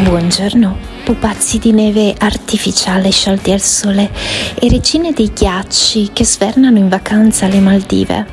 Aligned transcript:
Buongiorno, 0.00 0.76
pupazzi 1.02 1.58
di 1.58 1.72
neve 1.72 2.14
artificiale 2.16 3.10
sciolti 3.10 3.50
al 3.50 3.60
sole 3.60 4.08
e 4.54 4.68
regine 4.68 5.12
dei 5.12 5.32
ghiacci 5.34 6.10
che 6.12 6.24
svernano 6.24 6.78
in 6.78 6.88
vacanza 6.88 7.46
alle 7.46 7.58
Maldive. 7.58 8.26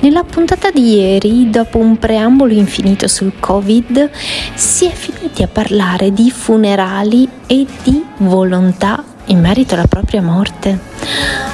Nella 0.00 0.24
puntata 0.24 0.70
di 0.70 0.94
ieri, 0.94 1.50
dopo 1.50 1.76
un 1.76 1.98
preambolo 1.98 2.54
infinito 2.54 3.08
sul 3.08 3.34
Covid, 3.38 4.08
si 4.54 4.86
è 4.86 4.90
finiti 4.90 5.42
a 5.42 5.48
parlare 5.48 6.14
di 6.14 6.30
funerali 6.30 7.28
e 7.46 7.66
di 7.82 8.02
volontà 8.20 9.04
in 9.26 9.40
merito 9.40 9.74
alla 9.74 9.86
propria 9.86 10.22
morte. 10.22 10.78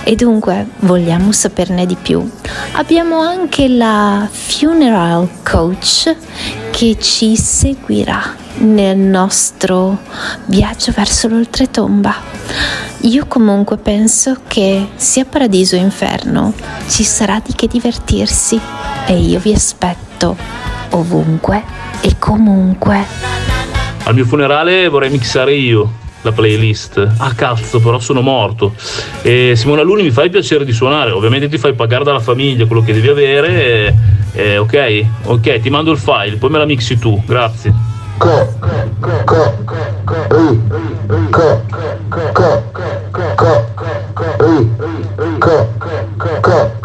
E 0.04 0.16
dunque 0.16 0.66
vogliamo 0.80 1.32
saperne 1.32 1.86
di 1.86 1.96
più. 2.00 2.28
Abbiamo 2.72 3.20
anche 3.20 3.68
la 3.68 4.28
funeral 4.30 5.28
coach 5.42 6.14
che 6.70 6.96
ci 6.98 7.36
seguirà 7.36 8.40
nel 8.58 8.96
nostro 8.96 9.98
viaggio 10.46 10.92
verso 10.92 11.28
l'oltretomba. 11.28 12.14
Io 13.02 13.26
comunque 13.26 13.78
penso 13.78 14.36
che 14.46 14.88
sia 14.96 15.24
paradiso 15.24 15.76
o 15.76 15.78
inferno 15.78 16.52
ci 16.88 17.02
sarà 17.02 17.40
di 17.44 17.52
che 17.54 17.66
divertirsi 17.66 18.60
e 19.06 19.16
io 19.16 19.38
vi 19.38 19.52
aspetto 19.52 20.36
ovunque 20.90 21.62
e 22.00 22.16
comunque. 22.18 23.04
Al 24.04 24.14
mio 24.14 24.24
funerale 24.24 24.88
vorrei 24.88 25.10
mixare 25.10 25.54
io 25.54 26.00
la 26.22 26.32
playlist. 26.32 27.14
Ah 27.18 27.34
cazzo, 27.34 27.80
però 27.80 27.98
sono 27.98 28.20
morto. 28.20 28.74
E 29.22 29.54
Simona 29.56 29.82
Luni 29.82 30.02
mi 30.02 30.10
fai 30.10 30.30
piacere 30.30 30.64
di 30.64 30.72
suonare, 30.72 31.10
ovviamente 31.10 31.48
ti 31.48 31.58
fai 31.58 31.74
pagare 31.74 32.04
dalla 32.04 32.20
famiglia 32.20 32.66
quello 32.66 32.82
che 32.82 32.92
devi 32.92 33.08
avere. 33.08 33.48
E, 33.48 33.94
e, 34.34 34.58
ok, 34.58 35.04
ok, 35.24 35.60
ti 35.60 35.70
mando 35.70 35.90
il 35.90 35.98
file, 35.98 36.36
poi 36.36 36.50
me 36.50 36.58
la 36.58 36.64
mixi 36.64 36.98
tu, 36.98 37.22
grazie. 37.26 37.72
Co, 38.18 38.54
co, 39.00 39.24
co, 39.24 39.54
ri, 40.30 40.60
co, 41.30 41.62
co, 41.68 41.98
co, 42.08 42.62
co, 43.10 43.64
ri, 44.38 44.68
co, 45.38 45.68
co, 45.78 45.88
co, 46.16 46.40
co, 46.40 46.81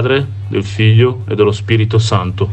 Padre, 0.00 0.26
del 0.48 0.64
Figlio 0.64 1.24
e 1.28 1.34
dello 1.34 1.52
Spirito 1.52 1.98
Santo. 1.98 2.48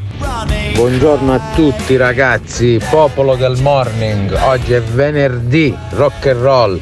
Buongiorno 0.74 1.32
a 1.32 1.40
tutti 1.56 1.96
ragazzi, 1.96 2.78
popolo 2.90 3.38
del 3.38 3.58
morning. 3.62 4.38
Oggi 4.42 4.74
è 4.74 4.82
venerdì, 4.82 5.74
rock 5.92 6.28
and 6.28 6.42
roll. 6.42 6.80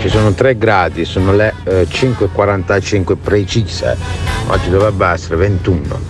Ci 0.00 0.08
sono 0.08 0.32
3 0.32 0.58
gradi, 0.58 1.04
sono 1.04 1.32
le 1.32 1.54
eh, 1.62 1.86
5.45 1.88 3.16
precise. 3.16 3.96
Oggi 4.48 4.70
dovrebbe 4.70 5.06
essere 5.06 5.36
21. 5.36 6.00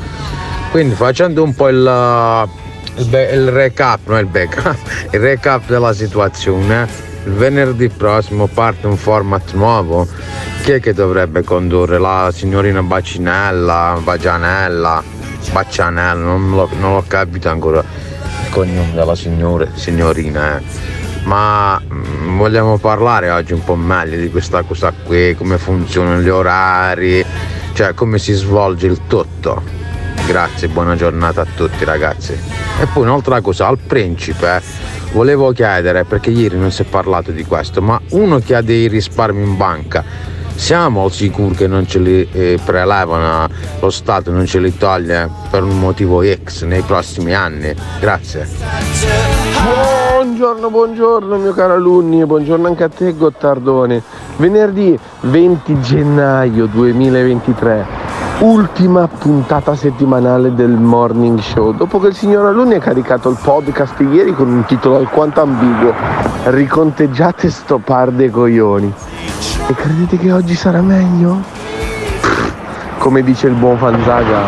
Quindi 0.70 0.94
facendo 0.94 1.42
un 1.42 1.54
po' 1.54 1.68
il, 1.68 2.48
il, 2.96 3.28
il 3.32 3.50
recap, 3.50 4.08
non 4.08 4.20
il 4.20 4.26
backup, 4.26 4.78
il 5.12 5.20
recap 5.20 5.66
della 5.66 5.92
situazione 5.92 7.07
venerdì 7.28 7.88
prossimo 7.88 8.46
parte 8.46 8.86
un 8.86 8.96
format 8.96 9.52
nuovo. 9.54 10.06
Chi 10.62 10.72
è 10.72 10.80
che 10.80 10.92
dovrebbe 10.92 11.42
condurre? 11.42 11.98
La 11.98 12.30
signorina 12.32 12.82
Bacinella, 12.82 13.98
Bagianella, 14.02 15.02
Baccianella, 15.52 16.20
non, 16.20 16.50
lo, 16.50 16.68
non 16.78 16.94
l'ho 16.94 17.04
capito 17.06 17.48
ancora 17.48 17.80
il 17.80 18.50
cognome 18.50 18.92
della 18.92 19.14
signore, 19.14 19.70
signorina. 19.74 20.58
Eh. 20.58 20.62
Ma 21.24 21.80
mm, 21.80 22.36
vogliamo 22.36 22.78
parlare 22.78 23.30
oggi 23.30 23.52
un 23.52 23.64
po' 23.64 23.76
meglio 23.76 24.16
di 24.16 24.30
questa 24.30 24.62
cosa 24.62 24.92
qui, 24.92 25.34
come 25.34 25.58
funzionano 25.58 26.20
gli 26.20 26.28
orari, 26.28 27.24
cioè 27.72 27.94
come 27.94 28.18
si 28.18 28.32
svolge 28.32 28.86
il 28.86 29.00
tutto. 29.06 29.62
Grazie, 30.26 30.68
buona 30.68 30.94
giornata 30.94 31.42
a 31.42 31.46
tutti 31.54 31.84
ragazzi. 31.84 32.32
E 32.80 32.86
poi 32.92 33.04
un'altra 33.04 33.40
cosa, 33.40 33.66
al 33.66 33.78
principe 33.78 34.62
volevo 35.12 35.52
chiedere, 35.52 36.04
perché 36.04 36.30
ieri 36.30 36.58
non 36.58 36.70
si 36.70 36.82
è 36.82 36.84
parlato 36.84 37.30
di 37.30 37.44
questo, 37.44 37.80
ma 37.82 38.00
uno 38.10 38.38
che 38.38 38.54
ha 38.54 38.62
dei 38.62 38.88
risparmi 38.88 39.42
in 39.42 39.56
banca, 39.56 40.04
siamo 40.54 41.04
al 41.04 41.12
sicuro 41.12 41.54
che 41.54 41.66
non 41.68 41.86
ce 41.86 41.98
li 42.00 42.28
eh, 42.32 42.58
prelevano, 42.64 43.48
lo 43.80 43.90
Stato 43.90 44.32
non 44.32 44.44
ce 44.44 44.58
li 44.58 44.76
toglie 44.76 45.30
per 45.50 45.62
un 45.62 45.78
motivo 45.78 46.22
X 46.22 46.64
nei 46.64 46.82
prossimi 46.82 47.32
anni? 47.32 47.72
Grazie. 48.00 48.48
Buongiorno, 49.62 50.68
buongiorno 50.68 51.36
mio 51.36 51.52
caro 51.52 51.74
alunni 51.74 52.24
buongiorno 52.24 52.66
anche 52.66 52.84
a 52.84 52.88
te 52.88 53.12
Gottardone. 53.14 54.02
Venerdì 54.36 54.98
20 55.20 55.80
gennaio 55.80 56.66
2023 56.66 58.07
ultima 58.40 59.08
puntata 59.08 59.74
settimanale 59.74 60.54
del 60.54 60.70
morning 60.70 61.40
show. 61.40 61.72
Dopo 61.72 61.98
che 61.98 62.08
il 62.08 62.14
signor 62.14 62.46
Alunni 62.46 62.74
ha 62.74 62.78
caricato 62.78 63.28
il 63.30 63.38
podcast 63.42 63.98
ieri 64.00 64.32
con 64.32 64.48
un 64.48 64.64
titolo 64.64 64.96
alquanto 64.96 65.40
ambiguo, 65.40 65.92
riconteggiate 66.44 67.50
sto 67.50 67.78
par 67.78 68.12
de 68.12 68.30
coglioni. 68.30 68.92
E 69.66 69.74
credete 69.74 70.18
che 70.18 70.30
oggi 70.30 70.54
sarà 70.54 70.80
meglio? 70.80 71.42
Come 72.98 73.22
dice 73.22 73.48
il 73.48 73.54
buon 73.54 73.76
Fanzaga, 73.76 74.42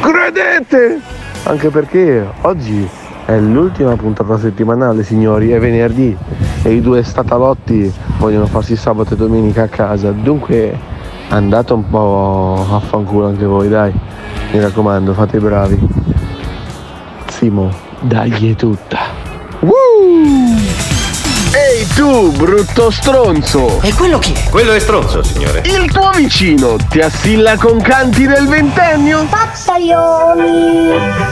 credete! 0.00 1.00
Anche 1.44 1.70
perché 1.70 2.26
oggi 2.42 2.86
è 3.24 3.38
l'ultima 3.38 3.96
puntata 3.96 4.38
settimanale, 4.38 5.04
signori, 5.04 5.50
è 5.52 5.58
venerdì 5.58 6.14
e 6.62 6.70
i 6.70 6.80
due 6.82 7.02
statalotti 7.02 7.92
vogliono 8.18 8.46
farsi 8.46 8.76
sabato 8.76 9.14
e 9.14 9.16
domenica 9.16 9.62
a 9.62 9.68
casa. 9.68 10.10
Dunque 10.10 10.90
andate 11.32 11.72
un 11.72 11.88
po' 11.88 12.66
a 12.70 12.80
fanculo 12.80 13.26
anche 13.26 13.44
voi, 13.44 13.68
dai. 13.68 13.92
Mi 14.52 14.60
raccomando, 14.60 15.14
fate 15.14 15.38
i 15.38 15.40
bravi. 15.40 15.78
Simo, 17.30 17.70
dagli 18.00 18.54
tutta. 18.54 18.98
Woo! 19.60 19.72
Ehi 21.54 21.86
tu, 21.94 22.32
brutto 22.32 22.90
stronzo! 22.90 23.80
E 23.82 23.92
quello 23.94 24.18
chi 24.18 24.32
è? 24.32 24.50
Quello 24.50 24.72
è 24.72 24.78
stronzo, 24.78 25.22
signore. 25.22 25.62
Il 25.64 25.90
tuo 25.90 26.10
vicino 26.14 26.76
ti 26.88 27.00
assilla 27.00 27.56
con 27.56 27.80
canti 27.80 28.26
del 28.26 28.46
ventennio? 28.46 29.26
Pazzaioli 29.28 30.88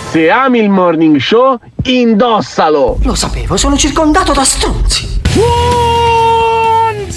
Se 0.10 0.30
ami 0.30 0.60
il 0.60 0.69
morning 0.69 1.18
show, 1.18 1.57
indossalo! 1.84 3.00
Lo 3.04 3.16
sapevo, 3.16 3.57
sono 3.57 3.75
circondato 3.78 4.34
da 4.34 4.44
stronzi. 4.44 5.19
Buongiorno! 5.34 7.10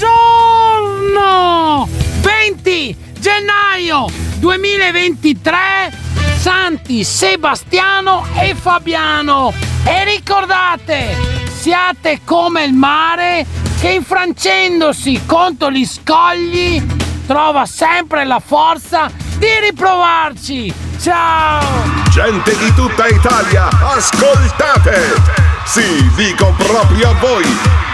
20 2.21 2.97
gennaio 3.19 4.07
2023 4.39 6.04
Santi, 6.45 7.05
Sebastiano 7.05 8.27
e 8.35 8.55
Fabiano. 8.55 9.51
E 9.83 10.05
ricordate, 10.05 11.17
siate 11.59 12.21
come 12.23 12.65
il 12.65 12.75
mare 12.75 13.47
che 13.81 13.93
infrangendosi 13.93 15.23
contro 15.25 15.71
gli 15.71 15.87
scogli 15.87 16.87
trova 17.27 17.65
sempre 17.65 18.27
la 18.27 18.43
forza 18.45 19.11
di 19.39 19.59
riprovarci. 19.63 20.71
Ciao! 21.01 21.65
Gente 22.11 22.55
di 22.59 22.75
tutta 22.75 23.07
Italia, 23.07 23.67
ascoltate! 23.81 25.15
Sì, 25.65 26.11
dico 26.15 26.53
proprio 26.59 27.09
a 27.09 27.15
voi! 27.21 27.94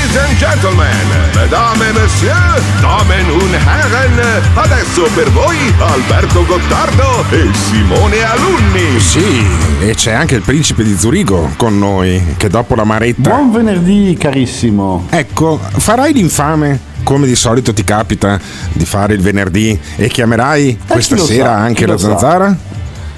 Ladies 0.11 0.29
and 0.29 0.39
gentlemen, 0.39 1.07
mesdames 1.35 1.81
et 1.87 1.93
messieurs, 1.93 2.61
damen 2.81 3.31
und 3.31 3.53
herren, 3.53 4.41
adesso 4.55 5.03
per 5.15 5.29
voi 5.31 5.55
Alberto 5.79 6.43
Gottardo 6.45 7.23
e 7.29 7.49
Simone 7.53 8.21
Alunni. 8.21 8.99
Sì, 8.99 9.47
e 9.79 9.93
c'è 9.93 10.11
anche 10.11 10.35
il 10.35 10.41
principe 10.41 10.83
di 10.83 10.97
Zurigo 10.97 11.53
con 11.55 11.79
noi, 11.79 12.21
che 12.35 12.49
dopo 12.49 12.75
la 12.75 12.83
maretta... 12.83 13.29
Buon 13.29 13.53
venerdì 13.53 14.17
carissimo. 14.19 15.07
Ecco, 15.09 15.57
farai 15.77 16.11
l'infame 16.11 16.89
come 17.03 17.25
di 17.25 17.35
solito 17.35 17.73
ti 17.73 17.85
capita 17.85 18.37
di 18.73 18.85
fare 18.85 19.13
il 19.13 19.21
venerdì 19.21 19.79
e 19.95 20.09
chiamerai 20.09 20.77
questa 20.87 21.15
Eh, 21.15 21.17
lo 21.19 21.25
sera 21.25 21.45
sa, 21.45 21.55
anche 21.55 21.85
la 21.85 21.93
lo 21.93 21.97
sa. 21.97 22.57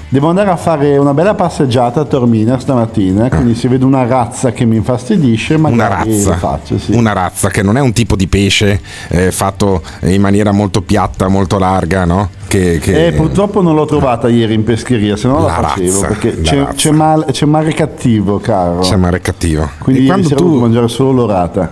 Devo 0.08 0.28
andare 0.28 0.50
a 0.50 0.56
fare 0.56 0.96
una 0.96 1.12
bella 1.12 1.34
passeggiata 1.34 2.02
a 2.02 2.04
Tormina 2.04 2.58
stamattina, 2.60 3.28
quindi 3.28 3.56
se 3.56 3.66
vedo 3.68 3.84
una 3.84 4.06
razza 4.06 4.52
che 4.52 4.64
mi 4.64 4.76
infastidisce, 4.76 5.54
Una 5.54 5.70
magari 5.70 6.10
lo 6.22 6.30
razza, 6.30 6.36
faccio. 6.36 6.78
Sì. 6.78 6.92
una 6.94 7.12
razza 7.12 7.48
che 7.48 7.62
non 7.62 7.76
è 7.76 7.80
un 7.80 7.92
tipo 7.92 8.14
di 8.14 8.28
pesce 8.28 8.80
eh, 9.08 9.32
fatto 9.32 9.82
in 10.02 10.20
maniera 10.20 10.52
molto 10.52 10.82
piatta, 10.82 11.26
molto 11.26 11.58
larga, 11.58 12.04
no? 12.04 12.30
Che, 12.46 12.78
che- 12.80 13.08
Eh, 13.08 13.12
purtroppo 13.12 13.60
non 13.60 13.74
l'ho 13.74 13.86
trovata 13.86 14.28
ieri 14.28 14.54
in 14.54 14.62
pescheria, 14.62 15.16
se 15.16 15.26
no 15.26 15.40
la, 15.40 15.46
La 15.46 15.68
facevo 15.68 16.00
razza, 16.02 16.06
perché 16.06 16.34
la 16.36 16.42
c'è, 16.42 16.66
c'è, 16.74 16.90
mal- 16.92 17.24
c'è 17.32 17.46
mare 17.46 17.72
cattivo, 17.72 18.38
caro. 18.38 18.78
C'è 18.80 18.94
mare 18.94 19.20
cattivo. 19.20 19.68
Quindi 19.78 20.02
ieri 20.02 20.12
quando 20.12 20.28
sera 20.28 20.40
tu- 20.40 20.60
mangiare 20.60 20.86
solo 20.88 21.10
l'orata. 21.10 21.70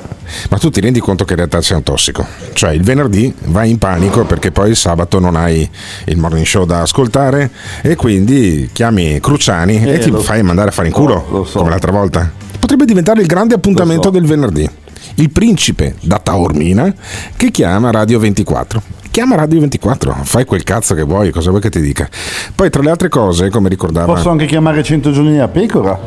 Ma 0.49 0.57
tu 0.57 0.71
ti 0.71 0.81
rendi 0.81 0.99
conto 0.99 1.25
che 1.25 1.33
in 1.33 1.39
realtà 1.39 1.61
sei 1.61 1.77
un 1.77 1.83
tossico? 1.83 2.25
Cioè 2.55 2.73
il 2.73 2.83
venerdì 2.83 3.33
vai 3.47 3.71
in 3.71 3.77
panico 3.79 4.25
perché 4.25 4.51
poi 4.51 4.71
il 4.71 4.77
sabato 4.77 5.19
non 5.19 5.37
hai 5.37 5.69
il 6.07 6.17
morning 6.17 6.47
show 6.47 6.65
da 6.65 6.81
ascoltare 6.81 7.51
e 7.83 7.95
quindi 7.97 8.22
chiami 8.73 9.19
Cruciani 9.21 9.83
e 9.85 9.95
Eh, 9.95 9.99
ti 9.99 10.11
lo- 10.11 10.21
fai 10.21 10.43
mandare 10.43 10.69
a 10.69 10.73
fare 10.73 10.89
in 10.89 10.93
culo 10.95 11.25
lo 11.31 11.45
so. 11.45 11.59
come 11.59 11.71
l'altra 11.71 11.93
volta. 11.93 12.31
Potrebbe 12.59 12.85
diventare 12.85 13.21
il 13.21 13.27
grande 13.27 13.55
appuntamento 13.55 14.11
del 14.11 14.25
venerdì. 14.25 14.69
Il 15.17 15.31
principe 15.31 15.97
da 16.01 16.19
Taormina 16.19 16.93
che 17.37 17.51
chiama 17.51 17.91
Radio 17.91 18.19
24. 18.19 18.83
Chiama 19.11 19.35
Radio 19.37 19.61
24, 19.61 20.17
fai 20.23 20.47
quel 20.47 20.63
cazzo 20.63 20.95
che 20.95 21.03
vuoi, 21.03 21.31
cosa 21.31 21.51
vuoi 21.51 21.61
che 21.61 21.69
ti 21.69 21.81
dica. 21.83 22.09
Poi 22.55 22.71
tra 22.71 22.81
le 22.81 22.89
altre 22.91 23.11
cose, 23.11 23.51
come 23.51 23.69
ricordava... 23.69 24.11
Posso 24.11 24.31
anche 24.31 24.47
chiamare 24.47 24.83
100 24.83 25.11
giorni 25.13 25.39
a 25.39 25.49
pecora? 25.49 25.99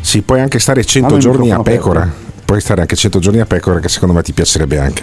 Sì, 0.00 0.22
puoi 0.22 0.40
anche 0.40 0.60
stare 0.60 0.84
100 0.84 1.16
Ah, 1.16 1.18
giorni 1.18 1.50
a 1.50 1.60
pecora. 1.62 2.02
aperto. 2.02 2.26
Puoi 2.44 2.60
stare 2.60 2.80
anche 2.82 2.94
100 2.94 3.18
giorni 3.18 3.40
a 3.40 3.44
pecora, 3.46 3.80
che 3.80 3.88
secondo 3.88 4.14
me 4.14 4.22
ti 4.22 4.32
piacerebbe 4.32 4.78
anche. 4.78 5.02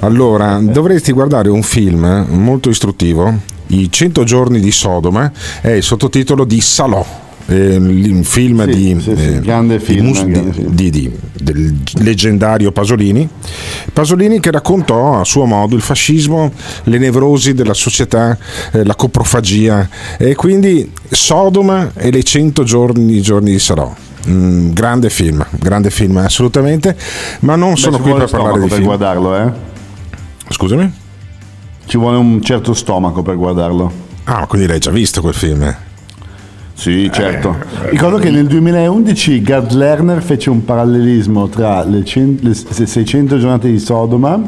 Allora, 0.00 0.58
dovresti 0.60 1.12
guardare 1.12 1.48
un 1.50 1.62
film 1.62 2.26
molto 2.30 2.68
istruttivo. 2.68 3.32
I 3.68 3.90
100 3.90 4.24
giorni 4.24 4.60
di 4.60 4.70
Sodoma 4.70 5.30
è 5.60 5.70
il 5.70 5.82
sottotitolo 5.82 6.44
di 6.44 6.60
Salò. 6.60 7.20
eh, 7.46 7.76
un 7.76 8.22
film 8.22 8.64
Sì, 8.64 8.70
di, 8.94 9.00
sì, 9.00 9.16
sì, 9.16 9.26
eh, 9.34 9.40
grande 9.40 9.80
film, 9.80 10.06
mus- 10.06 10.22
di- 10.24 10.30
grande 10.30 10.52
film. 10.52 10.68
di- 10.74 10.90
di- 10.90 11.10
del 11.42 11.76
leggendario 11.94 12.70
Pasolini. 12.70 13.28
Pasolini 13.92 14.38
che 14.38 14.52
raccontò 14.52 15.18
a 15.20 15.24
suo 15.24 15.44
modo 15.44 15.74
il 15.74 15.82
fascismo, 15.82 16.52
le 16.84 16.98
nevrosi 16.98 17.52
della 17.52 17.74
società, 17.74 18.38
eh, 18.70 18.84
la 18.84 18.94
coprofagia 18.94 19.88
e 20.18 20.36
quindi 20.36 20.90
Sodoma 21.10 21.90
e 21.96 22.12
le 22.12 22.22
100 22.22 22.62
giorni, 22.62 23.20
giorni 23.20 23.50
di 23.50 23.58
Salò. 23.58 23.92
Mm, 24.28 24.70
grande 24.70 25.10
film, 25.10 25.44
grande 25.58 25.90
film 25.90 26.18
assolutamente, 26.18 26.96
ma 27.40 27.56
non 27.56 27.70
Beh, 27.72 27.76
sono 27.80 27.98
qui 27.98 28.12
per 28.12 28.30
parlare 28.30 28.60
di 28.60 28.66
per 28.68 28.74
film. 28.74 28.84
guardarlo, 28.84 29.36
eh? 29.36 29.50
Scusami? 30.48 30.92
Ci 31.86 31.98
vuole 31.98 32.16
un 32.16 32.40
certo 32.42 32.72
stomaco 32.74 33.22
per 33.22 33.36
guardarlo. 33.36 33.90
Ah, 34.24 34.46
quindi 34.46 34.66
l'hai 34.66 34.78
già 34.78 34.90
visto 34.90 35.20
quel 35.20 35.34
film? 35.34 35.62
eh? 35.62 35.76
Sì, 36.74 37.10
certo. 37.12 37.54
Ricordo 37.90 38.16
che 38.18 38.30
nel 38.30 38.46
2011 38.46 39.42
Gerd 39.42 39.72
Lerner 39.72 40.22
fece 40.22 40.48
un 40.50 40.64
parallelismo 40.64 41.48
tra 41.48 41.84
le, 41.84 42.02
cen- 42.04 42.38
le 42.40 42.54
s- 42.54 42.66
600 42.70 43.38
giornate 43.38 43.70
di 43.70 43.78
Sodoma 43.78 44.40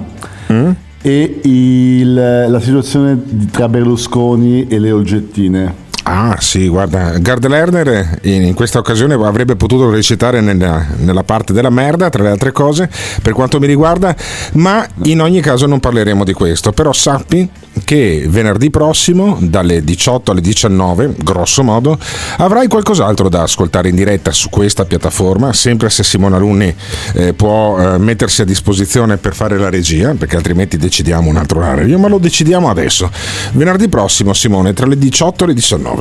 Mm? 0.52 0.70
e 1.02 1.40
il- 1.44 2.14
la 2.48 2.60
situazione 2.60 3.20
tra 3.50 3.68
Berlusconi 3.68 4.66
e 4.66 4.78
le 4.78 4.90
oggettine. 4.90 5.82
Ah 6.06 6.36
sì, 6.38 6.68
guarda, 6.68 7.16
Gard 7.16 7.46
Lerner 7.46 8.18
in, 8.24 8.52
questa 8.52 8.78
occasione 8.78 9.14
avrebbe 9.14 9.56
potuto 9.56 9.88
recitare 9.88 10.42
nella, 10.42 10.84
nella 10.98 11.22
parte 11.22 11.54
della 11.54 11.70
merda, 11.70 12.10
tra 12.10 12.22
le 12.22 12.28
altre 12.28 12.52
cose, 12.52 12.90
per 13.22 13.32
quanto 13.32 13.58
mi 13.58 13.66
riguarda, 13.66 14.14
ma 14.52 14.86
in 15.04 15.22
ogni 15.22 15.40
caso 15.40 15.64
non 15.64 15.80
parleremo 15.80 16.22
di 16.22 16.34
questo. 16.34 16.72
Però 16.72 16.92
sappi 16.92 17.48
che 17.84 18.24
venerdì 18.28 18.70
prossimo, 18.70 19.38
dalle 19.40 19.82
18 19.82 20.30
alle 20.30 20.40
19, 20.40 21.14
grosso 21.18 21.62
modo, 21.62 21.98
avrai 22.36 22.68
qualcos'altro 22.68 23.28
da 23.28 23.42
ascoltare 23.42 23.88
in 23.88 23.96
diretta 23.96 24.30
su 24.30 24.50
questa 24.50 24.84
piattaforma, 24.84 25.52
sempre 25.52 25.90
se 25.90 26.04
Simone 26.04 26.36
Alunni 26.36 26.74
eh, 27.14 27.32
può 27.32 27.78
eh, 27.78 27.98
mettersi 27.98 28.42
a 28.42 28.44
disposizione 28.44 29.16
per 29.16 29.34
fare 29.34 29.58
la 29.58 29.70
regia, 29.70 30.14
perché 30.14 30.36
altrimenti 30.36 30.76
decidiamo 30.76 31.28
un 31.28 31.36
altro 31.36 31.60
orario, 31.60 31.98
ma 31.98 32.08
lo 32.08 32.18
decidiamo 32.18 32.68
adesso. 32.68 33.10
Venerdì 33.52 33.88
prossimo, 33.88 34.32
Simone, 34.32 34.72
tra 34.72 34.86
le 34.86 34.98
18 34.98 35.44
e 35.44 35.46
le 35.46 35.54
19, 35.54 35.93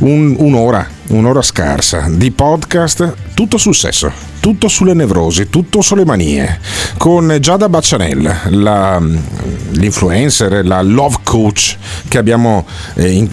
un- 0.00 0.34
un'ora, 0.38 0.86
un'ora 1.08 1.42
scarsa 1.42 2.06
di 2.08 2.30
podcast, 2.30 3.14
tutto 3.34 3.58
sul 3.58 3.74
sesso, 3.74 4.10
tutto 4.40 4.68
sulle 4.68 4.94
nevrosi, 4.94 5.48
tutto 5.48 5.80
sulle 5.80 6.04
manie, 6.04 6.58
con 6.98 7.36
Giada 7.40 7.68
Baccianella, 7.68 8.40
la, 8.50 9.00
l'influencer, 9.72 10.64
la 10.66 10.82
love 10.82 11.18
coach 11.22 11.76
che 12.08 12.18
abbiamo 12.18 12.66
eh, 12.94 13.10
in- 13.10 13.28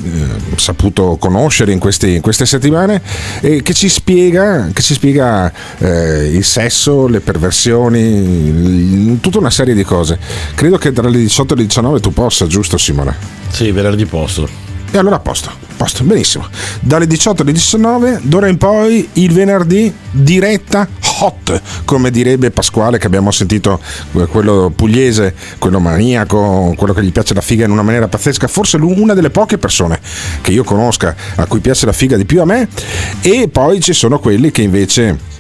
eh, 0.52 0.58
saputo 0.58 1.18
conoscere 1.20 1.72
in, 1.72 1.80
questi- 1.80 2.16
in 2.16 2.22
queste 2.22 2.46
settimane 2.46 3.02
e 3.42 3.62
che 3.62 3.74
ci 3.74 3.90
spiega, 3.90 4.70
che 4.74 4.82
ci 4.82 4.94
spiega 4.94 5.52
eh, 5.80 6.30
il 6.34 6.44
sesso, 6.44 7.08
le 7.08 7.20
perversioni, 7.20 8.00
il- 8.00 9.18
tutta 9.22 9.40
una 9.40 9.50
serie 9.52 9.74
di 9.74 9.84
cose. 9.84 10.18
Credo 10.56 10.78
che 10.78 10.92
tra 10.92 11.08
le 11.10 11.18
18 11.18 11.54
e 11.54 11.58
le 11.58 11.64
19 11.66 12.00
tu 12.00 12.12
possa, 12.14 12.48
giusto 12.48 12.78
Simone? 12.78 13.16
Sì, 13.50 13.72
venerdì 13.72 14.06
posso. 14.06 14.48
E 14.92 14.98
allora 14.98 15.18
a 15.18 15.20
posto, 15.20 15.50
a 15.50 15.74
posto, 15.78 16.04
benissimo. 16.04 16.48
Dalle 16.80 17.06
18 17.06 17.44
alle 17.44 17.52
19, 17.52 18.22
d'ora 18.24 18.48
in 18.48 18.58
poi 18.58 19.08
il 19.14 19.32
venerdì 19.32 19.94
diretta 20.10 20.88
hot, 21.20 21.62
come 21.86 22.10
direbbe 22.10 22.50
Pasquale 22.50 22.98
che 22.98 23.06
abbiamo 23.06 23.30
sentito, 23.30 23.80
eh, 24.14 24.26
quello 24.26 24.72
pugliese, 24.76 25.36
quello 25.60 25.80
maniaco, 25.80 26.74
quello 26.76 26.94
che 26.94 27.04
gli 27.04 27.12
piace 27.12 27.36
la 27.36 27.42
figa 27.42 27.66
in 27.66 27.72
una 27.72 27.84
maniera 27.84 28.08
pazzesca, 28.08 28.48
forse 28.48 28.78
una 28.78 29.14
delle 29.14 29.30
poche 29.30 29.60
persone 29.60 30.00
che 30.42 30.52
io 30.52 30.64
conosca 30.64 31.16
a 31.36 31.46
cui 31.46 31.60
piace 31.60 31.86
la 31.86 31.94
figa 31.94 32.18
di 32.18 32.26
più 32.26 32.42
a 32.42 32.46
me, 32.46 32.68
e 33.22 33.48
poi 33.48 33.82
ci 33.82 33.94
sono 33.94 34.18
quelli 34.18 34.50
che 34.50 34.64
invece 34.64 35.38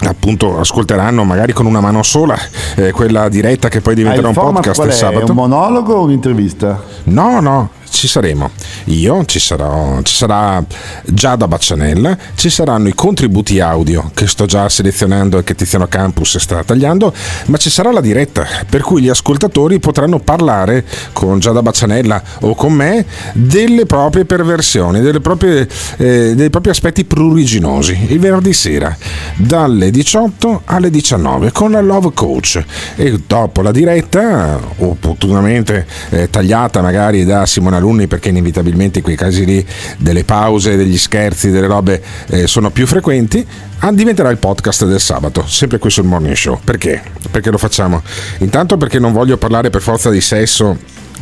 appunto 0.00 0.58
ascolteranno 0.58 1.24
magari 1.24 1.52
con 1.52 1.66
una 1.66 1.80
mano 1.80 2.02
sola 2.02 2.36
eh, 2.74 2.90
quella 2.90 3.28
diretta 3.28 3.68
che 3.68 3.80
poi 3.80 3.94
Ah, 3.94 3.96
diventerà 3.96 4.28
il 4.28 4.36
un 4.36 4.52
podcast 4.52 4.80
il 4.80 4.86
è? 4.86 4.88
È 4.88 4.92
sabato 4.92 5.30
un 5.30 5.36
monologo 5.36 5.94
o 5.94 6.02
un'intervista? 6.02 6.82
No, 7.04 7.40
no, 7.40 7.70
ci 7.94 8.08
saremo. 8.08 8.50
Io, 8.86 9.24
ci, 9.24 9.38
sarò, 9.38 10.02
ci 10.02 10.14
sarà 10.14 10.62
Giada 11.04 11.46
Baccianella, 11.46 12.16
ci 12.34 12.50
saranno 12.50 12.88
i 12.88 12.94
contributi 12.94 13.60
audio 13.60 14.10
che 14.14 14.26
sto 14.26 14.46
già 14.46 14.68
selezionando 14.68 15.38
e 15.38 15.44
che 15.44 15.54
Tiziano 15.54 15.86
Campus 15.86 16.38
sta 16.38 16.62
tagliando, 16.64 17.14
ma 17.46 17.56
ci 17.56 17.70
sarà 17.70 17.92
la 17.92 18.00
diretta, 18.00 18.46
per 18.68 18.82
cui 18.82 19.02
gli 19.02 19.08
ascoltatori 19.08 19.78
potranno 19.78 20.18
parlare 20.18 20.84
con 21.12 21.38
Giada 21.38 21.62
Baccianella 21.62 22.22
o 22.40 22.54
con 22.54 22.72
me 22.72 23.06
delle 23.32 23.86
proprie 23.86 24.24
perversioni, 24.24 25.00
delle 25.00 25.20
proprie, 25.20 25.68
eh, 25.96 26.34
dei 26.34 26.50
propri 26.50 26.70
aspetti 26.70 27.04
pruriginosi, 27.04 28.06
il 28.08 28.18
venerdì 28.18 28.52
sera, 28.52 28.94
dalle 29.36 29.90
18 29.90 30.62
alle 30.64 30.90
19 30.90 31.52
con 31.52 31.70
la 31.70 31.80
Love 31.80 32.10
Coach. 32.12 32.62
E 32.96 33.20
dopo 33.26 33.62
la 33.62 33.70
diretta, 33.70 34.58
opportunamente 34.78 35.86
eh, 36.10 36.28
tagliata 36.28 36.82
magari 36.82 37.24
da 37.24 37.46
Simone 37.46 37.78
Alunni 37.84 38.06
perché 38.06 38.30
inevitabilmente 38.30 38.98
in 38.98 39.04
quei 39.04 39.16
casi 39.16 39.44
lì 39.44 39.64
delle 39.98 40.24
pause, 40.24 40.76
degli 40.76 40.96
scherzi, 40.96 41.50
delle 41.50 41.66
robe 41.66 42.02
eh, 42.30 42.46
sono 42.46 42.70
più 42.70 42.86
frequenti, 42.86 43.46
ah, 43.80 43.92
diventerà 43.92 44.30
il 44.30 44.38
podcast 44.38 44.86
del 44.86 45.00
sabato, 45.00 45.46
sempre 45.46 45.78
qui 45.78 45.90
sul 45.90 46.04
Morning 46.04 46.34
Show. 46.34 46.58
Perché? 46.64 47.02
Perché 47.30 47.50
lo 47.50 47.58
facciamo? 47.58 48.02
Intanto 48.38 48.78
perché 48.78 48.98
non 48.98 49.12
voglio 49.12 49.36
parlare 49.36 49.68
per 49.68 49.82
forza 49.82 50.08
di 50.08 50.20
sesso 50.22 50.78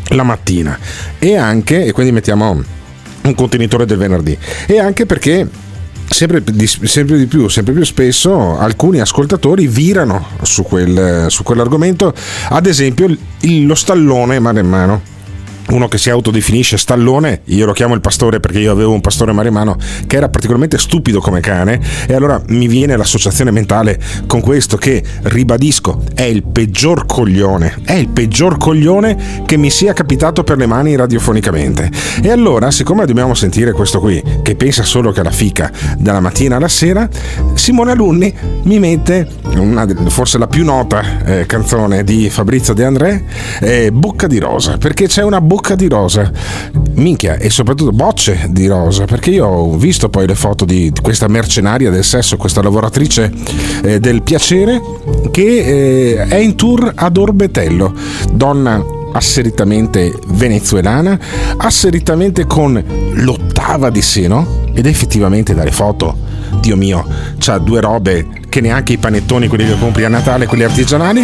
la 0.08 0.22
mattina 0.22 0.78
e 1.18 1.36
anche, 1.36 1.84
e 1.84 1.92
quindi 1.92 2.12
mettiamo 2.12 2.62
un 3.22 3.34
contenitore 3.34 3.84
del 3.84 3.98
venerdì, 3.98 4.36
e 4.66 4.78
anche 4.78 5.04
perché 5.04 5.48
Sempre 6.12 6.42
di, 6.44 6.66
sempre 6.66 7.16
di, 7.16 7.24
più, 7.24 7.48
sempre 7.48 7.72
più 7.72 7.84
spesso 7.84 8.58
alcuni 8.58 9.00
ascoltatori 9.00 9.66
virano 9.66 10.26
su, 10.42 10.62
quel, 10.62 11.26
su 11.28 11.42
quell'argomento, 11.42 12.12
ad 12.50 12.66
esempio 12.66 13.16
lo 13.40 13.74
stallone 13.74 14.38
mano 14.38 14.58
in 14.58 14.68
mano 14.68 15.00
uno 15.72 15.88
che 15.88 15.98
si 15.98 16.10
autodefinisce 16.10 16.76
stallone, 16.76 17.40
io 17.44 17.66
lo 17.66 17.72
chiamo 17.72 17.94
il 17.94 18.00
pastore 18.00 18.40
perché 18.40 18.58
io 18.58 18.72
avevo 18.72 18.92
un 18.92 19.00
pastore 19.00 19.32
marimano 19.32 19.76
che 20.06 20.16
era 20.16 20.28
particolarmente 20.28 20.78
stupido 20.78 21.20
come 21.20 21.40
cane 21.40 21.80
e 22.06 22.14
allora 22.14 22.40
mi 22.48 22.68
viene 22.68 22.96
l'associazione 22.96 23.50
mentale 23.50 23.98
con 24.26 24.40
questo 24.40 24.76
che 24.76 25.02
ribadisco 25.22 26.04
è 26.14 26.22
il 26.22 26.42
peggior 26.44 27.06
coglione, 27.06 27.80
è 27.84 27.94
il 27.94 28.08
peggior 28.08 28.58
coglione 28.58 29.42
che 29.46 29.56
mi 29.56 29.70
sia 29.70 29.92
capitato 29.92 30.44
per 30.44 30.58
le 30.58 30.66
mani 30.66 30.94
radiofonicamente. 30.94 31.90
E 32.22 32.30
allora, 32.30 32.70
siccome 32.70 33.06
dobbiamo 33.06 33.34
sentire 33.34 33.72
questo 33.72 33.98
qui 34.00 34.22
che 34.42 34.56
pensa 34.56 34.82
solo 34.82 35.10
che 35.10 35.20
alla 35.20 35.30
fica 35.30 35.70
dalla 35.96 36.20
mattina 36.20 36.56
alla 36.56 36.68
sera, 36.68 37.08
Simone 37.54 37.92
Alunni 37.92 38.34
mi 38.64 38.78
mette 38.78 39.26
una, 39.56 39.86
forse 40.08 40.38
la 40.38 40.46
più 40.46 40.64
nota 40.64 41.24
eh, 41.24 41.46
canzone 41.46 42.04
di 42.04 42.28
Fabrizio 42.28 42.74
De 42.74 42.84
André, 42.84 43.24
eh, 43.60 43.90
Bocca 43.90 44.26
di 44.26 44.38
Rosa, 44.38 44.76
perché 44.76 45.06
c'è 45.06 45.22
una 45.22 45.40
bocca 45.40 45.61
di 45.70 45.88
rosa. 45.88 46.30
Minchia, 46.94 47.36
e 47.36 47.48
soprattutto 47.48 47.92
bocce 47.92 48.48
di 48.50 48.66
rosa, 48.66 49.04
perché 49.04 49.30
io 49.30 49.46
ho 49.46 49.76
visto 49.76 50.08
poi 50.08 50.26
le 50.26 50.34
foto 50.34 50.64
di 50.64 50.92
questa 51.00 51.26
mercenaria 51.28 51.90
del 51.90 52.04
sesso, 52.04 52.36
questa 52.36 52.60
lavoratrice 52.60 53.32
eh, 53.82 53.98
del 53.98 54.22
piacere, 54.22 54.80
che 55.30 56.16
eh, 56.16 56.26
è 56.26 56.36
in 56.36 56.54
tour 56.54 56.92
ad 56.94 57.16
Orbetello, 57.16 57.94
donna 58.32 58.84
asseritamente 59.12 60.12
venezuelana, 60.28 61.18
asseritamente 61.56 62.46
con 62.46 62.82
l'ottava 63.14 63.90
di 63.90 64.02
seno, 64.02 64.60
ed 64.74 64.86
effettivamente 64.86 65.54
dalle 65.54 65.72
foto, 65.72 66.16
Dio 66.60 66.76
mio, 66.76 67.04
c'ha 67.38 67.58
due 67.58 67.80
robe 67.80 68.26
che 68.48 68.60
neanche 68.60 68.92
i 68.92 68.98
panettoni, 68.98 69.48
quelli 69.48 69.66
che 69.66 69.78
compri 69.78 70.04
a 70.04 70.08
Natale, 70.08 70.46
quelli 70.46 70.64
artigianali. 70.64 71.22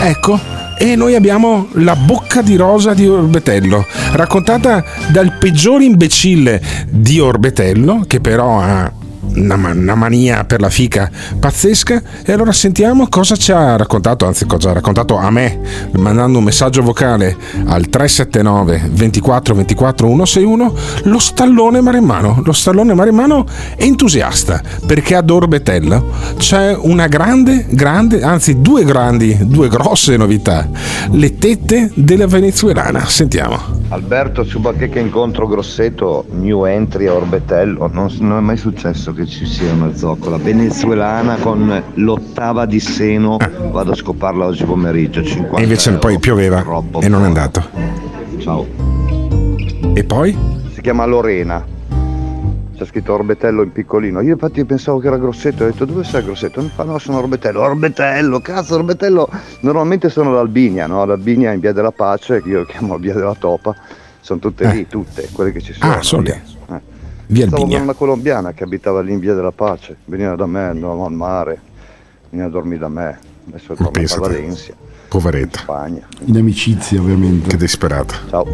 Ecco, 0.00 0.38
e 0.78 0.96
noi 0.96 1.14
abbiamo 1.14 1.68
La 1.74 1.96
bocca 1.96 2.42
di 2.42 2.56
rosa 2.56 2.94
di 2.94 3.06
Orbetello, 3.06 3.86
raccontata 4.12 4.84
dal 5.10 5.36
peggior 5.38 5.82
imbecille 5.82 6.60
di 6.88 7.20
Orbetello, 7.20 8.04
che 8.06 8.20
però 8.20 8.60
ha 8.60 9.01
una, 9.36 9.54
una, 9.54 9.94
mania 9.94 10.44
per 10.44 10.60
la 10.60 10.68
fica 10.68 11.10
pazzesca. 11.38 12.02
E 12.24 12.32
allora 12.32 12.52
sentiamo 12.52 13.08
cosa 13.08 13.36
ci 13.36 13.52
ha 13.52 13.76
raccontato, 13.76 14.26
anzi 14.26 14.46
cosa 14.46 14.70
ha 14.70 14.72
raccontato 14.74 15.16
a 15.16 15.30
me, 15.30 15.60
mandando 15.92 16.38
un 16.38 16.44
messaggio 16.44 16.82
vocale 16.82 17.36
al 17.66 17.88
379 17.88 18.90
24 18.92 19.54
24 19.54 20.06
161 20.06 20.74
lo 21.04 21.18
stallone 21.18 21.80
maremmano, 21.80 22.42
lo 22.44 22.52
stallone 22.52 22.94
maremmano 22.94 23.46
entusiasta 23.76 24.60
perché 24.86 25.14
ad 25.14 25.30
Orbetello 25.30 26.10
c'è 26.36 26.76
una 26.76 27.06
grande, 27.06 27.66
grande, 27.70 28.22
anzi 28.22 28.60
due 28.60 28.84
grandi, 28.84 29.36
due 29.42 29.68
grosse 29.68 30.16
novità, 30.16 30.68
le 31.10 31.36
tette 31.36 31.90
della 31.94 32.26
venezuelana, 32.26 33.06
sentiamo. 33.06 33.80
Alberto 33.88 34.44
Ciubacche 34.44 34.88
che 34.88 35.00
incontro 35.00 35.46
Grosseto, 35.46 36.24
new 36.30 36.64
entry 36.64 37.06
a 37.06 37.14
Orbetello, 37.14 37.90
non, 37.92 38.08
non 38.20 38.38
è 38.38 38.40
mai 38.40 38.56
successo 38.56 39.12
che 39.12 39.21
ci 39.26 39.46
sia 39.46 39.72
una 39.72 39.94
zoccola 39.94 40.36
venezuelana 40.36 41.36
con 41.36 41.82
l'ottava 41.94 42.66
di 42.66 42.80
seno, 42.80 43.38
vado 43.70 43.92
a 43.92 43.94
scoparla 43.94 44.46
oggi 44.46 44.64
pomeriggio, 44.64 45.22
50 45.22 45.58
E 45.58 45.62
invece 45.62 45.88
euro. 45.88 46.00
poi 46.00 46.18
pioveva 46.18 46.62
Troppo 46.62 47.00
e 47.00 47.08
non 47.08 47.22
è 47.22 47.26
andato. 47.26 47.62
Ciao. 48.38 48.66
E 49.94 50.04
poi? 50.04 50.36
Si 50.72 50.80
chiama 50.80 51.04
Lorena. 51.04 51.64
C'è 52.76 52.84
scritto 52.86 53.12
Orbetello 53.12 53.62
in 53.62 53.70
piccolino. 53.70 54.20
Io 54.20 54.32
infatti 54.32 54.64
pensavo 54.64 54.98
che 54.98 55.06
era 55.06 55.18
Grosseto, 55.18 55.64
ho 55.64 55.66
detto 55.66 55.84
dove 55.84 56.02
sei 56.02 56.24
Grosseto? 56.24 56.60
Mi 56.62 56.70
fa 56.74 56.84
no, 56.84 56.98
sono 56.98 57.18
Orbetello. 57.18 57.60
Orbetello, 57.60 58.40
cazzo, 58.40 58.74
Orbetello. 58.74 59.28
Normalmente 59.60 60.08
sono 60.08 60.32
l'Albinia, 60.32 60.86
no? 60.86 61.04
L'Albinia 61.04 61.52
in 61.52 61.60
Via 61.60 61.72
della 61.72 61.92
Pace, 61.92 62.42
che 62.42 62.48
io 62.48 62.64
chiamo 62.64 62.96
Via 62.98 63.14
della 63.14 63.36
Topa. 63.38 63.74
Sono 64.20 64.38
tutte 64.40 64.66
lì, 64.72 64.86
tutte, 64.88 65.28
quelle 65.32 65.52
che 65.52 65.60
ci 65.60 65.72
sono. 65.72 65.92
Ah, 65.92 66.02
sono 66.02 66.22
lì. 66.22 66.30
Eh. 66.30 66.40
Via 67.32 67.46
Stavo 67.46 67.62
Albinia. 67.62 67.78
con 67.78 67.86
una 67.88 67.96
colombiana 67.96 68.52
che 68.52 68.62
abitava 68.62 69.00
lì 69.00 69.12
in 69.12 69.18
Via 69.18 69.32
della 69.32 69.52
Pace. 69.52 69.96
Veniva 70.04 70.34
da 70.36 70.44
me, 70.44 70.64
andavamo 70.64 71.06
al 71.06 71.12
mare, 71.12 71.60
veniva 72.28 72.48
a 72.48 72.50
dormire 72.50 72.78
da 72.78 72.88
me. 72.88 73.18
Adesso 73.48 73.72
è 73.72 73.76
tornata 73.76 74.14
a. 74.14 74.18
Valencia, 74.18 74.74
Poveretta. 75.08 75.58
Spagna. 75.60 76.06
In 76.26 76.36
amicizia, 76.36 77.00
ovviamente. 77.00 77.48
Che 77.48 77.56
disperata. 77.56 78.14
Ciao. 78.28 78.46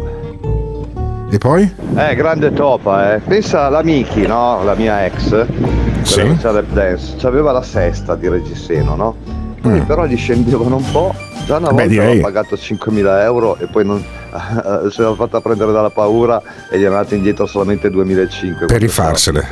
E 1.29 1.37
poi? 1.37 1.69
Eh, 1.95 2.15
grande 2.15 2.53
topa, 2.53 3.15
eh. 3.15 3.19
Pensa 3.19 3.65
alla 3.65 3.83
Miki, 3.83 4.25
no? 4.25 4.63
La 4.63 4.75
mia 4.75 5.05
ex, 5.05 5.29
quella 5.29 6.03
Sì. 6.03 6.21
che 6.21 6.63
dance, 6.73 7.27
aveva 7.27 7.51
la 7.51 7.61
sesta 7.61 8.15
di 8.15 8.29
Reggiseno, 8.29 8.95
no? 8.95 9.15
Quindi 9.61 9.81
però 9.81 10.05
gli 10.05 10.17
scendevano 10.17 10.77
un 10.77 10.91
po'. 10.91 11.13
Già 11.45 11.57
una 11.57 11.71
Mm. 11.71 11.75
Beh, 11.75 11.81
volta 11.81 11.87
direi. 11.87 12.07
aveva 12.11 12.27
pagato 12.27 12.55
5.000 12.55 13.21
euro 13.23 13.57
e 13.57 13.67
poi 13.67 13.85
non, 13.85 14.01
si 14.91 15.01
era 15.01 15.13
fatta 15.15 15.41
prendere 15.41 15.71
dalla 15.71 15.89
paura 15.89 16.41
e 16.69 16.77
gli 16.79 16.83
è 16.83 16.85
andata 16.85 17.15
indietro 17.15 17.45
solamente 17.45 17.89
2.500. 17.89 18.65
Per 18.67 18.79
rifarsele. 18.81 19.47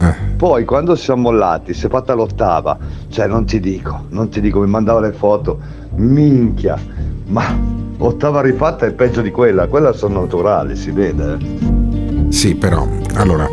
Eh. 0.00 0.14
Poi 0.36 0.64
quando 0.64 0.96
siamo 0.96 1.22
mollati, 1.22 1.72
si 1.74 1.86
è 1.86 1.88
fatta 1.88 2.14
l'ottava, 2.14 2.76
cioè 3.10 3.26
non 3.26 3.44
ti 3.46 3.60
dico, 3.60 4.06
non 4.10 4.28
ti 4.28 4.40
dico, 4.40 4.60
mi 4.60 4.66
mandava 4.68 5.00
le 5.00 5.12
foto, 5.12 5.58
minchia, 5.96 6.76
ma 7.26 7.56
ottava 7.98 8.40
rifatta 8.40 8.86
è 8.86 8.90
peggio 8.92 9.20
di 9.22 9.30
quella, 9.30 9.66
quella 9.68 9.92
sono 9.92 10.20
naturali, 10.20 10.76
si 10.76 10.90
vede. 10.90 11.38
eh. 11.38 12.32
Sì, 12.32 12.54
però, 12.56 12.86
allora, 13.14 13.46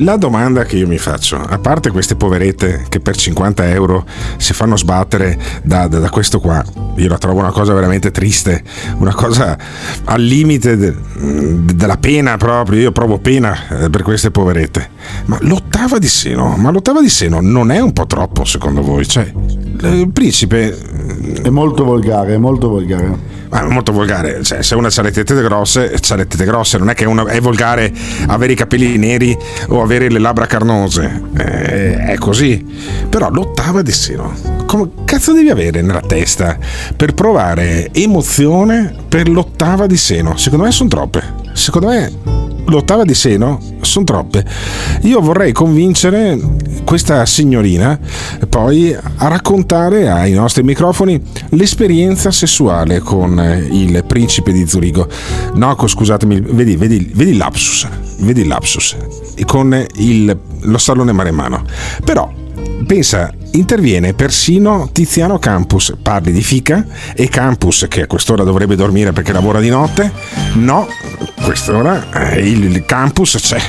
la 0.00 0.16
domanda 0.16 0.64
che 0.64 0.76
io 0.76 0.86
mi 0.86 0.98
faccio, 0.98 1.36
a 1.36 1.58
parte 1.58 1.90
queste 1.90 2.16
poverette 2.16 2.86
che 2.88 3.00
per 3.00 3.16
50 3.16 3.68
euro 3.68 4.04
si 4.38 4.52
fanno 4.52 4.76
sbattere 4.76 5.38
da, 5.62 5.86
da- 5.88 5.98
da 5.98 6.10
questo 6.10 6.40
qua, 6.40 6.62
io 6.96 7.08
la 7.08 7.18
trovo 7.18 7.40
una 7.40 7.52
cosa 7.52 7.72
veramente 7.74 8.10
triste, 8.10 8.62
una 8.98 9.14
cosa 9.14 9.56
al 10.04 10.20
limite 10.22 10.76
de- 10.76 10.94
della 11.74 11.96
pena 11.98 12.36
proprio, 12.36 12.80
io 12.80 12.92
provo 12.92 13.18
pena 13.18 13.56
eh, 13.68 13.90
per 13.90 14.02
queste 14.02 14.30
poverette. 14.30 14.88
Ma 15.26 15.36
l'ottava 15.40 15.98
di 15.98 16.08
seno, 16.08 16.56
ma 16.56 16.70
l'ottava 16.70 17.00
di 17.00 17.08
seno 17.10 17.40
non 17.40 17.70
è 17.70 17.80
un 17.80 17.92
po' 17.92 18.06
troppo 18.06 18.44
secondo 18.44 18.82
voi? 18.82 19.06
Cioè, 19.06 19.30
il 19.82 20.10
principe 20.12 20.76
È 21.42 21.48
molto 21.48 21.84
volgare, 21.84 22.34
è 22.34 22.38
molto 22.38 22.68
volgare. 22.68 23.38
Ma 23.50 23.68
molto 23.68 23.92
volgare, 23.92 24.42
cioè, 24.42 24.62
se 24.62 24.74
una 24.74 24.88
ha 24.94 25.02
le 25.02 25.10
tette 25.10 25.34
grosse, 25.42 25.92
c'ha 26.00 26.14
le 26.14 26.26
tette 26.26 26.44
grosse, 26.44 26.78
non 26.78 26.88
è 26.88 26.94
che 26.94 27.04
uno 27.04 27.26
è 27.26 27.40
volgare 27.40 27.92
avere 28.28 28.52
i 28.52 28.56
capelli 28.56 28.96
neri 28.96 29.36
o 29.68 29.82
avere 29.82 30.08
le 30.08 30.18
labbra 30.18 30.46
carnose, 30.46 31.22
Eh, 31.36 31.96
è 31.96 32.16
così. 32.16 32.64
Però 33.08 33.28
l'ottava 33.30 33.82
di 33.82 33.92
seno, 33.92 34.32
come 34.66 34.90
cazzo 35.04 35.32
devi 35.32 35.50
avere 35.50 35.82
nella 35.82 36.00
testa 36.00 36.56
per 36.96 37.14
provare 37.14 37.88
emozione 37.92 38.94
per 39.08 39.28
l'ottava 39.28 39.86
di 39.86 39.96
seno? 39.96 40.36
Secondo 40.36 40.64
me 40.64 40.70
sono 40.70 40.88
troppe. 40.88 41.22
Secondo 41.52 41.88
me 41.88 42.12
l'ottava 42.70 43.04
di 43.04 43.14
seno 43.14 43.60
sono 43.80 44.04
troppe. 44.04 44.44
Io 45.02 45.20
vorrei 45.20 45.52
convincere 45.52 46.38
questa 46.84 47.26
signorina 47.26 47.98
poi 48.48 48.94
a 48.94 49.28
raccontare 49.28 50.08
ai 50.08 50.32
nostri 50.32 50.62
microfoni 50.62 51.20
l'esperienza 51.50 52.30
sessuale 52.30 53.00
con 53.00 53.38
il 53.70 54.04
principe 54.06 54.52
di 54.52 54.66
Zurigo. 54.66 55.08
No, 55.54 55.76
scusatemi, 55.76 56.40
vedi, 56.40 56.76
vedi, 56.76 57.10
vedi 57.14 57.36
lapsus, 57.36 57.86
vedi 58.20 58.46
lapsus, 58.46 58.96
con 59.44 59.84
il, 59.96 60.38
lo 60.60 60.78
stallone 60.78 61.12
maremmano. 61.12 61.64
Però 62.04 62.32
pensa 62.86 63.32
interviene 63.52 64.14
persino 64.14 64.90
Tiziano 64.92 65.38
Campus. 65.38 65.94
Parli 66.00 66.32
di 66.32 66.42
fica 66.42 66.84
e 67.14 67.28
Campus, 67.28 67.86
che 67.88 68.02
a 68.02 68.06
quest'ora 68.06 68.44
dovrebbe 68.44 68.76
dormire 68.76 69.12
perché 69.12 69.32
lavora 69.32 69.60
di 69.60 69.68
notte, 69.68 70.12
no, 70.54 70.86
a 70.86 71.42
quest'ora 71.42 72.10
eh, 72.12 72.48
il, 72.48 72.64
il 72.64 72.84
campus 72.84 73.36
c'è. 73.40 73.60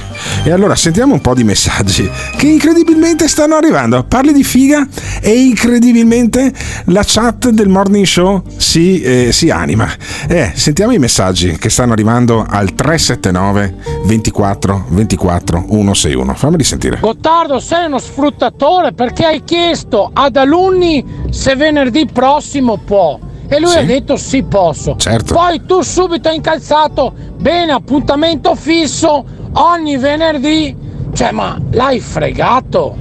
E 0.44 0.52
allora 0.52 0.76
sentiamo 0.76 1.14
un 1.14 1.22
po' 1.22 1.34
di 1.34 1.44
messaggi 1.44 2.10
che 2.38 2.48
incredibilmente 2.48 3.28
stanno 3.28 3.56
arrivando. 3.56 4.04
Parli 4.04 4.34
di 4.34 4.44
figa 4.44 4.88
e 5.20 5.32
incredibilmente 5.32 6.54
la 6.86 7.04
chat 7.06 7.50
del 7.50 7.70
morning 7.70 8.06
show 8.06 8.44
si, 8.58 9.02
eh, 9.02 9.32
si 9.32 9.50
anima. 9.50 9.88
Eh, 10.28 10.52
sentiamo 10.54 10.92
i 10.94 11.00
messaggi 11.00 11.58
che 11.58 11.70
stanno 11.70 11.94
arrivando 11.94 12.46
al 12.48 12.74
379 12.74 13.76
24 14.06 14.86
24 14.90 15.66
161. 15.68 16.34
Fammeli 16.36 16.64
sentire. 16.64 16.98
Gottardo, 17.00 17.60
sei 17.60 17.88
uno 17.88 18.00
sfruttatore 18.00 18.94
perché 18.94 19.26
hai 19.26 19.44
chiesto 19.44 19.71
ad 20.14 20.36
alunni 20.36 21.04
se 21.30 21.56
venerdì 21.56 22.06
prossimo 22.06 22.78
può. 22.78 23.18
E 23.48 23.60
lui 23.60 23.70
Sì. 23.72 23.78
ha 23.80 23.84
detto 23.84 24.16
sì 24.16 24.44
posso. 24.44 24.96
Certo. 24.98 25.34
Poi 25.34 25.66
tu 25.66 25.82
subito 25.82 26.30
hai 26.30 26.36
incalzato, 26.36 27.14
bene, 27.38 27.72
appuntamento 27.74 28.56
fisso 28.56 29.26
ogni 29.54 29.98
venerdì. 29.98 30.76
Cioè, 31.14 31.32
ma 31.32 31.60
l'hai 31.72 32.00
fregato? 32.00 32.96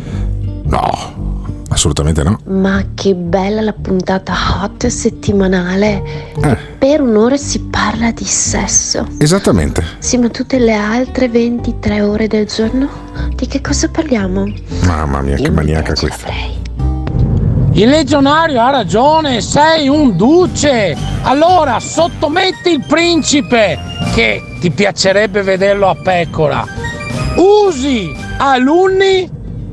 No, 0.64 0.88
assolutamente 1.70 2.22
no. 2.22 2.38
Ma 2.46 2.82
che 2.94 3.14
bella 3.14 3.60
la 3.62 3.72
puntata 3.72 4.32
hot 4.62 4.86
settimanale. 4.86 6.02
Eh, 6.42 6.56
Per 6.78 7.00
un'ora 7.00 7.36
si 7.36 7.60
parla 7.62 8.10
di 8.12 8.24
sesso. 8.24 9.06
esattamente. 9.18 9.82
Sì, 9.98 10.18
ma 10.18 10.28
tutte 10.28 10.58
le 10.58 10.74
altre 10.74 11.28
23 11.28 12.00
ore 12.02 12.26
del 12.28 12.46
giorno? 12.46 12.88
Di 13.34 13.46
che 13.46 13.60
cosa 13.60 13.88
parliamo? 13.88 14.44
Mamma 14.84 15.20
mia, 15.20 15.36
che 15.36 15.50
maniaca 15.50 15.94
questa. 15.94 16.28
Il 17.72 17.88
legionario 17.88 18.60
ha 18.60 18.70
ragione, 18.70 19.40
sei 19.40 19.88
un 19.88 20.16
duce. 20.16 20.96
Allora 21.22 21.78
sottometti 21.78 22.70
il 22.70 22.84
principe, 22.86 23.78
che 24.12 24.42
ti 24.60 24.70
piacerebbe 24.70 25.42
vederlo 25.42 25.88
a 25.88 25.94
pecora. 25.94 26.66
Usi 27.36 28.12
alunni, 28.38 29.28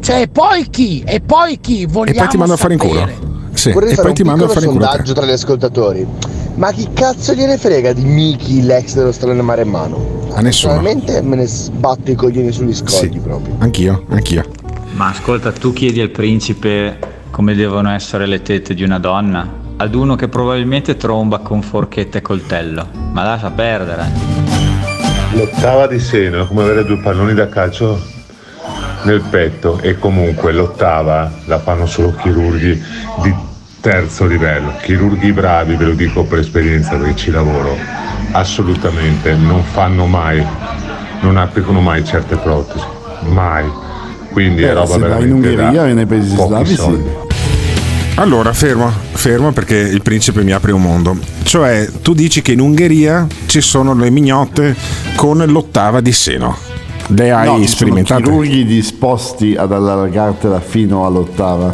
cioè 0.07 0.21
e 0.21 0.27
poi 0.29 0.69
chi? 0.69 1.03
E 1.05 1.19
poi 1.19 1.59
chi? 1.59 1.81
E 1.81 1.87
Vogliamo 1.87 2.19
poi 2.19 2.27
ti 2.29 2.37
mando 2.37 2.53
a 2.53 2.57
fare 2.57 2.73
in 2.73 2.79
culo. 2.79 2.99
sapere. 2.99 3.17
Sì, 3.51 3.71
Vorrei 3.71 3.91
e 3.91 3.95
fare 3.95 4.07
poi 4.07 4.15
ti 4.15 4.23
mando 4.23 4.45
a 4.45 4.47
fare 4.47 4.65
in 4.65 4.71
culo. 4.71 4.85
sondaggio 4.85 5.13
tra 5.13 5.25
gli 5.25 5.31
ascoltatori. 5.31 6.07
Ma 6.55 6.71
chi 6.71 6.87
cazzo 6.93 7.33
gliene 7.33 7.57
frega 7.57 7.91
di 7.91 8.05
Miki, 8.05 8.63
l'ex 8.63 8.93
dello 8.93 9.11
strano 9.11 9.43
mare 9.43 9.63
in 9.63 9.69
mano? 9.69 10.27
A 10.31 10.39
nessuno. 10.39 10.73
Personalmente 10.79 11.21
me 11.21 11.35
ne 11.35 11.45
sbatto 11.45 12.09
i 12.09 12.15
coglioni 12.15 12.53
sugli 12.53 12.73
scogli 12.73 13.19
proprio. 13.19 13.55
Anch'io, 13.59 14.05
anch'io. 14.09 14.45
Ma 14.93 15.09
ascolta, 15.09 15.51
tu 15.51 15.73
chiedi 15.73 15.99
al 15.99 16.09
principe 16.09 16.97
come 17.29 17.53
devono 17.53 17.89
essere 17.91 18.27
le 18.27 18.41
tette 18.41 18.73
di 18.73 18.83
una 18.83 18.99
donna? 18.99 19.65
Ad 19.75 19.93
uno 19.93 20.15
che 20.15 20.29
probabilmente 20.29 20.95
tromba 20.95 21.39
con 21.39 21.61
forchetta 21.61 22.17
e 22.19 22.21
coltello. 22.21 22.87
Ma 23.11 23.23
lascia 23.23 23.51
perdere. 23.51 24.05
L'ottava 25.33 25.85
di 25.87 25.99
seno 25.99 26.43
è 26.43 26.47
come 26.47 26.61
avere 26.61 26.85
due 26.85 26.97
palloni 26.99 27.33
da 27.33 27.49
calcio 27.49 28.15
nel 29.03 29.21
petto 29.21 29.79
e 29.79 29.97
comunque 29.97 30.51
l'ottava 30.51 31.31
la 31.45 31.59
fanno 31.59 31.85
solo 31.85 32.13
chirurghi 32.15 32.83
di 33.23 33.33
terzo 33.79 34.25
livello. 34.25 34.73
Chirurghi 34.81 35.31
bravi, 35.31 35.75
ve 35.75 35.85
lo 35.85 35.93
dico 35.93 36.23
per 36.23 36.39
esperienza 36.39 36.95
perché 36.95 37.15
ci 37.15 37.31
lavoro, 37.31 37.77
assolutamente 38.31 39.33
non 39.35 39.63
fanno 39.63 40.05
mai, 40.05 40.43
non 41.21 41.37
applicano 41.37 41.79
mai 41.79 42.03
certe 42.03 42.35
protesi, 42.35 42.83
mai. 43.29 43.65
Quindi 44.31 44.63
è 44.63 44.69
Eh, 44.69 44.73
roba 44.73 44.85
se 44.87 44.99
vai 44.99 45.07
in 45.07 45.09
veramente 45.09 45.47
Ungheria 45.47 45.87
e 45.87 45.93
nei 45.93 46.05
paesi 46.05 46.35
slavi, 46.35 46.75
sì. 46.75 47.25
Allora, 48.15 48.51
fermo, 48.51 48.91
fermo 49.11 49.51
perché 49.51 49.75
il 49.75 50.01
principe 50.01 50.43
mi 50.43 50.51
apre 50.51 50.71
un 50.71 50.81
mondo. 50.81 51.17
Cioè, 51.43 51.87
tu 52.01 52.13
dici 52.13 52.41
che 52.41 52.53
in 52.53 52.59
Ungheria 52.59 53.27
ci 53.45 53.61
sono 53.61 53.93
le 53.93 54.09
mignotte 54.09 54.75
con 55.15 55.37
l'ottava 55.37 56.01
di 56.01 56.11
seno. 56.11 56.57
Le 57.07 57.31
hai 57.31 57.47
No, 57.47 57.59
ci 57.65 57.67
sono 57.67 57.93
chirurghi 58.03 58.65
disposti 58.65 59.55
ad 59.55 59.71
allargartela 59.71 60.59
fino 60.59 61.05
all'ottava. 61.05 61.73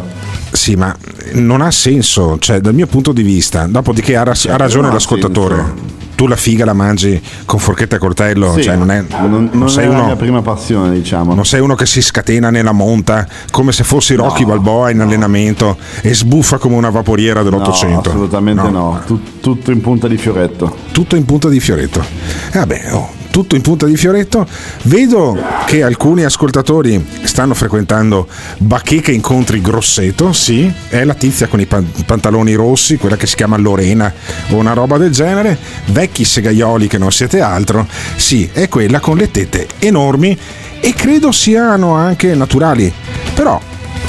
Sì, 0.52 0.76
ma 0.76 0.94
non 1.32 1.60
ha 1.60 1.70
senso, 1.72 2.38
cioè 2.38 2.60
dal 2.60 2.74
mio 2.74 2.86
punto 2.86 3.12
di 3.12 3.22
vista. 3.22 3.66
Dopodiché 3.66 4.16
ha, 4.16 4.22
ras- 4.22 4.46
ha 4.46 4.56
ragione 4.56 4.84
non 4.86 4.94
l'ascoltatore. 4.94 5.56
senso. 5.56 5.92
Tu 6.14 6.28
la 6.28 6.36
figa 6.36 6.64
la 6.64 6.74
mangi 6.74 7.20
con 7.44 7.58
forchetta 7.58 7.96
e 7.96 7.98
coltello, 7.98 8.52
Sì, 8.54 8.62
cioè 8.62 8.76
non 8.76 8.88
è 8.92 9.02
non, 9.26 9.48
non 9.50 9.68
sei 9.68 9.86
è 9.86 9.88
la 9.88 9.94
uno 9.94 10.04
mia 10.04 10.16
prima 10.16 10.42
passione, 10.42 10.94
diciamo. 10.94 11.34
Non 11.34 11.44
sei 11.44 11.60
uno 11.60 11.74
che 11.74 11.86
si 11.86 12.00
scatena 12.00 12.50
nella 12.50 12.70
monta 12.70 13.26
come 13.50 13.72
se 13.72 13.82
fossi 13.82 14.14
Rocky 14.14 14.44
Balboa 14.44 14.90
in 14.90 15.00
allenamento 15.00 15.76
e 16.02 16.14
sbuffa 16.14 16.58
come 16.58 16.76
una 16.76 16.90
vaporiera 16.90 17.42
dell'Ottocento. 17.42 18.10
No, 18.10 18.14
assolutamente 18.14 18.68
no. 18.70 19.02
Tut- 19.04 19.40
tutto 19.40 19.72
in 19.72 19.80
punta 19.80 20.06
di 20.06 20.16
fioretto. 20.16 20.76
Tutto 20.92 21.16
in 21.16 21.24
punta 21.24 21.48
di 21.48 21.58
fioretto. 21.58 22.00
Eh 22.52 22.58
vabbè, 22.58 22.92
oh, 22.92 23.22
tutto 23.34 23.56
in 23.56 23.62
punta 23.62 23.86
di 23.86 23.96
fioretto. 23.96 24.46
Vedo 24.82 25.36
che 25.66 25.82
alcuni 25.82 26.22
ascoltatori 26.22 27.04
stanno 27.24 27.52
frequentando 27.52 28.28
Bacheca 28.58 29.10
Incontri 29.10 29.60
Grosseto, 29.60 30.32
sì, 30.32 30.72
è 30.88 31.02
la 31.02 31.14
tizia 31.14 31.48
con 31.48 31.58
i 31.58 31.66
pan- 31.66 31.90
pantaloni 32.06 32.54
rossi, 32.54 32.96
quella 32.96 33.16
che 33.16 33.26
si 33.26 33.34
chiama 33.34 33.56
Lorena 33.56 34.12
o 34.50 34.54
una 34.54 34.72
roba 34.72 34.98
del 34.98 35.10
genere, 35.10 35.58
vecchi 35.86 36.24
segaioli 36.24 36.86
che 36.86 36.96
non 36.96 37.10
siete 37.10 37.40
altro, 37.40 37.88
sì, 38.14 38.48
è 38.52 38.68
quella 38.68 39.00
con 39.00 39.16
le 39.16 39.28
tette 39.28 39.66
enormi 39.80 40.38
e 40.78 40.94
credo 40.94 41.32
siano 41.32 41.94
anche 41.94 42.36
naturali. 42.36 42.92
Però, 43.34 43.60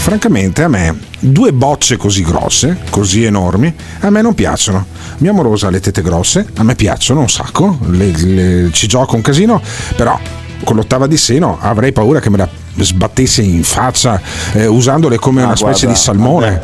francamente, 0.06 0.62
a 0.62 0.68
me 0.68 0.96
due 1.20 1.52
bocce 1.52 1.98
così 1.98 2.22
grosse, 2.22 2.78
così 2.92 3.24
enormi, 3.24 3.74
a 4.02 4.12
me 4.12 4.22
non 4.22 4.36
piacciono. 4.36 4.86
Mia 5.18 5.32
amorosa 5.32 5.66
ha 5.66 5.70
le 5.72 5.80
tette 5.80 6.04
grosse, 6.04 6.46
a 6.58 6.64
me 6.64 6.76
piacciono 6.76 7.22
un 7.22 7.30
sacco, 7.30 7.80
le- 7.90 8.12
le- 8.16 8.70
ci 8.72 8.86
gioco 8.88 9.16
un 9.16 9.24
casino, 9.24 9.60
però 9.96 10.16
con 10.64 10.76
l'ottava 10.76 11.08
di 11.08 11.18
seno 11.18 11.58
avrei 11.60 11.92
paura 11.92 12.20
che 12.20 12.30
me 12.30 12.38
la 12.38 12.48
sbattesse 12.78 13.42
in 13.42 13.64
faccia 13.64 14.22
eh, 14.54 14.68
usandole 14.68 15.18
come 15.18 15.42
Ah, 15.42 15.46
una 15.48 15.56
specie 15.56 15.86
guarda, 15.88 15.88
di 15.88 15.96
salmone. 16.06 16.60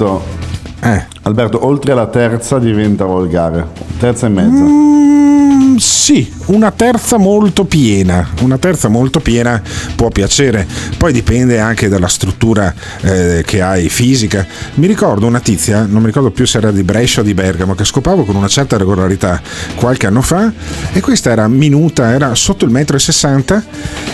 Alberto, 0.81 0.85
Eh. 0.85 1.19
Alberto, 1.23 1.65
oltre 1.65 1.91
alla 1.91 2.07
terza 2.07 2.59
diventa 2.59 3.05
volgare. 3.05 3.67
Terza 3.99 4.25
e 4.25 4.29
mezza. 4.29 4.63
Mm, 4.63 5.75
sì, 5.77 6.31
una 6.47 6.71
terza 6.71 7.17
molto 7.17 7.65
piena, 7.65 8.27
una 8.41 8.57
terza 8.57 8.87
molto 8.87 9.19
piena 9.19 9.61
può 9.95 10.09
piacere, 10.09 10.67
poi 10.97 11.13
dipende 11.13 11.59
anche 11.59 11.87
dalla 11.87 12.07
struttura 12.07 12.73
eh, 13.01 13.43
che 13.45 13.61
hai 13.61 13.89
fisica. 13.89 14.45
Mi 14.75 14.87
ricordo 14.87 15.27
una 15.27 15.39
tizia, 15.39 15.85
non 15.87 16.01
mi 16.01 16.07
ricordo 16.07 16.31
più 16.31 16.45
se 16.45 16.57
era 16.57 16.71
di 16.71 16.83
Brescia 16.83 17.21
o 17.21 17.23
di 17.23 17.33
Bergamo, 17.35 17.75
che 17.75 17.85
scopavo 17.85 18.23
con 18.23 18.35
una 18.35 18.47
certa 18.47 18.77
regolarità 18.77 19.39
qualche 19.75 20.07
anno 20.07 20.21
fa 20.21 20.51
e 20.91 20.99
questa 20.99 21.29
era 21.31 21.47
minuta, 21.47 22.11
era 22.11 22.33
sotto 22.35 22.65
il 22.65 22.71
metro 22.71 22.97
e 22.97 22.99
sessanta 22.99 23.63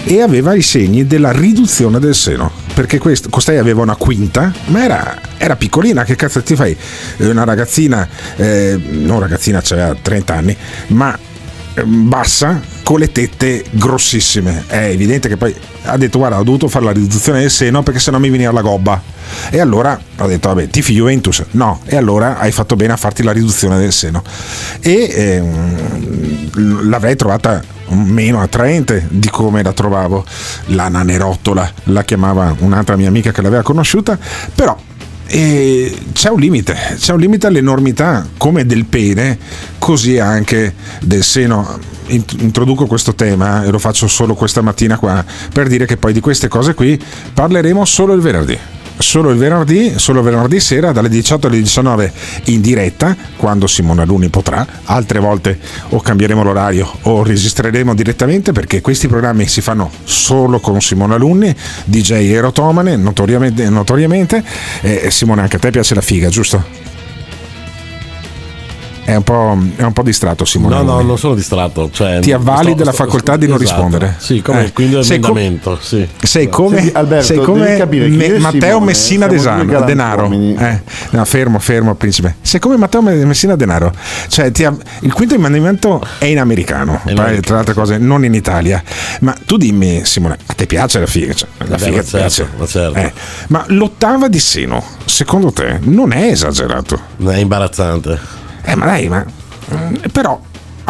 e 0.04 0.22
aveva 0.22 0.54
i 0.54 0.62
segni 0.62 1.08
della 1.08 1.32
riduzione 1.32 2.00
del 2.00 2.14
seno, 2.16 2.52
perché 2.78 3.00
quest- 3.00 3.32
costei 3.32 3.58
aveva 3.58 3.82
una 3.82 3.96
quinta, 3.96 4.54
ma 4.66 4.84
era, 4.84 5.20
era 5.40 5.56
piccolina, 5.56 6.04
che 6.04 6.16
cazzo 6.16 6.44
ti 6.44 6.56
fai? 6.56 6.78
Eh, 7.18 7.28
Una 7.28 7.44
ragazzina, 7.44 8.08
eh, 8.36 8.80
non 8.92 9.20
ragazzina, 9.20 9.62
c'aveva 9.64 9.96
30 10.00 10.34
anni, 10.36 10.56
ma 10.90 11.18
eh, 11.74 11.84
bassa 11.84 12.62
con 12.84 13.00
le 13.00 13.12
tette 13.12 13.66
grossissime. 13.72 14.66
È 14.68 14.78
evidente 14.78 15.28
che 15.28 15.38
poi 15.38 15.56
ha 15.86 15.98
detto 15.98 16.20
guarda 16.20 16.38
ho 16.38 16.44
dovuto 16.44 16.68
fare 16.68 16.86
la 16.86 16.92
riduzione 16.92 17.40
del 17.40 17.50
seno 17.50 17.82
perché 17.82 18.00
sennò 18.00 18.20
mi 18.20 18.30
veniva 18.30 18.52
la 18.52 18.62
gobba. 18.62 19.02
E 19.50 19.60
allora 19.60 20.00
ho 20.18 20.28
detto 20.28 20.50
vabbè 20.50 20.68
tifi 20.68 20.94
Juventus. 20.94 21.46
No, 21.52 21.82
e 21.84 21.96
allora 21.96 22.38
hai 22.38 22.52
fatto 22.52 22.76
bene 22.76 22.94
a 22.94 22.98
farti 22.98 23.24
la 23.24 23.32
riduzione 23.32 23.80
del 23.80 23.92
seno. 23.92 24.22
E 24.82 25.12
ehm, 25.16 26.90
l'avrei 26.90 27.16
trovata 27.16 27.76
meno 27.90 28.42
attraente 28.42 29.08
di 29.10 29.30
come 29.30 29.64
la 29.64 29.74
trovavo. 29.74 30.26
La 30.68 30.88
nanerottola 30.88 31.72
la 31.86 32.04
chiamava 32.04 32.56
un'altra 32.60 32.96
mia 32.96 33.08
amica 33.08 33.32
che 33.32 33.42
l'aveva 33.42 33.64
conosciuta, 33.64 34.18
però 34.56 34.78
e 35.30 35.94
c'è 36.14 36.30
un 36.30 36.40
limite, 36.40 36.74
c'è 36.98 37.12
un 37.12 37.20
limite 37.20 37.48
all'enormità 37.48 38.26
come 38.38 38.66
del 38.66 38.86
pene, 38.86 39.38
così 39.78 40.18
anche 40.20 40.74
del 41.02 41.24
seno. 41.24 41.96
Int- 42.10 42.40
Introduco 42.40 42.86
questo 42.86 43.14
tema 43.16 43.66
e 43.66 43.70
lo 43.70 43.80
faccio 43.80 44.08
solo 44.08 44.34
questa 44.34 44.62
mattina 44.62 44.98
qua 44.98 45.26
per 45.52 45.68
dire 45.68 45.86
che 45.86 45.98
poi 45.98 46.14
di 46.14 46.22
queste 46.22 46.48
cose 46.48 46.74
qui 46.74 46.98
parleremo 47.34 47.84
solo 47.84 48.14
il 48.14 48.22
venerdì. 48.22 48.58
Solo 48.98 49.30
il 49.30 49.38
venerdì, 49.38 49.94
solo 49.98 50.22
venerdì 50.22 50.60
sera 50.60 50.92
dalle 50.92 51.10
18 51.10 51.48
alle 51.48 51.58
19 51.58 52.12
in 52.46 52.62
diretta, 52.62 53.16
quando 53.36 53.68
Simona 53.68 54.04
Luni 54.04 54.30
potrà. 54.30 54.66
Altre 54.86 55.20
volte 55.20 55.60
o 55.90 56.00
cambieremo 56.00 56.44
l'orario 56.44 56.92
o 57.04 57.24
registreremo 57.24 57.94
direttamente 57.94 58.52
perché 58.52 58.82
questi 58.82 59.08
programmi 59.08 59.48
si 59.48 59.62
fanno 59.62 59.92
solo 60.04 60.60
con 60.60 60.82
Simona 60.82 61.16
Luni, 61.16 61.56
DJ 61.86 62.32
erotomane, 62.32 62.96
notoriamente. 62.96 63.70
notoriamente. 63.70 64.44
Eh, 64.82 65.10
Simone, 65.12 65.42
anche 65.42 65.58
a 65.58 65.60
te 65.60 65.72
piace 65.72 65.94
la 65.94 66.02
figa, 66.02 66.30
giusto? 66.30 66.87
È 69.08 69.16
un 69.16 69.24
po', 69.24 69.58
è 69.78 69.84
un 69.84 69.94
po 69.94 70.02
distratto 70.04 70.44
Simone. 70.44 70.76
No, 70.76 70.82
no, 70.84 71.02
non 71.02 71.18
sono 71.18 71.34
distratto. 71.34 71.90
Cioè, 71.90 72.20
Ti 72.20 72.34
avvali 72.34 72.68
sto- 72.68 72.76
della 72.76 72.92
sto- 72.92 73.06
facoltà 73.06 73.38
di 73.38 73.48
non 73.48 73.56
esatto. 73.62 73.72
rispondere. 73.84 74.16
Sì, 74.18 74.42
come 74.42 74.66
Eh. 74.66 74.74
quindi 74.74 74.96
l'emendamento. 74.96 75.78
sì. 75.82 76.06
Sei 76.22 76.50
come, 76.50 76.76
Senti, 76.80 76.94
Alberto, 76.94 77.26
sei 77.26 77.38
come 77.38 77.86
Me- 77.88 78.38
Matteo 78.40 78.60
Simone 78.62 78.86
Messina 78.86 79.28
Desano- 79.28 79.86
Denaro. 79.86 80.30
Eh, 80.30 80.82
no, 81.12 81.24
fermo, 81.24 81.58
fermo, 81.60 81.96
principe. 81.96 82.36
Sei 82.42 82.60
come 82.60 82.76
Matteo 82.76 83.02
Me- 83.02 83.24
Messina 83.24 83.56
Denaro. 83.56 83.94
Cioè, 84.28 84.52
ti 84.52 84.66
av- 84.66 84.82
il 85.00 85.14
quinto 85.14 85.36
comandamento 85.36 86.06
è 86.18 86.26
in 86.26 86.40
americano, 86.40 87.00
tra, 87.06 87.14
tra 87.40 87.54
le 87.54 87.60
altre 87.60 87.74
cose, 87.74 87.98
non 87.98 88.26
in 88.26 88.34
Italia. 88.34 88.84
Ma 89.22 89.34
tu 89.46 89.56
dimmi, 89.56 90.02
Simone, 90.04 90.38
a 90.48 90.54
te 90.54 90.66
piace 90.66 91.00
la 91.00 91.06
figa? 91.08 91.32
Cioè, 91.34 91.48
la 91.60 91.66
Vabbè, 91.66 91.82
figa 91.82 92.02
certo, 92.04 92.18
piace? 92.18 92.48
ma 92.58 92.66
certo. 92.68 93.00
Eh, 93.00 93.14
ma 93.48 93.64
l'ottava 93.68 94.28
di 94.28 94.40
seno, 94.40 94.84
secondo 95.06 95.54
te, 95.54 95.80
non 95.84 96.12
è 96.12 96.26
esagerato? 96.26 97.00
È 97.26 97.36
imbarazzante. 97.38 98.46
Eh, 98.68 98.76
ma 98.76 98.86
dai, 98.86 99.08
ma. 99.08 99.26
mm, 99.74 99.96
Però. 100.12 100.40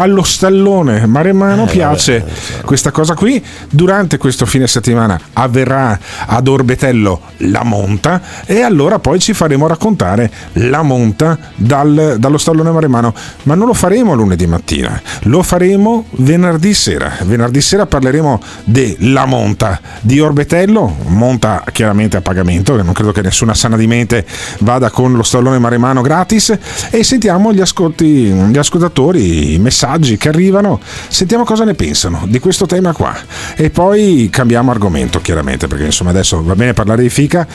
Allo 0.00 0.22
stallone 0.22 1.06
maremmano 1.06 1.64
Eh, 1.64 1.70
piace 1.70 2.24
questa 2.64 2.92
cosa 2.92 3.14
qui. 3.14 3.44
Durante 3.68 4.16
questo 4.16 4.46
fine 4.46 4.68
settimana 4.68 5.18
avverrà 5.32 5.98
ad 6.24 6.46
Orbetello 6.46 7.20
la 7.38 7.64
monta 7.64 8.22
e 8.46 8.62
allora 8.62 9.00
poi 9.00 9.18
ci 9.18 9.32
faremo 9.32 9.66
raccontare 9.66 10.30
la 10.52 10.82
monta 10.82 11.36
dal- 11.56 12.14
dallo 12.16 12.38
stallone 12.38 12.70
maremmano. 12.70 13.12
Ma 13.42 13.56
non 13.56 13.66
lo 13.66 13.74
faremo 13.74 14.14
lunedì 14.14 14.46
mattina, 14.46 15.02
lo 15.22 15.42
faremo 15.42 16.04
venerdì 16.10 16.74
sera. 16.74 17.16
Venerdì 17.24 17.60
sera 17.60 17.84
parleremo 17.86 18.40
della 18.62 19.26
monta 19.26 19.80
di 20.00 20.20
Orbetello, 20.20 20.94
monta 21.06 21.64
chiaramente 21.72 22.16
a 22.16 22.20
pagamento, 22.20 22.80
non 22.80 22.92
credo 22.92 23.10
che 23.10 23.22
nessuna 23.22 23.52
sana 23.52 23.76
di 23.76 23.88
mente 23.88 24.24
vada 24.60 24.90
con 24.90 25.14
lo 25.14 25.24
stallone 25.24 25.58
maremmano 25.58 26.02
gratis 26.02 26.56
e 26.88 27.02
sentiamo 27.02 27.52
gli, 27.52 27.60
ascolti, 27.60 28.30
gli 28.30 28.58
ascoltatori, 28.58 29.54
i 29.54 29.58
messaggi 29.58 29.86
che 30.16 30.28
arrivano, 30.28 30.80
sentiamo 31.08 31.44
cosa 31.44 31.64
ne 31.64 31.74
pensano 31.74 32.26
di 32.28 32.38
questo 32.38 32.66
tema 32.66 32.92
qua. 32.92 33.16
E 33.56 33.70
poi 33.70 34.28
cambiamo 34.30 34.70
argomento 34.70 35.20
chiaramente 35.20 35.66
perché 35.66 35.84
insomma 35.84 36.10
adesso 36.10 36.42
va 36.42 36.54
bene 36.54 36.74
parlare 36.74 37.02
di 37.02 37.10
fica 37.10 37.46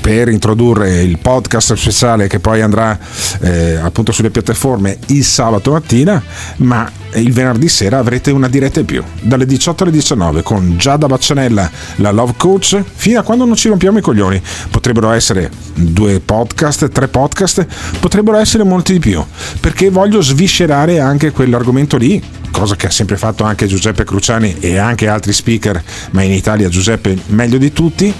per 0.00 0.28
introdurre 0.28 1.02
il 1.02 1.18
podcast 1.18 1.74
speciale 1.74 2.26
che 2.26 2.40
poi 2.40 2.60
andrà 2.60 2.98
eh, 3.40 3.76
appunto 3.76 4.12
sulle 4.12 4.30
piattaforme 4.30 4.98
il 5.06 5.24
sabato 5.24 5.72
mattina 5.72 6.22
ma 6.58 6.90
il 7.14 7.32
venerdì 7.32 7.68
sera 7.68 7.98
avrete 7.98 8.30
una 8.30 8.48
diretta 8.48 8.80
in 8.80 8.86
più 8.86 9.02
dalle 9.20 9.46
18 9.46 9.84
alle 9.84 9.92
19 9.92 10.42
con 10.42 10.76
Giada 10.76 11.06
Baccianella 11.06 11.70
la 11.96 12.10
love 12.10 12.34
coach. 12.36 12.82
Fino 12.94 13.20
a 13.20 13.22
quando 13.22 13.44
non 13.44 13.54
ci 13.54 13.68
rompiamo 13.68 13.98
i 13.98 14.02
coglioni 14.02 14.40
potrebbero 14.70 15.10
essere 15.10 15.50
due 15.74 16.20
podcast 16.20 16.88
tre 16.88 17.08
podcast 17.08 17.66
potrebbero 18.00 18.38
essere 18.38 18.64
molti 18.64 18.92
di 18.92 18.98
più 18.98 19.24
perché 19.60 19.90
voglio 19.90 20.20
sviscerare 20.20 21.00
anche 21.00 21.30
quell'argomento 21.30 21.75
lì 21.98 22.20
cosa 22.50 22.76
che 22.76 22.86
ha 22.86 22.90
sempre 22.90 23.16
fatto 23.16 23.44
anche 23.44 23.66
Giuseppe 23.66 24.04
Cruciani 24.04 24.56
e 24.60 24.76
anche 24.78 25.08
altri 25.08 25.32
speaker 25.32 25.82
ma 26.10 26.22
in 26.22 26.32
Italia 26.32 26.68
Giuseppe 26.68 27.16
meglio 27.26 27.58
di 27.58 27.72
tutti. 27.72 28.12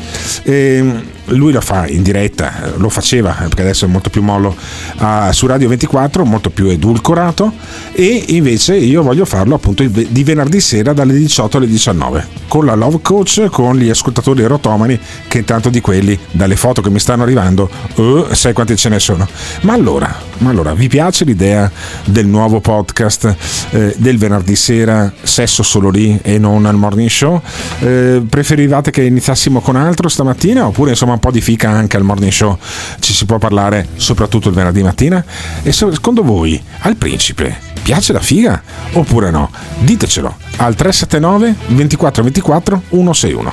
Ehm, 0.45 1.03
lui 1.31 1.53
lo 1.53 1.61
fa 1.61 1.89
in 1.89 2.03
diretta 2.03 2.73
lo 2.77 2.89
faceva 2.89 3.33
perché 3.33 3.63
adesso 3.63 3.87
è 3.87 3.89
molto 3.89 4.11
più 4.11 4.23
mollo 4.23 4.55
ah, 4.99 5.33
su 5.33 5.47
Radio 5.47 5.69
24 5.69 6.25
molto 6.25 6.51
più 6.51 6.67
edulcorato. 6.69 7.53
E 7.93 8.25
invece 8.29 8.77
io 8.77 9.03
voglio 9.03 9.25
farlo 9.25 9.55
appunto 9.55 9.85
di 9.85 10.25
venerdì 10.25 10.61
sera 10.61 10.93
dalle 10.93 11.15
18 11.15 11.57
alle 11.57 11.67
19 11.67 12.27
con 12.49 12.65
la 12.65 12.75
Love 12.75 13.01
Coach 13.03 13.47
con 13.51 13.77
gli 13.77 13.89
ascoltatori 13.89 14.43
erotomani 14.43 14.99
che 15.29 15.39
intanto 15.39 15.69
di 15.69 15.81
quelli 15.81 16.19
dalle 16.31 16.57
foto 16.57 16.81
che 16.81 16.91
mi 16.91 17.01
stanno 17.01 17.23
arrivando 17.23 17.69
eh, 17.95 18.27
sai 18.33 18.53
quanti 18.53 18.77
ce 18.77 18.89
ne 18.89 18.99
sono. 18.99 19.27
Ma 19.63 19.73
allora, 19.73 20.15
ma 20.39 20.51
allora 20.51 20.75
vi 20.75 20.89
piace 20.89 21.25
l'idea 21.25 21.71
del 22.05 22.27
nuovo 22.27 22.61
podcast 22.61 23.35
eh, 23.71 23.95
del 23.97 24.19
sera 24.55 25.13
sesso 25.23 25.63
solo 25.63 25.89
lì 25.91 26.19
e 26.23 26.39
non 26.39 26.67
al 26.67 26.77
morning 26.77 27.09
show 27.09 27.41
Eh, 27.81 28.23
preferivate 28.29 28.91
che 28.91 29.03
iniziassimo 29.03 29.61
con 29.61 29.77
altro 29.77 30.09
stamattina 30.09 30.67
oppure 30.67 30.91
insomma 30.91 31.13
un 31.13 31.19
po' 31.21 31.31
di 31.31 31.41
fica 31.41 31.69
anche 31.71 31.97
al 31.97 32.03
morning 32.03 32.31
show 32.33 32.57
ci 33.01 33.13
si 33.13 33.25
può 33.27 33.39
parlare 33.39 33.87
soprattutto 33.97 34.49
il 34.49 34.55
venerdì 34.55 34.83
mattina 34.83 35.25
e 35.63 35.73
se- 35.73 35.91
secondo 35.93 36.23
voi 36.23 36.61
al 36.81 36.97
principe 36.97 37.57
piace 37.83 38.13
la 38.13 38.21
figa 38.21 38.61
oppure 38.93 39.31
no 39.31 39.51
ditecelo 39.79 40.35
al 40.59 40.75
379 40.75 41.55
24 41.69 42.23
24 42.23 42.83
161 42.91 43.53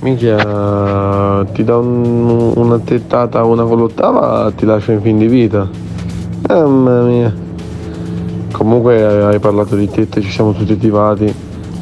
Minchia, 0.00 0.36
ti 1.54 1.64
dà 1.64 1.78
un- 1.78 2.52
una 2.56 2.78
tettata 2.78 3.42
una 3.44 3.64
con 3.64 3.78
l'ottava, 3.78 4.52
ti 4.54 4.66
lascia 4.66 4.92
in 4.92 5.00
fin 5.00 5.16
di 5.16 5.26
vita. 5.26 5.66
Mamma 6.46 7.00
mia. 7.02 7.34
Comunque 8.54 9.02
hai 9.02 9.40
parlato 9.40 9.74
di 9.74 9.90
tette, 9.90 10.20
ci 10.20 10.30
siamo 10.30 10.52
tutti 10.52 10.72
attivati, 10.72 11.34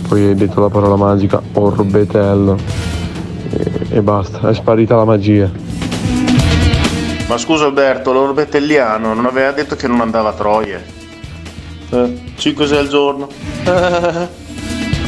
poi 0.08 0.28
hai 0.28 0.34
detto 0.34 0.58
la 0.58 0.70
parola 0.70 0.96
magica 0.96 1.40
orbetello 1.52 2.56
e, 3.50 3.86
e 3.90 4.00
basta, 4.00 4.48
è 4.48 4.54
sparita 4.54 4.96
la 4.96 5.04
magia. 5.04 5.50
Ma 7.28 7.36
scusa 7.36 7.66
Alberto, 7.66 8.12
l'orbetelliano 8.12 9.12
non 9.12 9.26
aveva 9.26 9.52
detto 9.52 9.76
che 9.76 9.86
non 9.86 10.00
andava 10.00 10.30
a 10.30 10.32
Troie? 10.32 10.82
Eh, 11.90 12.20
5-6 12.38 12.74
al 12.74 12.88
giorno? 12.88 13.28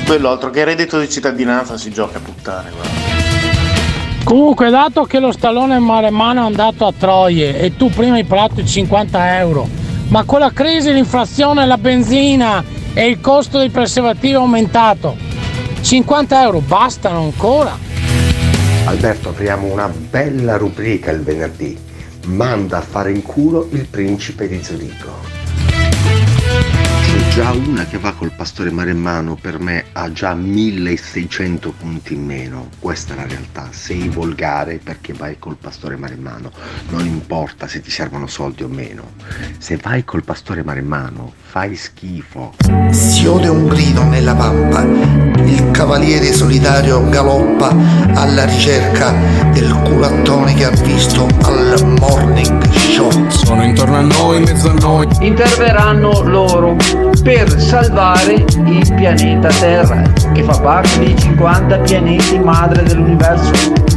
Quello 0.06 0.28
altro 0.28 0.50
che 0.50 0.64
reddito 0.64 1.00
di 1.00 1.08
cittadinanza 1.08 1.78
si 1.78 1.90
gioca 1.90 2.18
a 2.18 2.20
puttane, 2.20 2.70
guarda. 2.70 4.22
Comunque, 4.22 4.68
dato 4.68 5.04
che 5.04 5.18
lo 5.18 5.32
stallone 5.32 5.78
maremmano 5.78 6.42
è 6.42 6.44
andato 6.44 6.86
a 6.86 6.92
Troie 6.96 7.58
e 7.58 7.74
tu 7.74 7.88
prima 7.88 8.16
hai 8.16 8.24
parlato 8.24 8.56
di 8.56 8.66
50 8.66 9.38
euro, 9.38 9.66
ma 10.08 10.24
con 10.24 10.40
la 10.40 10.52
crisi, 10.52 10.92
l'inflazione, 10.92 11.66
la 11.66 11.78
benzina 11.78 12.62
e 12.92 13.08
il 13.08 13.20
costo 13.20 13.58
dei 13.58 13.70
preservativi 13.70 14.34
è 14.34 14.36
aumentato, 14.36 15.16
50 15.80 16.42
euro 16.42 16.60
bastano 16.60 17.20
ancora? 17.20 17.76
Alberto, 18.86 19.30
apriamo 19.30 19.72
una 19.72 19.88
bella 19.88 20.56
rubrica 20.56 21.10
il 21.10 21.22
venerdì. 21.22 21.76
Manda 22.26 22.78
a 22.78 22.82
fare 22.82 23.12
in 23.12 23.22
culo 23.22 23.68
il 23.72 23.86
principe 23.86 24.46
di 24.46 24.62
Zurigo. 24.62 25.33
Già 27.34 27.50
una 27.50 27.84
che 27.84 27.98
va 27.98 28.12
col 28.12 28.30
pastore 28.30 28.70
maremmano, 28.70 29.34
per 29.34 29.58
me 29.58 29.86
ha 29.90 30.12
già 30.12 30.34
1600 30.34 31.74
punti 31.76 32.14
in 32.14 32.24
meno. 32.24 32.68
Questa 32.78 33.12
è 33.12 33.16
la 33.16 33.26
realtà. 33.26 33.70
Sei 33.72 34.08
volgare 34.08 34.78
perché 34.80 35.12
vai 35.14 35.36
col 35.40 35.56
pastore 35.56 35.96
maremmano. 35.96 36.52
Non 36.90 37.04
importa 37.04 37.66
se 37.66 37.80
ti 37.80 37.90
servono 37.90 38.28
soldi 38.28 38.62
o 38.62 38.68
meno. 38.68 39.14
Se 39.58 39.76
vai 39.82 40.04
col 40.04 40.22
pastore 40.22 40.62
maremmano, 40.62 41.32
fai 41.42 41.74
schifo. 41.74 42.54
Si 42.90 43.26
ode 43.26 43.48
un 43.48 43.66
grido 43.66 44.04
nella 44.04 44.36
pampa, 44.36 44.82
il 44.84 45.72
cavaliere 45.72 46.32
solitario 46.32 47.08
galoppa 47.08 47.74
alla 48.14 48.44
ricerca 48.44 49.12
del 49.50 49.72
culattone 49.82 50.54
che 50.54 50.66
ha 50.66 50.70
visto 50.70 51.26
al 51.42 51.96
morning 51.98 52.70
show. 52.70 53.28
Sono 53.28 53.64
intorno 53.64 53.96
a 53.96 54.02
noi, 54.02 54.36
in 54.36 54.42
mezzo 54.44 54.70
a 54.70 54.74
noi. 54.74 55.08
interverranno 55.18 56.22
loro 56.22 56.76
per 57.22 57.60
salvare 57.60 58.34
il 58.34 58.94
pianeta 58.94 59.48
Terra, 59.48 60.02
che 60.32 60.42
fa 60.42 60.58
parte 60.60 60.98
dei 60.98 61.18
50 61.18 61.78
pianeti 61.78 62.38
madre 62.38 62.82
dell'universo. 62.82 63.52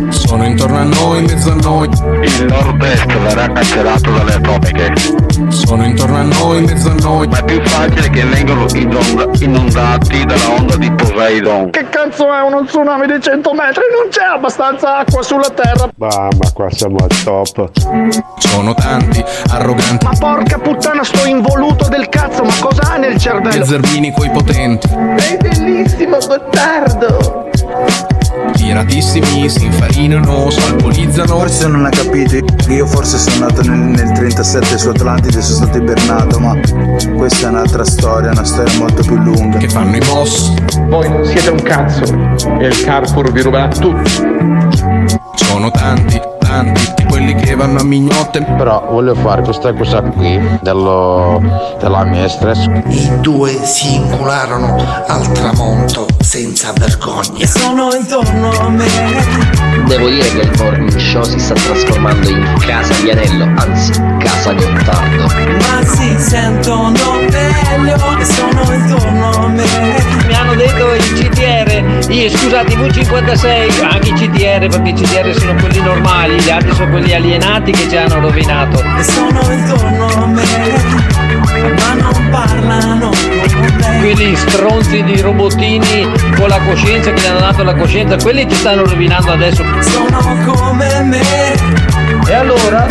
Sono 0.10 0.46
intorno 0.46 0.78
a 0.78 0.84
noi, 0.84 1.20
in 1.20 1.26
mezzo 1.26 1.52
a 1.52 1.56
noi. 1.56 1.88
Il 1.88 2.46
nord-est 2.48 3.06
verrà 3.06 3.52
cancellato 3.52 4.12
dalle 4.12 4.34
atomiche. 4.34 5.27
Sono 5.50 5.86
intorno 5.86 6.18
a 6.18 6.24
noi, 6.24 6.58
in 6.58 6.64
mezzo 6.66 6.90
a 6.90 6.96
noi. 7.02 7.28
Ma 7.28 7.38
è 7.40 7.44
più 7.44 7.62
facile 7.64 8.10
che 8.10 8.24
vengano 8.24 8.66
inonda- 8.74 9.30
inondati 9.40 10.26
dalla 10.26 10.50
onda 10.58 10.76
di 10.78 10.92
Poseidon. 10.92 11.70
Che 11.70 11.90
cazzo 11.90 12.34
è 12.34 12.42
uno 12.42 12.64
tsunami 12.66 13.06
di 13.08 13.22
100 13.22 13.54
metri? 13.54 13.84
Non 13.92 14.10
c'è 14.10 14.24
abbastanza 14.24 14.98
acqua 14.98 15.22
sulla 15.22 15.50
Terra. 15.50 15.90
Mamma, 15.96 16.52
qua 16.54 16.70
siamo 16.72 16.98
al 16.98 17.24
top. 17.24 17.70
Sono 18.38 18.74
tanti, 18.74 19.24
arroganti. 19.52 20.06
Ma 20.06 20.14
porca 20.18 20.58
puttana, 20.60 21.04
sto 21.04 21.28
involuto 21.28 21.88
del 21.88 22.10
cazzo, 22.10 22.44
ma 22.44 22.54
cosa 22.60 22.94
ha 22.94 22.98
nel 22.98 23.18
cervello? 23.18 23.66
zerbini 23.66 24.12
coi 24.12 24.30
potenti. 24.32 24.88
È 24.88 25.38
bellissimo, 25.38 26.18
Gottardo! 26.28 27.50
Tiratissimi, 28.54 29.50
si 29.50 29.66
infarinano, 29.66 30.50
salpolizzano. 30.50 31.38
Forse 31.38 31.68
non 31.68 31.86
ha 31.86 31.90
capito 31.90 32.36
io 32.70 32.86
forse 32.86 33.18
sono 33.18 33.48
nato 33.48 33.62
nel, 33.62 33.78
nel 33.78 34.12
37 34.12 34.78
su 34.78 34.90
Atlantide 34.90 35.42
sono 35.42 35.56
stato 35.56 35.78
ibernato, 35.78 36.40
ma 36.40 36.60
questa 37.16 37.48
è 37.48 37.50
un'altra 37.50 37.86
storia, 37.86 38.32
una 38.32 38.44
storia 38.44 38.78
molto 38.78 39.02
più 39.04 39.16
lunga. 39.16 39.58
Che 39.58 39.70
fanno 39.70 39.96
i 39.96 40.00
boss? 40.00 40.54
Voi 40.88 41.10
non 41.10 41.26
siete 41.26 41.50
un 41.50 41.62
cazzo 41.62 42.04
e 42.60 42.68
il 42.68 42.84
Carrefour 42.84 43.32
vi 43.32 43.42
ruberà 43.42 43.68
tutto. 43.70 44.04
Sono 45.36 45.72
tanti, 45.72 46.20
tanti, 46.40 46.94
di 46.96 47.04
quelli 47.18 47.34
che 47.34 47.56
vanno 47.56 47.80
a 47.80 47.84
mignotte. 47.84 48.44
Però 48.44 48.88
voglio 48.92 49.16
fare 49.16 49.42
questa 49.42 49.74
cosa 49.74 50.02
qui 50.02 50.40
dello, 50.62 51.42
della 51.80 52.04
mistress. 52.04 52.66
I 52.88 53.20
due 53.22 53.52
si 53.66 53.96
incularono 53.96 54.76
al 55.08 55.32
tramonto 55.32 56.06
senza 56.20 56.72
vergogna. 56.74 57.46
Sono 57.46 57.90
intorno 57.94 58.52
a 58.52 58.70
me. 58.70 58.86
Devo 59.88 60.10
dire 60.10 60.30
che 60.30 60.42
il 60.42 60.52
morning 60.58 60.98
show 60.98 61.24
si 61.24 61.40
sta 61.40 61.54
trasformando 61.54 62.30
in 62.30 62.56
casa 62.60 62.94
Vianello, 63.02 63.46
anzi 63.56 63.94
casa 64.20 64.54
Gottardo. 64.54 65.24
Ma 65.24 65.86
si 65.86 66.16
sentono 66.20 67.22
meglio 67.32 68.20
e 68.20 68.26
sono 68.26 68.74
intorno 68.74 69.30
a 69.30 69.48
me. 69.48 69.66
Mi 70.28 70.34
hanno 70.34 70.56
detto 70.56 70.94
il 70.94 71.14
CTR, 71.14 72.12
io 72.12 72.30
scusate 72.30 72.74
i 72.74 72.76
V56, 72.76 73.84
anche 73.86 74.10
i 74.10 74.14
CTR 74.14 74.68
perché 74.68 74.90
i 74.90 74.94
CTR 74.94 75.34
sono 75.34 75.54
quelli 75.56 75.82
normali, 75.82 76.42
gli 76.42 76.50
altri 76.50 76.74
sono 76.74 76.90
quelli 76.92 77.07
alienati 77.14 77.72
che 77.72 77.90
ci 77.90 77.96
hanno 77.98 78.20
rovinato. 78.20 78.82
E 78.98 79.04
sono 79.04 79.42
intorno 79.52 80.08
a 80.08 80.26
me. 80.26 80.44
Ma 81.78 81.94
non 81.94 82.30
parlano 82.30 83.10
con 83.10 83.76
me. 83.78 84.00
Quelli 84.00 84.36
stronzi 84.36 85.04
di 85.04 85.20
robottini 85.22 86.10
con 86.36 86.48
la 86.48 86.60
coscienza 86.60 87.12
che 87.12 87.22
gli 87.22 87.26
hanno 87.26 87.40
dato 87.40 87.64
la 87.64 87.76
coscienza, 87.76 88.16
quelli 88.18 88.48
ci 88.50 88.56
stanno 88.56 88.86
rovinando 88.86 89.32
adesso. 89.32 89.64
Sono 89.80 90.38
come 90.46 91.04
me. 91.04 91.56
E 92.28 92.34
allora? 92.34 92.86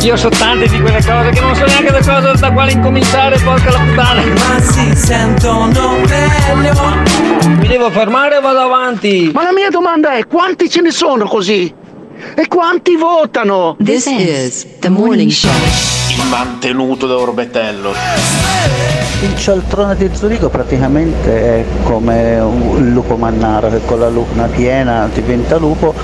Io 0.00 0.16
so 0.16 0.28
tante 0.28 0.68
di 0.68 0.80
quelle 0.80 1.02
cose 1.04 1.30
che 1.30 1.40
non 1.40 1.54
so 1.54 1.64
neanche 1.64 1.90
da 1.90 1.98
cosa 1.98 2.32
da 2.32 2.50
quale 2.52 2.72
incominciare, 2.72 3.38
porca 3.38 3.70
la 3.70 3.78
puttana. 3.78 4.22
Ma 4.22 4.60
si 4.60 4.94
sentono 4.94 5.96
meglio. 6.06 7.56
Mi 7.58 7.66
devo 7.66 7.90
fermare 7.90 8.36
o 8.36 8.40
vado 8.40 8.60
avanti? 8.60 9.30
Ma 9.34 9.42
la 9.42 9.52
mia 9.52 9.70
domanda 9.70 10.12
è 10.12 10.26
quanti 10.26 10.70
ce 10.70 10.80
ne 10.82 10.90
sono 10.90 11.26
così? 11.26 11.74
E 12.34 12.48
quanti 12.48 12.96
votano? 12.96 13.76
This 13.82 14.06
is 14.06 14.66
the 14.80 14.88
morning 14.88 15.30
show. 15.30 15.50
Il 15.50 16.26
mantenuto 16.28 17.06
da 17.06 17.16
Orbetello. 17.16 17.92
Il 19.22 19.36
cialtrone 19.36 19.96
di 19.96 20.10
Zurigo 20.12 20.48
praticamente 20.48 21.60
è 21.60 21.64
come 21.84 22.38
un 22.38 22.90
lupo 22.92 23.16
mannaro 23.16 23.70
che 23.70 23.80
con 23.84 24.00
la 24.00 24.08
luna 24.08 24.44
piena 24.46 25.08
diventa 25.12 25.56
lupo, 25.56 25.94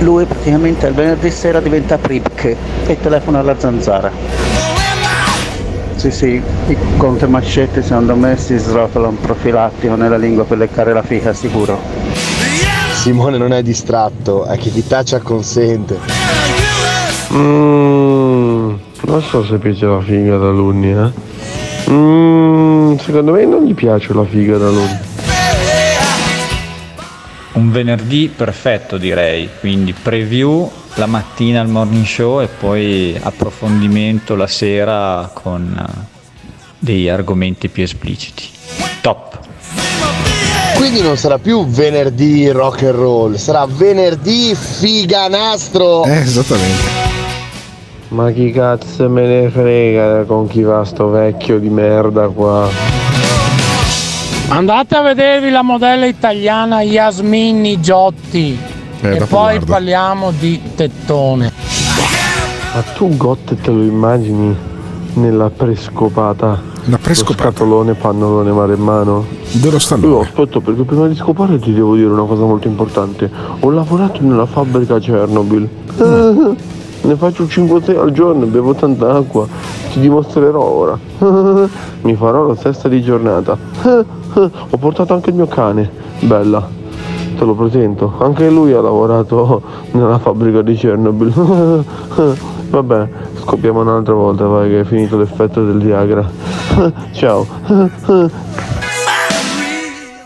lui 0.00 0.24
praticamente 0.24 0.86
il 0.86 0.94
venerdì 0.94 1.30
sera 1.30 1.60
diventa 1.60 1.98
Pripke 1.98 2.56
e 2.86 3.00
telefona 3.00 3.40
alla 3.40 3.58
zanzara. 3.58 4.10
Sì 5.96 6.10
sì, 6.10 6.42
i 6.68 6.76
Conte 6.98 7.26
Mascetti 7.26 7.82
secondo 7.82 8.14
me 8.14 8.36
si 8.36 8.56
srotola 8.58 9.08
un 9.08 9.18
profilattico 9.18 9.94
nella 9.94 10.18
lingua 10.18 10.44
per 10.44 10.58
leccare 10.58 10.92
la 10.92 11.02
fica 11.02 11.32
sicuro. 11.32 12.35
Simone 13.06 13.38
non 13.38 13.52
è 13.52 13.62
distratto, 13.62 14.46
è 14.46 14.58
che 14.58 14.68
chi 14.68 14.84
taccia 14.84 15.20
consente. 15.20 15.96
Mm, 17.34 18.74
non 19.02 19.22
so 19.22 19.44
se 19.44 19.58
piace 19.58 19.86
la 19.86 20.00
figa 20.00 20.36
da 20.38 20.50
Lunni, 20.50 20.90
eh. 20.90 21.12
Mm, 21.88 22.96
secondo 22.96 23.30
me 23.30 23.44
non 23.44 23.64
gli 23.64 23.74
piace 23.74 24.12
la 24.12 24.24
figa 24.24 24.58
da 24.58 24.70
Lunni. 24.70 24.98
Un 27.52 27.70
venerdì 27.70 28.28
perfetto 28.34 28.98
direi, 28.98 29.50
quindi 29.60 29.92
preview 29.92 30.68
la 30.96 31.06
mattina 31.06 31.60
al 31.60 31.68
morning 31.68 32.04
show 32.04 32.40
e 32.40 32.48
poi 32.48 33.16
approfondimento 33.22 34.34
la 34.34 34.48
sera 34.48 35.30
con 35.32 35.76
eh, 35.78 36.24
degli 36.76 37.06
argomenti 37.06 37.68
più 37.68 37.84
espliciti. 37.84 38.48
Top! 39.00 39.45
Quindi 40.88 41.02
non 41.02 41.16
sarà 41.16 41.40
più 41.40 41.66
venerdì 41.66 42.48
rock 42.50 42.84
and 42.84 42.94
roll, 42.94 43.34
sarà 43.34 43.66
venerdì 43.66 44.54
figanastro. 44.54 46.04
Eh, 46.04 46.18
esattamente. 46.18 46.84
Ma 48.10 48.30
chi 48.30 48.52
cazzo 48.52 49.08
me 49.08 49.26
ne 49.26 49.50
frega 49.50 50.22
con 50.26 50.46
chi 50.46 50.62
va 50.62 50.84
sto 50.84 51.08
vecchio 51.08 51.58
di 51.58 51.70
merda 51.70 52.28
qua? 52.28 52.68
Andate 54.46 54.94
a 54.94 55.02
vedervi 55.02 55.50
la 55.50 55.62
modella 55.62 56.06
italiana 56.06 56.82
Yasmin 56.82 57.82
Giotti. 57.82 58.56
Eh, 59.00 59.16
e 59.16 59.18
poi 59.24 59.56
guardo. 59.56 59.64
parliamo 59.64 60.30
di 60.30 60.62
tettone. 60.76 61.50
Ma 62.74 62.82
tu 62.94 63.16
Got 63.16 63.60
te 63.60 63.70
lo 63.72 63.82
immagini 63.82 64.56
nella 65.14 65.50
prescopata? 65.50 66.74
La 66.88 66.98
prescopata? 66.98 67.42
Lo 67.42 67.50
scatolone 67.50 67.94
pannolone 67.94 68.52
maremmano? 68.52 69.26
Dello 69.50 69.78
stanno. 69.80 70.06
Io 70.06 70.20
aspetta 70.20 70.60
perché 70.60 70.84
prima 70.84 71.08
di 71.08 71.16
scopare 71.16 71.58
ti 71.58 71.72
devo 71.72 71.96
dire 71.96 72.08
una 72.08 72.22
cosa 72.22 72.44
molto 72.44 72.68
importante. 72.68 73.28
Ho 73.58 73.70
lavorato 73.70 74.22
nella 74.22 74.46
fabbrica 74.46 75.00
Chernobyl. 75.00 75.68
Ne 77.02 77.16
faccio 77.16 77.42
5-6 77.42 77.98
al 77.98 78.12
giorno 78.12 78.46
bevo 78.46 78.72
tanta 78.74 79.16
acqua. 79.16 79.48
Ti 79.92 79.98
dimostrerò 79.98 80.62
ora. 80.62 80.98
Mi 82.02 82.14
farò 82.14 82.46
la 82.46 82.54
sesta 82.54 82.88
di 82.88 83.02
giornata. 83.02 83.58
Ho 84.34 84.76
portato 84.78 85.12
anche 85.12 85.30
il 85.30 85.36
mio 85.36 85.46
cane. 85.48 85.90
Bella. 86.20 86.68
Te 87.36 87.44
lo 87.44 87.54
presento. 87.54 88.14
Anche 88.18 88.48
lui 88.48 88.72
ha 88.72 88.80
lavorato 88.80 89.62
nella 89.90 90.18
fabbrica 90.18 90.62
di 90.62 90.74
Chernobyl. 90.74 91.84
Vabbè, 92.70 93.08
scopriamo 93.42 93.82
un'altra 93.82 94.14
volta, 94.14 94.46
vai 94.46 94.70
che 94.70 94.80
è 94.80 94.84
finito 94.84 95.18
l'effetto 95.18 95.62
del 95.64 95.78
Viagra. 95.78 96.26
Ciao. 97.12 97.46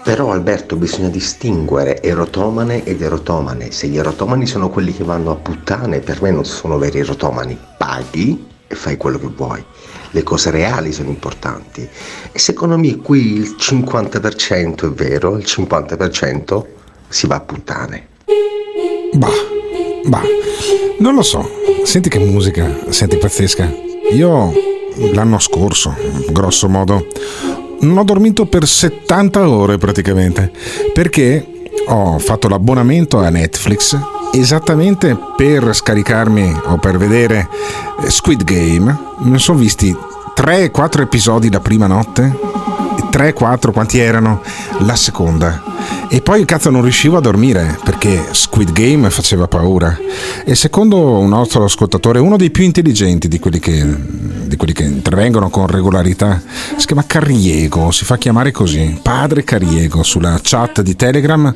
Però 0.04 0.30
Alberto 0.30 0.76
bisogna 0.76 1.08
distinguere 1.08 2.00
erotomane 2.00 2.84
ed 2.84 3.02
erotomane. 3.02 3.72
Se 3.72 3.88
gli 3.88 3.98
erotomani 3.98 4.46
sono 4.46 4.70
quelli 4.70 4.94
che 4.94 5.02
vanno 5.02 5.32
a 5.32 5.36
puttane, 5.36 5.98
per 5.98 6.22
me 6.22 6.30
non 6.30 6.44
sono 6.44 6.78
veri 6.78 7.00
erotomani. 7.00 7.58
Paghi 7.76 8.46
e 8.68 8.74
fai 8.76 8.96
quello 8.96 9.18
che 9.18 9.28
vuoi. 9.34 9.64
Le 10.12 10.22
cose 10.22 10.50
reali 10.50 10.92
sono 10.92 11.08
importanti. 11.08 11.88
E 12.30 12.38
secondo 12.38 12.78
me 12.78 12.96
qui 12.98 13.34
il 13.34 13.56
50% 13.58 14.86
è 14.86 14.90
vero, 14.90 15.36
il 15.36 15.44
50% 15.44 16.78
si 17.10 17.26
va 17.26 17.36
a 17.36 17.40
puttane. 17.40 18.06
Bah, 19.12 19.28
bah, 20.04 20.22
non 21.00 21.14
lo 21.14 21.22
so. 21.22 21.58
Senti 21.82 22.08
che 22.08 22.20
musica, 22.20 22.84
senti 22.88 23.16
pazzesca. 23.16 23.70
Io 24.12 24.52
l'anno 25.12 25.38
scorso, 25.38 25.94
grosso 26.30 26.68
modo, 26.68 27.06
non 27.80 27.98
ho 27.98 28.04
dormito 28.04 28.46
per 28.46 28.66
70 28.66 29.48
ore 29.48 29.76
praticamente, 29.76 30.52
perché 30.92 31.46
ho 31.86 32.18
fatto 32.18 32.48
l'abbonamento 32.48 33.18
a 33.18 33.28
Netflix 33.28 33.98
esattamente 34.32 35.18
per 35.36 35.74
scaricarmi 35.74 36.60
o 36.66 36.78
per 36.78 36.96
vedere 36.96 37.48
Squid 38.06 38.44
Game. 38.44 38.96
Mi 39.18 39.38
sono 39.38 39.58
visti 39.58 39.94
3-4 40.36 41.00
episodi 41.00 41.50
la 41.50 41.60
prima 41.60 41.88
notte. 41.88 42.38
3-4 43.10 43.72
quanti 43.72 43.98
erano 43.98 44.40
la 44.78 44.94
seconda 44.94 45.69
e 46.08 46.20
poi 46.22 46.44
cazzo 46.44 46.70
non 46.70 46.82
riuscivo 46.82 47.16
a 47.16 47.20
dormire 47.20 47.78
perché 47.84 48.28
Squid 48.32 48.72
Game 48.72 49.10
faceva 49.10 49.46
paura. 49.46 49.96
E 50.44 50.54
secondo 50.54 51.18
un 51.18 51.28
nostro 51.28 51.64
ascoltatore 51.64 52.18
uno 52.18 52.36
dei 52.36 52.50
più 52.50 52.64
intelligenti 52.64 53.28
di 53.28 53.38
quelli 53.38 53.60
che, 53.60 53.84
di 53.84 54.56
quelli 54.56 54.72
che 54.72 54.82
intervengono 54.82 55.50
con 55.50 55.66
regolarità 55.68 56.42
si 56.76 56.86
chiama 56.86 57.04
Carriego 57.06 57.90
si 57.90 58.04
fa 58.04 58.18
chiamare 58.18 58.50
così 58.50 58.98
padre 59.02 59.44
Carriego 59.44 60.02
sulla 60.02 60.38
chat 60.42 60.80
di 60.82 60.96
Telegram. 60.96 61.54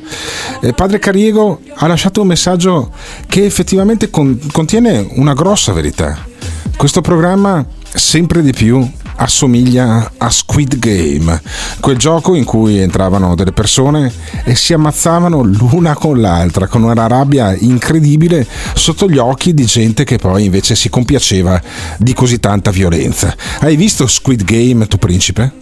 Eh, 0.60 0.72
padre 0.72 0.98
Carriego 0.98 1.60
ha 1.74 1.86
lasciato 1.86 2.20
un 2.20 2.28
messaggio 2.28 2.92
che 3.26 3.44
effettivamente 3.44 4.10
con- 4.10 4.38
contiene 4.52 5.06
una 5.16 5.34
grossa 5.34 5.72
verità. 5.72 6.16
Questo 6.76 7.00
programma 7.00 7.64
sempre 7.92 8.42
di 8.42 8.52
più 8.52 8.88
assomiglia 9.16 10.12
a 10.16 10.30
Squid 10.30 10.78
Game, 10.78 11.40
quel 11.80 11.96
gioco 11.96 12.34
in 12.34 12.44
cui 12.44 12.78
entravano 12.78 13.34
delle 13.34 13.52
persone 13.52 14.12
e 14.44 14.54
si 14.54 14.72
ammazzavano 14.72 15.42
l'una 15.42 15.94
con 15.94 16.20
l'altra 16.20 16.66
con 16.66 16.82
una 16.82 17.06
rabbia 17.06 17.54
incredibile 17.54 18.46
sotto 18.74 19.08
gli 19.08 19.18
occhi 19.18 19.54
di 19.54 19.64
gente 19.64 20.04
che 20.04 20.18
poi 20.18 20.44
invece 20.44 20.74
si 20.74 20.88
compiaceva 20.88 21.60
di 21.98 22.12
così 22.12 22.40
tanta 22.40 22.70
violenza. 22.70 23.34
Hai 23.60 23.76
visto 23.76 24.06
Squid 24.06 24.44
Game, 24.44 24.86
tu 24.86 24.98
principe? 24.98 25.52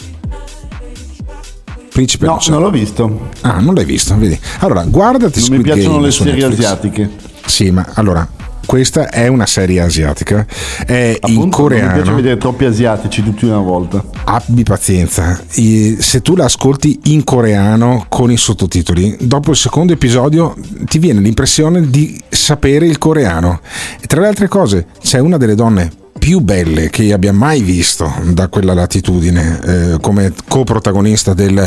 Principe 1.92 2.24
No, 2.24 2.38
non 2.48 2.62
l'ho 2.62 2.70
visto. 2.70 3.28
Ah, 3.42 3.60
non 3.60 3.74
l'hai 3.74 3.84
visto, 3.84 4.16
vedi. 4.16 4.38
Allora, 4.60 4.82
guardati 4.84 5.38
Non 5.40 5.44
Squid 5.44 5.58
mi 5.58 5.64
piacciono 5.64 5.94
Game 5.94 6.06
le 6.06 6.12
serie 6.12 6.44
asiatiche. 6.44 7.10
Sì, 7.44 7.70
ma 7.70 7.86
allora, 7.94 8.26
questa 8.66 9.08
è 9.10 9.26
una 9.26 9.46
serie 9.46 9.80
asiatica, 9.80 10.46
è 10.86 11.18
in 11.26 11.34
Non 11.34 11.44
mi 11.44 11.50
coreano. 11.50 11.92
piace 11.94 12.12
vedere 12.12 12.36
troppi 12.38 12.64
asiatici 12.64 13.22
tutti 13.22 13.44
una 13.44 13.58
volta. 13.58 14.02
Abbi 14.24 14.62
pazienza, 14.62 15.40
se 15.48 16.22
tu 16.22 16.34
la 16.36 16.44
ascolti 16.44 17.00
in 17.04 17.24
coreano 17.24 18.06
con 18.08 18.30
i 18.30 18.36
sottotitoli, 18.36 19.16
dopo 19.20 19.50
il 19.50 19.56
secondo 19.56 19.92
episodio 19.92 20.54
ti 20.84 20.98
viene 20.98 21.20
l'impressione 21.20 21.88
di 21.90 22.18
sapere 22.28 22.86
il 22.86 22.98
coreano. 22.98 23.60
E 24.00 24.06
tra 24.06 24.20
le 24.20 24.28
altre 24.28 24.48
cose, 24.48 24.86
c'è 25.02 25.18
una 25.18 25.36
delle 25.36 25.54
donne 25.54 25.90
più 26.18 26.38
belle 26.40 26.88
che 26.88 27.02
io 27.02 27.14
abbia 27.16 27.32
mai 27.32 27.62
visto 27.62 28.12
da 28.26 28.46
quella 28.46 28.74
latitudine 28.74 29.58
eh, 29.64 29.98
come 30.00 30.32
coprotagonista 30.48 31.34
del 31.34 31.58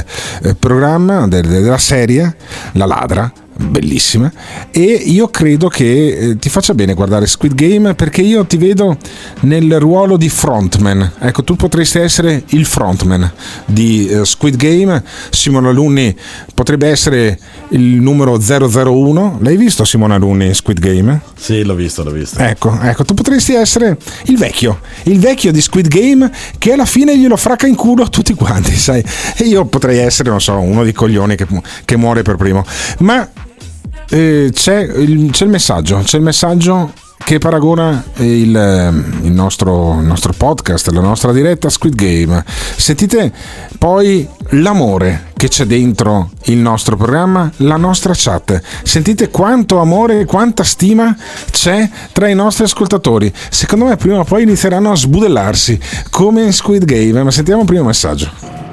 eh, 0.43 0.55
programma, 0.55 1.27
del- 1.27 1.45
della 1.47 1.77
serie, 1.77 2.35
la 2.73 2.85
ladra, 2.85 3.29
bellissima 3.57 4.31
e 4.71 4.81
io 4.81 5.29
credo 5.29 5.67
che 5.67 6.07
eh, 6.07 6.37
ti 6.37 6.49
faccia 6.49 6.73
bene 6.73 6.93
guardare 6.93 7.27
Squid 7.27 7.53
Game 7.53 7.93
perché 7.95 8.21
io 8.21 8.45
ti 8.45 8.57
vedo 8.57 8.97
nel 9.41 9.79
ruolo 9.79 10.17
di 10.17 10.29
frontman 10.29 11.13
ecco 11.19 11.43
tu 11.43 11.55
potresti 11.55 11.99
essere 11.99 12.43
il 12.47 12.65
frontman 12.65 13.31
di 13.65 14.07
eh, 14.07 14.25
Squid 14.25 14.55
Game 14.55 15.01
Simone 15.29 15.69
Alunni 15.69 16.15
potrebbe 16.53 16.89
essere 16.89 17.39
il 17.69 17.81
numero 17.81 18.37
001 18.37 19.37
l'hai 19.41 19.57
visto 19.57 19.85
Simone 19.85 20.15
Alunni 20.15 20.53
Squid 20.53 20.79
Game? 20.79 21.21
Sì, 21.35 21.63
l'ho 21.63 21.75
visto, 21.75 22.03
l'ho 22.03 22.11
visto. 22.11 22.39
Ecco, 22.39 22.77
ecco, 22.81 23.03
tu 23.03 23.13
potresti 23.13 23.53
essere 23.53 23.97
il 24.25 24.37
vecchio, 24.37 24.79
il 25.03 25.19
vecchio 25.19 25.51
di 25.51 25.61
Squid 25.61 25.87
Game 25.87 26.31
che 26.57 26.73
alla 26.73 26.85
fine 26.85 27.17
glielo 27.17 27.37
fracca 27.37 27.67
in 27.67 27.75
culo 27.75 28.03
a 28.03 28.07
tutti 28.07 28.33
quanti, 28.33 28.75
sai? 28.75 29.03
E 29.37 29.43
io 29.43 29.65
potrei 29.65 29.99
essere, 29.99 30.29
non 30.29 30.41
so, 30.41 30.57
uno 30.57 30.83
dei 30.83 30.93
coglioni 30.93 31.35
che, 31.35 31.45
che 31.85 31.97
muore 31.97 32.21
per 32.23 32.35
primo. 32.35 32.65
Ma 32.99 33.29
eh, 34.09 34.49
c'è, 34.53 34.79
il, 34.79 35.31
c'è 35.31 35.45
il 35.45 35.49
messaggio, 35.49 35.99
c'è 36.03 36.17
il 36.17 36.23
messaggio 36.23 36.91
che 37.25 37.39
paragona 37.39 38.03
il, 38.17 39.03
il, 39.23 39.31
nostro, 39.31 39.99
il, 39.99 40.05
nostro, 40.05 40.33
podcast, 40.35 40.89
la 40.89 41.01
nostra 41.01 41.31
diretta 41.31 41.69
Squid 41.69 41.95
Game. 41.95 42.43
Sentite 42.45 43.31
poi 43.79 44.27
l'amore 44.49 45.31
che 45.35 45.47
c'è 45.47 45.65
dentro 45.65 46.29
il 46.45 46.57
nostro 46.57 46.95
programma, 46.95 47.49
la 47.57 47.77
nostra 47.77 48.13
chat. 48.15 48.61
Sentite 48.83 49.29
quanto 49.29 49.79
amore 49.79 50.19
e 50.19 50.25
quanta 50.25 50.63
stima 50.63 51.15
c'è 51.49 51.89
tra 52.11 52.27
i 52.27 52.35
nostri 52.35 52.65
ascoltatori. 52.65 53.33
Secondo 53.49 53.85
me 53.85 53.95
prima 53.95 54.19
o 54.19 54.23
poi 54.23 54.43
inizieranno 54.43 54.91
a 54.91 54.95
sbudellarsi 54.95 55.79
come 56.11 56.43
in 56.43 56.53
Squid 56.53 56.85
Game, 56.85 57.23
ma 57.23 57.31
sentiamo 57.31 57.63
il 57.67 57.83
messaggio. 57.83 58.64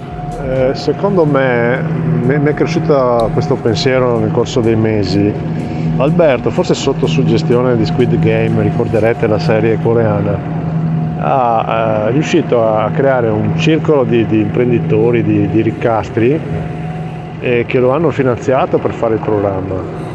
Eh, 0.44 0.74
secondo 0.74 1.24
me 1.24 1.80
mi 2.24 2.34
è 2.34 2.54
cresciuto 2.54 3.30
questo 3.32 3.54
pensiero 3.54 4.18
nel 4.18 4.32
corso 4.32 4.60
dei 4.60 4.74
mesi. 4.74 5.32
Alberto, 5.98 6.50
forse 6.50 6.74
sotto 6.74 7.06
suggestione 7.06 7.76
di 7.76 7.84
Squid 7.84 8.18
Game, 8.18 8.60
ricorderete 8.60 9.28
la 9.28 9.38
serie 9.38 9.78
coreana, 9.80 10.36
ha, 11.18 12.08
è 12.08 12.12
riuscito 12.12 12.66
a 12.66 12.90
creare 12.90 13.28
un 13.28 13.56
circolo 13.56 14.02
di, 14.02 14.26
di 14.26 14.40
imprenditori, 14.40 15.22
di, 15.22 15.48
di 15.48 15.62
ricastri 15.62 16.40
eh, 17.38 17.64
che 17.64 17.78
lo 17.78 17.92
hanno 17.92 18.10
finanziato 18.10 18.78
per 18.78 18.92
fare 18.92 19.14
il 19.14 19.20
programma. 19.20 20.10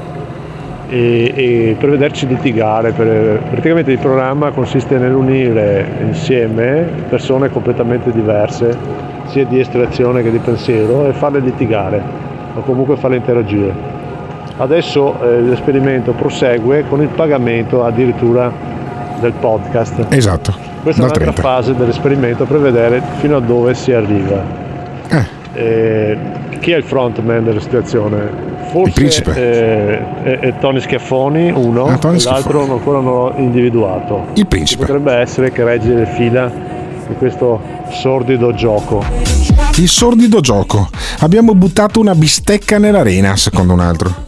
E, 0.89 1.33
e, 1.35 1.75
per 1.79 1.89
vederci 1.89 2.27
litigare. 2.27 2.91
Per, 2.91 3.39
praticamente 3.49 3.91
il 3.91 3.99
programma 3.99 4.51
consiste 4.51 4.97
nell'unire 4.97 5.85
insieme 6.01 6.85
persone 7.07 7.49
completamente 7.49 8.11
diverse, 8.11 9.15
sia 9.27 9.45
di 9.45 9.59
estrazione 9.59 10.23
che 10.23 10.31
di 10.31 10.39
pensiero, 10.39 11.07
e 11.07 11.13
farle 11.13 11.39
litigare 11.39 12.01
o 12.55 12.61
comunque 12.61 12.95
farle 12.97 13.17
interagire. 13.17 13.95
Adesso 14.57 15.21
eh, 15.21 15.41
l'esperimento 15.41 16.13
prosegue 16.13 16.85
con 16.89 17.01
il 17.01 17.09
pagamento 17.09 17.83
addirittura 17.83 18.51
del 19.19 19.33
podcast. 19.33 20.05
Esatto. 20.09 20.53
Questa 20.81 21.01
è 21.01 21.05
un'altra 21.05 21.31
30. 21.31 21.41
fase 21.41 21.75
dell'esperimento 21.75 22.45
per 22.45 22.59
vedere 22.59 23.01
fino 23.17 23.37
a 23.37 23.39
dove 23.39 23.73
si 23.73 23.91
arriva. 23.91 24.41
Eh. 25.09 25.35
Eh, 25.53 26.17
chi 26.59 26.71
è 26.71 26.77
il 26.77 26.83
frontman 26.83 27.43
della 27.43 27.59
situazione? 27.59 28.45
Forse 28.69 29.23
eh, 29.35 30.23
è, 30.23 30.39
è 30.39 30.53
Tony 30.59 30.79
Schiaffoni, 30.79 31.51
uno, 31.51 31.85
Ah, 31.85 31.97
Tony 31.97 32.21
l'altro 32.21 32.39
Schiaffoni. 32.61 32.71
ancora 32.71 32.99
non 32.99 33.13
l'ho 33.13 33.33
individuato. 33.37 34.25
Il 34.33 34.47
principe. 34.47 34.85
Potrebbe 34.85 35.13
essere 35.13 35.51
che 35.51 35.63
regge 35.63 35.93
le 35.93 36.05
fila 36.05 36.51
di 37.07 37.15
questo 37.15 37.61
sordido 37.91 38.53
gioco. 38.53 39.03
Il 39.77 39.87
sordido 39.87 40.41
gioco. 40.41 40.89
Abbiamo 41.19 41.55
buttato 41.55 41.99
una 41.99 42.15
bistecca 42.15 42.77
nell'arena, 42.77 43.35
secondo 43.35 43.73
un 43.73 43.79
altro. 43.79 44.25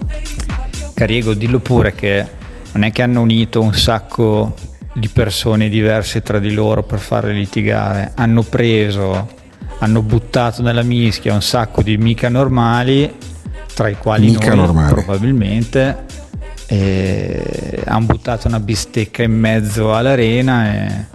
Cariego, 0.94 1.34
dillo 1.34 1.60
pure 1.60 1.94
che 1.94 2.26
non 2.72 2.84
è 2.84 2.92
che 2.92 3.02
hanno 3.02 3.22
unito 3.22 3.62
un 3.62 3.74
sacco 3.74 4.56
di 4.94 5.08
persone 5.08 5.70
diverse 5.70 6.22
tra 6.22 6.39
di 6.39 6.54
loro 6.54 6.84
per 6.84 7.00
farle 7.00 7.34
litigare, 7.34 8.12
hanno 8.15 8.44
preso, 8.44 9.30
hanno 9.80 10.02
buttato 10.02 10.62
nella 10.62 10.84
mischia 10.84 11.34
un 11.34 11.42
sacco 11.42 11.82
di 11.82 11.98
mica 11.98 12.30
normali, 12.30 13.12
tra 13.74 13.88
i 13.88 13.98
quali 13.98 14.28
Mica 14.28 14.54
noi 14.54 14.88
probabilmente, 14.89 16.06
e 16.68 17.82
hanno 17.86 18.06
buttato 18.06 18.48
una 18.48 18.60
bistecca 18.60 19.24
in 19.24 19.32
mezzo 19.32 19.96
all'arena 19.96 20.74
e, 20.74 21.06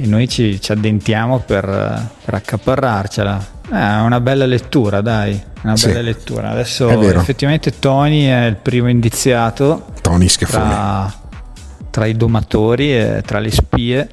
e 0.00 0.06
noi 0.06 0.28
ci, 0.28 0.60
ci 0.60 0.72
addentiamo 0.72 1.40
per, 1.40 1.64
per 2.24 2.34
accaparrarcela. 2.34 3.46
Eh, 3.70 3.76
È 3.76 4.00
una 4.00 4.20
bella 4.20 4.46
lettura, 4.46 5.00
dai, 5.00 5.38
una 5.62 5.76
Sì. 5.76 5.88
bella 5.88 6.00
lettura. 6.00 6.50
Adesso 6.50 6.88
effettivamente 7.18 7.78
Tony 7.78 8.26
è 8.26 8.46
il 8.46 8.56
primo 8.56 8.88
indiziato 8.88 9.86
Tony 10.00 10.28
Schiaffoni. 10.28 10.68
tra, 10.68 11.14
tra 11.90 12.06
i 12.06 12.16
domatori 12.16 12.96
e 12.96 13.22
tra 13.26 13.38
le 13.40 13.50
spie. 13.50 14.08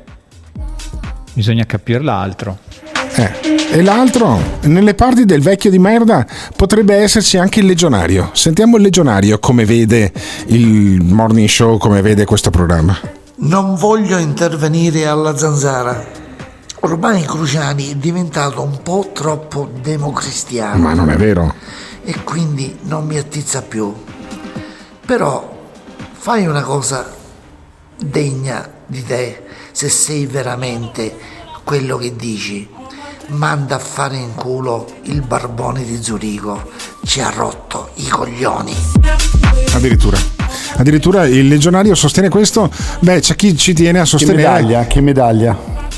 Bisogna 1.34 1.66
capire 1.66 2.02
l'altro. 2.02 2.58
Eh. 3.18 3.54
E 3.72 3.82
l'altro, 3.82 4.40
nelle 4.64 4.94
parti 4.94 5.26
del 5.26 5.42
vecchio 5.42 5.70
di 5.70 5.80
merda 5.80 6.26
potrebbe 6.56 6.96
esserci 6.96 7.38
anche 7.38 7.60
il 7.60 7.66
legionario. 7.66 8.30
Sentiamo 8.34 8.78
il 8.78 8.84
legionario 8.84 9.40
come 9.40 9.66
vede 9.66 10.12
il 10.48 11.02
morning 11.04 11.48
show, 11.48 11.78
come 11.78 12.02
vede 12.02 12.26
questo 12.26 12.50
programma. 12.50 12.98
Non 13.38 13.76
voglio 13.76 14.18
intervenire 14.18 15.06
alla 15.08 15.36
zanzara. 15.36 16.24
Ormai 16.82 17.24
Cruciani 17.24 17.92
è 17.92 17.96
diventato 17.96 18.62
un 18.62 18.82
po' 18.82 19.10
troppo 19.14 19.70
democristiano 19.82 20.78
Ma 20.82 20.94
non 20.94 21.10
è 21.10 21.16
vero. 21.18 21.54
e 22.04 22.24
quindi 22.24 22.78
non 22.84 23.06
mi 23.06 23.18
attizza 23.18 23.62
più. 23.62 23.94
Però 25.06 25.54
fai 26.14 26.46
una 26.46 26.62
cosa 26.62 27.14
degna 27.98 28.70
di 28.86 29.04
te 29.04 29.44
se 29.72 29.90
sei 29.90 30.26
veramente 30.28 31.18
quello 31.64 31.98
che 31.98 32.16
dici. 32.16 32.70
Manda 33.28 33.76
a 33.76 33.80
fare 33.80 34.18
in 34.18 34.36
culo 34.36 34.88
il 35.04 35.22
barbone 35.22 35.84
di 35.84 36.02
Zurigo. 36.02 36.70
Ci 37.04 37.22
ha 37.22 37.32
rotto 37.32 37.90
i 37.96 38.08
coglioni. 38.08 38.76
Addirittura. 39.74 40.35
Addirittura 40.78 41.26
il 41.26 41.48
legionario 41.48 41.96
sostiene 41.96 42.30
questo. 42.30 42.70
Beh, 43.00 43.20
c'è 43.22 43.36
chi 43.36 43.56
ci 43.56 43.74
tiene 43.74 44.00
a 44.00 44.02
Che 44.04 44.08
sostenere. 44.10 44.38
medaglia, 44.38 44.86
che 44.88 45.02
medaglia. 45.02 45.58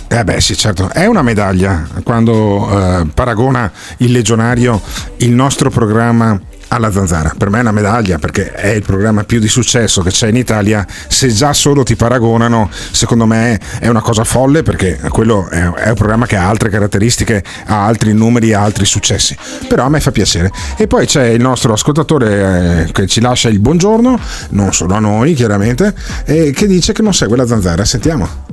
Eh 0.09 0.23
beh 0.23 0.39
sì 0.39 0.55
certo, 0.55 0.89
è 0.93 1.05
una 1.05 1.21
medaglia 1.21 1.85
quando 2.03 2.69
eh, 3.01 3.07
paragona 3.13 3.69
il 3.97 4.11
legionario 4.13 4.79
il 5.17 5.31
nostro 5.31 5.69
programma 5.69 6.39
alla 6.69 6.91
zanzara. 6.91 7.33
Per 7.37 7.49
me 7.49 7.59
è 7.59 7.61
una 7.61 7.71
medaglia 7.71 8.17
perché 8.17 8.51
è 8.51 8.69
il 8.69 8.81
programma 8.81 9.23
più 9.23 9.39
di 9.39 9.47
successo 9.47 10.01
che 10.01 10.09
c'è 10.09 10.27
in 10.27 10.35
Italia. 10.35 10.85
Se 11.07 11.27
già 11.29 11.53
solo 11.53 11.83
ti 11.83 11.95
paragonano, 11.95 12.69
secondo 12.91 13.25
me 13.25 13.59
è 13.79 13.87
una 13.87 14.01
cosa 14.01 14.23
folle 14.23 14.63
perché 14.63 14.99
quello 15.09 15.47
è, 15.49 15.65
un 15.65 15.93
programma 15.95 16.25
che 16.25 16.35
ha 16.35 16.47
altre 16.47 16.69
caratteristiche, 16.69 17.43
ha 17.65 17.85
altri 17.85 18.13
numeri, 18.13 18.53
ha 18.53 18.61
altri 18.61 18.85
successi. 18.85 19.35
Però 19.67 19.85
a 19.85 19.89
me 19.89 19.99
fa 19.99 20.11
piacere. 20.11 20.51
E 20.77 20.87
poi 20.87 21.05
c'è 21.05 21.25
il 21.25 21.41
nostro 21.41 21.73
ascoltatore 21.73 22.85
eh, 22.87 22.91
che 22.91 23.07
ci 23.07 23.21
lascia 23.21 23.49
il 23.49 23.59
buongiorno, 23.59 24.19
non 24.49 24.73
solo 24.73 24.95
a 24.95 24.99
noi 24.99 25.33
chiaramente, 25.33 25.93
e 26.25 26.51
che 26.51 26.67
dice 26.67 26.93
che 26.93 27.01
non 27.01 27.13
segue 27.13 27.37
la 27.37 27.45
zanzara. 27.45 27.85
Sentiamo. 27.85 28.45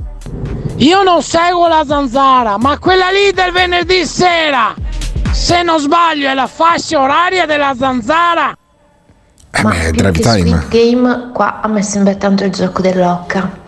Io 0.77 1.03
non 1.03 1.21
seguo 1.21 1.67
la 1.67 1.83
zanzara, 1.87 2.57
ma 2.57 2.77
quella 2.79 3.09
lì 3.09 3.31
del 3.31 3.51
venerdì 3.53 4.05
sera, 4.05 4.73
se 5.35 5.61
non 5.63 5.79
sbaglio, 5.79 6.29
è 6.29 6.33
la 6.33 6.47
fascia 6.47 6.99
oraria 7.01 7.45
della 7.45 7.75
zanzara. 7.77 8.57
Eh 9.51 9.61
Ma 9.61 9.69
beh, 9.69 9.91
drive 9.91 10.19
time. 10.19 10.61
Squid 10.61 10.67
Game, 10.69 11.31
qua 11.33 11.61
a 11.61 11.67
me 11.67 11.81
sembra 11.81 12.15
tanto 12.15 12.45
il 12.45 12.51
gioco 12.51 12.81
dell'occa. 12.81 13.63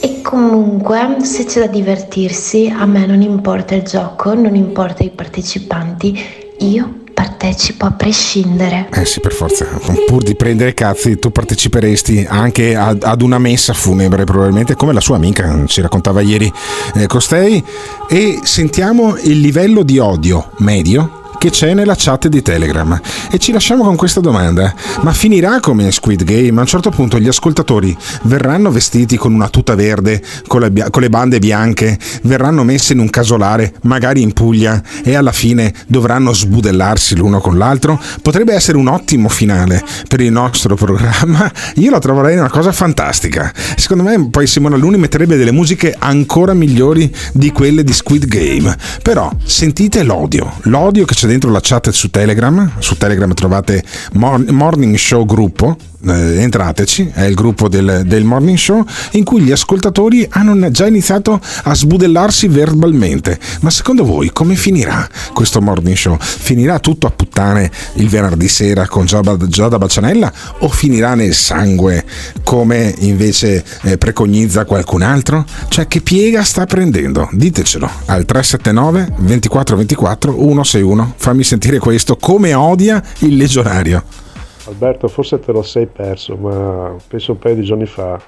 E 0.00 0.20
comunque, 0.22 1.18
se 1.22 1.44
c'è 1.44 1.60
da 1.60 1.66
divertirsi, 1.68 2.72
a 2.76 2.84
me 2.84 3.06
non 3.06 3.22
importa 3.22 3.74
il 3.74 3.82
gioco, 3.82 4.34
non 4.34 4.54
importa 4.54 5.02
i 5.02 5.10
partecipanti, 5.10 6.54
io 6.58 7.04
partecipo 7.18 7.84
a 7.84 7.90
prescindere. 7.90 8.88
Eh 8.92 9.04
sì, 9.04 9.18
per 9.18 9.32
forza. 9.32 9.64
Pur 10.06 10.22
di 10.22 10.36
prendere 10.36 10.72
cazzi, 10.72 11.18
tu 11.18 11.32
parteciperesti 11.32 12.24
anche 12.28 12.76
ad, 12.76 13.02
ad 13.02 13.22
una 13.22 13.38
messa 13.38 13.72
funebre, 13.72 14.22
probabilmente, 14.22 14.76
come 14.76 14.92
la 14.92 15.00
sua 15.00 15.16
amica 15.16 15.64
ci 15.66 15.80
raccontava 15.80 16.20
ieri 16.20 16.52
eh, 16.94 17.08
Costei. 17.08 17.64
E 18.08 18.38
sentiamo 18.44 19.16
il 19.16 19.40
livello 19.40 19.82
di 19.82 19.98
odio 19.98 20.52
medio 20.58 21.27
che 21.38 21.50
c'è 21.50 21.72
nella 21.74 21.94
chat 21.96 22.26
di 22.28 22.42
Telegram. 22.42 23.00
E 23.30 23.38
ci 23.38 23.52
lasciamo 23.52 23.84
con 23.84 23.96
questa 23.96 24.20
domanda: 24.20 24.74
ma 25.02 25.12
finirà 25.12 25.60
come 25.60 25.90
Squid 25.90 26.24
Game? 26.24 26.58
A 26.58 26.62
un 26.62 26.66
certo 26.66 26.90
punto 26.90 27.18
gli 27.18 27.28
ascoltatori 27.28 27.96
verranno 28.22 28.70
vestiti 28.70 29.16
con 29.16 29.32
una 29.32 29.48
tuta 29.48 29.74
verde, 29.74 30.22
con 30.46 30.60
le, 30.60 30.72
con 30.90 31.02
le 31.02 31.08
bande 31.08 31.38
bianche, 31.38 31.98
verranno 32.22 32.64
messi 32.64 32.92
in 32.92 32.98
un 32.98 33.10
casolare, 33.10 33.74
magari 33.82 34.22
in 34.22 34.32
Puglia, 34.32 34.82
e 35.04 35.14
alla 35.14 35.32
fine 35.32 35.72
dovranno 35.86 36.32
sbudellarsi 36.32 37.16
l'uno 37.16 37.40
con 37.40 37.56
l'altro? 37.56 38.00
Potrebbe 38.20 38.54
essere 38.54 38.76
un 38.76 38.88
ottimo 38.88 39.28
finale 39.28 39.82
per 40.08 40.20
il 40.20 40.32
nostro 40.32 40.74
programma. 40.74 41.50
Io 41.76 41.90
la 41.90 41.98
troverei 41.98 42.36
una 42.36 42.50
cosa 42.50 42.72
fantastica. 42.72 43.52
Secondo 43.76 44.02
me, 44.02 44.28
poi 44.30 44.46
Simona 44.46 44.76
Luni 44.76 44.98
metterebbe 44.98 45.36
delle 45.36 45.52
musiche 45.52 45.94
ancora 45.96 46.54
migliori 46.54 47.14
di 47.32 47.52
quelle 47.52 47.84
di 47.84 47.92
Squid 47.92 48.26
Game. 48.26 48.76
Però 49.02 49.30
sentite 49.44 50.02
l'odio, 50.02 50.54
l'odio 50.62 51.04
che 51.04 51.14
c'è 51.14 51.26
dentro 51.28 51.50
la 51.50 51.60
chat 51.60 51.90
su 51.90 52.08
Telegram. 52.08 52.70
Su 52.80 52.96
Telegram 52.96 53.32
trovate 53.34 53.84
Mor- 54.14 54.50
Morning 54.52 54.96
Show 54.96 55.24
Gruppo. 55.26 55.76
Eh, 56.06 56.40
entrateci, 56.40 57.10
è 57.12 57.24
il 57.24 57.34
gruppo 57.34 57.68
del, 57.68 58.02
del 58.06 58.24
Morning 58.24 58.58
Show 58.58 58.84
in 59.12 59.24
cui 59.24 59.42
gli 59.42 59.50
ascoltatori 59.50 60.26
hanno 60.30 60.70
già 60.70 60.86
iniziato 60.86 61.40
a 61.64 61.74
sbudellarsi 61.74 62.48
verbalmente. 62.48 63.38
Ma 63.60 63.70
secondo 63.70 64.04
voi 64.04 64.30
come 64.32 64.54
finirà 64.54 65.08
questo 65.32 65.60
Morning 65.60 65.96
Show? 65.96 66.16
Finirà 66.18 66.78
tutto 66.78 67.06
a 67.06 67.10
puttane 67.10 67.70
il 67.94 68.08
venerdì 68.08 68.48
sera 68.48 68.86
con 68.86 69.06
Giada, 69.06 69.36
Giada 69.46 69.78
Bacianella 69.78 70.32
o 70.60 70.68
finirà 70.68 71.14
nel 71.14 71.34
sangue 71.34 72.04
come 72.42 72.94
invece 72.98 73.64
eh, 73.82 73.98
preconizza 73.98 74.64
qualcun 74.64 75.02
altro? 75.02 75.44
Cioè 75.68 75.86
che 75.86 76.00
piega 76.00 76.42
sta 76.42 76.66
prendendo? 76.66 77.28
Ditecelo 77.32 77.90
al 78.06 78.24
379 78.24 79.14
24 79.18 79.76
24 79.76 80.32
161. 80.32 81.14
Fammi 81.16 81.44
sentire 81.44 81.78
questo 81.78 82.16
come 82.16 82.54
odia 82.54 83.02
il 83.18 83.36
legionario. 83.36 84.27
Alberto, 84.68 85.08
forse 85.08 85.38
te 85.40 85.50
lo 85.50 85.62
sei 85.62 85.86
perso, 85.86 86.36
ma 86.36 86.94
penso 87.08 87.32
un 87.32 87.38
paio 87.38 87.54
di 87.54 87.62
giorni 87.62 87.86
fa 87.86 88.20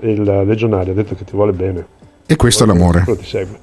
il 0.00 0.22
legionario 0.46 0.92
ha 0.92 0.94
detto 0.94 1.14
che 1.14 1.24
ti 1.24 1.32
vuole 1.32 1.52
bene. 1.52 1.86
E 2.26 2.36
questo 2.36 2.64
è 2.64 2.66
l'amore. 2.66 3.02
Quello 3.02 3.18
ti 3.18 3.26
segue. 3.26 3.58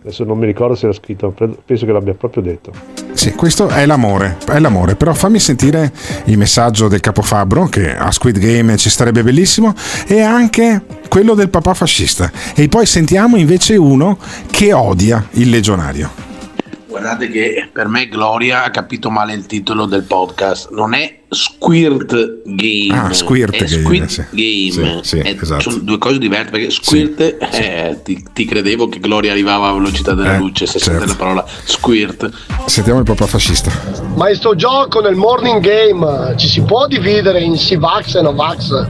Adesso 0.00 0.24
non 0.24 0.38
mi 0.38 0.46
ricordo 0.46 0.74
se 0.74 0.86
l'ha 0.86 0.92
scritto, 0.92 1.34
penso 1.64 1.84
che 1.84 1.92
l'abbia 1.92 2.14
proprio 2.14 2.42
detto. 2.42 2.72
Sì, 3.12 3.32
questo 3.32 3.68
è 3.68 3.84
l'amore, 3.84 4.36
è 4.46 4.58
l'amore, 4.58 4.94
però 4.94 5.12
fammi 5.12 5.40
sentire 5.40 5.92
il 6.26 6.38
messaggio 6.38 6.86
del 6.86 7.00
capofabbro 7.00 7.66
che 7.66 7.96
a 7.96 8.10
Squid 8.12 8.38
Game 8.38 8.76
ci 8.76 8.90
starebbe 8.90 9.22
bellissimo 9.22 9.74
e 10.06 10.20
anche 10.20 10.82
quello 11.08 11.34
del 11.34 11.50
papà 11.50 11.74
fascista. 11.74 12.30
E 12.54 12.68
poi 12.68 12.86
sentiamo 12.86 13.36
invece 13.36 13.76
uno 13.76 14.18
che 14.50 14.72
odia 14.72 15.26
il 15.32 15.50
legionario. 15.50 16.27
Guardate 16.98 17.28
che 17.28 17.68
per 17.72 17.86
me 17.86 18.08
Gloria 18.08 18.64
ha 18.64 18.70
capito 18.70 19.08
male 19.08 19.32
il 19.32 19.46
titolo 19.46 19.86
del 19.86 20.02
podcast. 20.02 20.70
Non 20.70 20.94
è 20.94 21.17
Squirt 21.30 22.40
Game, 22.46 22.94
Ah, 22.98 23.12
Squirt 23.12 23.54
è 23.54 23.64
Game, 23.64 23.82
Squid 23.82 24.04
sì. 24.06 24.24
Game. 24.30 25.00
Sì, 25.02 25.08
sì, 25.08 25.18
È- 25.18 25.36
esatto. 25.40 25.70
Sono 25.70 25.82
due 25.82 25.98
cose 25.98 26.18
diverse 26.18 26.50
perché 26.50 26.70
Squirt, 26.70 27.20
eh, 27.20 28.00
ti, 28.02 28.24
ti 28.32 28.44
credevo 28.46 28.88
che 28.88 28.98
Gloria 28.98 29.32
arrivava 29.32 29.68
a 29.68 29.72
velocità 29.74 30.14
della 30.14 30.34
Eh, 30.36 30.38
luce 30.38 30.66
se 30.66 30.78
certo. 30.78 30.98
sente 31.00 31.06
la 31.06 31.14
parola 31.18 31.44
Squirt. 31.64 32.30
Sentiamo 32.66 32.98
il 33.00 33.04
papà 33.04 33.26
fascista. 33.26 33.70
Ma 34.16 34.30
in 34.30 34.36
sto 34.36 34.54
gioco 34.54 35.00
nel 35.00 35.16
morning 35.16 35.60
game 35.60 36.34
ci 36.36 36.48
si 36.48 36.62
può 36.62 36.86
dividere 36.86 37.40
in 37.42 37.56
Sivax 37.58 38.14
e 38.14 38.22
Novax. 38.22 38.86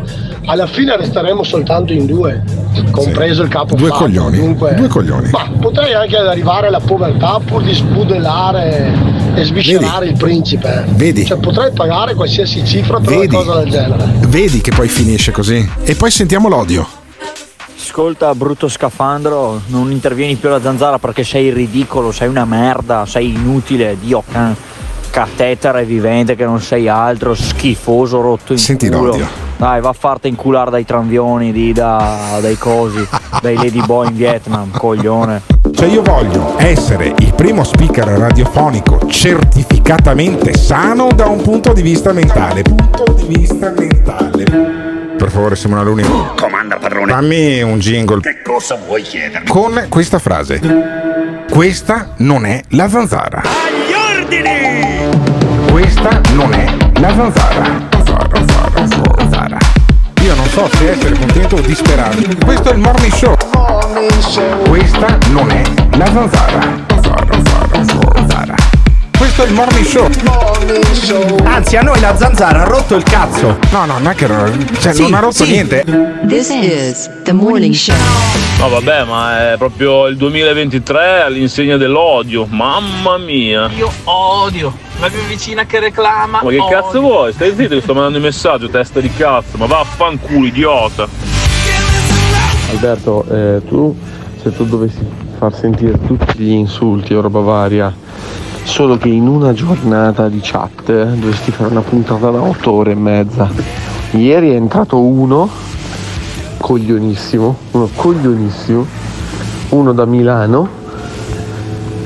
Alla 0.47 0.67
fine 0.67 0.97
resteremo 0.97 1.43
soltanto 1.43 1.93
in 1.93 2.07
due, 2.07 2.43
compreso 2.91 3.43
il 3.43 3.49
capo 3.51 3.75
Due 3.75 3.89
fatto, 3.89 4.05
coglioni, 4.05 4.39
Dunque, 4.39 4.75
due 4.77 4.89
coglioni. 4.89 5.29
ma 5.31 5.47
potrei 5.61 5.93
anche 5.93 6.17
arrivare 6.17 6.69
alla 6.69 6.81
povertà 6.81 7.39
pur 7.45 7.63
di 7.63 7.75
sbudellare 7.75 8.95
e 9.41 9.45
sviscerare 9.45 10.07
il 10.07 10.17
principe. 10.17 10.85
Vedi? 10.91 11.25
Cioè 11.25 11.39
potrei 11.39 11.71
pagare 11.73 12.15
qualsiasi 12.15 12.65
cifra 12.65 12.99
per 13.01 13.17
Vedi? 13.19 13.35
una 13.35 13.45
cosa 13.45 13.59
del 13.61 13.71
genere. 13.71 14.05
Vedi 14.29 14.61
che 14.61 14.71
poi 14.73 14.89
finisce 14.89 15.31
così. 15.33 15.69
E 15.85 15.95
poi 15.95 16.11
sentiamo 16.11 16.49
l'odio. 16.49 16.87
Ascolta, 17.81 18.35
brutto 18.35 18.69
scafandro, 18.69 19.63
non 19.69 19.91
intervieni 19.91 20.35
più 20.37 20.49
alla 20.49 20.61
zanzara 20.61 20.99
perché 20.99 21.25
sei 21.25 21.51
ridicolo, 21.51 22.13
sei 22.13 22.29
una 22.29 22.45
merda, 22.45 23.07
sei 23.07 23.29
inutile, 23.31 23.97
Dio 24.01 24.23
can- 24.31 24.55
catetere 25.11 25.85
vivente 25.85 26.35
che 26.37 26.45
non 26.45 26.61
sei 26.61 26.89
altro, 26.89 27.35
schifoso, 27.35 28.21
rotto 28.21 28.53
in 28.53 28.59
Senti 28.59 28.89
culo. 28.89 29.07
l'odio. 29.07 29.27
Dai, 29.57 29.81
va 29.81 29.89
a 29.89 29.93
farti 29.95 30.29
inculare 30.29 30.71
dai 30.71 30.85
tranvioni, 30.85 31.51
di, 31.51 31.73
da, 31.73 32.39
dai 32.41 32.57
cosi, 32.57 33.07
dai 33.43 33.57
ladyboy 33.57 34.09
in 34.09 34.15
Vietnam, 34.17 34.71
coglione. 34.77 35.43
Cioè 35.75 35.89
io 35.89 36.03
voglio 36.03 36.55
essere 36.59 37.13
il 37.19 37.33
primo 37.35 37.63
speaker 37.65 38.07
radiofonico 38.07 39.01
certificatamente 39.09 40.55
sano 40.57 41.09
da 41.15 41.27
un 41.27 41.43
punto 41.43 41.73
di 41.73 41.83
vista 41.83 42.13
mentale. 42.13 42.63
Punto 42.63 43.13
di 43.15 43.27
vista 43.39 43.71
mentale. 43.77 44.45
Per 45.17 45.31
favore 45.31 45.57
Simona 45.57 45.83
Luni. 45.83 46.05
Comanda 46.37 46.77
padrone. 46.77 47.07
Dammi 47.13 47.61
un 47.63 47.79
jingle 47.79 48.21
Che 48.21 48.41
cosa 48.43 48.79
vuoi 48.87 49.03
chiedermi? 49.03 49.49
con 49.49 49.87
questa 49.89 50.19
frase. 50.19 50.61
Questa 51.51 52.15
non 52.19 52.45
è 52.47 52.63
la 52.71 52.89
zanzara. 52.89 53.43
Questa 55.91 56.21
non 56.35 56.53
è 56.53 56.67
la 57.01 57.09
zanzara. 57.15 57.65
Zanzara, 57.93 58.29
zanzara, 58.35 59.13
zanzara. 59.17 59.59
Io 60.21 60.35
non 60.35 60.47
so 60.51 60.69
se 60.75 60.91
essere 60.91 61.15
contento 61.19 61.57
o 61.57 61.61
disperato. 61.61 62.19
Questo 62.45 62.69
è 62.69 62.73
il 62.75 62.79
morning 62.79 63.11
show. 63.15 63.35
Questa 64.69 65.19
non 65.31 65.51
è 65.51 65.63
la 65.97 66.05
zanzara. 66.05 66.61
Zanzara, 66.89 67.27
zanzara, 67.73 68.15
zanzara. 68.15 68.55
Questo 69.17 69.45
è 69.45 69.47
il 69.47 69.55
morning 69.55 69.87
show. 69.87 70.11
Anzi, 71.45 71.79
a 71.79 71.81
noi 71.81 71.99
la 72.01 72.15
zanzara 72.15 72.61
ha 72.61 72.65
rotto 72.65 72.95
il 72.95 73.03
cazzo. 73.05 73.59
No, 73.71 73.87
no, 73.87 73.95
non 73.95 74.09
è 74.09 74.15
che 74.15 74.27
cioè, 74.81 74.93
Sì, 74.93 75.01
non 75.01 75.15
ha 75.15 75.21
rotto 75.21 75.45
sì. 75.45 75.53
niente. 75.53 75.87
This 76.29 76.51
is 76.51 77.09
the 77.25 77.33
morning 77.33 77.73
show. 77.73 77.97
No 78.59 78.69
vabbè, 78.69 79.05
ma 79.05 79.53
è 79.53 79.57
proprio 79.57 80.07
il 80.09 80.19
2023 80.19 81.23
all'insegna 81.23 81.79
dell'odio. 81.79 82.45
Mamma 82.45 83.17
mia. 83.17 83.71
Io 83.75 83.91
odio 84.05 84.87
la 85.01 85.09
mia 85.09 85.23
vicina 85.27 85.65
che 85.65 85.81
reclama. 85.81 86.41
Ma 86.43 86.51
che 86.51 86.59
odio. 86.59 86.69
cazzo 86.69 87.01
vuoi? 87.01 87.33
Stai 87.33 87.55
zitto 87.55 87.75
che 87.75 87.81
sto 87.81 87.95
mandando 87.95 88.19
il 88.19 88.25
messaggio, 88.25 88.69
testa 88.69 89.01
di 89.01 89.11
cazzo. 89.11 89.57
Ma 89.57 89.67
vaffanculo, 89.67 90.47
idiota. 90.47 91.09
Alberto, 92.71 93.25
eh, 93.31 93.63
tu 93.67 93.97
se 94.41 94.55
tu 94.55 94.65
dovessi 94.65 95.07
far 95.37 95.55
sentire 95.55 95.99
tutti 96.05 96.39
gli 96.39 96.51
insulti 96.51 97.15
o 97.15 97.21
roba 97.21 97.41
varia, 97.41 97.95
solo 98.65 98.97
che 98.97 99.09
in 99.09 99.27
una 99.27 99.53
giornata 99.53 100.29
di 100.29 100.41
chat 100.43 100.89
eh, 100.89 101.05
dovresti 101.07 101.51
fare 101.51 101.71
una 101.71 101.81
puntata 101.81 102.31
da 102.31 102.41
8 102.41 102.71
ore 102.71 102.93
e 102.93 102.97
mezza. 102.97 103.51
Ieri 104.11 104.51
è 104.51 104.55
entrato 104.55 105.01
uno, 105.01 105.49
coglionissimo, 106.59 107.57
uno 107.73 107.89
coglionissimo, 107.95 108.87
uno 109.71 109.93
da 109.93 110.05
Milano, 110.05 110.78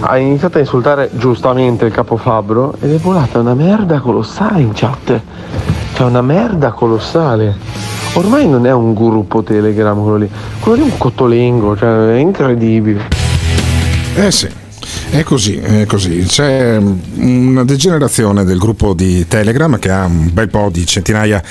ha 0.05 0.19
iniziato 0.19 0.59
a 0.59 0.61
insultare 0.61 1.11
giustamente 1.13 1.85
il 1.85 1.93
capofabbro 1.93 2.75
ed 2.81 2.93
è 2.93 2.99
volata 2.99 3.39
una 3.39 3.55
merda 3.55 4.01
colossale 4.01 4.61
in 4.61 4.73
chat. 4.75 5.21
Cioè 5.95 6.07
una 6.07 6.23
merda 6.23 6.73
colossale. 6.73 7.57
Ormai 8.15 8.49
non 8.49 8.67
è 8.67 8.73
un 8.73 8.95
gruppo 8.95 9.43
Telegram 9.43 9.99
quello 10.01 10.17
lì, 10.17 10.31
quello 10.61 10.83
lì 10.83 10.89
è 10.89 10.93
un 10.93 10.99
cotolengo, 10.99 11.77
cioè 11.77 12.15
è 12.15 12.19
incredibile. 12.19 13.09
Eh 14.17 14.31
sì. 14.31 14.61
È 15.11 15.23
così, 15.25 15.57
è 15.57 15.85
così. 15.85 16.25
C'è 16.27 16.81
una 17.17 17.65
degenerazione 17.65 18.45
del 18.45 18.57
gruppo 18.57 18.95
di 18.95 19.27
Telegram 19.29 19.79
che 19.79 19.91
ha 19.91 20.07
un 20.07 20.31
bel 20.33 20.49
po' 20.49 20.71
di 20.73 20.87
centinaia 20.87 21.43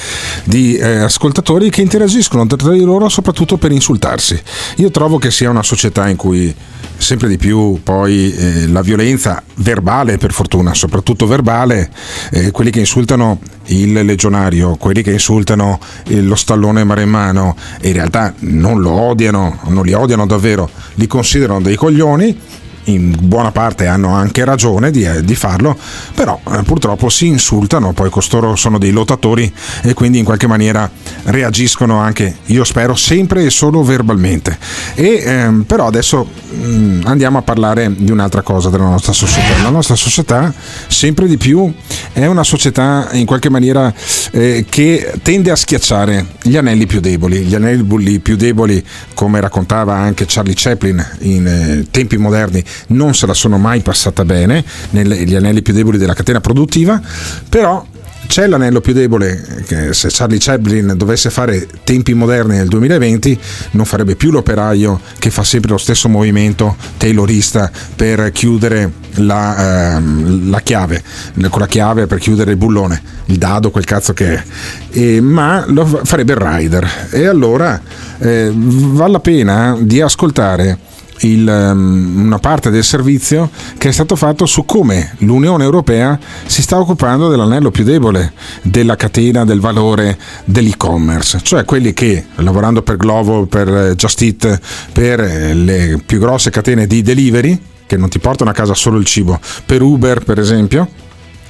di 0.43 0.76
eh, 0.78 0.97
ascoltatori 0.97 1.70
che 1.70 1.82
interagiscono 1.82 2.47
tra 2.47 2.72
di 2.72 2.82
loro 2.82 3.08
soprattutto 3.08 3.58
per 3.58 3.72
insultarsi. 3.72 4.41
Io 4.78 4.89
trovo 4.89 5.20
che 5.20 5.30
sia 5.30 5.52
una 5.52 5.62
società 5.62 6.10
in 6.10 6.16
cui 6.16 6.54
sempre 7.02 7.28
di 7.28 7.38
più 7.38 7.80
poi 7.84 8.34
eh, 8.34 8.68
la 8.68 8.82
violenza 8.82 9.43
verbale, 9.56 10.18
per 10.18 10.32
fortuna, 10.32 10.74
soprattutto 10.74 11.26
verbale, 11.26 11.91
eh, 12.32 12.52
quelli 12.52 12.70
che 12.70 12.80
insultano 12.80 13.39
il 13.66 13.93
legionario, 13.93 14.76
quelli 14.76 15.02
che 15.02 15.12
insultano 15.12 15.80
eh, 16.08 16.22
lo 16.22 16.36
stallone 16.36 16.84
maremmano 16.84 17.56
e 17.80 17.89
in 17.89 17.93
realtà 17.93 18.34
non 18.39 18.80
lo 18.80 18.91
odiano, 18.91 19.60
non 19.68 19.84
li 19.84 19.93
odiano 19.93 20.26
davvero, 20.26 20.70
li 20.95 21.08
considerano 21.08 21.62
dei 21.62 21.76
coglioni 21.76 22.38
in 22.86 23.15
buona 23.19 23.51
parte 23.51 23.88
hanno 23.88 24.13
anche 24.13 24.43
ragione 24.43 24.91
di, 24.91 25.03
eh, 25.03 25.23
di 25.23 25.36
farlo, 25.36 25.77
però 26.15 26.39
eh, 26.51 26.63
purtroppo 26.63 27.09
si 27.09 27.27
insultano, 27.27 27.93
poi 27.93 28.09
costoro 28.09 28.55
sono 28.55 28.77
dei 28.77 28.91
lottatori 28.91 29.51
e 29.82 29.93
quindi 29.93 30.19
in 30.19 30.25
qualche 30.25 30.47
maniera 30.47 30.89
reagiscono 31.25 31.99
anche, 31.99 32.38
io 32.45 32.63
spero, 32.63 32.95
sempre 32.95 33.45
e 33.45 33.49
solo 33.49 33.84
verbalmente. 33.84 34.57
E, 34.95 35.21
ehm, 35.23 35.63
però 35.63 35.88
adesso 35.88 36.27
mh, 36.49 37.01
andiamo 37.05 37.38
a 37.38 37.41
parlare 37.41 37.93
di 37.95 38.11
un'altra 38.11 38.41
cosa 38.41 38.69
della 38.69 38.86
nostra 38.86 39.13
società. 39.13 39.61
La 39.61 39.69
nostra 39.69 39.95
società 39.95 40.53
sempre 40.88 41.27
di 41.27 41.38
più 41.38 41.71
è 42.13 42.25
una 42.25 42.43
società 42.43 43.09
in 43.13 43.25
qualche 43.25 43.49
maniera 43.49 43.93
eh, 44.32 44.65
che 44.67 45.13
tende 45.21 45.51
a 45.51 45.55
schiacciare 45.55 46.25
gli 46.41 46.57
anelli 46.57 46.86
più 46.86 46.99
deboli, 46.99 47.39
gli 47.39 47.55
anelli 47.55 48.19
più 48.19 48.36
deboli 48.36 48.84
come 49.13 49.39
raccontava 49.39 49.95
anche 49.95 50.25
Charlie 50.27 50.53
Chaplin 50.55 51.05
in 51.19 51.47
eh, 51.47 51.88
tempi 51.91 52.17
moderni 52.17 52.63
non 52.88 53.13
se 53.13 53.26
la 53.26 53.34
sono 53.34 53.57
mai 53.57 53.82
passata 53.82 54.26
bene 54.26 54.63
negli 54.91 55.36
anelli 55.36 55.61
più 55.61 55.74
deboli 55.74 55.97
della 55.97 56.13
catena 56.13 56.41
produttiva, 56.41 57.01
però 57.49 57.86
c'è 58.28 58.47
l'anello 58.47 58.80
più 58.80 58.93
debole 58.93 59.63
che 59.67 59.93
se 59.93 60.07
Charlie 60.09 60.38
Chaplin 60.39 60.93
dovesse 60.95 61.30
fare 61.30 61.67
tempi 61.84 62.13
moderni 62.13 62.55
nel 62.55 62.67
2020 62.69 63.38
non 63.72 63.84
farebbe 63.84 64.15
più 64.15 64.32
l'operaio 64.32 65.01
che 65.19 65.30
fa 65.30 65.43
sempre 65.43 65.72
lo 65.72 65.78
stesso 65.78 66.07
movimento 66.07 66.78
taylorista 66.95 67.69
per 67.93 68.32
chiudere 68.32 68.89
la, 69.15 69.95
ehm, 69.95 70.49
la 70.49 70.61
chiave 70.61 71.03
con 71.49 71.59
la 71.59 71.67
chiave 71.67 72.07
per 72.07 72.19
chiudere 72.19 72.51
il 72.51 72.57
bullone 72.57 73.19
il 73.32 73.38
dado 73.38 73.72
quel 73.72 73.86
cazzo 73.86 74.13
che 74.13 74.34
è. 74.34 74.43
E- 74.91 75.22
ma 75.22 75.63
lo 75.67 75.86
farebbe 75.86 76.34
il 76.34 76.39
rider. 76.39 77.07
E 77.09 77.26
allora 77.26 77.82
eh, 78.19 78.51
vale 78.53 79.11
la 79.11 79.19
pena 79.19 79.78
di 79.80 80.01
ascoltare 80.01 80.78
il, 81.22 81.47
um, 81.47 82.26
una 82.26 82.39
parte 82.39 82.69
del 82.69 82.84
servizio 82.84 83.49
che 83.78 83.89
è 83.89 83.91
stato 83.91 84.15
fatto 84.15 84.45
su 84.45 84.65
come 84.65 85.15
l'Unione 85.19 85.63
Europea 85.63 86.17
si 86.45 86.61
sta 86.61 86.80
occupando 86.80 87.30
dell'anello 87.30 87.72
più 87.72 87.84
debole 87.84 88.34
della 88.61 88.95
catena 88.95 89.45
del 89.45 89.59
valore 89.59 90.17
dell'e-commerce, 90.45 91.39
cioè 91.41 91.65
quelli 91.65 91.93
che 91.93 92.26
lavorando 92.36 92.82
per 92.82 92.97
Glovo, 92.97 93.45
per 93.45 93.67
eh, 93.67 93.95
Just 93.95 94.22
Eat, 94.22 94.59
per 94.91 95.19
eh, 95.19 95.53
le 95.53 96.01
più 96.05 96.19
grosse 96.19 96.49
catene 96.49 96.88
di 96.88 97.01
delivery, 97.01 97.59
che 97.86 97.97
non 97.97 98.09
ti 98.09 98.19
portano 98.19 98.49
a 98.49 98.53
casa 98.53 98.74
solo 98.74 98.97
il 98.97 99.05
cibo, 99.05 99.39
per 99.65 99.82
Uber 99.82 100.24
per 100.24 100.39
esempio, 100.39 100.88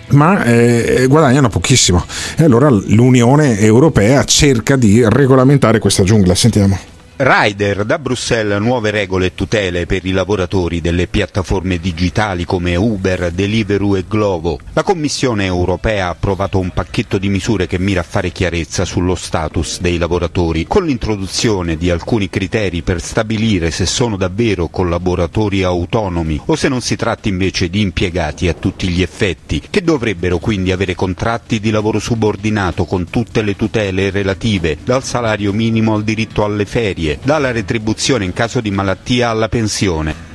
ma 0.10 0.44
eh, 0.44 1.06
guadagnano 1.08 1.50
pochissimo. 1.50 2.04
E 2.38 2.44
allora 2.44 2.70
l'Unione 2.70 3.60
Europea 3.60 4.24
cerca 4.24 4.76
di 4.76 5.04
regolamentare 5.08 5.80
questa 5.80 6.04
giungla. 6.04 6.36
Sentiamo. 6.36 6.91
Rider 7.24 7.86
da 7.86 8.00
Bruxelles 8.00 8.60
nuove 8.60 8.90
regole 8.90 9.28
e 9.28 9.36
tutele 9.36 9.86
per 9.86 10.04
i 10.06 10.12
lavoratori 10.12 10.82
delle 10.82 11.06
piattaforme 11.06 11.78
digitali 11.78 12.46
come 12.46 12.76
Uber, 12.76 13.30
Deliveroo 13.30 13.96
e 13.96 14.06
Glovo. 14.08 14.58
La 14.74 14.82
Commissione 14.82 15.46
europea 15.46 16.08
ha 16.08 16.10
approvato 16.10 16.58
un 16.58 16.72
pacchetto 16.72 17.20
di 17.20 17.30
misure 17.30 17.68
che 17.68 17.78
mira 17.78 18.00
a 18.00 18.04
fare 18.04 18.32
chiarezza 18.32 18.86
sullo 18.86 19.14
status 19.14 19.82
dei 19.82 20.00
lavoratori, 20.00 20.66
con 20.66 20.84
l'introduzione 20.84 21.78
di 21.78 21.92
alcuni 21.92 22.28
criteri 22.28 22.82
per 22.82 23.00
stabilire 23.00 23.70
se 23.70 23.86
sono 23.86 24.18
davvero 24.18 24.70
collaboratori 24.70 25.62
autonomi 25.62 26.42
o 26.46 26.56
se 26.56 26.70
non 26.70 26.82
si 26.82 26.96
tratti 26.96 27.30
invece 27.30 27.70
di 27.70 27.82
impiegati 27.82 28.48
a 28.48 28.56
tutti 28.56 28.88
gli 28.88 29.04
effetti, 29.04 29.62
che 29.70 29.84
dovrebbero 29.84 30.40
quindi 30.40 30.72
avere 30.72 30.96
contratti 30.96 31.60
di 31.60 31.70
lavoro 31.70 32.00
subordinato 32.00 32.86
con 32.86 33.12
tutte 33.12 33.44
le 33.44 33.56
tutele 33.56 34.10
relative, 34.10 34.80
dal 34.84 35.04
salario 35.04 35.54
minimo 35.54 35.94
al 35.94 36.04
diritto 36.04 36.44
alle 36.44 36.66
ferie, 36.66 37.10
dalla 37.22 37.52
retribuzione 37.52 38.26
in 38.26 38.34
caso 38.34 38.62
di 38.62 38.72
malattia 38.72 39.30
alla 39.30 39.50
pensione. 39.50 40.30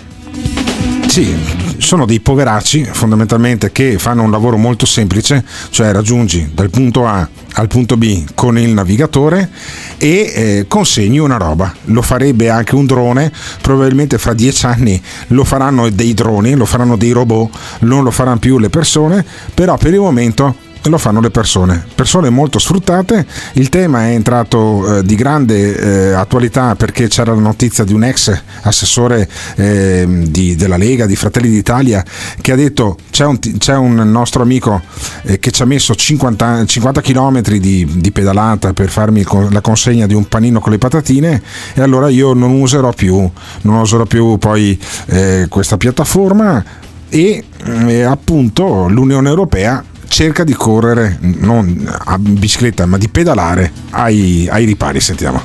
Sì, 1.07 1.35
sono 1.79 2.05
dei 2.05 2.21
poveracci 2.21 2.85
fondamentalmente 2.93 3.73
che 3.73 3.99
fanno 3.99 4.23
un 4.23 4.31
lavoro 4.31 4.59
molto 4.59 4.85
semplice, 4.85 5.45
cioè 5.71 5.93
raggiungi 5.93 6.51
dal 6.53 6.69
punto 6.69 7.07
A 7.07 7.27
al 7.55 7.69
punto 7.69 7.97
B 7.97 8.25
con 8.35 8.59
il 8.59 8.69
navigatore 8.71 9.49
e 9.97 10.09
eh, 10.09 10.65
consegni 10.69 11.19
una 11.19 11.39
roba. 11.39 11.73
Lo 11.85 12.03
farebbe 12.03 12.51
anche 12.51 12.75
un 12.75 12.85
drone, 12.85 13.33
probabilmente 13.63 14.19
fra 14.19 14.35
dieci 14.35 14.67
anni 14.67 15.01
lo 15.29 15.45
faranno 15.45 15.89
dei 15.89 16.13
droni, 16.13 16.55
lo 16.55 16.67
faranno 16.67 16.97
dei 16.97 17.13
robot, 17.13 17.51
non 17.81 18.05
lo 18.05 18.11
faranno 18.11 18.39
più 18.39 18.59
le 18.59 18.69
persone, 18.69 19.25
però 19.55 19.79
per 19.79 19.95
il 19.95 20.01
momento 20.01 20.55
lo 20.89 20.99
fanno 20.99 21.21
le 21.21 21.31
persone, 21.31 21.85
persone 21.95 22.31
molto 22.31 22.59
sfruttate. 22.59 23.27
Il 23.55 23.69
tema 23.69 24.07
è 24.07 24.11
entrato 24.11 24.99
eh, 24.99 25.03
di 25.03 25.15
grande 25.15 25.77
eh, 25.77 26.13
attualità 26.13 26.75
perché 26.75 27.09
c'era 27.09 27.35
la 27.35 27.41
notizia 27.41 27.85
di 27.85 27.93
un 27.93 28.05
ex 28.05 28.43
assessore 28.63 29.29
eh, 29.57 30.07
di, 30.29 30.55
della 30.55 30.77
Lega, 30.77 31.07
di 31.07 31.17
Fratelli 31.17 31.49
d'Italia, 31.49 32.05
che 32.41 32.53
ha 32.53 32.57
detto 32.57 32.97
c'è 33.11 33.25
un, 33.25 33.39
c'è 33.59 33.75
un 33.75 33.95
nostro 34.11 34.43
amico 34.43 34.83
eh, 35.23 35.39
che 35.39 35.51
ci 35.51 35.63
ha 35.63 35.67
messo 35.67 35.95
50, 35.95 36.65
50 36.65 37.01
km 37.01 37.41
di, 37.43 37.87
di, 37.97 38.13
pedalata 38.13 38.73
per 38.73 38.89
farmi 38.89 39.25
la 39.51 39.61
consegna 39.61 40.07
di 40.07 40.15
un 40.15 40.27
panino 40.29 40.61
con 40.61 40.73
le 40.73 40.79
patatine 40.79 41.43
e 41.75 41.81
allora 41.81 42.09
io 42.09 42.33
non 42.33 42.53
userò 42.53 42.93
più, 42.93 43.29
non 43.63 43.81
userò 43.81 44.05
più 44.05 44.39
poi 44.39 44.79
eh, 45.07 45.47
questa 45.49 45.77
piattaforma 45.77 46.65
e 47.09 47.45
eh, 47.65 48.03
appunto 48.03 48.89
l'Unione 48.89 49.29
Europea 49.29 49.83
cerca 50.17 50.45
di 50.45 50.55
correre 50.55 51.19
non 51.21 51.87
a 51.87 52.17
bicicletta 52.19 52.87
ma 52.87 52.97
di 52.97 53.07
pedalare 53.11 53.71
ai, 53.91 54.49
ai 54.51 54.65
ripari 54.65 54.99
sentiamo 54.99 55.43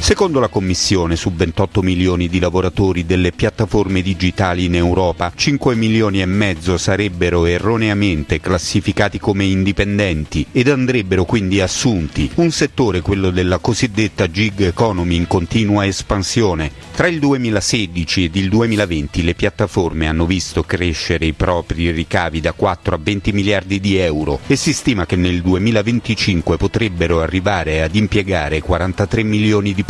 Secondo 0.00 0.40
la 0.40 0.48
Commissione, 0.48 1.16
su 1.16 1.32
28 1.32 1.82
milioni 1.82 2.28
di 2.28 2.38
lavoratori 2.38 3.04
delle 3.04 3.32
piattaforme 3.32 4.00
digitali 4.00 4.64
in 4.64 4.74
Europa, 4.76 5.32
5 5.34 5.74
milioni 5.74 6.22
e 6.22 6.26
mezzo 6.26 6.78
sarebbero 6.78 7.44
erroneamente 7.44 8.40
classificati 8.40 9.18
come 9.18 9.44
indipendenti 9.44 10.46
ed 10.50 10.68
andrebbero 10.68 11.24
quindi 11.24 11.60
assunti, 11.60 12.30
un 12.36 12.50
settore, 12.50 13.02
quello 13.02 13.30
della 13.30 13.58
cosiddetta 13.58 14.30
gig 14.30 14.62
economy, 14.62 15.16
in 15.16 15.26
continua 15.26 15.84
espansione. 15.84 16.70
Tra 16.94 17.06
il 17.06 17.18
2016 17.18 18.24
ed 18.24 18.36
il 18.36 18.48
2020 18.48 19.22
le 19.22 19.34
piattaforme 19.34 20.06
hanno 20.06 20.26
visto 20.26 20.62
crescere 20.62 21.26
i 21.26 21.32
propri 21.32 21.90
ricavi 21.90 22.40
da 22.40 22.52
4 22.52 22.94
a 22.94 22.98
20 23.00 23.32
miliardi 23.32 23.78
di 23.78 23.96
euro 23.96 24.40
e 24.46 24.56
si 24.56 24.72
stima 24.72 25.06
che 25.06 25.16
nel 25.16 25.42
2025 25.42 26.56
potrebbero 26.56 27.20
arrivare 27.20 27.82
ad 27.82 27.94
impiegare 27.94 28.62
43 28.62 29.22
milioni 29.22 29.74
di 29.74 29.82
persone. 29.82 29.87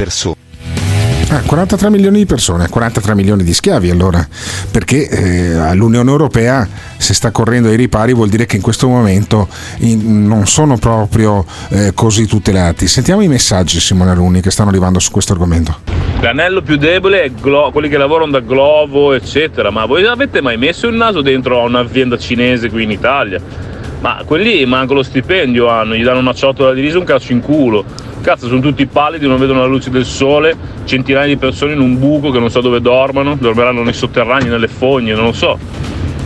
Ah, 1.30 1.42
43 1.42 1.90
milioni 1.90 2.18
di 2.18 2.24
persone, 2.24 2.68
43 2.68 3.14
milioni 3.14 3.42
di 3.42 3.52
schiavi 3.52 3.90
allora, 3.90 4.26
perché 4.70 5.08
eh, 5.08 5.52
all'Unione 5.58 6.10
Europea 6.10 6.66
se 6.96 7.12
sta 7.12 7.30
correndo 7.32 7.68
ai 7.68 7.76
ripari 7.76 8.14
vuol 8.14 8.30
dire 8.30 8.46
che 8.46 8.56
in 8.56 8.62
questo 8.62 8.88
momento 8.88 9.46
in, 9.80 10.26
non 10.26 10.46
sono 10.46 10.78
proprio 10.78 11.44
eh, 11.68 11.92
così 11.92 12.26
tutelati. 12.26 12.86
Sentiamo 12.86 13.20
i 13.20 13.28
messaggi 13.28 13.78
Simone 13.78 14.12
Aluni 14.12 14.40
che 14.40 14.50
stanno 14.50 14.70
arrivando 14.70 15.00
su 15.00 15.10
questo 15.10 15.34
argomento. 15.34 15.80
L'anello 16.20 16.62
più 16.62 16.76
debole 16.76 17.24
è 17.24 17.30
Glo- 17.30 17.70
quelli 17.72 17.90
che 17.90 17.98
lavorano 17.98 18.30
da 18.30 18.40
Glovo, 18.40 19.12
eccetera, 19.12 19.70
ma 19.70 19.84
voi 19.84 20.06
avete 20.06 20.40
mai 20.40 20.56
messo 20.56 20.86
il 20.86 20.94
naso 20.94 21.20
dentro 21.20 21.60
a 21.60 21.64
un'azienda 21.64 22.16
cinese 22.16 22.70
qui 22.70 22.84
in 22.84 22.90
Italia? 22.90 23.67
Ma 24.00 24.22
quelli 24.24 24.64
manco 24.64 24.94
lo 24.94 25.02
stipendio 25.02 25.68
hanno, 25.68 25.94
gli 25.94 26.04
danno 26.04 26.20
una 26.20 26.32
ciotola 26.32 26.72
di 26.72 26.80
riso 26.80 26.98
un 26.98 27.04
calcio 27.04 27.32
in 27.32 27.40
culo 27.40 27.84
Cazzo, 28.20 28.48
sono 28.48 28.60
tutti 28.60 28.84
pallidi, 28.86 29.26
non 29.26 29.38
vedono 29.38 29.60
la 29.60 29.66
luce 29.66 29.90
del 29.90 30.04
sole, 30.04 30.56
centinaia 30.84 31.26
di 31.26 31.36
persone 31.36 31.72
in 31.72 31.80
un 31.80 31.98
buco 31.98 32.30
che 32.30 32.38
non 32.38 32.50
so 32.50 32.60
dove 32.60 32.80
dormono, 32.80 33.36
dormiranno 33.36 33.82
nei 33.82 33.92
sotterranei, 33.92 34.48
nelle 34.48 34.68
fogne, 34.68 35.14
non 35.14 35.24
lo 35.24 35.32
so. 35.32 35.58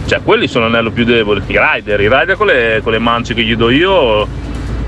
Cioè, 0.06 0.20
quelli 0.22 0.48
sono 0.48 0.64
l'anello 0.64 0.90
più 0.90 1.04
debole. 1.04 1.42
I 1.46 1.58
rider, 1.58 2.00
i 2.00 2.08
rider 2.08 2.36
con 2.36 2.46
le, 2.46 2.80
con 2.82 2.92
le 2.92 2.98
mance 2.98 3.34
che 3.34 3.42
gli 3.42 3.54
do 3.54 3.70
io 3.70 4.26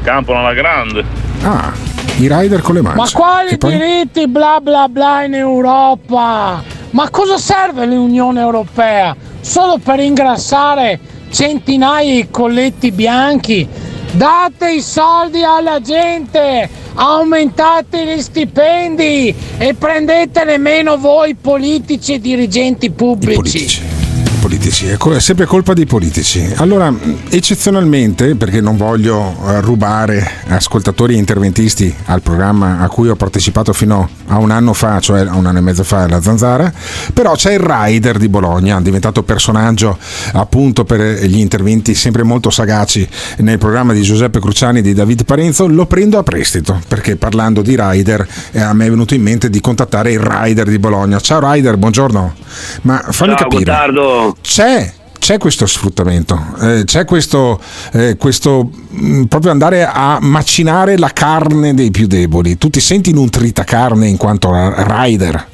campano 0.02 0.40
alla 0.40 0.54
grande. 0.54 1.04
Ah, 1.42 1.72
i 2.16 2.28
rider 2.28 2.60
con 2.62 2.74
le 2.74 2.82
mance. 2.82 2.98
Ma 2.98 3.08
quali 3.12 3.58
poi... 3.58 3.76
diritti 3.76 4.26
bla 4.26 4.58
bla 4.60 4.88
bla 4.88 5.22
in 5.24 5.34
Europa? 5.34 6.62
Ma 6.90 7.10
cosa 7.10 7.36
serve 7.36 7.86
l'Unione 7.86 8.40
Europea? 8.40 9.14
Solo 9.40 9.78
per 9.78 10.00
ingrassare 10.00 10.98
centinaia 11.34 12.14
di 12.14 12.28
colletti 12.30 12.92
bianchi? 12.92 13.66
Date 14.12 14.70
i 14.70 14.80
soldi 14.80 15.42
alla 15.42 15.80
gente! 15.80 16.82
aumentate 16.94 18.06
gli 18.06 18.22
stipendi 18.22 19.34
e 19.58 19.74
prendetene 19.74 20.58
meno 20.58 20.96
voi 20.96 21.34
politici 21.34 22.14
e 22.14 22.20
dirigenti 22.20 22.90
pubblici. 22.90 23.93
Politici 24.44 24.64
politici, 24.64 24.86
è 24.88 25.20
sempre 25.20 25.46
colpa 25.46 25.72
dei 25.72 25.86
politici. 25.86 26.52
Allora, 26.56 26.92
eccezionalmente, 27.28 28.34
perché 28.34 28.60
non 28.60 28.76
voglio 28.76 29.34
eh, 29.46 29.60
rubare 29.60 30.30
ascoltatori 30.48 31.14
e 31.14 31.18
interventisti 31.18 31.94
al 32.06 32.22
programma 32.22 32.80
a 32.80 32.88
cui 32.88 33.08
ho 33.08 33.16
partecipato 33.16 33.72
fino 33.72 34.08
a 34.26 34.38
un 34.38 34.50
anno 34.50 34.72
fa, 34.72 35.00
cioè 35.00 35.20
a 35.20 35.34
un 35.34 35.46
anno 35.46 35.58
e 35.58 35.60
mezzo 35.60 35.82
fa, 35.82 36.08
la 36.08 36.20
Zanzara, 36.20 36.72
però 37.12 37.34
c'è 37.34 37.54
il 37.54 37.60
Rider 37.60 38.18
di 38.18 38.28
Bologna, 38.28 38.80
diventato 38.80 39.22
personaggio 39.22 39.98
appunto 40.32 40.84
per 40.84 41.00
gli 41.24 41.38
interventi 41.38 41.94
sempre 41.94 42.22
molto 42.22 42.50
sagaci 42.50 43.06
nel 43.38 43.58
programma 43.58 43.92
di 43.92 44.02
Giuseppe 44.02 44.40
Cruciani 44.40 44.78
e 44.78 44.82
di 44.82 44.94
David 44.94 45.24
Parenzo, 45.24 45.66
lo 45.66 45.86
prendo 45.86 46.18
a 46.18 46.22
prestito, 46.22 46.80
perché 46.88 47.16
parlando 47.16 47.62
di 47.62 47.76
Rider 47.78 48.26
eh, 48.52 48.60
a 48.60 48.72
me 48.72 48.86
è 48.86 48.90
venuto 48.90 49.14
in 49.14 49.22
mente 49.22 49.50
di 49.50 49.60
contattare 49.60 50.12
il 50.12 50.20
Rider 50.20 50.68
di 50.68 50.78
Bologna. 50.78 51.18
Ciao 51.20 51.52
Rider, 51.52 51.76
buongiorno. 51.76 52.34
Ma 52.82 53.04
fammi 53.10 53.34
Ciao, 53.36 53.48
capire. 53.48 53.64
Gottardo 53.64 54.33
c'è 54.40 54.92
c'è 55.24 55.38
questo 55.38 55.64
sfruttamento, 55.64 56.38
eh, 56.60 56.84
c'è 56.84 57.06
questo, 57.06 57.58
eh, 57.94 58.16
questo 58.18 58.68
mh, 58.90 59.22
proprio 59.22 59.52
andare 59.52 59.84
a 59.90 60.18
macinare 60.20 60.98
la 60.98 61.08
carne 61.14 61.72
dei 61.72 61.90
più 61.90 62.06
deboli. 62.06 62.58
Tu 62.58 62.68
ti 62.68 62.80
senti 62.80 63.10
nutrita 63.14 63.64
carne 63.64 64.06
in 64.06 64.18
quanto 64.18 64.50
rider? 64.52 65.52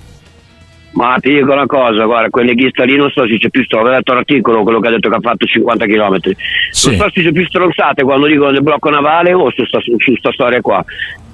Ma 0.93 1.19
ti 1.21 1.33
dico 1.33 1.53
una 1.53 1.67
cosa, 1.67 2.05
guarda, 2.05 2.31
quel 2.31 2.47
leghista 2.47 2.83
lì 2.83 2.97
non 2.97 3.11
so 3.11 3.25
se 3.29 3.39
c'è 3.39 3.49
più 3.49 3.63
stronzate, 3.63 3.93
ho 3.93 3.97
letto 3.97 4.13
l'articolo, 4.13 4.63
quello 4.65 4.81
che 4.81 4.89
ha 4.89 4.91
detto 4.91 5.09
che 5.09 5.15
ha 5.15 5.21
fatto 5.21 5.47
50 5.47 5.87
km. 5.87 6.19
Sì. 6.73 6.89
Non 6.89 6.97
so 6.97 7.11
se 7.15 7.23
c'è 7.23 7.33
più 7.33 7.47
stronzate 7.47 8.03
quando 8.03 8.27
dicono 8.27 8.51
del 8.51 8.65
blocco 8.65 8.91
navale 8.91 9.33
o 9.33 9.53
su 9.53 9.65
sta, 9.67 9.79
su 9.81 10.17
sta 10.17 10.33
storia 10.33 10.61
qua. 10.61 10.85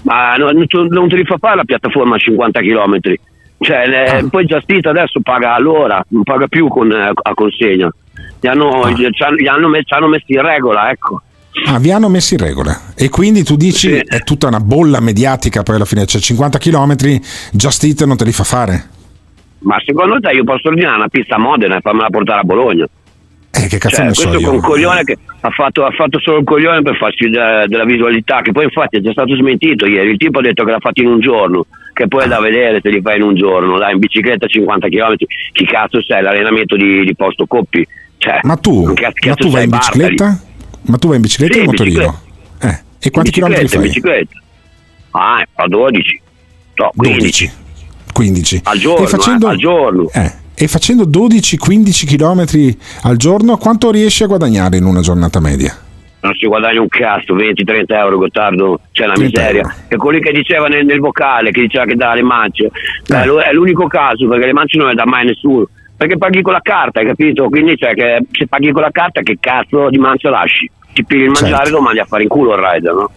Ma 0.03 0.35
non, 0.37 0.63
non 0.91 1.09
te 1.09 1.17
li 1.17 1.25
fa 1.25 1.39
fare 1.39 1.57
la 1.57 1.65
piattaforma 1.65 2.17
a 2.17 2.19
50 2.19 2.61
km. 2.61 2.99
Cioè, 3.59 3.87
le, 3.87 4.05
ah. 4.05 4.25
poi 4.29 4.45
Justito 4.45 4.91
adesso 4.91 5.21
paga 5.21 5.55
all'ora, 5.55 6.05
non 6.09 6.23
paga 6.23 6.47
più 6.47 6.69
con, 6.69 6.91
eh, 6.93 7.13
a 7.15 7.35
consegna. 7.35 7.91
Gli 8.41 8.47
hanno, 8.47 8.83
ah. 8.83 8.91
gli, 8.91 9.07
gli 9.07 9.47
hanno, 9.47 9.69
messi, 9.69 9.93
hanno 9.93 10.09
messi 10.09 10.33
in 10.33 10.43
regola, 10.43 10.91
ecco. 10.91 11.23
Ah, 11.67 11.79
vi 11.79 11.91
hanno 11.91 12.09
messi 12.09 12.35
in 12.35 12.41
regola. 12.41 12.93
E 12.95 13.09
quindi 13.09 13.43
tu 13.43 13.57
dici 13.57 13.89
sì. 13.89 13.97
è 13.97 14.21
tutta 14.21 14.47
una 14.47 14.61
bolla 14.61 15.01
mediatica 15.01 15.63
poi 15.63 15.77
alla 15.77 15.87
fine, 15.87 16.05
cioè 16.05 16.21
50 16.21 16.59
km 16.59 16.95
Just 17.53 17.85
Eat 17.85 18.05
non 18.05 18.17
te 18.17 18.25
li 18.25 18.33
fa 18.33 18.45
fare? 18.45 18.89
Ma 19.61 19.77
secondo 19.85 20.21
te 20.21 20.33
io 20.33 20.45
posso 20.45 20.69
ordinare 20.69 20.97
una 20.97 21.09
pizza 21.09 21.37
a 21.37 21.39
Modena 21.39 21.79
e 21.79 21.81
farmela 21.81 22.11
portare 22.11 22.41
a 22.41 22.45
Bologna? 22.45 22.87
Eh, 23.59 23.67
che 23.69 23.79
cazzo 23.79 23.97
Cioè, 23.97 24.05
ne 24.07 24.15
so 24.15 24.23
questo 24.29 24.41
io? 24.41 24.47
con 24.47 24.57
un 24.57 24.63
coglione 24.63 25.03
che 25.05 25.17
ha 25.41 25.51
fatto, 25.51 25.85
ha 25.85 25.91
fatto 25.93 26.19
solo 26.21 26.39
il 26.39 26.45
coglione 26.45 26.83
per 26.83 26.97
farsi 26.97 27.29
de- 27.29 27.65
della 27.69 27.85
visualità, 27.85 28.41
che 28.43 28.53
poi 28.53 28.65
infatti 28.65 28.99
è 28.99 29.01
già 29.01 29.13
stato 29.13 29.35
smentito 29.37 29.87
ieri. 29.87 30.11
Il 30.11 30.17
tipo 30.19 30.39
ha 30.39 30.43
detto 30.43 30.65
che 30.65 30.71
l'ha 30.71 30.79
fatto 30.81 31.01
in 31.01 31.09
un 31.09 31.21
giorno, 31.21 31.67
che 31.93 32.07
poi 32.09 32.25
è 32.25 32.29
da 32.29 32.41
vedere 32.41 32.81
se 32.83 32.91
li 32.91 33.01
fai 33.01 33.17
in 33.17 33.23
un 33.23 33.35
giorno, 33.35 33.79
dai, 33.79 33.93
in 33.95 33.99
bicicletta 33.99 34.47
50 34.47 34.89
km, 34.89 35.15
chi 35.53 35.65
cazzo 35.65 36.03
sei? 36.03 36.23
L'allenamento 36.23 36.77
di, 36.77 37.05
di 37.05 37.15
posto 37.15 37.47
coppi. 37.47 37.87
Cioè, 38.19 38.41
Ma 38.43 38.57
tu, 38.57 38.93
ma 39.27 39.35
tu 39.35 39.51
vai 39.51 39.65
in 39.65 39.71
bicicletta? 39.71 40.41
Ma 40.83 40.97
tu 40.99 41.07
vai 41.09 41.17
in 41.17 41.23
bicicletta 41.23 41.55
Sì, 41.55 41.59
o 41.61 41.63
in 41.63 41.69
in 41.69 41.75
motorino? 41.77 42.21
Eh, 42.61 42.79
e 43.01 43.11
quanti 43.11 43.31
chilometri 43.31 43.65
bicicletta, 43.65 43.87
in 43.87 44.03
fai? 44.03 44.19
bicicletta. 44.27 44.39
Ah, 45.13 45.47
a 45.55 45.69
12. 45.69 46.21
No, 46.77 46.91
15. 46.95 47.51
15. 48.13 48.61
Al 48.65 48.79
giorno, 48.79 49.07
facendo, 49.07 49.47
eh, 49.47 49.51
al 49.51 49.57
giorno. 49.57 50.11
eh, 50.13 50.33
e 50.57 50.67
facendo 50.69 51.05
12-15 51.05 52.07
km 52.07 52.77
al 53.03 53.17
giorno, 53.17 53.57
quanto 53.59 53.91
riesci 53.91 54.23
a 54.23 54.27
guadagnare 54.27 54.77
in 54.79 54.85
una 54.85 55.01
giornata 55.01 55.39
media? 55.41 55.77
non 56.19 56.35
si 56.35 56.47
guadagna 56.49 56.81
un 56.81 56.89
cazzo, 56.89 57.37
20-30 57.37 57.85
euro 57.89 58.19
Gottardo, 58.19 58.81
c'è 58.91 59.05
30 59.05 59.21
miseria. 59.23 59.61
euro. 59.61 59.75
E 59.87 59.97
quelli 59.97 60.19
che 60.21 60.33
diceva 60.33 60.67
nel, 60.67 60.85
nel 60.85 60.99
vocale, 60.99 61.53
che 61.53 61.61
diceva 61.61 61.85
che 61.85 61.95
dà 61.95 62.15
le 62.15 62.23
mance, 62.23 62.69
lo- 63.25 63.39
è 63.39 63.53
l'unico 63.53 63.87
caso 63.87 64.27
perché 64.27 64.47
le 64.47 64.53
mance 64.53 64.77
non 64.77 64.89
le 64.89 64.95
dà 64.95 65.07
mai 65.07 65.25
nessuno. 65.27 65.69
Perché 65.97 66.19
paghi 66.19 66.43
con 66.43 66.53
la 66.53 66.61
carta, 66.61 66.99
hai 66.99 67.07
capito? 67.07 67.49
Quindi 67.49 67.77
cioè 67.77 67.95
che 67.95 68.19
se 68.33 68.49
paghi 68.49 68.73
con 68.73 68.83
la 68.83 68.91
carta 68.91 69.21
che 69.23 69.37
cazzo 69.39 69.89
di 69.89 69.99
mancia 69.99 70.29
lasci? 70.29 70.69
Ti 70.93 71.05
pigli 71.05 71.21
il 71.23 71.27
mangiare 71.31 71.53
Certo. 71.53 71.69
e 71.69 71.71
lo 71.71 71.81
mandi 71.81 71.99
a 72.01 72.05
fare 72.07 72.23
in 72.25 72.29
culo 72.29 72.55
il 72.57 72.63
rider, 72.73 72.93
no? 72.95 73.11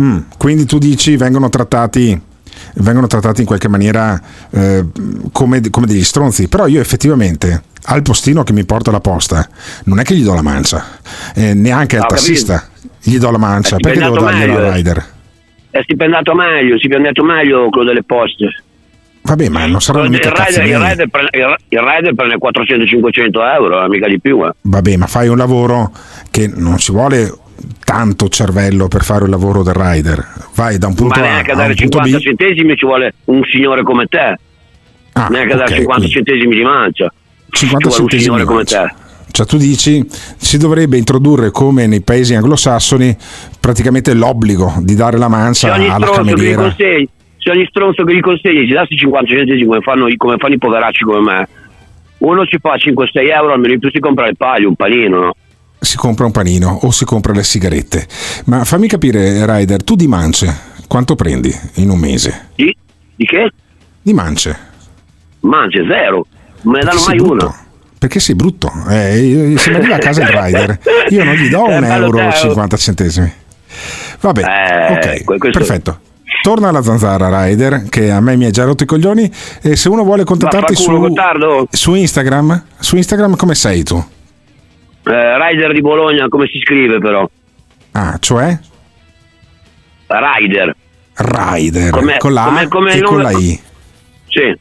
Mm, 0.00 0.18
quindi 0.38 0.64
tu 0.64 0.78
dici 0.78 1.16
vengono 1.16 1.48
trattati, 1.48 2.20
vengono 2.74 3.06
trattati 3.06 3.40
in 3.40 3.46
qualche 3.46 3.68
maniera 3.68 4.20
eh, 4.50 4.84
come, 5.32 5.60
come 5.70 5.86
degli 5.86 6.04
stronzi, 6.04 6.48
però 6.48 6.66
io 6.66 6.80
effettivamente 6.80 7.62
al 7.86 8.02
postino 8.02 8.42
che 8.42 8.52
mi 8.52 8.64
porta 8.64 8.90
la 8.90 9.00
posta 9.00 9.46
non 9.84 9.98
è 9.98 10.02
che 10.02 10.14
gli 10.14 10.22
do 10.22 10.34
la 10.34 10.42
mancia, 10.42 10.98
eh, 11.34 11.54
neanche 11.54 11.96
al 11.96 12.02
No, 12.02 12.08
ho 12.08 12.10
tassista 12.10 12.68
gli 13.02 13.18
do 13.18 13.30
la 13.30 13.38
mancia, 13.38 13.76
perché 13.76 13.98
devo 13.98 14.18
dargliela 14.18 14.52
meglio, 14.52 14.66
al 14.66 14.72
eh. 14.72 14.76
rider? 14.76 15.04
È 15.70 15.80
stipendato 15.82 16.34
meglio, 16.34 16.78
stipendiato 16.78 17.24
meglio 17.24 17.68
quello 17.68 17.88
delle 17.88 18.04
poste. 18.04 18.62
Vabbè, 19.22 19.48
ma 19.48 19.64
non 19.66 19.80
saranno 19.80 20.04
il, 20.04 20.10
mica 20.10 20.30
rider, 20.30 20.66
il, 20.66 20.78
rider 20.78 21.08
prende, 21.08 21.56
il, 21.68 21.80
rider 21.80 22.14
prende 22.14 22.36
400-500 22.36 23.54
euro, 23.54 23.84
eh, 23.84 23.88
mica 23.88 24.06
di 24.06 24.20
più. 24.20 24.44
Eh. 24.44 24.50
Vabbè, 24.60 24.96
ma 24.96 25.06
fai 25.06 25.28
un 25.28 25.38
lavoro 25.38 25.90
che 26.30 26.50
non 26.54 26.76
ci 26.76 26.92
vuole 26.92 27.32
tanto 27.84 28.28
cervello 28.28 28.88
per 28.88 29.02
fare 29.04 29.24
il 29.24 29.30
lavoro 29.30 29.62
del 29.62 29.74
rider. 29.74 30.26
Vai 30.54 30.78
da 30.78 30.86
un 30.86 30.94
punto 30.94 31.18
Ma 31.20 31.26
A 31.26 31.28
neanche 31.30 31.50
a 31.52 31.54
dare 31.56 31.70
un 31.70 31.76
punto 31.76 31.98
50 32.02 32.16
B. 32.18 32.20
centesimi 32.22 32.76
ci 32.76 32.84
vuole 32.86 33.14
un 33.26 33.42
signore 33.50 33.82
come 33.82 34.06
te. 34.06 34.36
neanche 35.30 35.52
a 35.52 35.56
dare 35.56 35.70
ok, 35.72 35.76
50 35.78 35.84
quindi- 35.94 36.10
centesimi 36.10 36.56
di 36.56 36.62
mancia. 36.62 37.12
50 37.50 37.88
ci 37.90 37.96
vuole 37.98 38.12
un 38.14 38.20
signore 38.20 38.44
come 38.44 38.64
te. 38.64 38.94
Cioè 39.30 39.46
tu 39.46 39.56
dici 39.56 40.04
si 40.08 40.58
dovrebbe 40.58 40.96
introdurre 40.96 41.50
come 41.50 41.86
nei 41.88 42.02
paesi 42.02 42.34
anglosassoni 42.34 43.16
praticamente 43.58 44.14
l'obbligo 44.14 44.74
di 44.80 44.94
dare 44.94 45.18
la 45.18 45.26
mancia 45.28 45.72
alla 45.74 46.08
cameriera. 46.10 46.72
se 46.76 47.08
ogni 47.50 47.66
stronzo 47.68 48.04
che 48.04 48.14
gli 48.14 48.20
consegni 48.20 48.66
ci 48.66 48.72
dassi 48.72 48.96
50 48.96 49.28
centesimi 49.30 49.66
come 49.66 49.80
fanno, 49.80 50.06
i- 50.08 50.16
come 50.16 50.36
fanno 50.38 50.54
i 50.54 50.58
poveracci 50.58 51.04
come 51.04 51.20
me, 51.20 51.48
uno 52.18 52.46
ci 52.46 52.58
fa 52.60 52.76
5-6 52.76 53.28
euro, 53.28 53.52
almeno 53.52 53.74
in 53.74 53.80
più 53.80 53.90
si 53.92 53.98
compra 53.98 54.28
il 54.28 54.36
paio, 54.36 54.68
un 54.68 54.76
panino, 54.76 55.18
no? 55.20 55.34
Si 55.84 55.96
compra 55.96 56.24
un 56.24 56.32
panino 56.32 56.78
o 56.82 56.90
si 56.90 57.04
compra 57.04 57.32
le 57.32 57.42
sigarette. 57.42 58.06
Ma 58.46 58.64
fammi 58.64 58.88
capire, 58.88 59.44
Ryder, 59.46 59.82
tu 59.84 59.94
di 59.94 60.06
mance 60.06 60.72
quanto 60.88 61.14
prendi 61.14 61.54
in 61.74 61.90
un 61.90 61.98
mese? 61.98 62.48
Di, 62.56 62.74
di 63.16 63.24
che? 63.24 63.50
Di 64.02 64.12
mance. 64.12 64.58
Mance, 65.40 65.84
zero. 65.88 66.26
Me 66.62 66.78
ne 66.78 66.84
danno 66.84 67.02
mai 67.06 67.18
uno. 67.18 67.54
Perché 67.98 68.18
sei 68.20 68.34
brutto? 68.34 68.70
Eh, 68.88 69.54
se 69.58 69.70
mi 69.70 69.76
arriva 69.76 69.96
a 69.96 69.98
casa 69.98 70.22
il 70.22 70.28
rider, 70.28 70.78
io 71.10 71.24
non 71.24 71.34
gli 71.34 71.48
do 71.48 71.64
un 71.68 71.84
euro 71.84 72.18
e 72.18 72.26
oh. 72.26 72.32
50 72.32 72.76
centesimi. 72.76 73.32
Vabbè, 74.20 74.40
Eh, 74.42 74.92
ok, 74.92 75.24
que- 75.24 75.38
questo- 75.38 75.58
perfetto. 75.58 75.98
Torna 76.42 76.68
alla 76.68 76.82
zanzara 76.82 77.44
Rider, 77.44 77.84
che 77.88 78.10
a 78.10 78.20
me 78.20 78.36
mi 78.36 78.44
ha 78.44 78.50
già 78.50 78.64
rotto 78.64 78.82
i 78.82 78.86
coglioni. 78.86 79.30
E 79.62 79.76
se 79.76 79.88
uno 79.88 80.02
vuole 80.04 80.24
contattarti 80.24 80.74
su, 80.74 81.14
su 81.70 81.94
Instagram, 81.94 82.64
su 82.78 82.96
Instagram 82.96 83.36
come 83.36 83.54
sei 83.54 83.82
tu? 83.82 84.04
Eh, 85.06 85.38
rider 85.50 85.72
di 85.72 85.80
Bologna, 85.80 86.28
come 86.28 86.46
si 86.46 86.58
scrive 86.60 86.98
però? 86.98 87.28
Ah, 87.92 88.16
cioè 88.20 88.58
Rider. 90.06 90.74
Rider 91.16 91.90
Com'è- 91.90 92.18
con 92.18 92.32
la 92.32 92.44
com'è- 92.44 92.68
com'è 92.68 92.92
e 92.92 92.96
il 92.96 93.02
con 93.04 93.22
la 93.22 93.30
I. 93.30 93.60
Sì. 94.28 94.58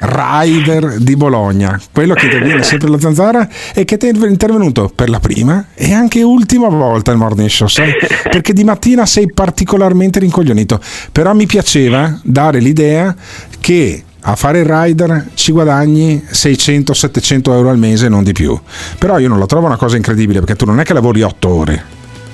Rider 0.00 0.98
di 0.98 1.16
Bologna, 1.16 1.80
quello 1.92 2.14
che 2.14 2.26
interviene 2.26 2.62
sempre 2.64 2.88
alla 2.88 2.98
zanzara 2.98 3.48
e 3.74 3.84
che 3.84 3.96
ti 3.96 4.06
è 4.08 4.10
intervenuto 4.10 4.90
per 4.94 5.08
la 5.08 5.18
prima 5.20 5.66
e 5.74 5.92
anche 5.92 6.22
ultima 6.22 6.68
volta 6.68 7.10
al 7.10 7.16
morning 7.16 7.48
show, 7.48 7.66
sai? 7.68 7.92
Perché 8.30 8.52
di 8.52 8.64
mattina 8.64 9.06
sei 9.06 9.32
particolarmente 9.32 10.18
rincoglionito, 10.18 10.80
però 11.12 11.32
mi 11.34 11.46
piaceva 11.46 12.18
dare 12.22 12.58
l'idea 12.60 13.14
che 13.60 14.02
a 14.26 14.36
fare 14.36 14.60
il 14.60 14.64
rider 14.66 15.26
ci 15.34 15.52
guadagni 15.52 16.22
600-700 16.30 17.52
euro 17.52 17.68
al 17.68 17.78
mese, 17.78 18.08
non 18.08 18.22
di 18.24 18.32
più. 18.32 18.58
Però 18.98 19.18
io 19.18 19.28
non 19.28 19.38
lo 19.38 19.46
trovo 19.46 19.66
una 19.66 19.76
cosa 19.76 19.96
incredibile 19.96 20.40
perché 20.40 20.56
tu 20.56 20.64
non 20.64 20.80
è 20.80 20.82
che 20.84 20.94
lavori 20.94 21.20
8 21.22 21.48
ore, 21.48 21.82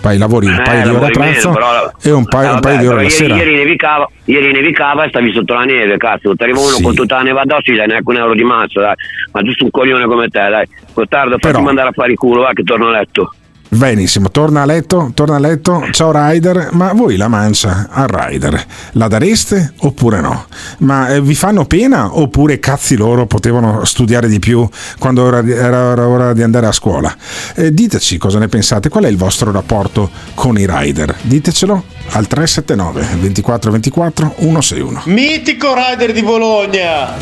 poi 0.01 0.17
lavori 0.17 0.47
un 0.47 0.55
Eh, 0.55 0.63
paio 0.63 0.83
di 0.89 0.95
ore 0.95 1.07
a 1.07 1.11
pranzo 1.11 1.51
però- 1.51 1.93
e 2.01 2.11
un 2.13 2.25
paio, 2.27 2.45
Eh, 2.45 2.49
un 2.49 2.53
vabbè, 2.55 2.61
paio 2.69 2.79
di 2.79 2.87
ore 2.87 2.97
la 2.97 3.03
ieri, 3.03 3.15
sera. 3.15 3.35
Ieri 3.35 3.55
nevicava, 3.57 4.09
ieri 4.25 4.53
nevicava 4.53 5.05
e 5.05 5.09
stavi 5.09 5.33
sotto 5.33 5.55
la 5.55 5.65
neve, 5.65 5.97
cazzo. 5.97 6.35
Ti 6.37 6.43
arriva 6.45 6.61
uno 6.61 6.69
Sì. 6.69 6.83
con 6.83 6.95
tutta 6.95 7.17
la 7.17 7.23
neve 7.23 7.41
addosso, 7.41 7.73
gli 7.73 7.77
dai 7.77 7.87
neanche 7.89 8.09
un 8.11 8.17
euro 8.17 8.35
di 8.35 8.45
mazzo, 8.45 8.81
dai. 8.81 8.95
Ma 9.33 9.43
giusto 9.43 9.65
un 9.65 9.71
coglione 9.71 10.07
come 10.07 10.29
te, 10.29 10.49
dai. 10.49 10.69
Gottardo, 10.95 11.33
fatti 11.33 11.47
Però- 11.49 11.61
mandare 11.61 11.89
a 11.89 11.93
fare 11.93 12.13
il 12.13 12.19
culo, 12.19 12.43
va 12.43 12.53
che 12.53 12.63
torno 12.63 12.87
a 12.89 12.93
letto. 12.93 13.35
Benissimo, 13.73 14.33
torna 14.33 14.63
a 14.63 14.65
letto, 14.65 15.13
torna 15.15 15.37
a 15.37 15.39
letto. 15.39 15.87
Ciao 15.93 16.11
Rider, 16.13 16.71
ma 16.73 16.93
voi 16.93 17.17
la 17.17 17.29
mancia 17.29 17.87
al 17.89 18.09
Rider 18.09 18.67
la 18.95 19.07
dareste 19.07 19.75
oppure 19.83 20.21
no? 20.21 20.47
Ma 20.79 21.11
eh, 21.11 21.21
vi 21.21 21.37
fanno 21.37 21.65
pena 21.67 22.19
oppure 22.19 22.59
cazzi 22.59 22.97
loro 22.97 23.27
potevano 23.27 23.85
studiare 23.85 24.27
di 24.27 24.41
più 24.41 24.69
quando 24.99 25.29
era, 25.29 25.39
era- 25.47 25.93
era 25.93 26.09
ora 26.09 26.33
di 26.33 26.43
andare 26.43 26.67
a 26.67 26.73
scuola? 26.73 27.15
Eh, 27.55 27.73
diteci 27.73 28.19
cosa 28.19 28.41
ne 28.41 28.49
pensate, 28.49 28.89
qual 28.89 29.05
è 29.05 29.09
il 29.09 29.17
vostro 29.17 29.53
rapporto 29.53 30.11
con 30.35 30.59
i 30.59 30.67
Rider? 30.69 31.15
Ditecelo 31.23 31.85
al 32.11 32.27
379 32.27 33.19
24 33.21 33.71
24 33.71 34.35
161. 34.37 35.03
Mitico 35.05 35.75
Rider 35.75 36.13
di 36.13 36.23
Bologna. 36.23 37.15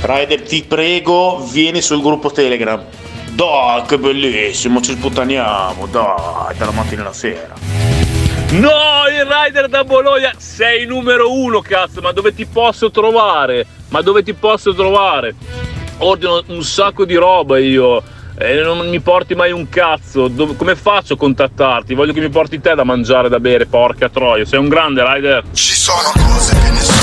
Rider, 0.00 0.40
ti 0.40 0.64
prego, 0.66 1.46
vieni 1.52 1.82
sul 1.82 2.00
gruppo 2.00 2.30
Telegram. 2.30 2.80
Dai, 3.38 3.82
che 3.86 3.98
bellissimo, 3.98 4.80
ci 4.80 4.94
sputtaniamo, 4.94 5.86
dai, 5.86 6.56
dalla 6.56 6.72
mattina 6.72 7.02
alla 7.02 7.12
sera. 7.12 7.54
No, 8.50 9.04
il 9.12 9.24
rider 9.24 9.68
da 9.68 9.84
Bologna 9.84 10.32
sei 10.36 10.86
numero 10.86 11.32
uno, 11.32 11.60
cazzo, 11.60 12.00
ma 12.00 12.10
dove 12.10 12.34
ti 12.34 12.46
posso 12.46 12.90
trovare? 12.90 13.64
Ma 13.90 14.00
dove 14.00 14.24
ti 14.24 14.34
posso 14.34 14.74
trovare? 14.74 15.36
Ordino 15.98 16.42
un 16.48 16.64
sacco 16.64 17.04
di 17.04 17.14
roba 17.14 17.58
io. 17.60 18.02
E 18.36 18.60
non 18.60 18.88
mi 18.88 18.98
porti 18.98 19.36
mai 19.36 19.52
un 19.52 19.68
cazzo. 19.68 20.26
Dove- 20.26 20.56
come 20.56 20.74
faccio 20.74 21.12
a 21.12 21.16
contattarti? 21.16 21.94
Voglio 21.94 22.12
che 22.12 22.20
mi 22.20 22.30
porti 22.30 22.60
te 22.60 22.74
da 22.74 22.82
mangiare, 22.82 23.28
da 23.28 23.38
bere, 23.38 23.66
porca 23.66 24.08
troia. 24.08 24.44
Sei 24.44 24.58
un 24.58 24.68
grande 24.68 25.04
rider. 25.14 25.44
Ci 25.52 25.74
sono 25.74 26.10
cose 26.12 26.58
che 26.58 26.70
nessuno 26.70 26.97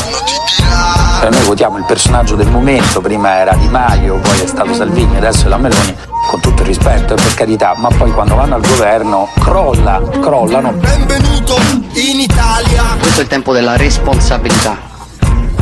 Noi 1.30 1.43
votiamo 1.43 1.78
il 1.78 1.86
personaggio 1.86 2.36
del 2.36 2.47
momento, 2.47 3.01
prima 3.01 3.38
era 3.38 3.53
Di 3.56 3.68
Maio, 3.68 4.18
poi 4.20 4.41
è 4.41 4.47
stato 4.47 4.74
Salvini, 4.74 5.18
adesso 5.18 5.45
è 5.45 5.49
la 5.49 5.58
Meloni, 5.58 5.95
con 6.30 6.39
tutto 6.39 6.62
il 6.62 6.68
rispetto 6.68 7.14
e 7.14 7.16
per 7.16 7.34
carità, 7.34 7.74
ma 7.78 7.88
poi 7.89 8.12
quando 8.12 8.36
vanno 8.36 8.56
al 8.56 8.62
governo 8.62 9.28
crolla, 9.39 10.01
crollano. 10.22 10.72
Benvenuto 10.74 11.58
in 11.93 12.20
Italia. 12.20 12.84
Questo 12.99 13.22
è 13.22 13.24
il 13.24 13.30
tempo 13.30 13.53
della 13.53 13.76
responsabilità. 13.76 14.78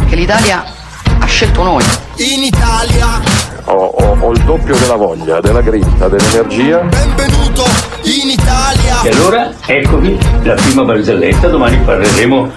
Che 0.09 0.15
l'Italia 0.15 0.63
ha 1.19 1.25
scelto 1.25 1.63
noi. 1.63 1.83
In 2.17 2.43
Italia. 2.43 3.07
Ho, 3.65 3.71
ho- 3.85 4.17
ho 4.19 4.31
il 4.31 4.41
doppio 4.43 4.75
della 4.77 4.95
voglia, 4.95 5.39
della 5.39 5.61
grinta, 5.61 6.09
dell'energia. 6.09 6.79
Benvenuto 6.79 7.63
in 8.03 8.29
Italia. 8.29 9.01
E 9.03 9.09
allora 9.09 9.49
eccovi 9.65 10.19
la 10.43 10.55
prima 10.55 10.83
barzelletta, 10.83 11.47
domani 11.47 11.77
parleremo 11.77 12.51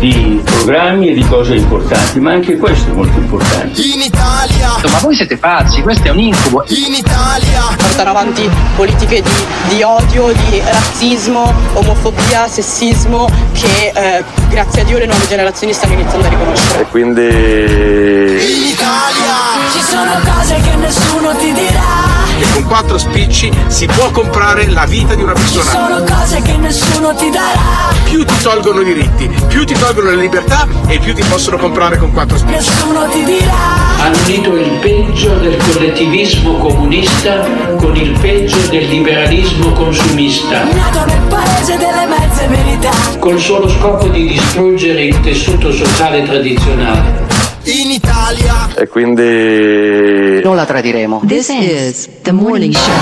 di 0.00 0.40
programmi 0.42 1.10
e 1.10 1.12
di 1.12 1.26
cose 1.26 1.54
importanti, 1.54 2.20
ma 2.20 2.32
anche 2.32 2.56
questo 2.56 2.90
è 2.90 2.94
molto 2.94 3.18
importante. 3.18 3.82
In 3.82 4.00
Italia. 4.00 4.68
Ma 4.90 4.98
voi 5.00 5.14
siete 5.14 5.36
pazzi, 5.36 5.82
questo 5.82 6.08
è 6.08 6.10
un 6.10 6.18
incubo. 6.18 6.64
In 6.68 6.94
Italia. 6.94 7.76
portano 7.76 8.10
avanti 8.10 8.48
politiche 8.76 9.20
di, 9.20 9.74
di 9.74 9.82
odio, 9.82 10.32
di 10.32 10.62
razzismo, 10.64 11.52
omofobia, 11.74 12.48
sessismo 12.48 13.28
che 13.52 13.92
eh, 13.94 14.24
grazie 14.48 14.80
a 14.80 14.84
Dio 14.84 14.96
le 14.96 15.06
nuove 15.06 15.28
generazioni 15.28 15.74
stanno 15.74 15.92
iniziando 15.92 16.26
a 16.26 16.30
riconoscere. 16.30 16.80
E 16.80 16.86
quindi 16.86 17.26
In 17.26 18.66
Italia. 18.68 19.38
Ci 19.72 19.82
sono 19.82 20.12
cose 20.24 20.54
che 20.62 20.76
nessuno 20.76 21.36
ti 21.36 21.52
dirà. 21.52 22.29
E 22.40 22.52
con 22.52 22.64
quattro 22.64 22.98
spicci 22.98 23.50
si 23.66 23.86
può 23.86 24.10
comprare 24.10 24.68
la 24.70 24.84
vita 24.86 25.14
di 25.14 25.22
una 25.22 25.32
persona. 25.32 25.70
sono 25.70 26.04
cose 26.04 26.40
che 26.42 26.56
nessuno 26.56 27.14
ti 27.14 27.28
darà. 27.30 27.92
Più 28.04 28.24
ti 28.24 28.34
tolgono 28.42 28.80
i 28.80 28.84
diritti, 28.84 29.30
più 29.46 29.64
ti 29.64 29.74
tolgono 29.74 30.10
le 30.10 30.16
libertà 30.16 30.66
e 30.86 30.98
più 30.98 31.14
ti 31.14 31.22
possono 31.24 31.56
comprare 31.58 31.96
con 31.98 32.12
quattro 32.12 32.36
spicci. 32.38 32.54
Nessuno 32.54 33.08
ti 33.08 33.24
dirà. 33.24 33.78
hanno 33.98 34.16
unito 34.24 34.56
il 34.56 34.70
peggio 34.80 35.34
del 35.34 35.56
collettivismo 35.58 36.56
comunista 36.58 37.46
con 37.76 37.94
il 37.96 38.18
peggio 38.18 38.58
del 38.68 38.88
liberalismo 38.88 39.72
consumista, 39.72 40.64
Nato 40.64 41.04
nel 41.04 41.20
paese 41.28 41.76
delle 41.76 42.06
mezze 42.06 42.46
verità. 42.48 42.90
col 43.18 43.38
solo 43.38 43.68
scopo 43.68 44.08
di 44.08 44.28
distruggere 44.28 45.04
il 45.04 45.20
tessuto 45.20 45.70
sociale 45.72 46.22
tradizionale. 46.24 47.28
In 47.64 47.90
Italia. 47.90 48.74
E 48.74 48.88
quindi... 48.88 50.40
Non 50.42 50.56
la 50.56 50.64
tradiremo. 50.64 51.20
This 51.26 51.50
is 51.50 52.08
the 52.22 52.32
morning 52.32 52.72
show. 52.72 52.92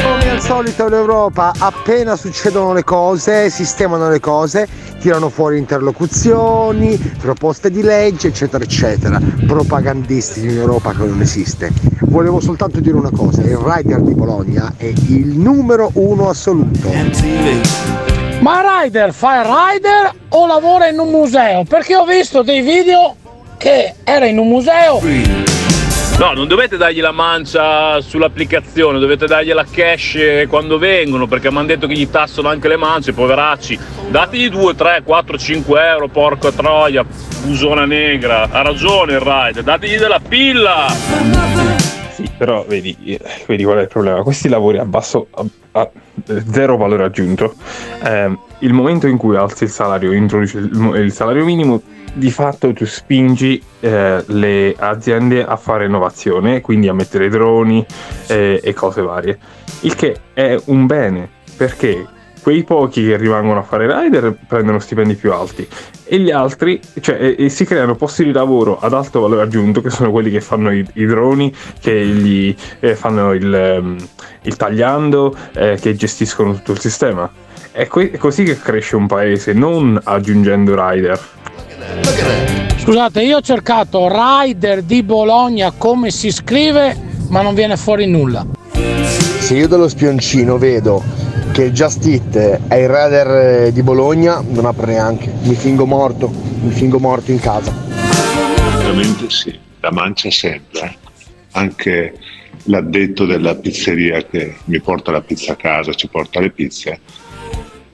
Come 0.00 0.30
al 0.30 0.40
solito 0.40 0.88
l'Europa, 0.88 1.52
appena 1.58 2.14
succedono 2.14 2.72
le 2.72 2.84
cose, 2.84 3.50
sistemano 3.50 4.08
le 4.08 4.20
cose, 4.20 4.68
tirano 5.00 5.30
fuori 5.30 5.58
interlocuzioni, 5.58 6.96
proposte 7.20 7.70
di 7.70 7.82
legge, 7.82 8.28
eccetera, 8.28 8.62
eccetera. 8.62 9.20
Propagandisti 9.44 10.42
di 10.42 10.48
un'Europa 10.48 10.92
che 10.92 11.04
non 11.04 11.20
esiste. 11.20 11.72
Volevo 12.02 12.38
soltanto 12.38 12.78
dire 12.78 12.96
una 12.96 13.10
cosa, 13.10 13.42
il 13.42 13.56
Rider 13.56 14.00
di 14.00 14.14
Bologna 14.14 14.74
è 14.76 14.84
il 15.08 15.36
numero 15.38 15.90
uno 15.94 16.28
assoluto. 16.28 18.15
Ma 18.40 18.82
Rider 18.82 19.12
fa 19.12 19.40
il 19.40 19.44
rider 19.44 20.12
o 20.28 20.46
lavora 20.46 20.88
in 20.88 20.98
un 20.98 21.10
museo? 21.10 21.64
Perché 21.64 21.96
ho 21.96 22.04
visto 22.04 22.42
dei 22.42 22.60
video 22.60 23.16
che 23.56 23.94
era 24.04 24.26
in 24.26 24.38
un 24.38 24.48
museo. 24.48 25.00
No, 26.18 26.32
non 26.32 26.46
dovete 26.46 26.76
dargli 26.76 27.00
la 27.00 27.12
mancia 27.12 28.00
sull'applicazione, 28.00 28.98
dovete 28.98 29.26
dargli 29.26 29.52
la 29.52 29.66
cash 29.70 30.46
quando 30.48 30.78
vengono, 30.78 31.26
perché 31.26 31.50
mi 31.50 31.58
hanno 31.58 31.66
detto 31.66 31.86
che 31.86 31.94
gli 31.94 32.08
tassano 32.08 32.48
anche 32.48 32.68
le 32.68 32.76
mance, 32.76 33.12
poveracci. 33.12 33.78
Dategli 34.08 34.48
2, 34.48 34.74
3, 34.74 35.02
4, 35.04 35.36
5 35.36 35.88
euro, 35.88 36.08
porca 36.08 36.52
troia, 36.52 37.04
busona 37.42 37.84
negra. 37.84 38.48
Ha 38.50 38.62
ragione 38.62 39.12
il 39.12 39.20
rider, 39.20 39.62
dategli 39.62 39.98
della 39.98 40.20
pilla! 40.26 42.05
Sì, 42.16 42.30
però 42.34 42.64
vedi, 42.66 42.96
eh, 43.04 43.20
vedi 43.46 43.62
qual 43.62 43.76
è 43.76 43.82
il 43.82 43.88
problema? 43.88 44.22
Questi 44.22 44.48
lavori 44.48 44.78
a 44.78 44.86
basso, 44.86 45.26
a, 45.32 45.44
a 45.72 45.90
zero 46.50 46.78
valore 46.78 47.04
aggiunto, 47.04 47.52
ehm, 48.02 48.38
il 48.60 48.72
momento 48.72 49.06
in 49.06 49.18
cui 49.18 49.36
alzi 49.36 49.64
il 49.64 49.70
salario, 49.70 50.12
introduci 50.12 50.56
il, 50.56 50.92
il 50.94 51.12
salario 51.12 51.44
minimo, 51.44 51.82
di 52.14 52.30
fatto 52.30 52.72
tu 52.72 52.86
spingi 52.86 53.62
eh, 53.80 54.24
le 54.28 54.74
aziende 54.78 55.44
a 55.44 55.56
fare 55.56 55.84
innovazione, 55.84 56.62
quindi 56.62 56.88
a 56.88 56.94
mettere 56.94 57.28
droni 57.28 57.84
eh, 58.28 58.62
e 58.64 58.72
cose 58.72 59.02
varie. 59.02 59.38
Il 59.80 59.94
che 59.94 60.16
è 60.32 60.58
un 60.64 60.86
bene, 60.86 61.28
perché 61.54 62.02
quei 62.46 62.62
pochi 62.62 63.04
che 63.04 63.16
rimangono 63.16 63.58
a 63.58 63.62
fare 63.64 63.92
rider 63.92 64.32
prendono 64.46 64.78
stipendi 64.78 65.16
più 65.16 65.32
alti 65.32 65.66
e 66.04 66.20
gli 66.20 66.30
altri, 66.30 66.80
cioè, 67.00 67.16
e, 67.20 67.34
e 67.36 67.48
si 67.48 67.64
creano 67.64 67.96
posti 67.96 68.22
di 68.22 68.30
lavoro 68.30 68.78
ad 68.78 68.94
alto 68.94 69.18
valore 69.18 69.42
aggiunto, 69.42 69.80
che 69.80 69.90
sono 69.90 70.12
quelli 70.12 70.30
che 70.30 70.40
fanno 70.40 70.70
i, 70.70 70.86
i 70.92 71.06
droni, 71.06 71.52
che 71.80 72.06
gli 72.06 72.54
eh, 72.78 72.94
fanno 72.94 73.32
il, 73.32 73.52
ehm, 73.52 73.96
il 74.42 74.54
tagliando, 74.54 75.36
eh, 75.54 75.76
che 75.80 75.96
gestiscono 75.96 76.54
tutto 76.54 76.70
il 76.70 76.78
sistema. 76.78 77.28
È, 77.72 77.88
que- 77.88 78.12
è 78.12 78.16
così 78.16 78.44
che 78.44 78.56
cresce 78.56 78.94
un 78.94 79.08
paese, 79.08 79.52
non 79.52 80.00
aggiungendo 80.04 80.72
rider. 80.76 81.18
Scusate, 82.76 83.22
io 83.22 83.38
ho 83.38 83.42
cercato 83.42 84.08
Rider 84.08 84.82
di 84.82 85.02
Bologna 85.02 85.72
come 85.76 86.12
si 86.12 86.30
scrive, 86.30 86.96
ma 87.28 87.42
non 87.42 87.54
viene 87.54 87.76
fuori 87.76 88.06
nulla. 88.06 88.46
Se 89.40 89.54
io 89.54 89.66
dallo 89.66 89.88
spioncino 89.88 90.58
vedo 90.58 91.26
che 91.56 91.72
Just 91.72 92.04
It 92.04 92.36
è 92.36 92.74
il 92.74 92.86
Rider 92.86 93.28
eh, 93.64 93.72
di 93.72 93.82
Bologna, 93.82 94.44
non 94.46 94.66
apro 94.66 94.84
neanche. 94.84 95.32
Mi 95.40 95.54
fingo 95.54 95.86
morto, 95.86 96.28
mi 96.28 96.70
fingo 96.70 96.98
morto 96.98 97.30
in 97.30 97.40
casa. 97.40 97.74
Ovviamente 98.76 99.30
sì, 99.30 99.58
la 99.80 99.90
mancia 99.90 100.30
sempre. 100.30 100.80
eh. 100.80 100.96
Anche 101.52 102.12
l'addetto 102.64 103.24
della 103.24 103.54
pizzeria 103.54 104.22
che 104.26 104.56
mi 104.66 104.78
porta 104.82 105.12
la 105.12 105.22
pizza 105.22 105.52
a 105.52 105.56
casa, 105.56 105.94
ci 105.94 106.08
porta 106.08 106.40
le 106.40 106.50
pizze, 106.50 107.00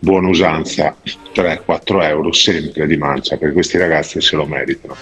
buona 0.00 0.26
usanza, 0.26 0.96
3-4 1.32 2.02
euro 2.02 2.32
sempre 2.32 2.84
di 2.88 2.96
mancia, 2.96 3.36
perché 3.36 3.54
questi 3.54 3.78
ragazzi 3.78 4.20
se 4.20 4.34
lo 4.34 4.44
meritano. 4.44 4.96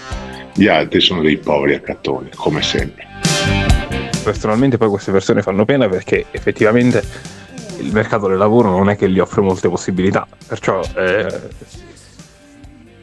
Gli 0.53 0.67
altri 0.67 1.01
sono 1.01 1.23
dei 1.23 1.37
poveri 1.37 1.73
accattoni, 1.73 2.29
come 2.35 2.61
sempre. 2.61 3.07
Personalmente 4.23 4.77
poi 4.77 4.89
queste 4.89 5.11
persone 5.11 5.41
fanno 5.41 5.65
pena 5.65 5.89
perché 5.89 6.25
effettivamente 6.29 7.39
il 7.81 7.91
mercato 7.91 8.27
del 8.27 8.37
lavoro 8.37 8.69
non 8.69 8.89
è 8.89 8.95
che 8.95 9.09
gli 9.09 9.19
offre 9.19 9.41
molte 9.41 9.69
possibilità, 9.69 10.27
perciò 10.47 10.81
eh, 10.95 11.49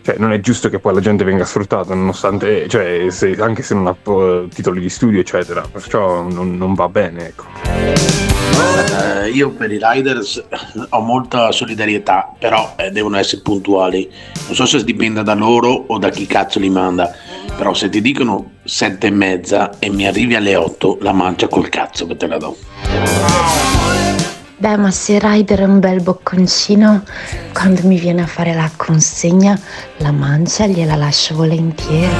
cioè, 0.09 0.16
non 0.16 0.33
è 0.33 0.41
giusto 0.41 0.70
che 0.70 0.79
poi 0.79 0.95
la 0.95 1.01
gente 1.01 1.22
venga 1.22 1.45
sfruttata, 1.45 1.93
nonostante, 1.93 2.66
cioè, 2.66 3.09
se- 3.11 3.37
anche 3.39 3.62
se 3.62 3.74
non 3.74 3.89
ha 3.89 3.95
eh, 4.11 4.49
titoli 4.55 4.81
di 4.81 4.89
studio, 4.89 5.20
eccetera, 5.20 5.61
perciò 5.70 6.22
non, 6.22 6.57
non 6.57 6.72
va 6.72 6.89
bene. 6.89 7.26
Ecco. 7.26 7.45
Eh, 9.22 9.29
io 9.29 9.51
per 9.51 9.70
i 9.70 9.79
riders 9.79 10.43
ho 10.89 11.01
molta 11.01 11.53
solidarietà, 11.53 12.33
però 12.39 12.72
eh, 12.76 12.91
devono 12.91 13.18
essere 13.18 13.43
puntuali. 13.43 14.11
Non 14.47 14.55
so 14.55 14.64
se 14.64 14.83
dipenda 14.83 15.20
da 15.20 15.35
loro 15.35 15.68
o 15.89 15.99
da 15.99 16.09
chi 16.09 16.24
cazzo 16.24 16.59
li 16.59 16.70
manda. 16.70 17.11
Però 17.55 17.74
se 17.74 17.91
ti 17.91 18.01
dicono 18.01 18.53
sette 18.64 19.09
e 19.09 19.11
mezza 19.11 19.79
e 19.79 19.91
mi 19.91 20.07
arrivi 20.07 20.37
alle 20.37 20.57
8, 20.57 21.01
la 21.03 21.12
mancia 21.12 21.49
col 21.49 21.68
cazzo 21.68 22.07
che 22.07 22.16
te 22.16 22.26
la 22.26 22.39
do. 22.39 22.57
Beh, 24.61 24.77
ma 24.77 24.91
se 24.91 25.21
Ryder 25.21 25.61
è 25.61 25.65
un 25.65 25.79
bel 25.79 26.03
bocconcino, 26.03 27.03
quando 27.53 27.83
mi 27.85 27.97
viene 27.97 28.23
a 28.23 28.27
fare 28.27 28.55
la 28.55 28.69
consegna, 28.75 29.57
la 29.99 30.11
mancia 30.11 30.67
gliela 30.67 30.97
lascio 30.97 31.37
volentieri. 31.37 32.13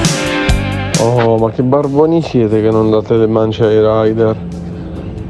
Oh, 1.01 1.37
ma 1.37 1.51
che 1.51 1.65
barboni 1.65 2.23
siete 2.23 2.63
che 2.63 2.71
non 2.71 2.91
date 2.91 3.17
le 3.17 3.27
mance 3.27 3.65
ai 3.65 3.81
rider? 3.81 4.37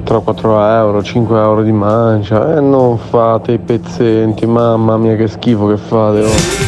3-4 0.04 0.70
euro, 0.70 1.02
5 1.02 1.40
euro 1.40 1.62
di 1.62 1.72
mancia. 1.72 2.58
E 2.58 2.60
non 2.60 2.98
fate 2.98 3.52
i 3.52 3.58
pezzenti, 3.58 4.44
mamma 4.44 4.98
mia 4.98 5.16
che 5.16 5.28
schifo 5.28 5.66
che 5.68 5.78
fate. 5.78 6.20
Oh. 6.24 6.67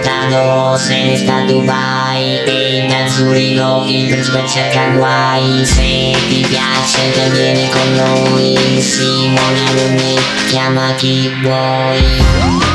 Ciao 0.31 0.45
Gottardo, 0.45 0.77
se 0.77 1.03
ne 1.03 1.17
sta 1.17 1.41
Dubai 1.45 2.43
E 2.45 2.87
da 2.87 3.09
Zurigo 3.11 3.83
il 3.85 4.07
principe 4.07 4.47
cerca 4.47 4.95
guai 4.95 5.65
Se 5.65 6.15
ti 6.29 6.45
piace 6.47 7.11
te 7.11 7.29
vieni 7.31 7.69
con 7.69 7.95
noi 7.95 8.57
Simone 8.79 9.67
Alunni 9.67 10.15
chiama 10.47 10.93
chi 10.95 11.29
vuoi 11.41 11.99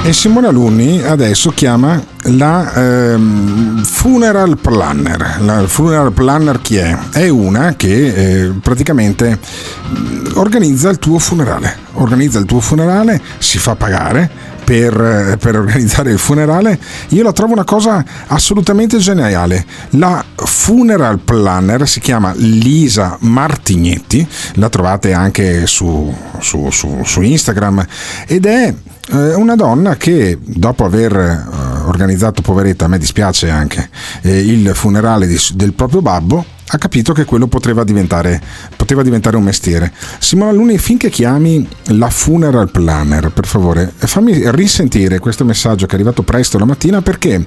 E 0.05 0.13
Simone 0.13 0.49
Alunni 0.49 1.03
adesso 1.03 1.51
chiama 1.51 2.15
la 2.29 2.73
ehm, 2.75 3.85
funeral 3.85 4.59
planner. 4.59 5.39
La 5.41 5.67
funeral 5.67 6.13
planner 6.13 6.61
chi 6.61 6.77
è? 6.77 6.97
È 7.13 7.29
una 7.29 7.75
che 7.77 8.07
eh, 8.45 8.53
praticamente 8.61 9.39
mh, 9.39 10.33
organizza 10.35 10.89
il 10.91 10.99
tuo 10.99 11.19
funerale. 11.19 11.77
Organizza 11.95 12.39
il 12.39 12.45
tuo 12.45 12.61
funerale, 12.61 13.21
si 13.39 13.59
fa 13.59 13.75
pagare 13.75 14.56
per, 14.67 15.39
per 15.41 15.57
organizzare 15.57 16.11
il 16.11 16.19
funerale. 16.19 16.77
Io 17.11 17.23
la 17.23 17.33
trovo 17.33 17.53
una 17.53 17.63
cosa 17.63 18.05
assolutamente 18.27 18.99
geniale. 18.99 19.65
La 19.91 20.23
funeral 20.35 21.21
planner 21.21 21.87
si 21.87 22.01
chiama 22.01 22.33
Lisa 22.35 23.17
Martignetti, 23.21 24.27
la 24.55 24.69
trovate 24.69 25.13
anche 25.13 25.69
su, 25.69 26.13
su- 26.41 26.69
su- 26.71 27.03
su 27.05 27.21
Instagram 27.23 27.87
ed 28.27 28.45
è 28.45 28.75
eh, 29.09 29.35
una 29.35 29.55
donna 29.55 29.97
che 29.97 30.37
dopo 30.43 30.85
aver 30.85 31.15
eh, 31.15 31.87
organizzato, 31.87 32.43
poveretta, 32.43 32.87
a 32.87 32.89
me 32.89 32.99
dispiace 32.99 33.49
anche, 33.49 33.89
eh, 34.23 34.37
il 34.41 34.73
funerale 34.75 35.29
di- 35.29 35.39
del 35.55 35.75
proprio 35.75 36.03
babbo, 36.03 36.45
ha 36.69 36.79
capito 36.79 37.13
che 37.13 37.25
quello 37.25 37.47
poteva 37.47 37.85
diventare, 37.85 38.41
poteva 38.75 39.03
diventare 39.03 39.37
un 39.37 39.45
mestiere. 39.45 39.93
Simona 40.19 40.51
Luni, 40.51 40.79
finché 40.79 41.11
chiami 41.11 41.67
la 41.89 42.11
funeral 42.11 42.71
planner, 42.71 43.31
per 43.31 43.47
favore, 43.47 43.93
fammi 43.97 44.51
risentire 44.51 45.19
questo 45.19 45.45
messaggio 45.45 45.87
che 45.87 45.93
è 45.93 45.95
arrivato 45.95 46.23
presto 46.23 46.59
la 46.59 46.65
mattina 46.65 47.03
perché 47.03 47.47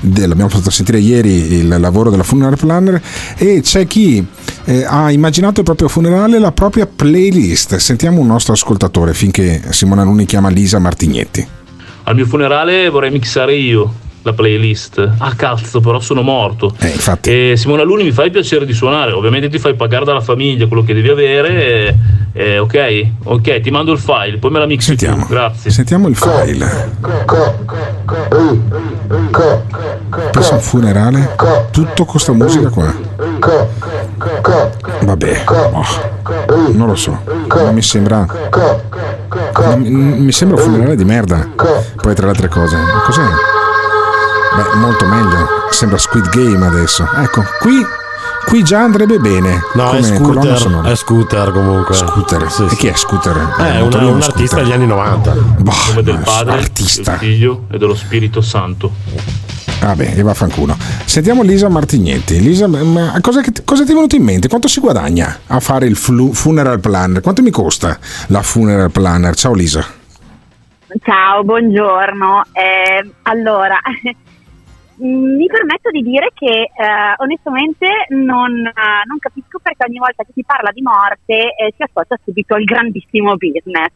l'abbiamo 0.00 0.48
fatto 0.48 0.70
sentire 0.70 0.98
ieri 0.98 1.54
il 1.54 1.68
lavoro 1.78 2.10
della 2.10 2.22
funeral 2.22 2.56
planner 2.56 3.00
e 3.36 3.60
c'è 3.62 3.86
chi 3.86 4.24
eh, 4.64 4.84
ha 4.86 5.10
immaginato 5.10 5.60
il 5.60 5.66
proprio 5.66 5.88
funerale, 5.88 6.38
la 6.38 6.52
propria 6.52 6.86
playlist. 6.86 7.76
Sentiamo 7.76 8.20
un 8.20 8.26
nostro 8.26 8.54
ascoltatore 8.54 9.12
finché 9.12 9.62
Simona 9.70 10.04
Luni 10.04 10.24
chiama 10.24 10.48
Lisa 10.48 10.78
Martignetti. 10.78 11.46
Al 12.04 12.14
mio 12.14 12.26
funerale 12.26 12.88
vorrei 12.88 13.10
mixare 13.10 13.54
io 13.56 14.02
la 14.24 14.32
playlist. 14.32 15.08
Ah 15.18 15.34
cazzo, 15.36 15.80
però 15.80 16.00
sono 16.00 16.22
morto. 16.22 16.74
Eh, 16.80 16.88
infatti. 16.88 17.50
E 17.52 17.56
Simona 17.56 17.82
Luni 17.82 18.02
mi 18.04 18.10
fai 18.12 18.26
il 18.26 18.32
piacere 18.32 18.66
di 18.66 18.72
suonare. 18.72 19.12
Ovviamente 19.12 19.48
ti 19.48 19.58
fai 19.58 19.74
pagare 19.74 20.04
dalla 20.04 20.20
famiglia 20.20 20.66
quello 20.66 20.82
che 20.82 20.92
devi 20.94 21.08
avere. 21.08 21.48
e- 21.88 21.94
e 22.36 22.58
ok, 22.58 23.06
ok, 23.22 23.60
ti 23.60 23.70
mando 23.70 23.92
il 23.92 23.98
file, 24.00 24.38
poi 24.38 24.50
me 24.50 24.58
la 24.58 24.66
mixi 24.66 24.96
tu. 24.96 25.06
Grazie. 25.28 25.70
Sentiamo 25.70 26.08
il 26.08 26.16
file. 26.16 26.90
Questo 30.32 30.52
è 30.52 30.56
un 30.56 30.60
funerale, 30.60 31.36
tutto 31.70 32.04
con 32.04 32.18
sta 32.18 32.32
musica 32.32 32.68
qua. 32.70 32.92
Vabbè, 35.02 35.44
boh, 35.44 36.72
non 36.72 36.88
lo 36.88 36.96
so, 36.96 37.20
non 37.46 37.72
mi 37.74 37.82
sembra. 37.82 38.26
non 39.66 39.80
mi 39.80 40.32
sembra 40.32 40.56
un 40.56 40.62
funerale 40.64 40.96
di 40.96 41.04
merda. 41.04 41.48
Poi 41.54 42.14
tra 42.14 42.24
le 42.24 42.30
altre 42.32 42.48
cose, 42.48 42.76
cos'è? 43.06 43.22
Beh, 44.56 44.76
molto 44.76 45.04
meglio. 45.06 45.46
Sembra 45.70 45.98
Squid 45.98 46.28
Game 46.30 46.64
adesso. 46.64 47.08
Ecco, 47.16 47.44
qui, 47.60 47.84
qui 48.46 48.62
già 48.62 48.80
andrebbe 48.82 49.18
bene. 49.18 49.62
No, 49.74 49.90
è 49.92 50.00
come 50.00 50.16
scooter, 50.16 50.80
è 50.84 50.94
scooter 50.94 51.50
comunque. 51.52 51.94
Scooter. 51.94 52.50
Sì, 52.50 52.64
E 52.64 52.68
sì. 52.70 52.76
chi 52.76 52.86
è 52.88 52.94
Scooter? 52.94 53.54
Eh, 53.58 53.62
Eh, 53.76 53.80
un, 53.80 53.86
un 53.86 53.90
Scooter. 53.92 54.22
artista 54.28 54.56
degli 54.62 54.72
anni 54.72 54.86
90. 54.86 55.34
Nome 55.34 56.02
del 56.02 56.14
eh, 56.16 56.22
Padre, 56.24 56.52
artista. 56.52 57.10
del 57.12 57.20
Figlio 57.20 57.64
e 57.70 57.78
dello 57.78 57.94
Spirito 57.94 58.40
Santo. 58.40 58.92
Vabbè, 59.80 60.14
e 60.16 60.22
vaffanculo. 60.22 60.76
Sentiamo 61.04 61.42
Lisa 61.42 61.68
Martignetti. 61.68 62.40
Lisa, 62.40 62.66
ma 62.68 63.18
cosa, 63.20 63.40
che- 63.42 63.52
cosa 63.64 63.84
ti 63.84 63.90
è 63.90 63.94
venuto 63.94 64.14
in 64.16 64.22
mente? 64.22 64.48
Quanto 64.48 64.68
si 64.68 64.80
guadagna 64.80 65.40
a 65.48 65.60
fare 65.60 65.86
il 65.86 65.96
flu- 65.96 66.32
funeral 66.32 66.80
planner? 66.80 67.20
Quanto 67.20 67.42
mi 67.42 67.50
costa 67.50 67.98
la 68.28 68.40
funeral 68.40 68.90
planner? 68.92 69.34
Ciao 69.34 69.52
Lisa. 69.52 69.84
Ciao, 71.02 71.42
buongiorno. 71.42 72.44
Eh, 72.52 73.10
allora, 73.24 73.78
mi 74.96 75.46
permetto 75.46 75.90
di 75.90 76.02
dire 76.02 76.30
che 76.34 76.70
eh, 76.70 76.70
onestamente 77.16 77.86
non, 78.10 78.64
eh, 78.64 79.02
non 79.06 79.18
capisco 79.18 79.58
perché 79.60 79.86
ogni 79.88 79.98
volta 79.98 80.22
che 80.22 80.32
si 80.32 80.44
parla 80.44 80.70
di 80.70 80.82
morte 80.82 81.54
eh, 81.56 81.72
si 81.76 81.82
ascolta 81.82 82.18
subito 82.22 82.56
il 82.56 82.64
grandissimo 82.64 83.36
business. 83.36 83.92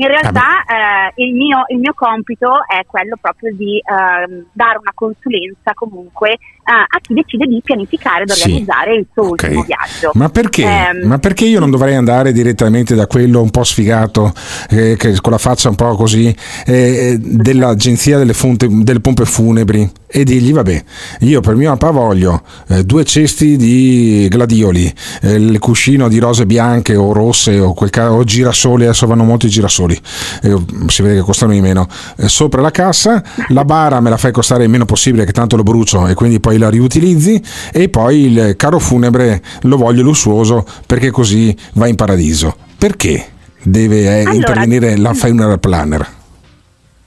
In 0.00 0.06
realtà 0.08 0.64
eh, 0.64 1.22
il, 1.22 1.34
mio, 1.34 1.64
il 1.68 1.78
mio 1.78 1.92
compito 1.94 2.48
è 2.66 2.86
quello 2.86 3.16
proprio 3.20 3.54
di 3.54 3.82
ehm, 3.84 4.46
dare 4.50 4.78
una 4.78 4.92
consulenza 4.94 5.72
comunque 5.74 6.30
eh, 6.30 6.38
a 6.72 6.98
chi 7.02 7.12
decide 7.12 7.44
di 7.46 7.60
pianificare 7.62 8.22
ed 8.22 8.30
Sì, 8.30 8.42
organizzare 8.44 8.94
il 8.94 9.06
suo 9.12 9.24
ok. 9.24 9.30
ultimo 9.30 9.62
viaggio. 9.62 10.10
Ma 10.14 10.30
perché? 10.30 10.62
Ehm, 10.62 11.06
Ma 11.06 11.18
perché 11.18 11.44
io 11.44 11.60
non 11.60 11.70
dovrei 11.70 11.96
andare 11.96 12.32
direttamente 12.32 12.94
da 12.94 13.06
quello 13.06 13.42
un 13.42 13.50
po' 13.50 13.62
sfigato, 13.64 14.32
eh, 14.70 14.96
che, 14.96 15.20
con 15.20 15.32
la 15.32 15.38
faccia 15.38 15.68
un 15.68 15.74
po' 15.74 15.94
così, 15.96 16.34
eh, 16.64 17.18
dell'agenzia 17.18 18.16
delle, 18.16 18.32
fonte- 18.32 18.68
delle 18.70 19.00
pompe 19.00 19.26
funebri 19.26 19.90
e 20.06 20.24
dirgli, 20.24 20.52
vabbè, 20.52 20.82
io 21.20 21.40
per 21.40 21.54
mio 21.56 21.70
papà 21.76 21.90
voglio 21.92 22.42
eh, 22.68 22.84
due 22.84 23.04
cesti 23.04 23.56
di 23.56 24.26
gladioli, 24.28 24.92
eh, 25.22 25.34
il 25.34 25.58
cuscino 25.58 26.08
di 26.08 26.18
rose 26.18 26.46
bianche 26.46 26.96
o 26.96 27.12
rosse 27.12 27.58
o, 27.60 27.74
quel 27.74 27.90
ca- 27.90 28.12
o 28.12 28.24
girasoli, 28.24 28.84
adesso 28.84 29.06
vanno 29.06 29.24
molto 29.24 29.46
i 29.46 29.50
girasoli, 29.50 29.89
eh, 29.94 30.56
si 30.86 31.02
vede 31.02 31.16
che 31.16 31.20
costano 31.22 31.52
di 31.52 31.60
meno, 31.60 31.86
eh, 32.16 32.28
sopra 32.28 32.60
la 32.60 32.70
cassa, 32.70 33.22
la 33.48 33.64
bara 33.64 34.00
me 34.00 34.10
la 34.10 34.16
fai 34.16 34.32
costare 34.32 34.64
il 34.64 34.70
meno 34.70 34.84
possibile 34.84 35.24
che 35.24 35.32
tanto 35.32 35.56
lo 35.56 35.62
brucio 35.62 36.06
e 36.06 36.14
quindi 36.14 36.40
poi 36.40 36.58
la 36.58 36.68
riutilizzi 36.68 37.42
e 37.72 37.88
poi 37.88 38.32
il 38.32 38.54
carro 38.56 38.78
funebre 38.78 39.42
lo 39.62 39.76
voglio 39.76 40.02
lussuoso 40.02 40.64
perché 40.86 41.10
così 41.10 41.56
va 41.74 41.86
in 41.86 41.96
paradiso. 41.96 42.56
Perché 42.76 43.24
deve 43.62 44.02
eh, 44.02 44.20
Allora- 44.20 44.34
intervenire 44.34 44.96
la 44.96 45.14
funeral 45.14 45.60
planner? 45.60 46.18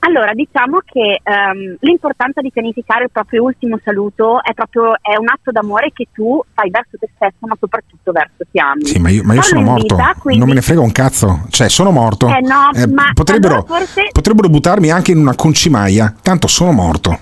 Allora, 0.05 0.33
diciamo 0.33 0.79
che 0.83 1.21
ehm, 1.23 1.77
l'importanza 1.79 2.41
di 2.41 2.51
pianificare 2.51 3.05
il 3.05 3.09
proprio 3.09 3.43
ultimo 3.43 3.79
saluto 3.85 4.43
è 4.43 4.53
proprio 4.53 4.95
è 4.99 5.15
un 5.17 5.29
atto 5.29 5.51
d'amore 5.51 5.91
che 5.93 6.07
tu 6.11 6.41
fai 6.53 6.69
verso 6.69 6.97
te 6.99 7.07
stesso, 7.15 7.37
ma 7.47 7.55
soprattutto 7.57 8.11
verso 8.11 8.43
chi 8.51 8.59
ami. 8.59 8.85
Sì, 8.85 8.99
ma 8.99 9.09
io, 9.09 9.23
ma 9.23 9.33
io 9.35 9.41
sono 9.41 9.61
morto, 9.61 9.95
vita, 9.95 10.13
quindi- 10.19 10.39
non 10.39 10.49
me 10.49 10.55
ne 10.55 10.61
frega 10.61 10.81
un 10.81 10.91
cazzo, 10.91 11.43
cioè 11.49 11.69
sono 11.69 11.91
morto. 11.91 12.27
Eh 12.27 12.41
no, 12.41 12.69
Eh, 12.73 12.85
ma 12.87 13.11
potrebbero, 13.13 13.53
allora 13.63 13.67
forse, 13.77 14.09
potrebbero 14.11 14.49
buttarmi 14.49 14.91
anche 14.91 15.11
in 15.11 15.19
una 15.19 15.35
concimaia, 15.35 16.13
tanto 16.21 16.47
sono 16.47 16.73
morto. 16.73 17.17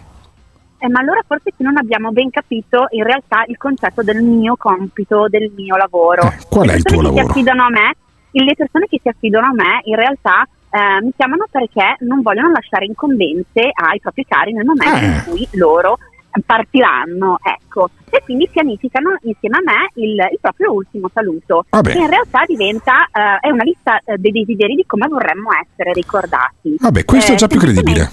eh, 0.79 0.89
ma 0.89 1.01
allora 1.01 1.21
forse 1.27 1.51
che 1.55 1.61
non 1.63 1.77
abbiamo 1.77 2.09
ben 2.11 2.31
capito 2.31 2.87
in 2.89 3.03
realtà 3.03 3.43
il 3.45 3.57
concetto 3.57 4.01
del 4.01 4.23
mio 4.23 4.55
compito, 4.57 5.27
del 5.29 5.51
mio 5.55 5.75
lavoro. 5.75 6.21
qual 6.49 6.69
è 6.69 6.71
le 6.71 6.77
il 6.77 6.81
persone 6.81 6.81
tuo 6.81 6.95
che 6.95 6.97
si 6.97 7.03
lavoro? 7.13 7.27
affidano 7.29 7.63
a 7.63 7.69
me, 7.69 7.93
le 8.31 8.55
persone 8.55 8.85
che 8.89 8.99
si 9.03 9.07
affidano 9.07 9.45
a 9.45 9.53
me 9.53 9.81
in 9.83 9.95
realtà 9.95 10.47
eh, 10.71 11.01
mi 11.03 11.11
chiamano 11.15 11.45
perché 11.51 11.97
non 11.99 12.21
vogliono 12.21 12.51
lasciare 12.51 12.85
incombenze 12.85 13.69
ai 13.71 13.99
propri 13.99 14.25
cari 14.27 14.53
nel 14.53 14.65
momento 14.65 14.97
Eh. 14.97 15.05
in 15.05 15.23
cui 15.27 15.47
loro 15.59 15.97
partiranno, 16.45 17.39
ecco, 17.43 17.89
e 18.09 18.21
quindi 18.23 18.47
pianificano 18.49 19.17
insieme 19.23 19.57
a 19.57 19.61
me 19.65 19.89
il, 19.95 20.13
il 20.31 20.37
proprio 20.39 20.71
ultimo 20.71 21.09
saluto. 21.13 21.65
Vabbè. 21.69 21.91
Che 21.91 21.97
in 21.97 22.09
realtà 22.09 22.43
diventa 22.47 23.03
eh, 23.11 23.47
è 23.47 23.49
una 23.49 23.63
lista 23.63 23.99
eh, 24.05 24.17
dei 24.17 24.31
desideri 24.31 24.75
di 24.75 24.85
come 24.87 25.07
vorremmo 25.09 25.49
essere 25.51 25.91
ricordati. 25.91 26.77
Vabbè, 26.79 27.03
questo 27.03 27.31
Eh, 27.31 27.35
è 27.35 27.37
già 27.37 27.47
più 27.47 27.59
credibile. 27.59 28.09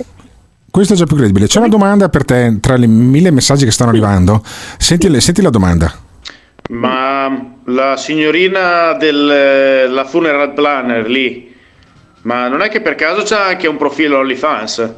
Questo 0.70 0.94
è 0.94 0.96
già 0.96 1.06
più 1.06 1.16
credibile. 1.16 1.46
C'è 1.46 1.58
una 1.60 1.68
domanda 1.68 2.08
per 2.08 2.24
te 2.24 2.58
tra 2.60 2.76
le 2.76 2.88
mille 2.88 3.30
messaggi 3.30 3.64
che 3.64 3.70
stanno 3.70 3.90
arrivando. 3.90 4.42
Senti, 4.44 5.08
le- 5.08 5.20
senti 5.20 5.40
la 5.40 5.50
domanda. 5.50 5.92
Ma 6.70 7.54
la 7.64 7.96
signorina 7.96 8.92
della 8.94 10.04
funeral 10.04 10.52
planner 10.52 11.08
lì, 11.08 11.47
ma 12.22 12.48
non 12.48 12.62
è 12.62 12.68
che 12.68 12.80
per 12.80 12.94
caso 12.94 13.22
c'ha 13.24 13.46
anche 13.46 13.66
un 13.66 13.76
profilo 13.76 14.18
OnlyFans? 14.18 14.92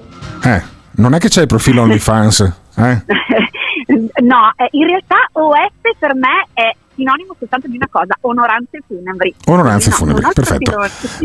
Eh, 0.45 0.63
non 0.93 1.15
è 1.15 1.19
che 1.19 1.29
c'è 1.29 1.43
il 1.43 1.47
profilo 1.47 1.83
OnlyFans, 1.83 2.41
eh? 2.77 3.03
no, 4.23 4.53
eh, 4.57 4.69
in 4.73 4.87
realtà 4.87 5.17
OF 5.33 5.99
per 5.99 6.15
me 6.15 6.47
è 6.53 6.75
sinonimo 6.95 7.35
soltanto 7.39 7.67
di 7.69 7.77
una 7.77 7.89
cosa, 7.91 8.15
onoranze 8.21 8.81
funebri. 8.87 9.35
Onoranze 9.47 9.91
No, 9.91 9.97
funebri, 9.97 10.27
perfetto. 10.35 10.77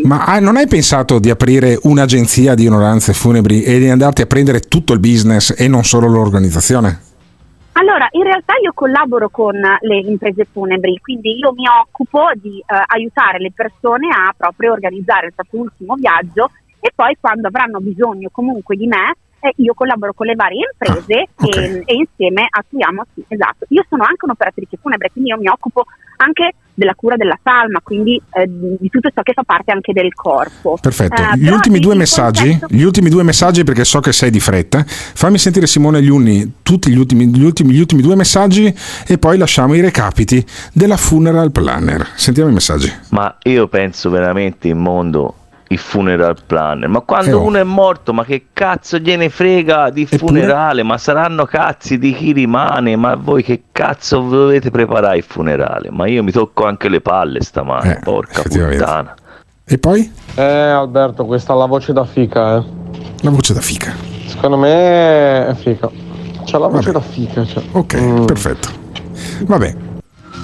Ma 0.03 0.25
ah, 0.25 0.39
non 0.39 0.55
hai 0.57 0.67
pensato 0.67 1.19
di 1.19 1.29
aprire 1.29 1.77
un'agenzia 1.83 2.55
di 2.55 2.67
onoranze 2.67 3.13
funebri 3.13 3.63
e 3.63 3.79
di 3.79 3.89
andarti 3.89 4.21
a 4.21 4.25
prendere 4.25 4.61
tutto 4.61 4.93
il 4.93 4.99
business 4.99 5.53
e 5.57 5.67
non 5.67 5.83
solo 5.83 6.07
l'organizzazione? 6.07 6.99
Allora, 7.77 8.07
in 8.11 8.23
realtà 8.23 8.53
io 8.63 8.71
collaboro 8.73 9.27
con 9.27 9.53
le 9.53 9.97
imprese 9.97 10.45
funebri, 10.45 10.97
quindi 11.01 11.37
io 11.37 11.51
mi 11.51 11.67
occupo 11.67 12.31
di 12.35 12.59
eh, 12.59 12.63
aiutare 12.85 13.37
le 13.37 13.51
persone 13.53 14.07
a 14.15 14.33
proprio 14.35 14.71
organizzare 14.71 15.27
il 15.27 15.33
proprio 15.33 15.61
ultimo 15.61 15.95
viaggio 15.95 16.51
e 16.79 16.93
poi 16.95 17.17
quando 17.19 17.49
avranno 17.49 17.79
bisogno 17.81 18.29
comunque 18.31 18.77
di 18.77 18.87
me, 18.87 19.15
eh, 19.45 19.53
io 19.57 19.73
collaboro 19.73 20.13
con 20.13 20.25
le 20.25 20.35
varie 20.35 20.69
imprese 20.71 21.27
e, 21.37 21.83
e 21.85 21.93
insieme 21.93 22.47
attuiamo, 22.49 23.05
sì, 23.13 23.23
esatto. 23.27 23.65
Io 23.69 23.85
sono 23.87 24.03
anche 24.03 24.25
un'operatrice 24.25 24.77
funebre, 24.81 25.11
quindi 25.11 25.29
io 25.29 25.37
mi 25.37 25.47
occupo 25.47 25.85
anche 26.17 26.55
della 26.73 26.93
cura 26.93 27.15
della 27.15 27.37
salma, 27.41 27.79
quindi 27.81 28.21
eh, 28.33 28.47
di 28.47 28.89
tutto 28.89 29.09
ciò 29.13 29.21
che 29.21 29.33
fa 29.33 29.43
parte 29.43 29.71
anche 29.71 29.93
del 29.93 30.13
corpo. 30.13 30.77
Perfetto. 30.81 31.21
Eh, 31.21 31.37
gli 31.37 31.47
ultimi 31.47 31.79
due 31.79 31.95
messaggi, 31.95 32.49
concetto- 32.49 32.75
gli 32.75 32.83
ultimi 32.83 33.09
due 33.09 33.23
messaggi 33.23 33.63
perché 33.63 33.85
so 33.85 33.99
che 33.99 34.11
sei 34.11 34.29
di 34.29 34.39
fretta. 34.39 34.83
Fammi 34.85 35.37
sentire 35.37 35.67
Simone 35.67 36.01
gli 36.01 36.09
uni, 36.09 36.55
tutti 36.63 36.91
gli 36.91 36.97
ultimi, 36.97 37.27
gli 37.27 37.43
ultimi, 37.43 37.73
gli 37.73 37.79
ultimi 37.79 38.01
due 38.01 38.15
messaggi 38.15 38.73
e 39.07 39.17
poi 39.17 39.37
lasciamo 39.37 39.73
i 39.73 39.81
recapiti 39.81 40.45
della 40.73 40.97
funeral 40.97 41.51
planner. 41.51 42.07
Sentiamo 42.15 42.49
i 42.49 42.53
messaggi. 42.53 42.91
Ma 43.11 43.37
io 43.43 43.67
penso 43.67 44.09
veramente 44.09 44.67
in 44.67 44.79
mondo 44.79 45.35
il 45.69 45.77
funeral 45.77 46.35
planner. 46.45 46.87
Ma 46.87 46.99
quando 46.99 47.41
Eh, 47.41 47.43
uno 47.43 47.57
è 47.57 47.63
morto, 47.63 48.13
ma 48.13 48.23
che 48.23 48.47
cazzo 48.53 48.97
gliene 48.97 49.29
frega 49.29 49.89
di 49.89 50.05
funerale? 50.05 50.83
Ma 50.83 50.97
saranno 50.97 51.45
cazzi 51.45 51.97
di 51.97 52.13
chi 52.13 52.31
rimane? 52.31 52.95
Ma 52.95 53.15
voi 53.15 53.43
che 53.43 53.63
cazzo 53.71 54.21
dovete 54.21 54.69
preparare 54.71 55.17
il 55.17 55.23
funerale? 55.23 55.89
Ma 55.91 56.07
io 56.07 56.23
mi 56.23 56.31
tocco 56.31 56.65
anche 56.65 56.89
le 56.89 57.01
palle 57.01 57.41
stamane, 57.41 57.99
porca 58.03 58.41
puttana. 58.43 59.15
E 59.65 59.77
poi? 59.79 60.11
Eh, 60.35 60.43
Alberto, 60.43 61.25
questa 61.25 61.53
ha 61.53 61.55
la 61.55 61.65
voce 61.65 61.91
da 61.91 62.05
fica, 62.05 62.57
eh. 62.57 62.63
La 63.21 63.31
voce 63.31 63.53
da 63.53 63.61
fica. 63.61 63.93
Secondo 64.27 64.57
me 64.57 65.47
è 65.47 65.55
fica. 65.55 65.89
C'ha 66.45 66.59
la 66.59 66.67
voce 66.67 66.91
da 66.91 66.99
fica, 66.99 67.43
cioè. 67.43 67.63
Ok, 67.71 68.25
perfetto. 68.25 68.69
Vabbè. 69.45 69.84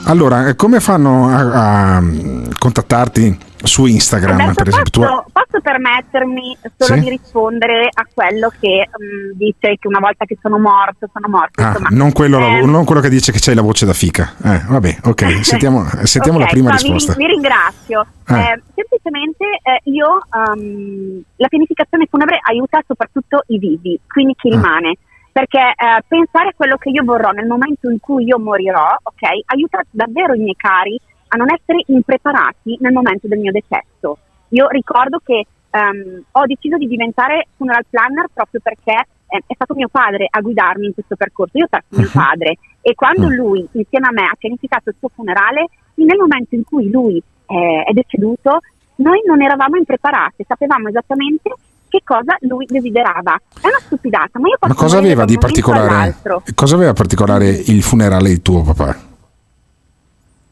Allora, 0.05 0.47
eh, 0.47 0.55
come 0.55 0.79
fanno 0.79 1.27
a, 1.29 1.95
a, 1.95 2.01
mm, 2.01 2.51
contattarti 2.57 3.37
su 3.63 3.85
Instagram, 3.85 4.39
Adesso 4.39 4.53
per 4.55 4.67
esempio? 4.69 4.91
Tu- 4.91 4.99
posso, 5.07 5.25
posso 5.31 5.61
permettermi 5.61 6.57
solo 6.75 6.95
Sì? 6.95 6.99
di 7.01 7.09
rispondere 7.09 7.87
a 7.93 8.05
quello 8.11 8.51
che 8.59 8.89
mm, 8.89 9.31
dice 9.37 9.77
che 9.79 9.87
una 9.87 9.99
volta 9.99 10.25
che 10.25 10.37
sono 10.41 10.57
morto, 10.57 11.07
sono 11.13 11.27
morto. 11.29 11.61
Ah, 11.61 11.67
insomma. 11.67 11.89
non 11.91 12.11
quello, 12.11 12.39
la- 12.39 12.57
Ehm, 12.57 12.69
non 12.69 12.83
quello 12.83 12.99
che 13.01 13.09
dice 13.09 13.31
che 13.31 13.37
c'hai 13.39 13.53
la 13.55 13.61
voce 13.61 13.85
da 13.85 13.93
fica. 13.93 14.33
Eh, 14.43 14.61
vabbè, 14.67 14.97
ok, 15.03 15.23
sentiamo, 15.45 15.85
sentiamo 16.03 16.39
la 16.39 16.45
Ok, 16.45 16.51
prima 16.51 16.69
no, 16.71 16.75
vi- 16.77 16.81
risposta. 16.83 17.13
Vi, 17.13 17.25
ringrazio. 17.27 18.05
Eh. 18.27 18.33
Eh, 18.33 18.61
semplicemente 18.73 19.45
eh, 19.61 19.81
io 19.91 20.19
ehm, 20.33 21.21
la 21.35 21.47
pianificazione 21.47 22.07
funebre 22.09 22.39
aiuta 22.41 22.81
soprattutto 22.87 23.43
i 23.47 23.59
vivi, 23.59 23.99
quindi 24.07 24.33
Ah. 24.35 24.41
chi 24.41 24.49
rimane. 24.49 24.97
Perché 25.31 25.59
eh, 25.59 26.03
pensare 26.07 26.49
a 26.49 26.53
quello 26.55 26.75
che 26.77 26.89
io 26.89 27.03
vorrò 27.03 27.31
nel 27.31 27.47
momento 27.47 27.89
in 27.89 27.99
cui 27.99 28.25
io 28.25 28.37
morirò, 28.37 28.97
ok, 29.01 29.21
aiuta 29.45 29.81
davvero 29.89 30.33
i 30.33 30.39
miei 30.39 30.55
cari 30.55 30.99
a 31.29 31.37
non 31.37 31.47
essere 31.51 31.83
impreparati 31.87 32.77
nel 32.81 32.91
momento 32.91 33.27
del 33.27 33.39
mio 33.39 33.51
decesso. 33.51 34.17
Io 34.49 34.67
ricordo 34.67 35.21
che 35.23 35.45
ehm, 35.69 36.23
ho 36.31 36.45
deciso 36.45 36.77
di 36.77 36.87
diventare 36.87 37.47
funeral 37.55 37.85
planner 37.89 38.27
proprio 38.33 38.59
perché 38.61 39.07
eh, 39.27 39.41
è 39.47 39.53
stato 39.53 39.73
mio 39.73 39.87
padre 39.87 40.27
a 40.29 40.41
guidarmi 40.41 40.87
in 40.87 40.93
questo 40.93 41.15
percorso. 41.15 41.57
Io 41.57 41.65
ho 41.65 41.69
perso 41.69 41.95
mio 41.95 42.09
padre 42.11 42.57
e 42.81 42.93
quando 42.95 43.29
lui 43.29 43.65
insieme 43.71 44.07
a 44.07 44.11
me 44.11 44.23
ha 44.23 44.35
pianificato 44.37 44.89
il 44.89 44.95
suo 44.99 45.09
funerale, 45.13 45.67
nel 45.95 46.17
momento 46.17 46.55
in 46.55 46.63
cui 46.63 46.89
lui 46.89 47.21
eh, 47.45 47.83
è 47.85 47.93
deceduto, 47.93 48.59
noi 48.95 49.21
non 49.25 49.41
eravamo 49.41 49.77
impreparati, 49.77 50.43
sapevamo 50.45 50.89
esattamente 50.89 51.49
che 51.91 52.01
cosa 52.03 52.37
lui 52.41 52.65
desiderava. 52.65 53.35
È 53.61 53.67
una 53.67 53.79
stupidata, 53.81 54.39
ma 54.39 54.47
io 54.47 54.55
posso 54.57 54.73
Ma 54.73 54.79
cosa 54.79 54.97
aveva 54.97 55.25
di 55.25 55.37
particolare? 55.37 56.15
Cosa 56.55 56.75
aveva 56.75 56.93
particolare 56.93 57.49
il 57.49 57.83
funerale 57.83 58.29
di 58.29 58.41
tuo 58.41 58.63
papà? 58.63 59.09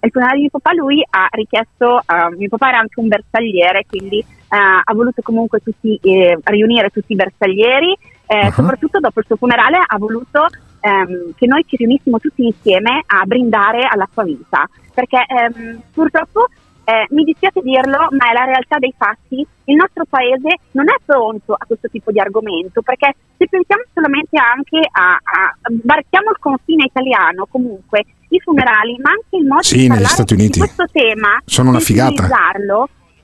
il 0.01 0.11
funerale 0.11 0.35
di 0.35 0.41
mio 0.43 0.49
papà 0.51 0.73
lui 0.73 1.05
ha 1.09 1.27
richiesto, 1.31 1.99
eh, 1.99 2.35
mio 2.37 2.47
papà 2.47 2.69
era 2.69 2.79
anche 2.79 2.99
un 2.99 3.09
bersagliere, 3.09 3.85
quindi 3.85 4.19
eh, 4.19 4.25
ha 4.49 4.93
voluto 4.93 5.21
comunque 5.21 5.59
tutti, 5.59 5.99
eh, 6.01 6.39
riunire 6.43 6.89
tutti 6.89 7.13
i 7.13 7.15
bersaglieri, 7.15 7.97
eh, 8.25 8.45
Uh-huh. 8.45 8.51
soprattutto 8.51 8.99
dopo 8.99 9.19
il 9.19 9.25
suo 9.25 9.35
funerale 9.35 9.77
ha 9.85 9.97
voluto 9.97 10.45
ehm, 10.81 11.33
che 11.35 11.47
noi 11.47 11.65
ci 11.67 11.75
riunissimo 11.75 12.19
tutti 12.19 12.45
insieme 12.45 13.03
a 13.05 13.25
brindare 13.25 13.87
alla 13.89 14.07
sua 14.11 14.23
vita, 14.23 14.69
perché 14.93 15.25
ehm, 15.27 15.81
purtroppo 15.91 16.47
eh, 16.89 17.05
mi 17.11 17.23
dispiace 17.23 17.61
dirlo, 17.61 18.07
ma 18.11 18.29
è 18.29 18.33
la 18.33 18.45
realtà 18.45 18.77
dei 18.79 18.93
fatti. 18.97 19.45
Il 19.65 19.75
nostro 19.75 20.05
paese 20.09 20.57
non 20.71 20.89
è 20.89 20.95
pronto 21.05 21.53
a 21.53 21.63
questo 21.65 21.87
tipo 21.89 22.11
di 22.11 22.19
argomento, 22.19 22.81
perché 22.81 23.13
se 23.37 23.47
pensiamo 23.47 23.83
solamente 23.93 24.37
anche 24.39 24.79
a, 24.79 25.13
a 25.13 25.55
varchiamo 25.83 26.31
il 26.31 26.37
confine 26.39 26.85
italiano, 26.85 27.45
comunque 27.49 28.05
i 28.29 28.39
funerali, 28.39 28.97
ma 29.01 29.11
anche 29.11 29.37
il 29.37 29.45
modo 29.45 29.61
Sì, 29.61 29.75
di 29.75 29.79
negli 29.81 29.89
parlare 29.89 30.13
Stati 30.13 30.33
Uniti. 30.33 30.59
questo 30.59 30.85
tema, 30.91 31.39
Sono 31.45 31.69
una 31.69 31.79
figata. 31.79 32.23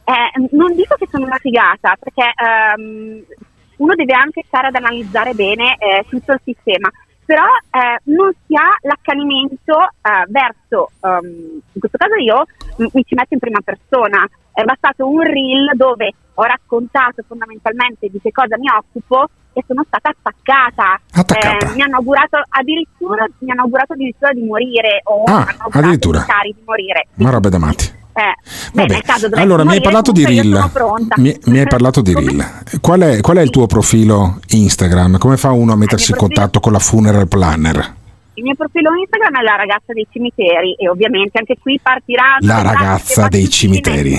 eh, 0.04 0.48
non 0.52 0.76
dico 0.76 0.96
che 1.00 1.08
sono 1.10 1.26
una 1.26 1.38
figata, 1.40 1.96
perché 2.00 2.32
ehm, 2.36 3.24
uno 3.78 3.94
deve 3.96 4.14
anche 4.14 4.44
stare 4.48 4.68
ad 4.68 4.76
analizzare 4.76 5.34
bene 5.34 5.76
eh, 5.80 6.06
tutto 6.08 6.34
il 6.34 6.42
sistema, 6.44 6.90
però 7.26 7.44
eh, 7.72 8.00
non 8.14 8.32
si 8.46 8.56
ha 8.56 8.70
l'accanimento 8.82 9.80
eh, 9.82 10.26
verso, 10.30 10.92
ehm, 11.02 11.60
in 11.74 11.80
questo 11.80 11.98
caso 11.98 12.16
io 12.16 12.44
m- 12.78 12.88
mi 12.94 13.04
ci 13.06 13.16
metto 13.16 13.34
in 13.34 13.40
prima 13.40 13.60
persona, 13.64 14.28
è 14.54 14.64
bastato 14.64 15.08
un 15.08 15.22
reel 15.22 15.72
dove 15.76 16.14
ho 16.36 16.44
raccontato 16.44 17.24
fondamentalmente 17.28 18.08
di 18.10 18.20
che 18.22 18.32
cosa 18.32 18.58
mi 18.58 18.70
occupo 18.70 19.28
e 19.54 19.64
sono 19.66 19.84
stata 19.88 20.10
attaccata, 20.10 21.00
Attaccata. 21.14 21.72
Eh, 21.72 21.76
mi 21.76 21.82
hanno 21.82 21.98
augurato 21.98 22.38
addirittura, 22.50 23.26
mi 23.40 23.52
hanno 23.52 23.62
augurato 23.62 23.94
addirittura 23.94 24.32
di 24.34 24.44
morire 24.44 25.00
o 25.06 25.24
Ah, 25.26 25.48
addirittura. 25.72 26.26
di 26.44 26.56
morire. 26.66 27.08
Ma 27.16 27.30
roba 27.30 27.50
da 27.50 27.58
matti. 27.58 28.04
Eh, 28.18 28.34
beh, 28.72 29.02
caso 29.02 29.28
dovessi 29.28 29.44
allora 29.44 29.66
mi 29.66 29.74
hai 29.74 29.82
parlato 29.82 30.14
di 30.14 30.24
pronta. 30.72 31.16
Mi, 31.18 31.38
mi 31.48 31.60
hai 31.60 31.68
parlato 31.68 32.02
di 32.02 32.14
Reel. 32.14 32.46
Qual 32.80 33.02
è, 33.02 33.20
qual 33.20 33.38
è 33.38 33.42
il 33.42 33.50
tuo 33.50 33.66
profilo 33.66 34.40
Instagram? 34.48 35.18
Come 35.18 35.36
fa 35.36 35.52
uno 35.52 35.74
a 35.74 35.76
mettersi 35.76 36.12
in 36.12 36.18
contatto 36.18 36.62
con 36.62 36.72
la 36.72 36.80
funeral 36.80 37.28
planner? 37.28 37.94
Il 38.36 38.44
mio 38.44 38.56
profilo 38.56 38.94
Instagram 38.94 39.40
è 39.40 39.44
la 39.44 39.56
ragazza 39.56 39.92
dei 39.94 40.08
cimiteri 40.10 40.76
e 40.76 40.88
ovviamente 40.88 41.40
anche 41.40 41.58
qui 41.60 41.78
partiranno 41.82 42.40
La 42.42 42.62
ragazza 42.62 43.28
dei 43.28 43.50
cimiteri. 43.50 44.18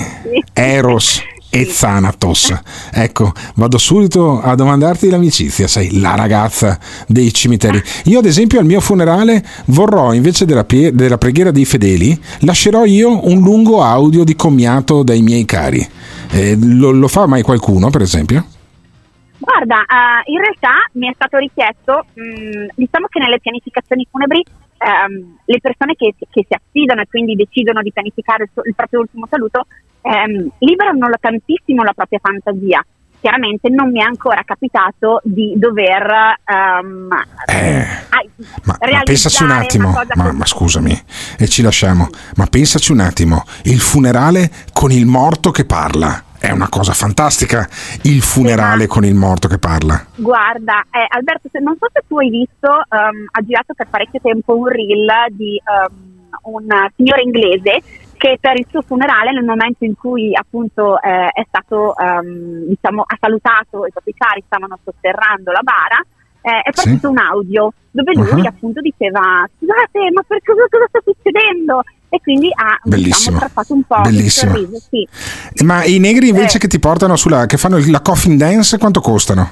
Eros 0.53 1.23
e 1.57 1.65
Thanatos. 1.65 2.53
Ecco, 2.91 3.31
vado 3.55 3.79
subito 3.79 4.39
a 4.39 4.53
domandarti 4.53 5.09
l'amicizia, 5.09 5.67
sei 5.67 5.99
la 5.99 6.13
ragazza 6.13 6.77
dei 7.07 7.33
cimiteri. 7.33 7.81
Io 8.05 8.19
ad 8.19 8.25
esempio 8.25 8.59
al 8.59 8.65
mio 8.65 8.79
funerale 8.79 9.43
vorrò 9.65 10.13
invece 10.13 10.45
della, 10.45 10.63
pie- 10.63 10.93
della 10.93 11.17
preghiera 11.17 11.49
dei 11.49 11.65
fedeli, 11.65 12.19
lascerò 12.41 12.85
io 12.85 13.27
un 13.27 13.39
lungo 13.39 13.81
audio 13.81 14.23
di 14.23 14.35
commiato 14.35 15.01
dai 15.01 15.21
miei 15.21 15.45
cari. 15.45 15.85
Eh, 16.29 16.55
lo, 16.61 16.91
lo 16.91 17.07
fa 17.07 17.25
mai 17.25 17.41
qualcuno, 17.41 17.89
per 17.89 18.01
esempio? 18.01 18.45
Guarda, 19.39 19.81
eh, 19.81 20.31
in 20.31 20.39
realtà 20.39 20.73
mi 20.93 21.09
è 21.09 21.11
stato 21.15 21.37
richiesto, 21.37 22.05
mh, 22.13 22.73
diciamo 22.75 23.07
che 23.09 23.19
nelle 23.19 23.39
pianificazioni 23.39 24.05
funebri 24.11 24.43
ehm, 24.77 25.37
le 25.45 25.59
persone 25.59 25.95
che, 25.95 26.13
che 26.17 26.45
si 26.47 26.53
affidano 26.53 27.01
e 27.01 27.07
quindi 27.07 27.35
decidono 27.35 27.81
di 27.81 27.91
pianificare 27.91 28.43
il, 28.43 28.49
il 28.63 28.75
proprio 28.75 29.01
ultimo 29.01 29.25
saluto 29.29 29.65
ehm, 30.01 30.49
liberano 30.59 31.09
tantissimo 31.19 31.83
la 31.83 31.93
propria 31.93 32.19
fantasia. 32.21 32.85
Chiaramente 33.19 33.69
non 33.69 33.91
mi 33.91 33.99
è 33.99 34.03
ancora 34.03 34.41
capitato 34.45 35.21
di 35.23 35.53
dover 35.57 36.35
ehm, 36.45 37.09
ai- 38.09 38.29
Ma 38.63 38.77
pensaci 39.03 39.43
un 39.43 39.51
attimo, 39.51 39.91
ma, 40.15 40.31
ma 40.31 40.45
scusami, 40.45 41.03
e 41.37 41.47
ci 41.47 41.61
lasciamo. 41.61 42.09
Ma 42.35 42.45
pensaci 42.45 42.91
un 42.91 42.99
attimo, 42.99 43.43
il 43.63 43.79
funerale 43.79 44.51
con 44.71 44.91
il 44.91 45.05
morto 45.05 45.51
che 45.51 45.65
parla. 45.65 46.23
È 46.39 46.51
una 46.51 46.69
cosa 46.69 46.93
fantastica, 46.93 47.67
il 48.03 48.21
funerale 48.21 48.85
con 48.85 49.03
il 49.03 49.15
morto 49.15 49.47
che 49.47 49.57
parla. 49.57 50.05
Guarda, 50.15 50.83
eh, 50.91 51.07
Alberto, 51.09 51.49
se- 51.51 51.59
non 51.59 51.75
so 51.79 51.87
se 51.91 52.03
tu 52.07 52.19
hai 52.19 52.29
visto, 52.29 52.69
ehm, 52.69 53.25
ha 53.31 53.41
girato 53.41 53.73
per 53.73 53.87
parecchio 53.89 54.19
tempo 54.21 54.55
un 54.55 54.67
reel 54.67 55.07
di 55.31 55.59
ehm, 55.65 56.05
un 56.43 56.67
signore 56.95 57.21
inglese 57.23 57.81
che 58.17 58.37
per 58.41 58.57
il 58.59 58.65
suo 58.69 58.81
funerale, 58.81 59.31
nel 59.31 59.43
momento 59.45 59.85
in 59.85 59.95
cui 59.95 60.35
appunto 60.35 60.99
eh, 61.01 61.27
è 61.29 61.45
stato, 61.47 61.95
ehm, 61.97 62.67
diciamo, 62.67 63.03
ha 63.05 63.17
salutato 63.19 63.85
i 63.85 63.91
propri 63.91 64.13
cari, 64.17 64.43
stavano 64.45 64.77
sotterrando 64.83 65.51
la 65.51 65.61
bara, 65.61 65.99
eh, 66.41 66.61
è 66.61 66.71
Sì. 66.73 66.83
partito 66.83 67.09
un 67.09 67.17
audio 67.19 67.71
dove 67.91 68.13
lui 68.13 68.41
Uh-huh. 68.41 68.47
appunto 68.47 68.79
diceva 68.81 69.47
scusate 69.57 70.11
ma 70.13 70.21
per 70.27 70.39
cosa, 70.43 70.65
cosa 70.69 70.85
sta 70.89 70.99
succedendo? 71.03 71.81
E 72.09 72.21
quindi 72.21 72.49
ha 72.55 72.79
Bellissimo. 72.83 73.37
diciamo, 73.39 73.65
un 73.69 73.83
po' 73.83 74.01
Bellissimo. 74.01 74.51
il 74.53 74.57
sorriso, 74.67 74.87
sì. 74.89 75.07
Eh, 75.53 75.63
Ma 75.65 75.83
i 75.83 75.99
negri 75.99 76.29
invece 76.29 76.55
Eh. 76.57 76.59
che 76.61 76.67
ti 76.67 76.79
portano 76.79 77.15
sulla. 77.17 77.45
che 77.47 77.57
fanno 77.57 77.77
la 77.85 77.99
coffin 78.01 78.37
dance, 78.37 78.77
quanto 78.77 79.01
costano? 79.01 79.51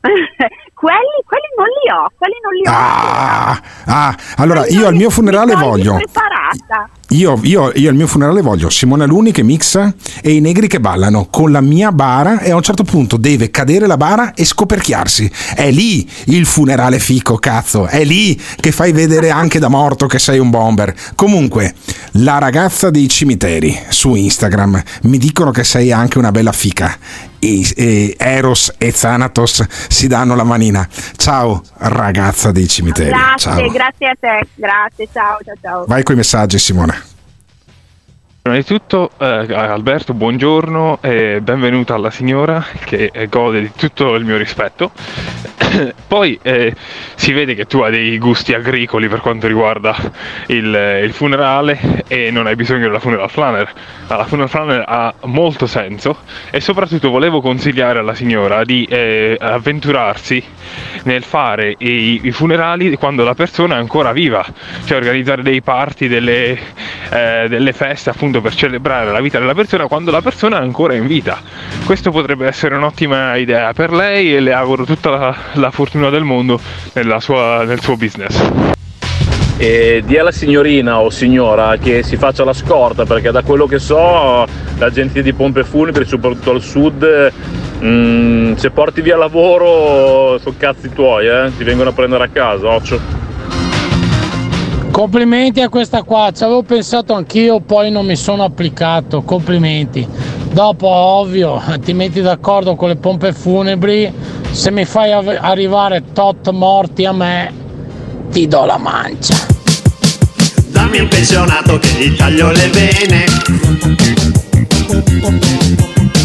quelli, 0.04 1.16
quelli 1.24 1.48
non 1.56 1.66
li 1.66 1.90
ho, 1.92 2.10
quelli 2.18 2.34
non 2.42 2.52
li 2.54 2.66
ho. 2.66 2.72
Ah, 2.72 3.60
ah, 3.86 4.16
allora 4.36 4.66
io 4.66 4.86
al 4.86 4.94
mio 4.94 5.10
funerale 5.10 5.54
voglio. 5.54 5.94
preparata. 5.94 6.88
Io, 7.14 7.38
io, 7.44 7.70
io 7.76 7.90
al 7.90 7.94
mio 7.94 8.08
funerale 8.08 8.42
voglio 8.42 8.68
Simona 8.68 9.04
Luni 9.04 9.30
che 9.30 9.44
mixa 9.44 9.94
e 10.20 10.32
i 10.32 10.40
negri 10.40 10.66
che 10.66 10.80
ballano 10.80 11.28
con 11.30 11.52
la 11.52 11.60
mia 11.60 11.92
bara 11.92 12.40
e 12.40 12.50
a 12.50 12.56
un 12.56 12.62
certo 12.62 12.82
punto 12.82 13.16
deve 13.16 13.50
cadere 13.50 13.86
la 13.86 13.96
bara 13.96 14.34
e 14.34 14.44
scoperchiarsi. 14.44 15.30
È 15.54 15.70
lì 15.70 16.08
il 16.26 16.44
funerale 16.44 16.98
fico, 16.98 17.36
cazzo. 17.36 17.86
È 17.86 18.02
lì 18.02 18.40
che 18.58 18.72
fai 18.72 18.90
vedere 18.90 19.30
anche 19.30 19.60
da 19.60 19.68
morto 19.68 20.06
che 20.06 20.18
sei 20.18 20.40
un 20.40 20.50
bomber. 20.50 20.92
Comunque, 21.14 21.74
la 22.12 22.38
ragazza 22.38 22.90
dei 22.90 23.08
cimiteri 23.08 23.78
su 23.90 24.16
Instagram 24.16 24.82
mi 25.02 25.18
dicono 25.18 25.52
che 25.52 25.62
sei 25.62 25.92
anche 25.92 26.18
una 26.18 26.32
bella 26.32 26.52
fica. 26.52 26.98
E, 27.38 27.72
e 27.76 28.16
Eros 28.18 28.72
e 28.76 28.90
Thanatos 28.90 29.64
si 29.88 30.08
danno 30.08 30.34
la 30.34 30.44
manina. 30.44 30.88
Ciao, 31.14 31.62
ragazza 31.76 32.50
dei 32.50 32.66
cimiteri. 32.66 33.10
Grazie, 33.10 33.38
Ciao. 33.38 33.70
grazie 33.70 34.08
a 34.08 34.16
te, 34.18 34.46
grazie, 34.54 35.08
ciao, 35.12 35.38
ciao, 35.44 35.54
ciao. 35.60 35.84
Vai 35.86 36.02
con 36.02 36.14
i 36.14 36.18
messaggi, 36.18 36.58
Simone. 36.58 37.03
Prima 38.44 38.58
di 38.58 38.64
tutto, 38.66 39.08
eh, 39.16 39.54
Alberto, 39.54 40.12
buongiorno 40.12 40.98
e 41.00 41.40
benvenuta 41.40 41.94
alla 41.94 42.10
signora 42.10 42.62
che 42.84 43.08
eh, 43.10 43.26
gode 43.28 43.62
di 43.62 43.70
tutto 43.74 44.12
il 44.16 44.26
mio 44.26 44.36
rispetto. 44.36 44.92
Poi 46.06 46.38
eh, 46.42 46.74
si 47.14 47.32
vede 47.32 47.54
che 47.54 47.64
tu 47.66 47.80
hai 47.80 47.90
dei 47.90 48.18
gusti 48.18 48.52
agricoli 48.52 49.08
per 49.08 49.20
quanto 49.20 49.46
riguarda 49.46 49.96
il, 50.48 51.00
il 51.02 51.12
funerale 51.14 52.04
e 52.06 52.30
non 52.30 52.46
hai 52.46 52.54
bisogno 52.54 52.82
della 52.82 52.98
funeral 52.98 53.30
planner. 53.32 53.72
La 54.08 54.26
funeral 54.26 54.50
planner 54.50 54.84
ha 54.86 55.14
molto 55.22 55.66
senso 55.66 56.18
e 56.50 56.60
soprattutto 56.60 57.08
volevo 57.08 57.40
consigliare 57.40 57.98
alla 57.98 58.14
signora 58.14 58.62
di 58.62 58.84
eh, 58.84 59.38
avventurarsi 59.40 60.44
nel 61.04 61.22
fare 61.22 61.74
i, 61.78 62.20
i, 62.22 62.30
funerali 62.30 62.94
quando 62.96 63.24
la 63.24 63.34
persona 63.34 63.76
è 63.76 63.78
ancora 63.78 64.12
viva, 64.12 64.44
cioè 64.84 64.98
organizzare 64.98 65.42
dei 65.42 65.62
party, 65.62 66.08
delle, 66.08 66.58
eh, 67.10 67.46
delle 67.48 67.72
feste 67.72 68.10
appunto 68.10 68.33
appunto 68.34 68.40
per 68.40 68.54
celebrare 68.54 69.12
la 69.12 69.20
vita 69.20 69.38
della 69.38 69.54
persona 69.54 69.86
quando 69.86 70.10
la 70.10 70.20
persona 70.20 70.58
è 70.58 70.62
ancora 70.62 70.94
in 70.94 71.06
vita. 71.06 71.40
Questo 71.84 72.10
potrebbe 72.10 72.46
essere 72.46 72.74
un'ottima 72.74 73.36
idea 73.36 73.72
per 73.72 73.92
lei 73.92 74.34
e 74.34 74.40
le 74.40 74.52
auguro 74.52 74.84
tutta 74.84 75.10
la, 75.10 75.36
la 75.54 75.70
fortuna 75.70 76.10
del 76.10 76.24
mondo 76.24 76.60
sua, 77.18 77.64
nel 77.64 77.80
suo 77.80 77.96
business. 77.96 78.36
E 79.56 80.02
di 80.04 80.18
alla 80.18 80.32
signorina 80.32 80.98
o 80.98 81.10
signora 81.10 81.76
che 81.76 82.02
si 82.02 82.16
faccia 82.16 82.44
la 82.44 82.52
scorta 82.52 83.04
perché 83.04 83.30
da 83.30 83.42
quello 83.42 83.66
che 83.66 83.78
so 83.78 84.44
l'agenzia 84.78 85.22
di 85.22 85.32
pompe 85.32 85.62
funebri 85.62 86.04
soprattutto 86.04 86.50
al 86.50 86.60
sud 86.60 87.32
mm, 87.80 88.54
se 88.54 88.70
porti 88.70 89.00
via 89.00 89.16
lavoro 89.16 90.38
sono 90.38 90.56
cazzi 90.58 90.90
tuoi 90.92 91.28
eh? 91.28 91.52
ti 91.56 91.62
vengono 91.62 91.90
a 91.90 91.92
prendere 91.92 92.24
a 92.24 92.28
casa 92.28 92.68
occhio 92.68 93.23
Complimenti 94.94 95.60
a 95.60 95.68
questa 95.68 96.04
qua, 96.04 96.30
ci 96.32 96.44
avevo 96.44 96.62
pensato 96.62 97.14
anch'io, 97.14 97.58
poi 97.58 97.90
non 97.90 98.06
mi 98.06 98.14
sono 98.14 98.44
applicato. 98.44 99.22
Complimenti. 99.22 100.06
Dopo, 100.52 100.86
ovvio, 100.86 101.60
ti 101.82 101.92
metti 101.92 102.20
d'accordo 102.20 102.76
con 102.76 102.90
le 102.90 102.94
pompe 102.94 103.32
funebri. 103.32 104.12
Se 104.52 104.70
mi 104.70 104.84
fai 104.84 105.10
av- 105.10 105.36
arrivare 105.40 106.04
tot 106.12 106.48
morti 106.50 107.04
a 107.06 107.10
me, 107.10 107.52
ti 108.30 108.46
do 108.46 108.64
la 108.66 108.78
mancia. 108.78 109.34
Dammi 110.68 111.00
un 111.00 111.08
pensionato 111.08 111.76
che 111.80 111.88
gli 111.98 112.14
taglio 112.14 112.52
le 112.52 112.68
vene. 112.68 113.24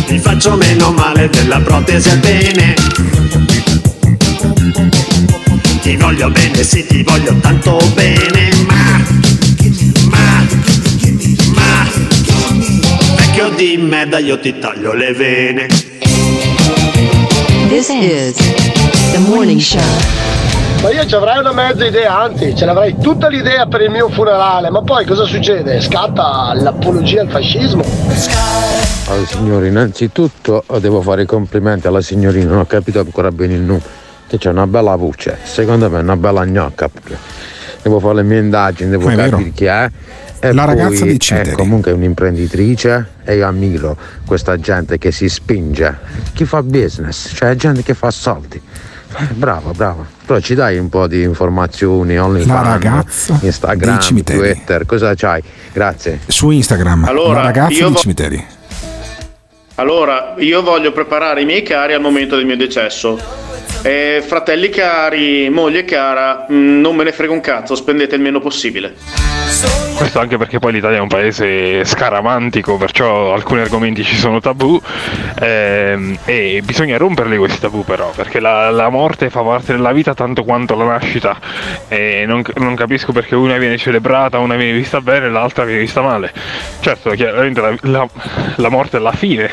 Mi 0.10 0.20
faccio 0.20 0.56
meno 0.56 0.92
male 0.92 1.28
della 1.28 1.60
protesi 1.60 2.08
al 2.08 2.18
bene. 2.20 2.76
Ti 5.82 5.96
voglio 5.96 6.30
bene, 6.30 6.62
sì, 6.62 6.86
ti 6.86 7.04
voglio 7.04 7.34
tanto 7.40 7.78
bene, 7.94 8.50
ma, 8.68 9.02
ma, 10.10 10.46
ma, 11.56 11.88
vecchio 13.16 13.50
di 13.56 13.78
merda, 13.78 14.20
io 14.20 14.38
ti 14.40 14.60
taglio 14.60 14.94
le 14.94 15.14
vene. 15.14 15.68
This 17.70 17.90
is 17.90 18.36
the 19.14 19.20
morning 19.20 19.60
show. 19.60 19.80
Ma 20.82 20.92
io 20.92 21.06
ci 21.06 21.16
avrei 21.16 21.40
una 21.40 21.54
mezza 21.54 21.86
idea, 21.86 22.20
anzi, 22.20 22.56
ce 22.56 22.66
l'avrei 22.66 22.96
tutta 23.02 23.28
l'idea 23.28 23.66
per 23.66 23.82
il 23.82 23.90
mio 23.90 24.10
funerale, 24.10 24.70
ma 24.70 24.82
poi 24.82 25.06
cosa 25.06 25.26
succede? 25.26 25.80
Scatta 25.80 26.54
l'apologia 26.56 27.22
al 27.22 27.30
fascismo. 27.30 27.84
Allora, 29.08 29.28
signori, 29.28 29.68
innanzitutto 29.68 30.64
devo 30.80 31.02
fare 31.02 31.24
i 31.24 31.26
complimenti 31.26 31.88
alla 31.88 32.02
signorina, 32.02 32.50
non 32.50 32.60
ho 32.60 32.66
capito 32.66 33.00
ancora 33.00 33.32
bene 33.32 33.54
il 33.56 33.62
nome 33.62 33.99
che 34.30 34.38
c'è 34.38 34.50
una 34.50 34.68
bella 34.68 34.96
voce, 34.96 35.38
secondo 35.44 35.90
me 35.90 36.00
è 36.00 36.02
una 36.02 36.16
bella 36.16 36.46
gnocca 36.46 36.88
pure. 36.88 37.18
Devo 37.82 38.00
fare 38.00 38.16
le 38.16 38.24
mie 38.24 38.40
indagini, 38.40 38.90
devo 38.92 39.10
è 39.10 39.16
capire 39.16 39.38
vero. 39.38 39.52
chi 39.54 39.66
è. 39.66 39.90
E 40.42 40.54
La 40.54 40.66
poi 40.66 40.76
ragazza 40.76 41.04
di 41.04 41.16
è 41.16 41.18
Citeri. 41.18 41.52
comunque 41.52 41.92
un'imprenditrice 41.92 43.08
e 43.26 43.36
io 43.36 43.46
ammiro 43.48 43.98
questa 44.26 44.58
gente 44.58 44.98
che 44.98 45.12
si 45.12 45.28
spinge, 45.28 45.98
chi 46.34 46.46
fa 46.46 46.64
business, 46.64 47.34
cioè 47.36 47.56
gente 47.56 47.84
che 47.84 47.94
fa 47.94 48.10
soldi. 48.12 48.62
Eh, 49.18 49.24
Brava, 49.34 49.72
brava. 49.72 50.06
Però 50.26 50.40
ci 50.40 50.54
dai 50.56 50.78
un 50.78 50.88
po' 50.88 51.08
di 51.08 51.24
informazioni, 51.24 52.16
La 52.16 52.26
OnlyFans, 52.26 52.64
ragazza 52.68 53.40
Instagram. 53.42 53.98
Twitter, 54.24 54.86
cosa 54.86 55.14
c'hai? 55.16 55.42
Grazie. 55.74 56.20
Su 56.28 56.52
Instagram, 56.52 57.06
Allora, 57.06 57.40
la 57.40 57.46
ragazza 57.48 57.88
vo- 57.88 57.96
cimiteri. 57.96 58.46
Allora, 59.76 60.36
io 60.38 60.62
voglio 60.62 60.92
preparare 60.92 61.42
i 61.42 61.46
miei 61.46 61.64
cari 61.64 61.94
al 61.94 62.02
momento 62.02 62.36
del 62.36 62.46
mio 62.46 62.58
decesso. 62.58 63.18
Eh, 63.82 64.22
fratelli 64.26 64.70
cari, 64.70 65.50
moglie 65.50 65.86
cara, 65.86 66.46
mh, 66.48 66.54
non 66.82 66.96
me 66.96 67.06
ne 67.06 67.12
frega 67.14 67.32
un 67.32 67.40
cazzo, 67.40 67.76
spendete 67.76 68.16
il 68.16 68.22
meno 68.22 68.40
possibile. 68.40 68.94
Questo 69.98 70.20
anche 70.20 70.38
perché 70.38 70.60
poi 70.60 70.72
l'Italia 70.74 70.98
è 70.98 71.02
un 71.02 71.08
paese 71.08 71.84
scaramantico, 71.84 72.78
perciò 72.78 73.34
alcuni 73.34 73.60
argomenti 73.62 74.04
ci 74.04 74.16
sono 74.16 74.40
tabù 74.40 74.80
ehm, 75.42 76.20
e 76.24 76.62
bisogna 76.64 76.98
romperli 76.98 77.36
questi 77.36 77.60
tabù 77.60 77.84
però, 77.84 78.10
perché 78.16 78.40
la, 78.40 78.70
la 78.70 78.88
morte 78.90 79.30
fa 79.30 79.42
parte 79.42 79.74
della 79.74 79.92
vita 79.92 80.14
tanto 80.14 80.44
quanto 80.46 80.76
la 80.76 80.86
nascita 80.86 81.38
e 81.90 82.24
non, 82.26 82.44
non 82.56 82.76
capisco 82.76 83.12
perché 83.12 83.36
una 83.36 83.58
viene 83.58 83.78
celebrata, 83.78 84.40
una 84.40 84.56
viene 84.56 84.72
vista 84.72 85.02
bene 85.02 85.26
e 85.26 85.30
l'altra 85.30 85.66
viene 85.66 85.82
vista 85.82 86.02
male. 86.02 86.32
Certo, 86.80 87.10
chiaramente 87.12 87.60
la, 87.60 87.76
la- 87.82 88.08
la 88.56 88.70
morte 88.70 88.98
è 88.98 89.00
la 89.02 89.12
fine, 89.12 89.50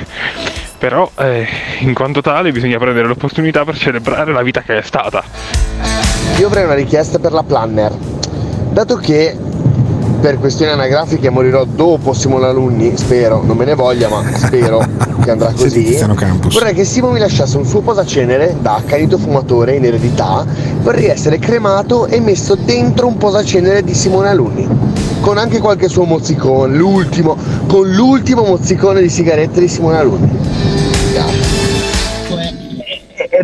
però 0.79 1.11
eh, 1.19 1.47
in 1.81 1.95
quanto 1.95 2.21
tale 2.21 2.53
bisogna 2.53 2.79
prendere 2.79 3.07
l'opportunità 3.07 3.65
per 3.65 3.77
celebrare 3.77 4.33
la 4.33 4.43
vita 4.43 4.63
che 4.63 4.79
è 4.79 4.83
stata. 4.83 5.23
Io 6.39 6.47
avrei 6.47 6.65
una 6.65 6.75
richiesta 6.75 7.19
per 7.19 7.33
la 7.33 7.43
planner. 7.43 7.93
Dato 8.71 8.97
che 8.97 9.37
per 10.21 10.39
questioni 10.39 10.73
anagrafiche 10.73 11.31
morirò 11.31 11.65
dopo 11.65 12.13
Simone 12.13 12.47
Alunni, 12.47 12.97
spero, 12.97 13.43
non 13.45 13.57
me 13.57 13.65
ne 13.65 13.75
voglia, 13.75 14.09
ma 14.09 14.23
spero 14.35 14.85
che 15.23 15.31
andrà 15.31 15.51
Sì, 15.55 15.63
così. 15.63 15.99
Vorrei 16.53 16.75
che 16.75 16.85
Simo 16.85 17.11
mi 17.11 17.19
lasciasse 17.19 17.57
un 17.57 17.65
suo 17.65 17.81
posacenere 17.81 18.57
da 18.61 18.77
accanito 18.77 19.19
fumatore 19.19 19.77
in 19.77 19.85
eredità. 19.85 20.45
Vorrei 20.81 21.07
essere 21.07 21.39
cremato 21.39 22.07
e 22.07 22.21
messo 22.21 22.55
dentro 22.55 23.07
un 23.07 23.17
posacenere 23.17 23.83
di 23.83 23.95
Simone 23.95 24.29
Alunni. 24.29 24.69
Con 25.21 25.39
anche 25.39 25.59
qualche 25.59 25.89
suo 25.89 26.05
mozzicone, 26.05 26.77
l'ultimo, 26.77 27.37
con 27.67 27.89
l'ultimo 27.91 28.43
mozzicone 28.43 29.01
di 29.01 29.09
sigarette 29.09 29.61
di 29.61 29.69
Simone 29.69 29.99
Alunni. 29.99 30.39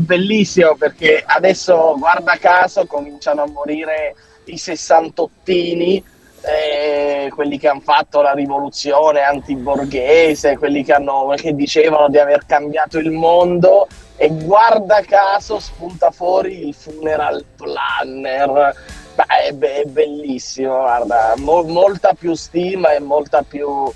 Bellissimo 0.03 0.75
perché 0.77 1.23
adesso 1.25 1.95
guarda 1.99 2.37
caso 2.39 2.87
cominciano 2.87 3.43
a 3.43 3.49
morire 3.49 4.15
i 4.45 4.57
sessantottini 4.57 6.03
eh, 6.45 7.31
quelli 7.33 7.59
che 7.59 7.69
hanno 7.69 7.81
fatto 7.81 8.21
la 8.21 8.33
rivoluzione 8.33 9.23
antiborghese 9.23 10.59
quelli 10.59 10.83
che, 10.83 10.93
hanno, 10.93 11.33
che 11.37 11.55
dicevano 11.55 12.09
di 12.09 12.19
aver 12.19 12.45
cambiato 12.47 12.99
il 12.99 13.11
mondo 13.11 13.87
e 14.17 14.29
guarda 14.29 15.01
caso 15.01 15.59
spunta 15.59 16.13
fuori 16.13 16.69
il 16.69 16.75
funeral 16.75 17.45
planner. 17.57 18.75
Beh, 19.15 19.49
è, 19.49 19.53
be- 19.53 19.83
è 19.83 19.85
bellissimo 19.85 20.79
guarda 20.79 21.35
mo- 21.39 21.65
molta 21.65 22.15
più 22.15 22.35
stima 22.35 22.93
e 22.93 23.01
molta 23.01 23.43
più 23.43 23.93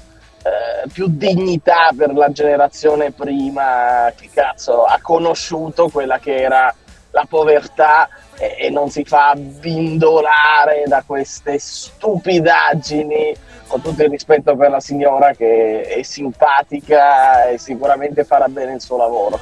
eh, 0.47 0.89
più 0.93 1.07
dignità 1.09 1.91
per 1.97 2.15
la 2.15 2.31
generazione 2.31 3.11
prima 3.11 4.13
che 4.15 4.29
cazzo 4.33 4.85
ha 4.85 4.99
conosciuto 5.03 5.89
quella 5.89 6.19
che 6.19 6.37
era 6.37 6.73
la 7.11 7.27
povertà 7.29 8.09
e, 8.39 8.57
e 8.67 8.71
non 8.71 8.89
si 8.89 9.03
fa 9.05 9.35
bindolare 9.35 10.85
da 10.87 11.03
queste 11.05 11.59
stupidaggini 11.59 13.35
con 13.67 13.81
tutto 13.83 14.05
il 14.05 14.11
rispetto 14.11 14.55
per 14.55 14.71
la 14.71 14.79
signora 14.79 15.33
che 15.33 15.83
è 15.83 16.03
simpatica 16.03 17.49
e 17.49 17.59
sicuramente 17.59 18.23
farà 18.23 18.47
bene 18.47 18.75
il 18.75 18.81
suo 18.81 18.99
lavoro. 18.99 19.41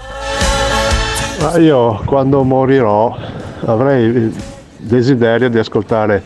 Ma 1.40 1.59
io 1.59 2.02
quando 2.07 2.42
morirò 2.44 3.14
avrei 3.66 4.05
il 4.05 4.42
desiderio 4.78 5.50
di 5.50 5.59
ascoltare 5.59 6.22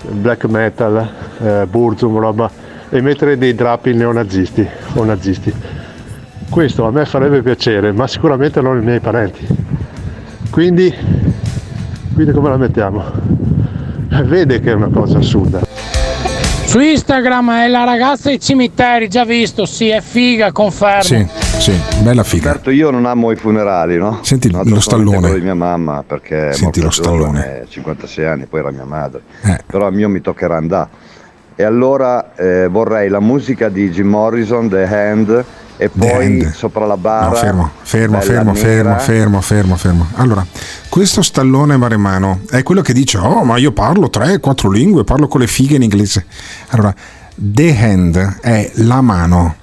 black 0.00 0.44
metal, 0.44 1.08
eh, 1.42 1.66
Burzum, 1.66 2.18
roba 2.18 2.64
e 2.90 3.00
mettere 3.00 3.36
dei 3.38 3.54
drappi 3.54 3.92
neonazisti 3.94 4.66
o 4.94 5.04
nazisti. 5.04 5.52
Questo 6.48 6.86
a 6.86 6.90
me 6.90 7.04
farebbe 7.04 7.42
piacere, 7.42 7.92
ma 7.92 8.06
sicuramente 8.06 8.60
non 8.60 8.76
ai 8.78 8.84
miei 8.84 9.00
parenti. 9.00 9.46
Quindi, 10.50 10.92
quindi 12.14 12.32
come 12.32 12.48
la 12.48 12.56
mettiamo? 12.56 13.04
Vede 14.24 14.60
che 14.60 14.70
è 14.70 14.74
una 14.74 14.88
cosa 14.88 15.18
assurda. 15.18 15.60
Su 16.64 16.80
Instagram 16.80 17.50
è 17.64 17.68
la 17.68 17.84
ragazza 17.84 18.28
dei 18.28 18.40
cimiteri, 18.40 19.08
già 19.08 19.24
visto, 19.24 19.66
sì, 19.66 19.88
è 19.88 20.00
figa, 20.00 20.52
confermo. 20.52 21.02
Sì, 21.02 21.26
sì, 21.58 21.72
bella 22.02 22.22
figa. 22.22 22.52
Certo, 22.52 22.70
io 22.70 22.90
non 22.90 23.06
amo 23.06 23.30
i 23.30 23.36
funerali, 23.36 23.96
no? 23.98 24.20
Senti 24.22 24.50
No, 24.50 24.62
lo 24.64 24.80
stallone. 24.80 25.18
quello 25.18 25.34
di 25.34 25.40
mia 25.42 25.54
mamma 25.54 26.02
perché 26.06 26.52
Senti 26.54 26.80
lo 26.80 26.90
stallone. 26.90 27.62
eh, 27.62 27.66
56 27.68 28.24
anni, 28.26 28.46
poi 28.46 28.60
era 28.60 28.70
mia 28.70 28.84
madre. 28.84 29.22
Eh. 29.42 29.58
Però 29.66 29.86
al 29.86 29.94
mio 29.94 30.08
mi 30.08 30.20
toccherà 30.20 30.56
andare. 30.56 30.88
E 31.56 31.64
allora 31.64 32.34
eh, 32.36 32.68
vorrei 32.68 33.08
la 33.08 33.20
musica 33.20 33.70
di 33.70 33.90
Jim 33.90 34.08
Morrison, 34.08 34.68
The 34.68 34.84
Hand, 34.84 35.44
e 35.78 35.88
poi 35.88 36.42
Hand. 36.42 36.52
sopra 36.52 36.86
la 36.86 36.96
barra. 36.96 37.28
No, 37.28 37.34
fermo, 37.34 37.70
fermo, 37.80 38.20
fermo, 38.20 38.54
fermo, 38.54 38.98
fermo, 38.98 39.40
fermo, 39.40 39.76
fermo. 39.76 40.06
Allora, 40.16 40.46
questo 40.90 41.22
stallone 41.22 41.76
maremano 41.76 42.40
è 42.50 42.62
quello 42.62 42.82
che 42.82 42.92
dice: 42.92 43.18
Oh, 43.18 43.42
ma 43.44 43.56
io 43.56 43.72
parlo 43.72 44.10
tre, 44.10 44.38
quattro 44.38 44.70
lingue, 44.70 45.04
parlo 45.04 45.28
con 45.28 45.40
le 45.40 45.46
fighe 45.46 45.76
in 45.76 45.82
inglese. 45.82 46.26
Allora, 46.68 46.94
The 47.34 47.76
Hand 47.78 48.38
è 48.40 48.70
la 48.74 49.00
mano, 49.00 49.56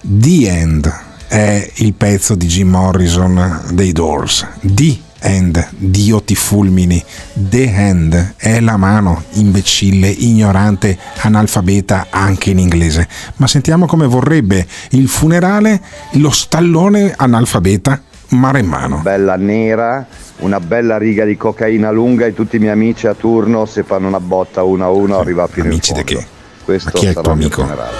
The 0.00 0.48
End 0.48 1.04
è 1.28 1.70
il 1.76 1.92
pezzo 1.94 2.34
di 2.34 2.46
Jim 2.46 2.70
Morrison 2.70 3.62
dei 3.70 3.92
Doors, 3.92 4.46
The 4.60 5.05
Hand, 5.26 5.68
Dio 5.76 6.22
ti 6.22 6.36
fulmini, 6.36 7.02
The 7.34 7.74
Hand 7.74 8.34
è 8.36 8.60
la 8.60 8.76
mano, 8.76 9.24
imbecille, 9.32 10.08
ignorante, 10.08 10.96
analfabeta 11.22 12.06
anche 12.10 12.50
in 12.50 12.58
inglese. 12.60 13.08
Ma 13.36 13.48
sentiamo 13.48 13.86
come 13.86 14.06
vorrebbe 14.06 14.64
il 14.90 15.08
funerale 15.08 15.80
lo 16.12 16.30
stallone 16.30 17.12
analfabeta 17.16 18.00
maremmano. 18.28 18.98
Bella 18.98 19.36
nera, 19.36 20.06
una 20.38 20.60
bella 20.60 20.96
riga 20.96 21.24
di 21.24 21.36
cocaina 21.36 21.90
lunga 21.90 22.26
e 22.26 22.32
tutti 22.32 22.56
i 22.56 22.58
miei 22.60 22.72
amici 22.72 23.08
a 23.08 23.14
turno 23.14 23.66
se 23.66 23.82
fanno 23.82 24.06
una 24.06 24.20
botta 24.20 24.62
uno 24.62 24.84
a 24.84 24.90
uno 24.90 25.18
arriva 25.18 25.48
fino 25.48 25.66
Amici 25.66 25.90
in 25.92 25.96
di 25.96 26.04
fondo. 26.04 26.20
che? 26.20 26.26
Questo 26.64 26.90
Ma 26.94 26.98
chi 27.00 27.06
è 27.06 27.08
il 27.08 27.14
tuo 27.20 27.32
amico? 27.32 27.62
funerale. 27.62 27.94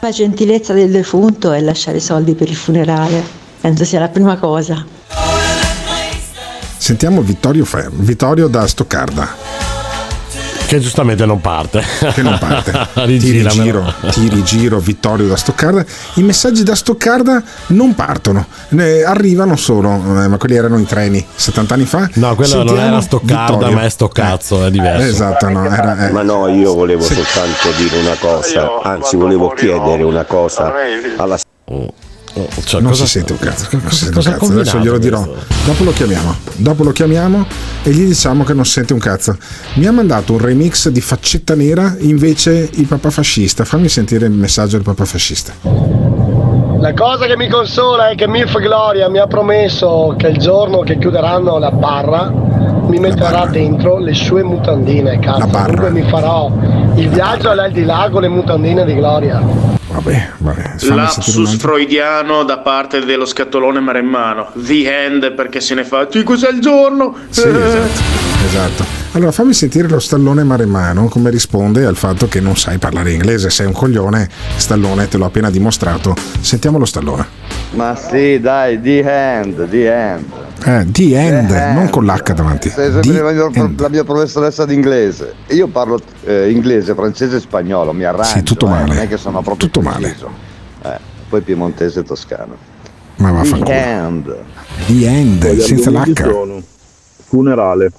La 0.00 0.10
gentilezza 0.10 0.72
del 0.72 0.90
defunto 0.90 1.52
è 1.52 1.60
lasciare 1.60 1.98
i 1.98 2.00
soldi 2.00 2.34
per 2.34 2.48
il 2.48 2.56
funerale. 2.56 3.22
Penso 3.60 3.84
sia 3.84 4.00
la 4.00 4.08
prima 4.08 4.36
cosa. 4.36 4.84
Sentiamo 6.82 7.20
Vittorio, 7.22 7.64
Fer- 7.64 7.92
Vittorio 7.92 8.48
da 8.48 8.66
Stoccarda. 8.66 9.36
Che 10.66 10.80
giustamente 10.80 11.24
non 11.24 11.40
parte. 11.40 11.80
Che 12.12 12.22
non 12.22 12.36
parte. 12.40 12.72
ti 12.92 13.04
Rigiramelo. 13.04 13.84
rigiro, 14.00 14.10
ti 14.10 14.28
rigiro 14.28 14.78
Vittorio 14.80 15.28
da 15.28 15.36
Stoccarda. 15.36 15.84
I 16.14 16.22
messaggi 16.24 16.64
da 16.64 16.74
Stoccarda 16.74 17.40
non 17.68 17.94
partono, 17.94 18.44
ne 18.70 19.02
arrivano 19.04 19.54
solo, 19.54 19.92
eh, 19.94 20.26
ma 20.26 20.36
quelli 20.38 20.56
erano 20.56 20.76
i 20.76 20.84
treni 20.84 21.24
70 21.32 21.72
anni 21.74 21.84
fa. 21.84 22.10
No, 22.14 22.34
quello 22.34 22.56
non 22.56 22.66
Sentiamo 22.66 22.90
era 22.90 23.00
Stoccarda, 23.00 23.52
Vittorio. 23.52 23.76
ma 23.76 23.82
è 23.84 23.88
Stoccazzo, 23.88 24.66
è 24.66 24.70
diverso. 24.72 25.06
Esatto, 25.06 25.48
no, 25.50 25.64
era, 25.72 26.10
Ma 26.10 26.22
no, 26.22 26.48
io 26.48 26.74
volevo 26.74 27.02
soltanto 27.04 27.70
dire 27.76 28.00
una 28.00 28.16
cosa, 28.18 28.80
anzi 28.82 29.14
volevo 29.14 29.50
chiedere 29.50 30.02
una 30.02 30.24
cosa 30.24 30.72
alla 31.16 31.38
Cioè, 32.64 32.80
non 32.80 32.90
cosa- 32.90 33.04
si 33.04 33.10
sente 33.10 33.32
un 33.32 33.38
cazzo. 33.38 33.68
non 33.72 33.90
si 33.90 33.96
sente 33.96 34.14
cosa 34.14 34.30
un 34.30 34.38
cazzo. 34.38 34.52
Adesso 34.52 34.78
glielo 34.78 34.98
dirò. 34.98 35.26
Dopo 35.64 35.84
lo 35.84 35.92
chiamiamo. 35.92 36.34
Dopo 36.56 36.82
lo 36.84 36.90
chiamiamo 36.92 37.46
e 37.82 37.90
gli 37.90 38.06
diciamo 38.06 38.44
che 38.44 38.54
non 38.54 38.64
sente 38.64 38.92
un 38.92 38.98
cazzo. 38.98 39.36
Mi 39.74 39.86
ha 39.86 39.92
mandato 39.92 40.32
un 40.32 40.38
remix 40.38 40.88
di 40.88 41.00
Faccetta 41.00 41.54
Nera, 41.54 41.94
invece 41.98 42.70
il 42.72 42.86
papà 42.86 43.10
fascista. 43.10 43.64
Fammi 43.64 43.88
sentire 43.88 44.26
il 44.26 44.32
messaggio 44.32 44.76
del 44.76 44.84
papà 44.84 45.04
fascista. 45.04 45.52
La 46.80 46.94
cosa 46.94 47.26
che 47.26 47.36
mi 47.36 47.48
consola 47.48 48.08
è 48.10 48.16
che 48.16 48.26
Milf 48.26 48.58
Gloria 48.58 49.08
mi 49.08 49.18
ha 49.18 49.26
promesso 49.26 50.14
che 50.18 50.28
il 50.28 50.38
giorno 50.38 50.80
che 50.80 50.98
chiuderanno 50.98 51.58
la 51.58 51.70
barra 51.70 52.28
mi 52.88 52.98
metterà 52.98 53.46
dentro 53.46 53.98
le 53.98 54.12
sue 54.14 54.42
mutandine. 54.42 55.18
Cazzo, 55.20 55.46
dunque 55.46 55.90
mi 55.90 56.02
farò 56.02 56.50
il 56.96 57.08
viaggio 57.08 57.50
all'aldilà 57.50 58.08
con 58.10 58.22
le 58.22 58.28
mutandine 58.28 58.84
di 58.84 58.94
Gloria. 58.94 59.40
Vabbè, 59.92 60.30
vabbè. 60.38 60.74
Lapsus 60.88 61.56
freudiano 61.56 62.44
da 62.44 62.58
parte 62.58 63.04
dello 63.04 63.26
scatolone 63.26 63.80
maremmano. 63.80 64.50
The 64.54 64.94
Hand 64.94 65.32
perché 65.32 65.60
se 65.60 65.74
ne 65.74 65.84
fa. 65.84 66.06
Ti 66.06 66.22
cos'è 66.22 66.50
il 66.50 66.60
giorno? 66.60 67.14
Sì, 67.28 67.46
esatto, 67.46 68.02
esatto. 68.46 69.01
Allora 69.14 69.30
fammi 69.30 69.52
sentire 69.52 69.88
lo 69.88 69.98
stallone 69.98 70.42
maremmano 70.42 71.06
come 71.08 71.28
risponde 71.28 71.84
al 71.84 71.96
fatto 71.96 72.28
che 72.28 72.40
non 72.40 72.56
sai 72.56 72.78
parlare 72.78 73.12
inglese. 73.12 73.50
Sei 73.50 73.66
un 73.66 73.72
coglione, 73.72 74.26
stallone, 74.56 75.06
te 75.06 75.18
l'ho 75.18 75.26
appena 75.26 75.50
dimostrato. 75.50 76.14
Sentiamo 76.40 76.78
lo 76.78 76.86
stallone. 76.86 77.26
Ma 77.72 77.94
sì, 77.94 78.40
dai, 78.40 78.80
the 78.80 79.04
hand, 79.04 79.68
the 79.68 79.92
hand. 79.92 80.24
Eh, 80.64 80.86
the 80.90 81.14
end, 81.18 81.48
The 81.48 81.72
non 81.72 81.90
con 81.90 82.06
l'H 82.06 82.32
davanti. 82.32 82.70
Sei 82.70 82.90
sempre 82.90 83.20
la 83.20 83.32
mia, 83.50 83.70
la 83.76 83.88
mia 83.90 84.04
professoressa 84.04 84.64
di 84.64 84.72
inglese. 84.74 85.34
Io 85.48 85.66
parlo 85.68 86.00
eh, 86.24 86.50
inglese, 86.50 86.94
francese 86.94 87.36
e 87.36 87.40
spagnolo, 87.40 87.92
mi 87.92 88.04
arrangio. 88.04 88.36
Sì, 88.36 88.42
tutto 88.42 88.66
eh, 88.66 88.70
male. 88.70 88.94
Non 88.94 88.98
è 88.98 89.08
che 89.08 89.18
sono 89.18 89.42
proprio 89.42 89.68
Tutto 89.68 89.82
male. 89.82 90.16
Eh, 90.84 90.98
poi 91.28 91.42
piemontese 91.42 92.00
e 92.00 92.02
toscano. 92.02 92.56
Ma 93.16 93.28
The 93.28 93.34
vaffanculo. 93.34 93.70
hand. 93.76 94.36
The 94.86 95.06
end, 95.06 95.38
Poi 95.46 95.56
gli 95.56 95.60
senza 95.60 95.90
l'H. 95.90 96.62
funerale, 97.26 97.90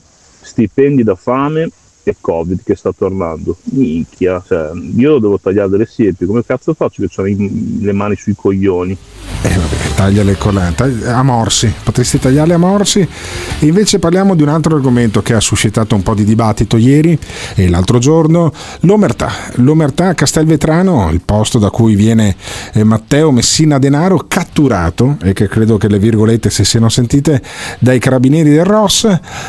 stipendi 0.43 1.03
da 1.03 1.15
fame 1.15 1.69
e 2.03 2.15
covid 2.19 2.61
che 2.63 2.75
sta 2.75 2.91
tornando. 2.91 3.57
Minchia, 3.71 4.43
cioè, 4.45 4.71
io 4.95 5.19
devo 5.19 5.39
tagliare 5.39 5.69
delle 5.69 5.85
siepi, 5.85 6.25
come 6.25 6.43
cazzo 6.43 6.73
faccio 6.73 7.05
che 7.05 7.21
ho 7.21 7.23
le 7.23 7.91
mani 7.93 8.15
sui 8.15 8.35
coglioni? 8.35 8.97
Tagliale 9.41 9.82
con 10.37 10.53
la, 10.53 10.71
tagli- 10.75 11.05
a 11.05 11.23
morsi, 11.23 11.73
potresti 11.83 12.19
tagliarle 12.19 12.53
a 12.53 12.57
morsi. 12.57 13.07
Invece 13.59 13.99
parliamo 13.99 14.35
di 14.35 14.43
un 14.43 14.49
altro 14.49 14.75
argomento 14.75 15.21
che 15.21 15.33
ha 15.33 15.39
suscitato 15.39 15.95
un 15.95 16.03
po' 16.03 16.13
di 16.13 16.23
dibattito 16.25 16.77
ieri 16.77 17.17
e 17.55 17.69
l'altro 17.69 17.99
giorno, 17.99 18.51
l'omertà. 18.81 19.31
L'omertà 19.55 20.09
a 20.09 20.13
Castelvetrano, 20.13 21.09
il 21.11 21.21
posto 21.21 21.57
da 21.57 21.69
cui 21.69 21.95
viene 21.95 22.35
eh, 22.73 22.83
Matteo 22.83 23.31
Messina 23.31 23.79
Denaro, 23.79 24.25
catturato, 24.27 25.17
e 25.23 25.33
che 25.33 25.47
credo 25.47 25.77
che 25.77 25.87
le 25.87 25.99
virgolette 25.99 26.49
si 26.49 26.65
siano 26.65 26.89
sentite, 26.89 27.41
dai 27.79 27.99
carabinieri 27.99 28.49
del 28.49 28.65
Ross, 28.65 29.05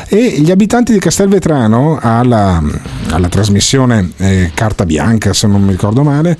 e 0.07 0.35
gli 0.39 0.51
abitanti 0.51 0.93
di 0.93 0.99
Castelvetrano 0.99 1.99
alla, 2.01 2.63
alla 3.09 3.27
trasmissione 3.29 4.11
eh, 4.17 4.51
Carta 4.53 4.85
Bianca, 4.85 5.33
se 5.33 5.47
non 5.47 5.63
mi 5.63 5.71
ricordo 5.71 6.03
male, 6.03 6.37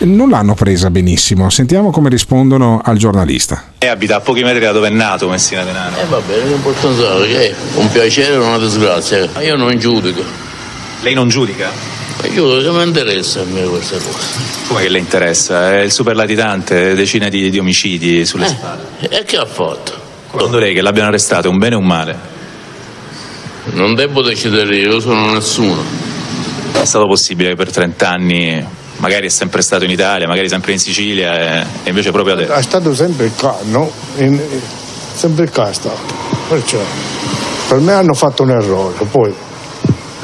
non 0.00 0.30
l'hanno 0.30 0.54
presa 0.54 0.90
benissimo. 0.90 1.50
Sentiamo 1.50 1.90
come 1.90 2.08
rispondono 2.08 2.80
al 2.82 2.96
giornalista. 2.96 3.55
E 3.78 3.86
abita 3.86 4.16
a 4.16 4.20
pochi 4.20 4.42
metri 4.42 4.60
da 4.60 4.72
dove 4.72 4.88
è 4.88 4.90
nato 4.90 5.28
Messina 5.28 5.62
Denaro. 5.64 5.96
E 6.00 6.04
va 6.06 6.20
bene, 6.20 6.44
l'importanza 6.46 7.22
è 7.22 7.26
che 7.26 7.50
è 7.50 7.54
un 7.74 7.90
piacere 7.90 8.36
o 8.36 8.44
una 8.46 8.58
disgrazia. 8.58 9.28
Ma 9.34 9.42
Io 9.42 9.56
non 9.56 9.76
giudico. 9.78 10.22
Lei 11.02 11.14
non 11.14 11.28
giudica? 11.28 11.70
Ma 12.20 12.26
Io 12.28 12.62
che 12.62 12.70
mi 12.70 12.82
interessa 12.82 13.40
a 13.40 13.44
me 13.44 13.62
questa 13.64 13.96
cosa. 13.98 14.18
Come 14.68 14.80
che 14.82 14.88
le 14.88 14.98
interessa? 14.98 15.72
È 15.74 15.80
il 15.80 15.92
superlatitante, 15.92 16.94
decine 16.94 17.28
di, 17.28 17.50
di 17.50 17.58
omicidi 17.58 18.20
Eh. 18.20 18.24
sulle 18.24 18.48
spalle. 18.48 18.82
E 19.00 19.24
che 19.24 19.36
ha 19.36 19.46
fatto? 19.46 19.92
Secondo 20.30 20.58
lei 20.58 20.74
che 20.74 20.80
l'abbiano 20.82 21.08
arrestato 21.08 21.46
è 21.46 21.50
un 21.50 21.58
bene 21.58 21.74
o 21.76 21.78
un 21.78 21.86
male? 21.86 22.18
Non 23.72 23.94
devo 23.94 24.22
decidere 24.22 24.76
io, 24.76 24.92
io 24.94 25.00
sono 25.00 25.32
nessuno. 25.32 25.82
È 26.72 26.84
stato 26.84 27.06
possibile 27.06 27.50
che 27.50 27.54
per 27.56 27.70
30 27.70 28.08
anni 28.08 28.66
magari 28.98 29.26
è 29.26 29.30
sempre 29.30 29.62
stato 29.62 29.84
in 29.84 29.90
Italia, 29.90 30.26
magari 30.26 30.48
sempre 30.48 30.72
in 30.72 30.78
Sicilia 30.78 31.60
e, 31.60 31.66
e 31.84 31.88
invece 31.88 32.10
proprio 32.10 32.34
adesso. 32.34 32.52
È 32.52 32.62
stato 32.62 32.94
sempre 32.94 33.30
qua, 33.36 33.56
no? 33.64 33.90
In- 34.16 34.40
sempre 35.14 35.48
qua 35.50 35.70
è 35.70 35.72
stato. 35.74 36.14
Perciò 36.48 36.78
per 37.68 37.78
me 37.78 37.92
hanno 37.92 38.14
fatto 38.14 38.42
un 38.44 38.50
errore, 38.50 39.04
poi 39.10 39.34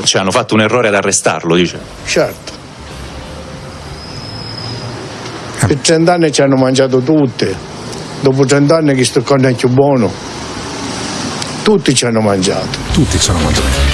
Cioè 0.05 0.21
hanno 0.21 0.31
fatto 0.31 0.55
un 0.55 0.61
errore 0.61 0.89
ad 0.89 0.95
arrestarlo, 0.95 1.55
dice. 1.57 1.79
certo. 2.07 2.53
Per 5.67 5.81
cent'anni 5.81 6.33
ci 6.33 6.43
hanno 6.43 6.57
mangiato 6.57 7.01
tutte. 7.01 7.55
Dopo 8.21 8.45
cent'anni 8.47 8.95
che 8.95 9.05
sto 9.05 9.23
con 9.23 9.45
è 9.45 9.55
più 9.55 9.69
buono. 9.69 10.11
Tutti 11.63 11.95
ci 11.95 12.05
hanno 12.05 12.21
mangiato. 12.21 12.79
Tutti 12.93 13.19
ci 13.19 13.31
hanno 13.31 13.41
mangiato. 13.41 13.92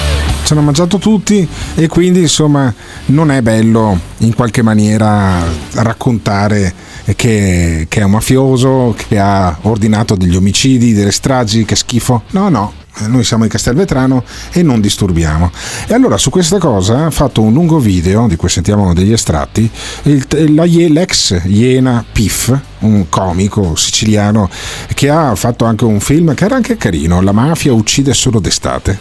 Ci 0.48 0.54
hanno 0.54 0.62
mangiato 0.62 0.96
tutti 0.96 1.46
e 1.74 1.88
quindi 1.88 2.20
insomma 2.20 2.72
non 3.08 3.30
è 3.30 3.42
bello 3.42 4.00
in 4.20 4.34
qualche 4.34 4.62
maniera 4.62 5.44
raccontare 5.72 6.72
che, 7.16 7.84
che 7.86 8.00
è 8.00 8.04
un 8.04 8.12
mafioso, 8.12 8.94
che 8.96 9.18
ha 9.18 9.58
ordinato 9.64 10.14
degli 10.14 10.34
omicidi, 10.34 10.94
delle 10.94 11.12
stragi, 11.12 11.66
che 11.66 11.76
schifo. 11.76 12.22
No, 12.30 12.48
no. 12.48 12.72
Noi 13.06 13.24
siamo 13.24 13.44
in 13.44 13.50
Castelvetrano 13.50 14.24
e 14.52 14.62
non 14.62 14.80
disturbiamo. 14.80 15.50
E 15.86 15.94
allora 15.94 16.16
su 16.16 16.30
questa 16.30 16.58
cosa 16.58 17.06
ha 17.06 17.10
fatto 17.10 17.40
un 17.42 17.52
lungo 17.52 17.78
video, 17.78 18.26
di 18.26 18.36
cui 18.36 18.48
sentiamo 18.48 18.92
degli 18.94 19.12
estratti, 19.12 19.70
il- 20.02 20.54
la 20.54 20.64
l'ex 20.64 21.40
Iena 21.44 22.04
Piff, 22.10 22.52
un 22.80 23.08
comico 23.08 23.74
siciliano 23.76 24.48
che 24.94 25.08
ha 25.08 25.34
fatto 25.34 25.64
anche 25.64 25.84
un 25.84 26.00
film 26.00 26.34
che 26.34 26.44
era 26.44 26.56
anche 26.56 26.76
carino, 26.76 27.20
La 27.20 27.32
mafia 27.32 27.72
uccide 27.72 28.12
solo 28.14 28.40
d'estate. 28.40 28.98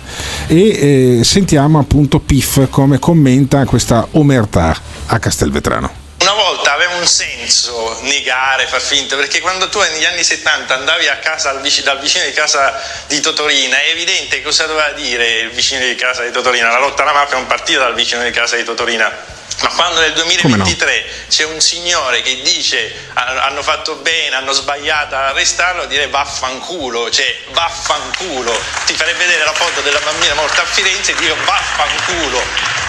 E 0.47 1.17
eh, 1.19 1.23
sentiamo 1.23 1.79
appunto 1.79 2.19
Piff 2.19 2.69
come 2.69 2.99
commenta 2.99 3.65
questa 3.65 4.07
omertà 4.11 4.75
a 5.07 5.19
Castelvetrano. 5.19 5.89
Una 6.21 6.31
volta 6.33 6.76
un 6.97 7.07
senso 7.07 7.99
negare, 8.01 8.67
far 8.67 8.81
finta, 8.81 9.15
perché 9.15 9.39
quando 9.39 9.69
tu 9.69 9.79
negli 9.79 10.05
anni 10.05 10.23
70 10.23 10.73
andavi 10.73 11.07
a 11.07 11.17
casa 11.17 11.51
dal 11.51 11.61
vicino 11.61 12.25
di 12.25 12.33
casa 12.33 12.81
di 13.07 13.19
Totorina, 13.19 13.79
è 13.81 13.89
evidente 13.89 14.41
cosa 14.41 14.65
doveva 14.65 14.91
dire 14.91 15.39
il 15.39 15.51
vicino 15.51 15.85
di 15.85 15.95
casa 15.95 16.23
di 16.23 16.31
Totorina. 16.31 16.69
La 16.69 16.79
lotta 16.79 17.03
alla 17.03 17.13
mafia 17.13 17.37
non 17.37 17.47
partiva 17.47 17.83
dal 17.83 17.95
vicino 17.95 18.23
di 18.23 18.31
casa 18.31 18.55
di 18.55 18.63
Totorina. 18.63 19.36
Ma 19.59 19.69
quando 19.69 19.99
nel 20.01 20.13
2023 20.13 21.05
c'è 21.29 21.43
un 21.45 21.59
signore 21.59 22.21
che 22.21 22.41
dice 22.43 22.93
"Ha- 23.13 23.45
hanno 23.45 23.63
fatto 23.63 23.95
bene, 23.95 24.35
hanno 24.35 24.51
sbagliato 24.51 25.15
ad 25.15 25.23
arrestarlo, 25.34 25.85
dire 25.85 26.07
vaffanculo, 26.09 27.09
cioè 27.09 27.25
vaffanculo. 27.53 28.55
Ti 28.85 28.93
farei 28.93 29.15
vedere 29.15 29.43
la 29.43 29.53
foto 29.53 29.81
della 29.81 29.99
bambina 29.99 30.35
morta 30.35 30.61
a 30.61 30.65
Firenze 30.65 31.13
e 31.13 31.15
dire 31.15 31.34
vaffanculo. 31.43 32.39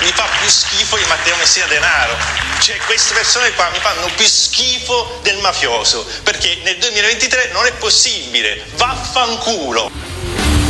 Mi 0.01 0.12
fa 0.12 0.27
più 0.39 0.49
schifo 0.49 0.97
di 0.97 1.05
Matteo 1.09 1.36
Messina 1.36 1.66
Denaro. 1.66 2.16
Cioè 2.61 2.77
queste 2.86 3.15
persone 3.15 3.53
qua 3.55 3.69
mi 3.73 3.78
fanno 3.81 4.07
più 4.15 4.27
schifo 4.27 5.20
del 5.23 5.39
mafioso, 5.39 6.07
perché 6.23 6.59
nel 6.65 6.77
2023 6.77 7.49
non 7.53 7.65
è 7.66 7.73
possibile. 7.73 8.62
Vaffanculo. 8.77 9.90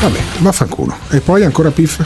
Vabbè, 0.01 0.21
vaffanculo. 0.39 0.97
E 1.11 1.21
poi 1.21 1.43
ancora 1.45 1.71
Piff? 1.71 1.99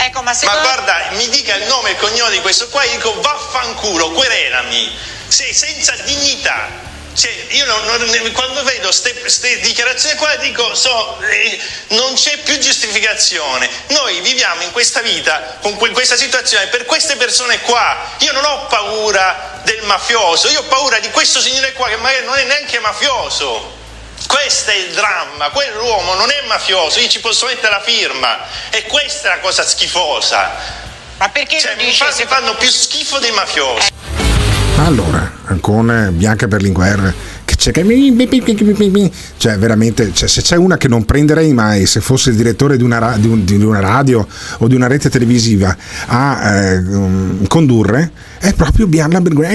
Ecco 0.00 0.22
ma, 0.22 0.32
guarda, 0.60 1.08
mi 1.12 1.28
dica 1.28 1.54
il 1.54 1.66
nome 1.66 1.90
e 1.90 1.92
il 1.92 1.98
cognome 1.98 2.30
di 2.30 2.40
questo 2.40 2.68
qua, 2.68 2.84
io 2.84 2.92
dico 2.92 3.20
vaffanculo, 3.20 4.10
querelami. 4.12 4.96
Sei 5.26 5.52
senza 5.52 5.94
dignità. 6.04 6.86
Cioè, 7.14 7.46
io 7.48 7.64
non- 7.64 7.84
non- 7.84 8.32
quando 8.32 8.62
vedo 8.62 8.90
queste 9.20 9.58
dichiarazioni 9.58 10.16
qua 10.16 10.36
dico 10.36 10.72
so, 10.76 11.18
eh, 11.20 11.60
non 11.88 12.14
c'è 12.14 12.36
più 12.38 12.56
giustificazione. 12.58 13.68
Noi 13.88 14.20
viviamo 14.20 14.62
in 14.62 14.70
questa 14.70 15.00
vita, 15.00 15.58
con 15.60 15.74
que- 15.76 15.90
questa 15.90 16.16
situazione, 16.16 16.68
per 16.68 16.84
queste 16.84 17.16
persone 17.16 17.60
qua. 17.62 18.14
Io 18.18 18.30
non 18.32 18.44
ho 18.44 18.66
paura 18.66 19.60
del 19.64 19.82
mafioso, 19.82 20.48
io 20.48 20.60
ho 20.60 20.64
paura 20.64 21.00
di 21.00 21.10
questo 21.10 21.40
signore 21.40 21.72
qua 21.72 21.88
che 21.88 21.96
magari 21.96 22.24
non 22.24 22.38
è 22.38 22.44
neanche 22.44 22.78
mafioso. 22.78 23.77
Questo 24.26 24.70
è 24.70 24.74
il 24.76 24.94
dramma, 24.94 25.50
quell'uomo 25.50 26.14
non 26.14 26.28
è 26.30 26.46
mafioso, 26.48 27.00
io 27.00 27.08
ci 27.08 27.20
posso 27.20 27.46
mettere 27.46 27.70
la 27.70 27.80
firma 27.84 28.38
e 28.70 28.84
questa 28.86 29.32
è 29.32 29.36
la 29.36 29.40
cosa 29.40 29.62
schifosa. 29.62 30.50
Ma 31.18 31.28
perché 31.30 31.58
cioè, 31.58 31.76
mi 31.76 31.90
fa- 31.92 32.12
mi 32.16 32.24
fanno 32.26 32.54
più 32.56 32.68
schifo 32.68 33.18
dei 33.18 33.32
mafiosi? 33.32 33.88
Allora, 34.84 35.32
con 35.60 35.90
eh, 35.90 36.10
Bianca 36.12 36.46
Berlinguer 36.46 37.12
che 37.44 37.56
c'è 37.56 37.72
che 37.72 37.82
cioè 39.38 39.58
veramente 39.58 40.12
cioè, 40.14 40.28
se 40.28 40.42
c'è 40.42 40.54
una 40.56 40.76
che 40.76 40.86
non 40.86 41.04
prenderei 41.04 41.52
mai 41.52 41.86
se 41.86 42.00
fosse 42.00 42.30
il 42.30 42.36
direttore 42.36 42.76
di 42.76 42.84
una, 42.84 42.98
ra- 42.98 43.16
di 43.16 43.26
un- 43.26 43.44
di 43.44 43.54
una 43.54 43.80
radio 43.80 44.26
o 44.58 44.68
di 44.68 44.74
una 44.76 44.86
rete 44.86 45.10
televisiva 45.10 45.76
a 46.06 46.54
eh, 46.54 46.76
um, 46.76 47.46
condurre 47.48 48.12
è 48.38 48.52
proprio 48.54 48.86
Bianca 48.86 49.20
Berlinguer 49.20 49.50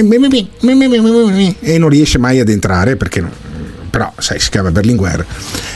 e 1.60 1.78
non 1.78 1.88
riesce 1.88 2.18
mai 2.18 2.40
ad 2.40 2.48
entrare 2.50 2.96
perché 2.96 3.20
non- 3.20 3.32
però 3.94 4.12
sai 4.18 4.40
si 4.40 4.50
chiama 4.50 4.72
Berlinguer 4.72 5.24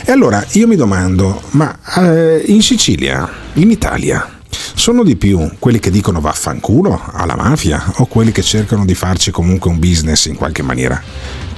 e 0.03 0.11
allora 0.11 0.45
io 0.51 0.67
mi 0.67 0.75
domando 0.75 1.41
ma 1.51 1.73
eh, 1.99 2.43
in 2.47 2.61
Sicilia 2.61 3.29
in 3.53 3.71
Italia 3.71 4.39
sono 4.73 5.05
di 5.05 5.15
più 5.15 5.49
quelli 5.57 5.79
che 5.79 5.89
dicono 5.89 6.19
vaffanculo 6.19 7.01
alla 7.13 7.37
mafia 7.37 7.81
o 7.95 8.07
quelli 8.07 8.33
che 8.33 8.41
cercano 8.41 8.83
di 8.83 8.93
farci 8.93 9.31
comunque 9.31 9.71
un 9.71 9.79
business 9.79 10.25
in 10.25 10.35
qualche 10.35 10.63
maniera? 10.63 11.01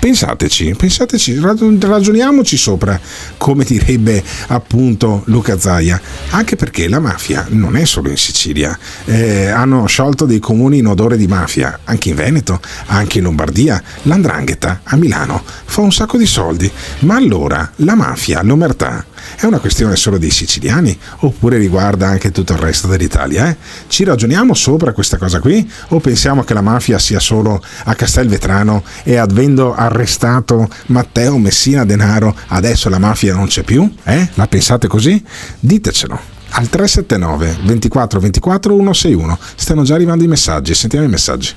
Pensateci, 0.01 0.73
pensateci, 0.75 1.39
rag- 1.39 1.83
ragioniamoci 1.83 2.57
sopra, 2.57 2.99
come 3.37 3.63
direbbe 3.63 4.23
appunto 4.47 5.21
Luca 5.25 5.59
Zaia, 5.59 6.01
anche 6.31 6.55
perché 6.55 6.89
la 6.89 6.99
mafia 6.99 7.45
non 7.49 7.75
è 7.75 7.85
solo 7.85 8.09
in 8.09 8.17
Sicilia, 8.17 8.75
Eh, 9.05 9.47
hanno 9.47 9.85
sciolto 9.85 10.25
dei 10.25 10.39
comuni 10.39 10.79
in 10.79 10.87
odore 10.87 11.17
di 11.17 11.27
mafia, 11.27 11.81
anche 11.83 12.09
in 12.09 12.15
Veneto, 12.15 12.59
anche 12.87 13.19
in 13.19 13.25
Lombardia, 13.25 13.81
l'andrangheta 14.03 14.81
a 14.83 14.95
Milano. 14.95 15.43
Fa 15.45 15.81
un 15.81 15.91
sacco 15.91 16.17
di 16.17 16.25
soldi, 16.25 16.69
ma 17.01 17.15
allora 17.17 17.71
la 17.77 17.93
mafia, 17.93 18.41
l'omertà, 18.41 19.05
è 19.35 19.45
una 19.45 19.59
questione 19.59 19.95
solo 19.95 20.17
dei 20.17 20.31
siciliani? 20.31 20.97
Oppure 21.19 21.57
riguarda 21.57 22.07
anche 22.07 22.31
tutto 22.31 22.53
il 22.53 22.59
resto 22.59 22.87
dell'Italia? 22.87 23.49
eh? 23.49 23.57
Ci 23.87 24.03
ragioniamo 24.03 24.55
sopra 24.55 24.93
questa 24.93 25.17
cosa 25.17 25.39
qui? 25.39 25.69
O 25.89 25.99
pensiamo 25.99 26.43
che 26.43 26.55
la 26.55 26.61
mafia 26.61 26.97
sia 26.97 27.19
solo 27.19 27.63
a 27.83 27.93
Castelvetrano 27.93 28.83
e 29.03 29.17
avendo 29.17 29.75
arrestato 29.91 30.67
Matteo 30.87 31.37
Messina 31.37 31.85
Denaro 31.85 32.35
adesso 32.47 32.89
la 32.89 32.99
mafia 32.99 33.35
non 33.35 33.47
c'è 33.47 33.63
più? 33.63 33.89
Eh? 34.03 34.29
La 34.35 34.47
pensate 34.47 34.87
così? 34.87 35.23
Ditecelo. 35.59 36.39
Al 36.53 36.67
379 36.67 37.59
24 37.63 38.19
24 38.19 38.73
161 38.75 39.37
stanno 39.55 39.83
già 39.83 39.95
arrivando 39.95 40.23
i 40.23 40.27
messaggi, 40.27 40.73
sentiamo 40.73 41.05
i 41.05 41.09
messaggi. 41.09 41.53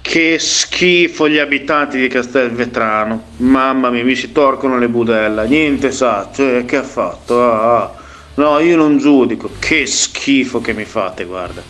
Che 0.00 0.38
schifo 0.38 1.28
gli 1.28 1.38
abitanti 1.38 2.00
di 2.00 2.08
Castelvetrano. 2.08 3.24
Mamma 3.38 3.90
mia, 3.90 4.02
mi 4.02 4.16
si 4.16 4.32
torcono 4.32 4.78
le 4.78 4.88
budella. 4.88 5.42
Niente 5.44 5.92
sa, 5.92 6.30
cioè, 6.34 6.64
che 6.64 6.76
ha 6.76 6.82
fatto? 6.82 7.42
Ah, 7.42 7.76
ah. 7.76 7.94
No, 8.36 8.58
io 8.58 8.76
non 8.76 8.96
giudico. 8.96 9.50
Che 9.58 9.84
schifo 9.84 10.62
che 10.62 10.72
mi 10.72 10.86
fate, 10.86 11.24
guarda. 11.26 11.62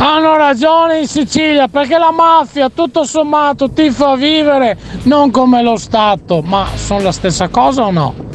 Hanno 0.00 0.36
ragione 0.36 1.00
in 1.00 1.08
Sicilia 1.08 1.66
perché 1.66 1.98
la 1.98 2.12
mafia 2.12 2.70
tutto 2.70 3.04
sommato 3.04 3.68
ti 3.70 3.90
fa 3.90 4.14
vivere 4.14 4.78
non 5.02 5.30
come 5.32 5.60
lo 5.62 5.76
Stato, 5.76 6.40
ma 6.40 6.68
sono 6.76 7.02
la 7.02 7.12
stessa 7.12 7.48
cosa 7.48 7.84
o 7.84 7.90
no? 7.90 8.26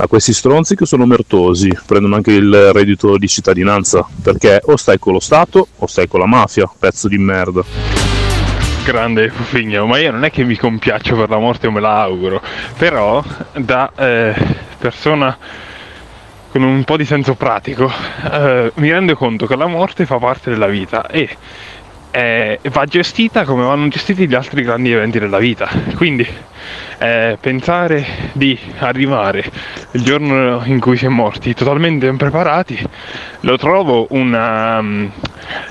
a 0.00 0.06
questi 0.06 0.32
stronzi 0.32 0.76
che 0.76 0.86
sono 0.86 1.06
mertosi, 1.06 1.76
prendono 1.84 2.14
anche 2.14 2.30
il 2.30 2.72
reddito 2.72 3.18
di 3.18 3.26
cittadinanza, 3.26 4.06
perché 4.22 4.60
o 4.64 4.76
stai 4.76 4.96
con 4.98 5.12
lo 5.12 5.18
Stato 5.18 5.66
o 5.76 5.86
stai 5.88 6.06
con 6.06 6.20
la 6.20 6.26
mafia, 6.26 6.70
pezzo 6.78 7.08
di 7.08 7.18
merda. 7.18 7.64
Grande 8.84 9.28
Fufigno, 9.28 9.86
ma 9.86 9.98
io 9.98 10.12
non 10.12 10.24
è 10.24 10.30
che 10.30 10.44
mi 10.44 10.56
compiaccio 10.56 11.16
per 11.16 11.28
la 11.28 11.38
morte 11.38 11.66
o 11.66 11.72
me 11.72 11.80
la 11.80 12.00
auguro, 12.00 12.40
però 12.78 13.22
da 13.56 13.90
eh, 13.96 14.34
persona 14.78 15.36
con 16.50 16.62
un 16.62 16.84
po' 16.84 16.96
di 16.96 17.04
senso 17.04 17.34
pratico 17.34 17.90
eh, 18.32 18.72
mi 18.76 18.90
rendo 18.90 19.14
conto 19.16 19.46
che 19.46 19.56
la 19.56 19.66
morte 19.66 20.06
fa 20.06 20.18
parte 20.18 20.50
della 20.50 20.66
vita 20.66 21.06
e 21.06 21.28
eh, 22.10 22.58
va 22.70 22.84
gestita 22.84 23.44
come 23.44 23.64
vanno 23.64 23.88
gestiti 23.88 24.26
gli 24.26 24.34
altri 24.34 24.62
grandi 24.62 24.92
eventi 24.92 25.18
della 25.18 25.38
vita. 25.38 25.68
Quindi 25.94 26.26
eh, 26.98 27.38
pensare 27.40 28.04
di 28.32 28.58
arrivare 28.78 29.44
il 29.92 30.02
giorno 30.02 30.62
in 30.64 30.80
cui 30.80 30.96
si 30.96 31.06
è 31.06 31.08
morti 31.08 31.54
totalmente 31.54 32.06
impreparati 32.06 32.78
lo 33.40 33.56
trovo 33.56 34.06
una, 34.10 34.82
mm, 34.82 35.06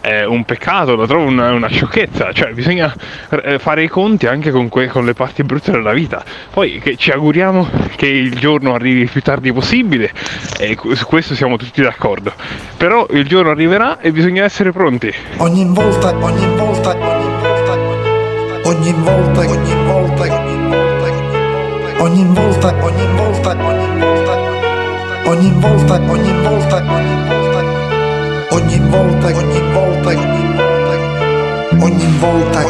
eh, 0.02 0.26
un 0.26 0.44
peccato, 0.46 0.96
lo 0.96 1.06
trovo 1.06 1.26
una, 1.26 1.52
una 1.52 1.68
sciocchezza, 1.68 2.32
cioè 2.32 2.54
bisogna 2.54 2.94
eh, 3.30 3.60
fare 3.60 3.84
i 3.84 3.88
conti 3.88 4.28
anche 4.28 4.52
con, 4.52 4.70
que- 4.70 4.88
con 4.88 5.06
le 5.06 5.14
parti 5.14 5.44
brutte 5.44 5.72
della 5.72 5.94
vita. 5.94 6.24
Poi 6.52 6.82
ci 6.98 7.12
auguriamo 7.12 7.68
che 7.96 8.08
il 8.08 8.36
giorno 8.36 8.74
arrivi 8.74 9.02
il 9.02 9.10
più 9.10 9.22
tardi 9.22 9.52
possibile 9.52 10.12
e 10.58 10.76
cu- 10.76 10.94
su 10.94 11.06
questo 11.06 11.36
siamo 11.36 11.58
tutti 11.58 11.82
d'accordo. 11.82 12.34
Però 12.78 13.06
il 13.12 13.28
giorno 13.28 13.52
arriverà 13.52 14.00
e 14.00 14.12
bisogna 14.12 14.44
essere 14.44 14.72
pronti. 14.72 15.14
Ogni 15.38 15.66
volta, 15.66 16.16
ogni 16.20 16.48
volta, 16.56 16.96
ogni 16.96 17.42
volta, 17.42 17.74
ogni 18.64 18.94
volta, 18.94 19.40
ogni 19.40 19.44
volta, 19.44 19.50
ogni 19.50 19.86
volta, 19.86 20.47
ogni 22.00 22.26
volta, 22.26 22.74
ogni 22.82 23.08
volta, 23.16 23.50
ogni 23.52 24.00
volta, 24.00 24.36
ogni 25.26 25.52
volta, 25.52 25.96
ogni 26.08 26.34
volta, 26.42 26.78
ogni 28.50 28.80
volta, 28.90 29.28
ogni 29.30 29.60
volta, 29.72 30.10
ogni 31.80 32.10
volta, 32.20 32.64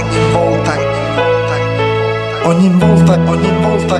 ogni 2.44 2.70
volta, 2.70 3.16
ogni 3.30 3.52
volta. 3.62 3.96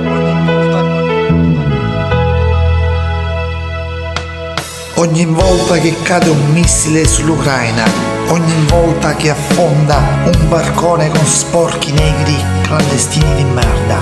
Ogni 4.94 5.26
volta 5.26 5.76
che 5.76 5.94
cade 6.02 6.28
un 6.28 6.52
missile 6.52 7.06
sull'Ucraina, 7.06 7.84
ogni 8.30 8.66
volta 8.68 9.14
che 9.14 9.30
affonda 9.30 9.96
un 10.24 10.48
barcone 10.48 11.08
con 11.08 11.24
sporchi 11.24 11.92
negri 11.92 12.34
clandestini 12.62 13.34
di 13.36 13.44
merda, 13.44 14.00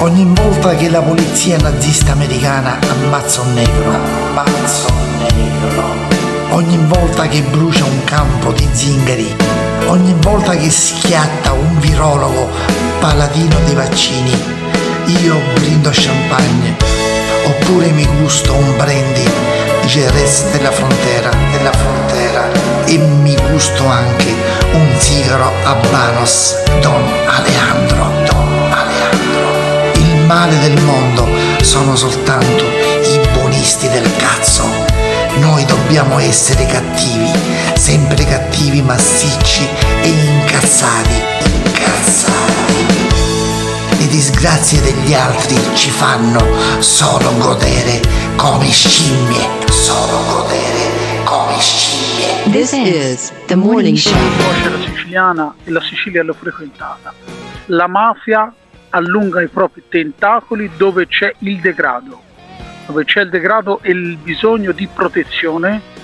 ogni 0.00 0.24
volta 0.32 0.74
che 0.74 0.88
la 0.88 1.00
polizia 1.00 1.56
nazista 1.58 2.12
americana 2.12 2.78
ammazza 2.88 3.40
un 3.40 3.52
negro, 3.54 3.92
ammazza 4.34 4.88
un 4.92 5.16
negro, 5.18 5.82
ogni 6.50 6.78
volta 6.86 7.26
che 7.26 7.42
brucia 7.42 7.84
un 7.84 8.04
campo 8.04 8.52
di 8.52 8.68
zingari, 8.70 9.34
ogni 9.86 10.14
volta 10.20 10.54
che 10.54 10.70
schiatta 10.70 11.52
un 11.52 11.78
virologo 11.80 12.48
paladino 13.00 13.56
dei 13.64 13.74
vaccini, 13.74 14.30
io 15.22 15.40
brindo 15.54 15.90
champagne, 15.92 16.76
oppure 17.46 17.90
mi 17.90 18.06
gusto 18.20 18.54
un 18.54 18.76
brandy 18.76 19.28
Jerez 19.86 20.50
della 20.50 20.70
frontera, 20.70 21.30
della 21.50 21.72
frontera 21.72 22.46
e 22.84 22.98
mi 22.98 23.34
gusto 23.50 23.86
anche 23.86 24.34
un 24.72 24.86
sigaro 24.98 25.50
Habanos 25.64 26.62
Don 26.80 27.02
Alejandro, 27.26 28.10
Don 28.26 28.70
Alejandro. 28.70 29.07
Male 30.28 30.58
del 30.58 30.78
mondo 30.82 31.26
sono 31.62 31.96
soltanto 31.96 32.62
i 32.62 33.28
buonisti 33.32 33.88
del 33.88 34.14
cazzo. 34.16 34.62
Noi 35.38 35.64
dobbiamo 35.64 36.18
essere 36.18 36.66
cattivi, 36.66 37.32
sempre 37.74 38.26
cattivi, 38.26 38.82
massicci 38.82 39.66
e 40.02 40.08
incazzati, 40.08 41.14
incazzati. 41.64 43.08
Le 43.98 44.06
disgrazie 44.08 44.82
degli 44.82 45.14
altri 45.14 45.56
ci 45.74 45.88
fanno 45.88 46.44
solo 46.80 47.34
godere 47.38 48.02
come 48.36 48.70
scimmie, 48.70 49.48
solo 49.70 50.24
godere 50.26 51.24
come 51.24 51.58
scimmie. 51.58 52.50
This 52.50 52.72
is 52.72 53.32
the 53.46 53.56
morning 53.56 53.96
show. 53.96 54.12
conosce 54.12 54.68
la 54.68 54.78
siciliana 54.84 55.54
e 55.64 55.70
la 55.70 55.80
Sicilia 55.80 56.22
l'ho 56.22 56.34
frequentata. 56.34 57.14
La 57.68 57.86
mafia 57.86 58.52
allunga 58.90 59.40
i 59.42 59.48
propri 59.48 59.84
tentacoli 59.88 60.70
dove 60.76 61.06
c'è 61.06 61.34
il 61.40 61.60
degrado, 61.60 62.20
dove 62.86 63.04
c'è 63.04 63.22
il 63.22 63.30
degrado 63.30 63.80
e 63.82 63.90
il 63.90 64.16
bisogno 64.16 64.72
di 64.72 64.88
protezione. 64.92 65.96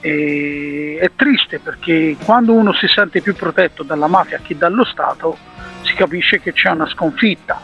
E 0.00 0.98
è 1.00 1.10
triste 1.14 1.60
perché 1.60 2.16
quando 2.24 2.52
uno 2.52 2.72
si 2.72 2.88
sente 2.88 3.20
più 3.20 3.36
protetto 3.36 3.84
dalla 3.84 4.08
mafia 4.08 4.40
che 4.42 4.56
dallo 4.56 4.84
Stato 4.84 5.38
si 5.82 5.94
capisce 5.94 6.40
che 6.40 6.52
c'è 6.52 6.70
una 6.70 6.88
sconfitta. 6.88 7.60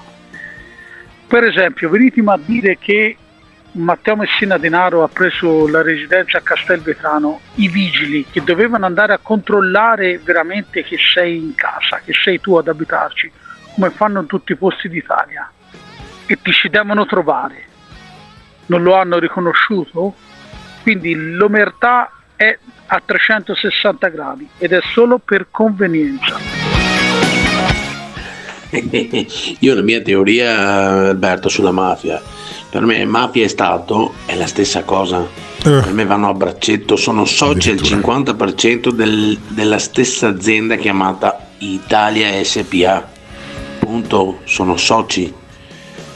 Per 1.27 1.45
esempio, 1.45 1.91
venitemi 1.91 2.31
a 2.31 2.39
dire 2.41 2.79
che 2.79 3.17
Matteo 3.73 4.17
Messina 4.17 4.57
Denaro 4.57 5.03
ha 5.03 5.09
preso 5.09 5.69
la 5.69 5.83
residenza 5.83 6.39
a 6.39 6.41
Castelvetrano, 6.41 7.41
i 7.57 7.69
vigili 7.69 8.25
che 8.31 8.43
dovevano 8.43 8.87
andare 8.87 9.13
a 9.13 9.19
controllare 9.19 10.19
veramente 10.19 10.83
che 10.83 10.97
sei 10.97 11.37
in 11.37 11.55
casa, 11.55 12.01
che 12.05 12.13
sei 12.13 12.41
tu 12.41 12.57
ad 12.57 12.69
abitarci, 12.69 13.31
come 13.79 13.91
fanno 13.91 14.21
in 14.21 14.27
tutti 14.27 14.51
i 14.51 14.57
posti 14.57 14.89
d'Italia, 14.89 15.49
e 16.27 16.39
ti 16.43 16.51
ci 16.51 16.69
devono 16.69 17.07
trovare. 17.07 17.67
Non 18.67 18.83
lo 18.83 18.97
hanno 18.97 19.21
riconosciuto? 19.21 20.15
Quindi 20.83 21.15
l'omertà 21.15 22.11
è 22.35 22.59
a 22.87 23.03
360 23.05 24.09
gradi 24.09 24.49
ed 24.59 24.73
è 24.73 24.81
solo 24.93 25.19
per 25.19 25.47
convenienza. 25.53 26.39
Io 29.61 29.75
la 29.75 29.83
mia 29.83 30.03
teoria, 30.03 31.09
Alberto, 31.11 31.49
sulla 31.49 31.71
mafia. 31.71 32.21
Per 32.71 32.85
me 32.85 33.05
mafia 33.05 33.45
e 33.45 33.49
Stato 33.49 34.15
è 34.27 34.35
la 34.35 34.47
stessa 34.47 34.83
cosa. 34.83 35.25
Per 35.63 35.93
me 35.93 36.05
vanno 36.05 36.31
a 36.31 36.35
braccetto, 36.35 36.97
sono 36.97 37.25
soci 37.25 37.71
al 37.71 37.77
50% 37.77 38.91
del- 38.91 39.39
della 39.49 39.79
stessa 39.79 40.27
azienda 40.29 40.75
chiamata 40.75 41.47
Italia 41.59 42.43
SPA. 42.43 43.17
Punto, 43.93 44.40
sono 44.44 44.77
soci. 44.77 45.32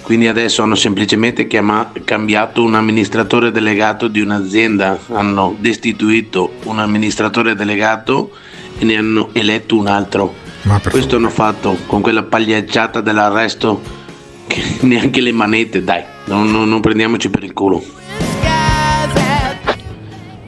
Quindi 0.02 0.26
adesso 0.28 0.62
hanno 0.62 0.74
semplicemente 0.74 1.46
chiama- 1.46 1.90
cambiato 2.04 2.62
un 2.62 2.74
amministratore 2.74 3.50
delegato 3.50 4.08
di 4.08 4.20
un'azienda, 4.20 4.98
hanno 5.12 5.56
destituito 5.58 6.52
un 6.64 6.80
amministratore 6.80 7.54
delegato 7.54 8.32
e 8.78 8.84
ne 8.84 8.96
hanno 8.98 9.30
eletto 9.32 9.78
un 9.78 9.86
altro. 9.86 10.34
Questo 10.90 11.16
hanno 11.16 11.30
fatto 11.30 11.74
con 11.86 12.02
quella 12.02 12.24
pagliacciata 12.24 13.00
dell'arresto 13.00 13.80
che 14.46 14.62
neanche 14.84 15.22
le 15.22 15.32
manette, 15.32 15.82
dai, 15.82 16.02
non, 16.26 16.50
non- 16.50 16.68
non 16.68 16.80
prendiamoci 16.80 17.30
per 17.30 17.42
il 17.42 17.54
culo. 17.54 17.82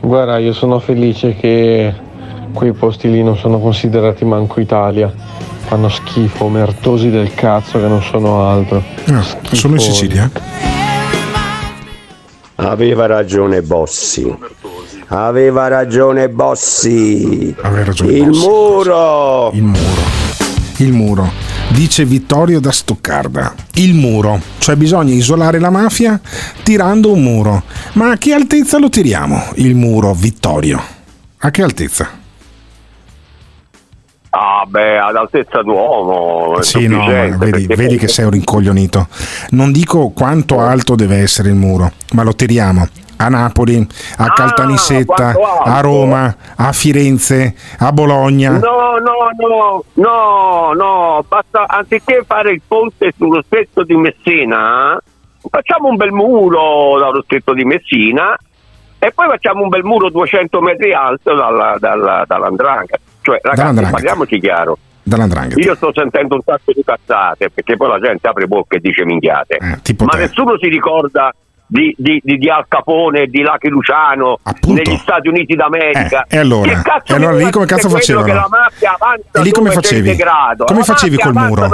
Guarda, 0.01 0.37
io 0.37 0.53
sono 0.53 0.79
felice 0.79 1.35
che 1.37 1.91
quei 2.53 2.73
posti 2.73 3.11
lì 3.11 3.23
non 3.23 3.39
sono 3.39 3.59
considerati 3.61 4.27
manco 4.27 4.61
Italia. 4.61 5.43
Fanno 5.67 5.89
schifo, 5.89 6.49
mertosi 6.49 7.11
del 7.11 7.35
cazzo 7.35 7.81
che 7.81 7.87
non 7.87 8.03
sono 8.03 8.49
altro. 8.49 8.83
sono 9.53 9.75
in 9.75 9.81
Sicilia? 9.81 10.31
Aveva 12.57 13.07
ragione 13.07 13.63
Bossi. 13.63 14.33
Aveva 15.09 15.69
ragione 15.69 16.29
Bossi. 16.29 17.55
ragione 17.61 18.13
Il 18.13 18.27
Bossi. 18.27 18.47
muro. 18.47 19.51
Il 19.53 19.63
muro. 19.63 20.03
Il 20.77 20.93
muro. 20.93 21.33
Dice 21.69 22.05
Vittorio 22.05 22.61
da 22.61 22.71
Stoccarda. 22.71 23.55
Il 23.75 23.95
muro. 23.95 24.41
Cioè 24.59 24.77
bisogna 24.77 25.13
isolare 25.13 25.59
la 25.59 25.71
mafia 25.71 26.21
tirando 26.63 27.13
un 27.13 27.23
muro. 27.23 27.63
Ma 27.95 28.13
a 28.13 28.17
che 28.17 28.33
altezza 28.33 28.79
lo 28.79 28.89
tiriamo? 28.89 29.51
Il 29.57 29.75
muro, 29.75 30.15
Vittorio. 30.15 30.81
A 31.39 31.51
che 31.51 31.63
altezza? 31.63 32.23
Ah, 34.37 34.65
beh, 34.67 34.99
ad 34.99 35.15
altezza 35.15 35.63
d'uomo. 35.63 36.61
Sì, 36.61 36.89
no, 36.89 37.07
vedi, 37.39 37.67
vedi 37.67 37.97
che 37.97 38.09
sei 38.09 38.25
un 38.25 38.33
rincoglionito. 38.33 39.07
Non 39.51 39.71
dico 39.71 40.11
quanto 40.11 40.59
alto 40.59 40.97
deve 40.97 41.19
essere 41.19 41.51
il 41.51 41.55
muro, 41.55 41.93
ma 42.15 42.25
lo 42.25 42.35
tiriamo 42.35 42.85
a 43.17 43.29
Napoli, 43.29 43.87
a 44.19 44.33
Caltanissetta, 44.33 45.15
quanto 45.15 45.45
alto? 45.45 45.71
a 45.71 45.81
Roma, 45.81 46.37
a 46.57 46.73
Firenze, 46.73 47.55
a 47.79 47.93
Bologna. 47.93 48.59
No, 48.59 48.97
no, 48.99 49.31
no, 49.39 49.85
no, 49.95 50.73
no, 50.73 51.25
basta, 51.29 51.67
anziché 51.69 52.25
fare 52.27 52.51
il 52.51 52.63
ponte 52.67 53.13
sullo 53.17 53.41
stretto 53.47 53.85
di 53.85 53.95
Messina, 53.95 55.01
facciamo 55.49 55.89
un 55.89 55.97
bel 55.97 56.11
muro 56.11 56.99
dallo 56.99 57.23
stretto 57.23 57.53
di 57.53 57.65
Messina 57.65 58.37
e 58.99 59.13
poi 59.13 59.29
facciamo 59.29 59.63
un 59.63 59.69
bel 59.69 59.85
muro 59.85 60.11
200 60.11 60.61
metri 60.61 60.93
alto 60.93 61.35
dalla, 61.35 61.77
dalla, 61.79 62.25
dall'Andrangheta. 62.27 63.13
Cioè, 63.25 63.39
ragazzi, 63.43 63.91
parliamoci 63.91 64.39
chiaro. 64.39 64.77
Dall'andrangheta. 65.03 65.61
Io 65.61 65.75
sto 65.75 65.93
sentendo 65.95 66.35
un 66.35 66.43
sacco 66.45 66.73
di 66.75 66.83
cazzate 66.85 67.51
perché 67.51 67.77
poi 67.77 67.89
la 67.89 67.99
gente 67.99 68.29
apre 68.29 68.47
bocca 68.47 68.77
e 68.77 68.81
dice 68.81 69.05
minchiate. 69.05 69.57
Eh, 69.57 69.95
Ma 70.05 70.11
te. 70.13 70.17
nessuno 70.19 70.59
si 70.59 70.69
ricorda 70.69 71.35
di, 71.67 71.95
di, 71.97 72.21
di, 72.23 72.37
di 72.37 72.49
Al 72.51 72.67
Capone 72.69 73.23
e 73.23 73.27
di 73.27 73.41
Lucky 73.41 73.69
Luciano 73.69 74.39
negli 74.69 74.97
Stati 74.97 75.29
Uniti 75.29 75.55
d'America. 75.55 76.27
Eh, 76.29 76.37
e 76.37 76.39
allora? 76.39 76.71
E 77.05 77.15
allora 77.15 77.33
lì 77.37 77.51
come 77.51 77.65
cazzo 77.65 77.89
facevano? 77.89 78.27
E 79.33 79.41
lì 79.43 79.51
come 79.51 79.71
facevi? 79.71 80.17
Come 80.67 80.83
facevi 80.83 81.17
col 81.19 81.35
muro? 81.35 81.69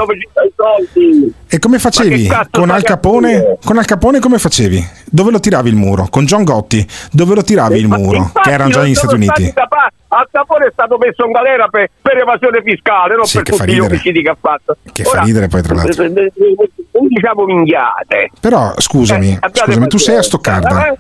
E 1.49 1.59
come 1.59 1.79
facevi? 1.81 2.31
Con 2.51 2.71
Al 2.71 2.83
Capone? 2.83 3.59
Con 3.65 3.77
Al 3.79 3.85
Capone 3.85 4.21
come 4.21 4.39
facevi? 4.39 4.85
Dove 5.07 5.33
lo 5.33 5.41
tiravi 5.41 5.69
il 5.69 5.77
muro? 5.77 6.07
Con 6.11 6.25
John 6.25 6.45
Gotti? 6.45 6.87
Dove 7.11 7.35
lo 7.35 7.43
tiravi 7.43 7.79
il 7.79 7.89
muro? 7.89 8.31
Che 8.41 8.51
erano 8.51 8.71
già 8.71 8.83
negli 8.83 8.95
Stati 8.95 9.15
Uniti. 9.15 9.53
capaci- 9.53 9.99
Al 10.13 10.27
Capone 10.33 10.67
è 10.67 10.71
stato 10.73 10.99
messo 10.99 11.25
in 11.25 11.31
galera 11.31 11.69
per, 11.69 11.89
per 12.03 12.17
evasione 12.19 12.61
fiscale, 12.65 13.15
non 13.15 13.25
Sì, 13.27 13.43
per 13.43 13.57
tutti 13.57 13.73
gli 13.73 13.79
omicidi 13.79 14.23
che 14.23 14.31
ha 14.31 14.37
fatto. 14.41 14.77
Che 14.93 15.05
fa 15.05 15.23
ridere 15.23 15.47
poi, 15.47 15.63
tra 15.63 15.75
l'altro. 15.75 16.03
Non 16.03 17.07
diciamo 17.09 17.45
minghiate. 17.45 18.31
Però 18.41 18.75
scusami, 18.77 19.39
Eh, 19.41 19.51
scusami, 19.53 19.87
tu 19.87 19.99
sei 19.99 20.17
a 20.17 20.23
Stoccarda. 20.23 20.87
eh? 20.89 20.99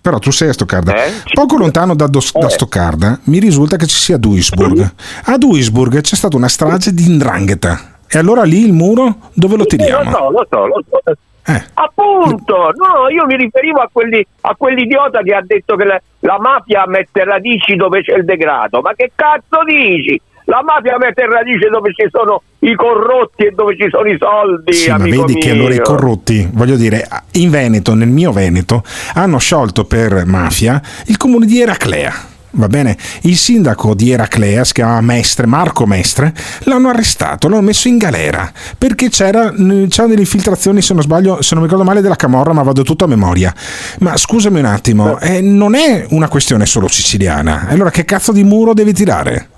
Però 0.00 0.18
tu 0.18 0.30
sei 0.30 0.48
a 0.48 0.52
Stoccarda. 0.54 0.94
Eh? 1.04 1.12
Poco 1.34 1.58
lontano 1.58 1.94
da, 1.94 2.06
Dos- 2.06 2.32
da 2.32 2.46
Eh. 2.46 2.50
Stoccarda 2.50 3.18
mi 3.24 3.38
risulta 3.38 3.76
che 3.76 3.86
ci 3.86 3.96
sia 3.98 4.16
Duisburg. 4.16 4.92
A 5.24 5.36
Duisburg 5.36 6.00
c'è 6.00 6.14
stata 6.16 6.34
una 6.36 6.48
strage 6.48 6.94
di 6.94 7.06
Ndrangheta. 7.06 7.96
E 8.08 8.16
allora 8.18 8.44
lì 8.44 8.64
il 8.64 8.72
muro 8.72 9.16
dove 9.34 9.56
lo 9.56 9.64
Lo 9.64 9.66
tiriamo? 9.66 10.10
so, 10.10 10.30
lo 10.30 10.46
so, 10.48 10.66
lo 10.66 10.82
so. 10.88 11.00
Eh. 11.48 11.64
Appunto, 11.74 12.72
no, 12.74 13.08
io 13.10 13.24
mi 13.24 13.36
riferivo 13.36 13.80
a, 13.80 13.88
quelli, 13.90 14.24
a 14.42 14.54
quell'idiota 14.54 15.22
che 15.22 15.34
ha 15.34 15.42
detto 15.42 15.76
che 15.76 15.84
la, 15.84 16.00
la 16.20 16.38
mafia 16.38 16.84
mette 16.86 17.24
radici 17.24 17.74
dove 17.74 18.02
c'è 18.02 18.16
il 18.16 18.24
degrado. 18.24 18.80
Ma 18.80 18.92
che 18.94 19.12
cazzo 19.14 19.64
dici? 19.64 20.20
La 20.44 20.62
mafia 20.62 20.96
mette 20.98 21.26
radici 21.26 21.68
dove 21.68 21.92
ci 21.94 22.06
sono 22.10 22.42
i 22.60 22.74
corrotti 22.74 23.44
e 23.44 23.50
dove 23.50 23.76
ci 23.76 23.86
sono 23.90 24.08
i 24.08 24.16
soldi. 24.18 24.72
Sì, 24.72 24.90
ma 24.90 24.98
vedi 24.98 25.34
che 25.34 25.52
mio. 25.52 25.60
allora 25.60 25.74
i 25.74 25.80
corrotti, 25.80 26.48
voglio 26.52 26.76
dire, 26.76 27.06
in 27.32 27.50
Veneto, 27.50 27.94
nel 27.94 28.08
mio 28.08 28.32
Veneto, 28.32 28.82
hanno 29.14 29.38
sciolto 29.38 29.84
per 29.84 30.24
mafia 30.26 30.80
il 31.06 31.16
comune 31.16 31.46
di 31.46 31.60
Eraclea. 31.60 32.36
Va 32.58 32.66
bene? 32.66 32.96
Il 33.22 33.36
sindaco 33.36 33.94
di 33.94 34.10
Eraclea, 34.10 34.64
si 34.64 34.72
chiama 34.72 35.00
Mestre, 35.00 35.46
Marco 35.46 35.86
Mestre, 35.86 36.34
l'hanno 36.64 36.88
arrestato, 36.88 37.48
l'hanno 37.48 37.62
messo 37.62 37.86
in 37.86 37.98
galera 37.98 38.50
perché 38.76 39.10
c'era, 39.10 39.52
c'erano 39.52 40.08
delle 40.08 40.20
infiltrazioni, 40.22 40.82
se 40.82 40.92
non 40.92 41.02
sbaglio, 41.04 41.40
se 41.40 41.54
non 41.54 41.62
mi 41.62 41.68
ricordo 41.70 41.88
male, 41.88 42.00
della 42.00 42.16
Camorra, 42.16 42.52
ma 42.52 42.64
vado 42.64 42.82
tutto 42.82 43.04
a 43.04 43.06
memoria. 43.06 43.54
Ma 44.00 44.16
scusami 44.16 44.58
un 44.58 44.64
attimo, 44.64 45.20
eh, 45.20 45.40
non 45.40 45.76
è 45.76 46.04
una 46.10 46.28
questione 46.28 46.66
solo 46.66 46.88
siciliana. 46.88 47.66
Allora 47.68 47.90
che 47.90 48.04
cazzo 48.04 48.32
di 48.32 48.42
muro 48.42 48.74
devi 48.74 48.92
tirare? 48.92 49.48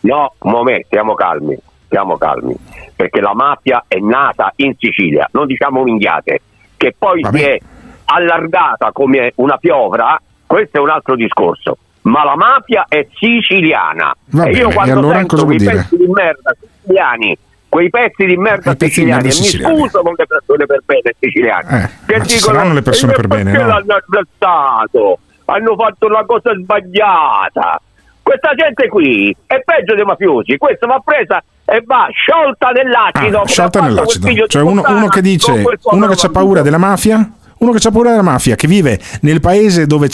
No, 0.00 0.34
momento, 0.40 0.86
stiamo 0.86 1.14
calmi, 1.14 1.56
stiamo 1.86 2.16
calmi, 2.18 2.56
perché 2.96 3.20
la 3.20 3.34
mafia 3.34 3.84
è 3.86 3.98
nata 3.98 4.52
in 4.56 4.74
Sicilia, 4.76 5.28
non 5.30 5.46
diciamo 5.46 5.84
minghiate, 5.84 6.40
che 6.76 6.96
poi 6.98 7.24
si 7.30 7.42
è 7.42 7.58
allargata 8.06 8.90
come 8.90 9.30
una 9.36 9.56
piovra, 9.56 10.20
questo 10.44 10.78
è 10.78 10.80
un 10.80 10.90
altro 10.90 11.14
discorso. 11.14 11.78
Ma 12.08 12.24
la 12.24 12.36
mafia 12.36 12.86
è 12.88 13.06
siciliana. 13.14 14.14
Va 14.30 14.44
e 14.44 14.50
io 14.52 14.68
bene, 14.68 14.74
quando 14.74 14.92
e 14.92 14.96
allora 14.96 15.16
sento 15.18 15.44
quei 15.44 15.58
pezzi 15.58 15.96
di 15.96 16.06
merda 16.06 16.56
siciliani, 16.58 17.38
quei 17.68 17.90
pezzi 17.90 18.24
di 18.24 18.36
merda 18.36 18.72
di 18.72 18.86
siciliani, 18.86 19.20
e 19.20 19.24
mi 19.24 19.32
siciliani. 19.32 19.78
scuso 19.78 20.02
con 20.02 20.14
le 20.16 20.26
persone 20.26 20.66
per 20.66 20.80
bene 20.86 21.14
siciliane, 21.20 21.82
Eh, 21.84 21.88
che 22.06 22.20
dicono 22.20 22.38
saranno 22.38 22.72
le 22.72 22.82
persone 22.82 23.12
"Eh, 23.12 23.16
per 23.16 23.26
bene, 23.26 23.50
perché 23.50 23.62
no?" 23.62 23.68
l'hanno 23.68 23.94
arrestato? 23.94 25.18
Hanno 25.44 25.76
fatto 25.76 26.06
una 26.06 26.24
cosa 26.24 26.54
sbagliata. 26.54 27.80
Questa 28.22 28.50
gente 28.54 28.88
qui 28.88 29.34
è 29.46 29.62
peggio 29.64 29.94
dei 29.94 30.04
mafiosi, 30.04 30.56
questa 30.58 30.86
va 30.86 31.00
presa 31.02 31.42
e 31.64 31.82
va 31.86 32.08
sciolta 32.10 32.70
nell'acido. 32.70 33.40
Ah, 33.40 33.46
sciolta 33.46 33.80
nell'acido. 33.80 34.46
Cioè 34.46 34.62
uno, 34.62 34.82
uno 34.86 35.08
che 35.08 35.20
dice, 35.22 35.62
uno 35.84 36.06
che 36.06 36.26
ha 36.26 36.30
paura 36.30 36.60
della 36.62 36.76
mafia, 36.78 37.26
uno 37.58 37.72
che 37.72 37.86
ha 37.86 37.90
paura 37.90 38.10
della 38.10 38.22
mafia, 38.22 38.54
che 38.54 38.66
vive 38.66 39.00
nel 39.22 39.40
paese 39.40 39.86
dove, 39.86 40.08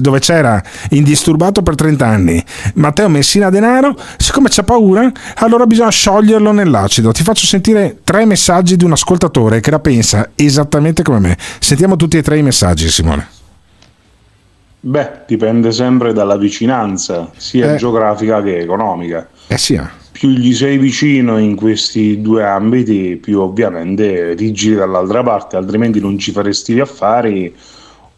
dove 0.00 0.18
c'era 0.18 0.62
indisturbato 0.90 1.62
per 1.62 1.74
30 1.74 2.06
anni, 2.06 2.44
Matteo 2.74 3.08
Messina 3.08 3.50
Denaro, 3.50 3.96
siccome 4.16 4.48
c'ha 4.50 4.62
paura, 4.62 5.10
allora 5.36 5.66
bisogna 5.66 5.90
scioglierlo 5.90 6.52
nell'acido. 6.52 7.12
Ti 7.12 7.22
faccio 7.22 7.46
sentire 7.46 7.98
tre 8.04 8.24
messaggi 8.24 8.76
di 8.76 8.84
un 8.84 8.92
ascoltatore 8.92 9.60
che 9.60 9.70
la 9.70 9.78
pensa 9.80 10.30
esattamente 10.34 11.02
come 11.02 11.18
me. 11.20 11.36
Sentiamo 11.60 11.96
tutti 11.96 12.16
e 12.16 12.22
tre 12.22 12.38
i 12.38 12.42
messaggi, 12.42 12.88
Simone. 12.88 13.28
Beh, 14.80 15.22
dipende 15.26 15.72
sempre 15.72 16.12
dalla 16.12 16.36
vicinanza, 16.36 17.30
sia 17.36 17.74
Eh. 17.74 17.76
geografica 17.76 18.40
che 18.42 18.58
economica. 18.58 19.26
Eh 19.48 19.58
sì, 19.58 19.74
eh. 19.74 19.97
Più 20.18 20.30
gli 20.30 20.52
sei 20.52 20.78
vicino 20.78 21.38
in 21.38 21.54
questi 21.54 22.20
due 22.20 22.44
ambiti, 22.44 23.20
più 23.22 23.38
ovviamente 23.38 24.34
ti 24.34 24.50
giri 24.50 24.74
dall'altra 24.74 25.22
parte, 25.22 25.54
altrimenti 25.54 26.00
non 26.00 26.18
ci 26.18 26.32
faresti 26.32 26.74
gli 26.74 26.80
affari 26.80 27.54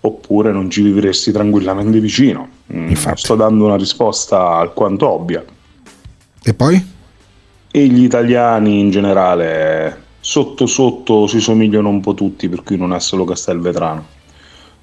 oppure 0.00 0.50
non 0.50 0.70
ci 0.70 0.80
vivresti 0.80 1.30
tranquillamente 1.30 2.00
vicino. 2.00 2.48
Mm, 2.72 2.92
Sto 2.92 3.34
dando 3.34 3.66
una 3.66 3.76
risposta 3.76 4.46
alquanto 4.52 5.10
ovvia. 5.10 5.44
E 6.42 6.54
poi? 6.54 6.82
E 7.70 7.86
gli 7.86 8.02
italiani 8.02 8.80
in 8.80 8.90
generale, 8.90 10.04
sotto 10.20 10.64
sotto 10.64 11.26
si 11.26 11.38
somigliano 11.38 11.90
un 11.90 12.00
po' 12.00 12.14
tutti, 12.14 12.48
per 12.48 12.62
cui 12.62 12.78
non 12.78 12.94
è 12.94 13.00
solo 13.00 13.24
Castelvetrano. 13.24 14.19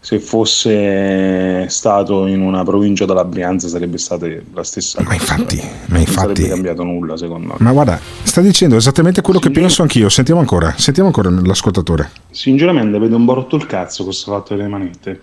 Se 0.08 0.22
fosse 0.22 1.68
stato 1.68 2.28
in 2.28 2.40
una 2.40 2.64
provincia 2.64 3.04
della 3.04 3.26
Brianza 3.26 3.68
sarebbe 3.68 3.98
stata 3.98 4.26
la 4.54 4.64
stessa 4.64 5.02
ma 5.04 5.14
infatti, 5.14 5.58
ma 5.58 5.68
non 5.88 6.00
infatti. 6.00 6.34
sarebbe 6.36 6.48
cambiato 6.48 6.84
nulla 6.84 7.18
secondo 7.18 7.48
me. 7.48 7.56
Ma 7.58 7.74
guarda 7.74 8.00
sta 8.24 8.40
dicendo 8.40 8.78
esattamente 8.78 9.20
quello 9.20 9.40
che 9.40 9.52
penso 9.52 9.82
anch'io. 9.82 10.08
Sentiamo 10.08 10.40
ancora 10.40 10.74
sentiamo 10.78 11.10
ancora 11.10 11.30
l'ascoltatore. 11.30 12.10
Sinceramente 12.32 12.98
vedo 13.00 13.18
un 13.18 13.26
po' 13.26 13.34
rotto 13.34 13.58
il 13.58 13.66
cazzo 13.66 14.06
questo 14.06 14.32
fatto 14.32 14.56
delle 14.56 14.70
manette. 14.70 15.22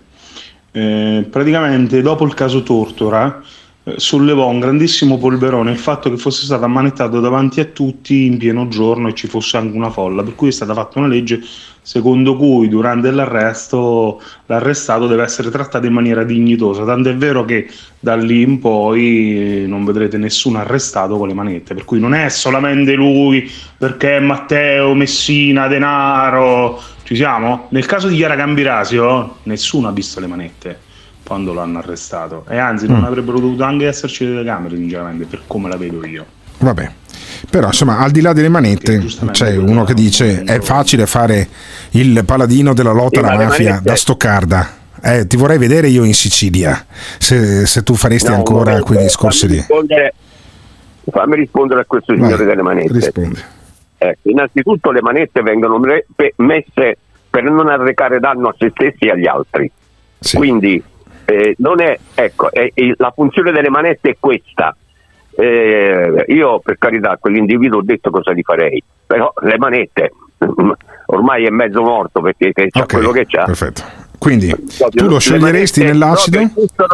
Eh, 0.69 1.25
praticamente 1.31 2.03
dopo 2.03 2.23
il 2.23 2.35
caso 2.35 2.61
Tortora 2.61 3.41
eh, 3.85 3.93
sollevò 3.97 4.47
un 4.47 4.59
grandissimo 4.59 5.17
polverone 5.17 5.71
il 5.71 5.79
fatto 5.79 6.11
che 6.11 6.17
fosse 6.17 6.45
stato 6.45 6.63
ammanettato 6.63 7.19
davanti 7.19 7.59
a 7.59 7.65
tutti 7.65 8.25
in 8.25 8.37
pieno 8.37 8.67
giorno 8.67 9.07
e 9.07 9.15
ci 9.15 9.25
fosse 9.25 9.57
anche 9.57 9.75
una 9.75 9.89
folla, 9.89 10.21
per 10.21 10.35
cui 10.35 10.49
è 10.49 10.51
stata 10.51 10.75
fatta 10.75 10.99
una 10.99 11.07
legge 11.07 11.41
secondo 11.85 12.35
cui 12.35 12.67
durante 12.67 13.11
l'arresto 13.11 14.19
l'arrestato 14.47 15.05
deve 15.05 15.21
essere 15.21 15.51
trattato 15.51 15.85
in 15.85 15.93
maniera 15.93 16.23
dignitosa, 16.23 16.83
tanto 16.83 17.09
è 17.09 17.15
vero 17.15 17.45
che 17.45 17.67
da 17.99 18.15
lì 18.15 18.41
in 18.41 18.57
poi 18.57 19.65
non 19.67 19.85
vedrete 19.85 20.17
nessun 20.17 20.55
arrestato 20.55 21.15
con 21.17 21.27
le 21.27 21.35
manette, 21.35 21.75
per 21.75 21.85
cui 21.85 21.99
non 21.99 22.15
è 22.15 22.27
solamente 22.29 22.93
lui 22.95 23.47
perché 23.77 24.19
Matteo, 24.19 24.95
Messina, 24.95 25.67
Denaro, 25.67 26.81
ci 27.03 27.15
siamo? 27.15 27.67
Nel 27.69 27.85
caso 27.85 28.07
di 28.07 28.15
Chiara 28.15 28.33
Gambirasio 28.35 29.37
nessuno 29.43 29.87
ha 29.87 29.91
visto 29.91 30.19
le 30.19 30.25
manette 30.27 30.79
quando 31.23 31.53
l'hanno 31.53 31.77
arrestato 31.77 32.45
e 32.49 32.57
anzi 32.57 32.87
non 32.87 33.01
Mm. 33.01 33.05
avrebbero 33.05 33.39
dovuto 33.39 33.63
anche 33.63 33.85
esserci 33.85 34.25
le 34.25 34.31
telecamere 34.31 34.75
sinceramente 34.75 35.25
per 35.25 35.41
come 35.45 35.69
la 35.69 35.77
vedo 35.77 36.03
io 36.05 36.25
vabbè 36.59 36.91
però 37.55 37.67
insomma 37.67 37.99
al 37.99 38.11
di 38.11 38.19
là 38.19 38.33
delle 38.33 38.49
manette 38.49 39.05
c'è 39.31 39.55
uno 39.55 39.85
che 39.85 39.93
dice 39.93 40.43
è 40.43 40.59
facile 40.59 41.05
fare 41.05 41.47
il 41.91 42.25
paladino 42.25 42.73
della 42.73 42.91
lotta 42.91 43.21
Sì, 43.21 43.25
alla 43.25 43.43
mafia 43.45 43.79
da 43.81 43.95
Stoccarda 43.95 44.73
eh, 45.01 45.25
ti 45.25 45.37
vorrei 45.37 45.57
vedere 45.57 45.87
io 45.87 46.03
in 46.03 46.13
Sicilia 46.13 46.85
se, 47.17 47.65
se 47.65 47.81
tu 47.83 47.93
faresti 47.95 48.27
No, 48.29 48.35
ancora 48.35 48.71
momento, 48.71 48.85
quei 48.87 49.03
discorsi 49.03 49.39
fammi 49.45 49.51
lì 49.53 49.57
rispondere, 49.59 50.13
fammi 51.09 51.35
rispondere 51.37 51.79
a 51.79 51.85
questo 51.85 52.13
signore 52.13 52.35
Vai, 52.35 52.45
delle 52.45 52.61
manette. 52.61 52.91
rispondi. 52.93 53.41
Ecco, 53.99 54.29
innanzitutto 54.29 54.91
le 54.91 55.01
manette 55.01 55.41
vengono 55.41 55.79
messe 56.35 56.97
per 57.29 57.43
non 57.43 57.69
arrecare 57.69 58.19
danno 58.19 58.49
a 58.49 58.55
se 58.59 58.69
stessi 58.75 59.05
e 59.05 59.11
agli 59.11 59.27
altri. 59.27 59.71
Quindi 60.33 60.83
eh, 61.23 61.55
non 61.59 61.79
è, 61.81 61.97
ecco, 62.15 62.51
è- 62.51 62.71
è- 62.73 62.93
la 62.97 63.13
funzione 63.15 63.53
delle 63.53 63.69
manette 63.69 64.09
è 64.09 64.17
questa. 64.19 64.75
Eh, 65.37 66.25
io 66.27 66.59
per 66.59 66.77
carità 66.77 67.11
a 67.11 67.17
quell'individuo 67.17 67.79
ho 67.79 67.83
detto 67.83 68.09
cosa 68.09 68.31
gli 68.33 68.41
farei, 68.41 68.81
però 69.05 69.31
le 69.41 69.57
manette 69.57 70.11
mm, 70.45 70.71
ormai 71.07 71.45
è 71.45 71.49
mezzo 71.49 71.81
morto 71.81 72.21
perché 72.21 72.51
che 72.53 72.69
c'ha 72.69 72.81
Ok, 72.81 72.93
quello 72.93 73.11
che 73.11 73.25
c'ha. 73.27 73.43
perfetto. 73.43 73.81
Quindi 74.17 74.47
Proprio 74.77 75.03
tu 75.03 75.09
lo 75.09 75.19
sceglieresti 75.19 75.83
nell'acido? 75.83 76.39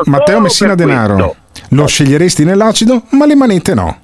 Matteo 0.06 0.42
Messina 0.42 0.74
Denaro. 0.76 1.16
questo. 1.16 1.36
lo 1.70 1.86
sceglieresti 1.88 2.44
nell'acido? 2.44 3.04
Ma 3.12 3.26
le 3.26 3.36
manette 3.36 3.74
no 3.76 3.98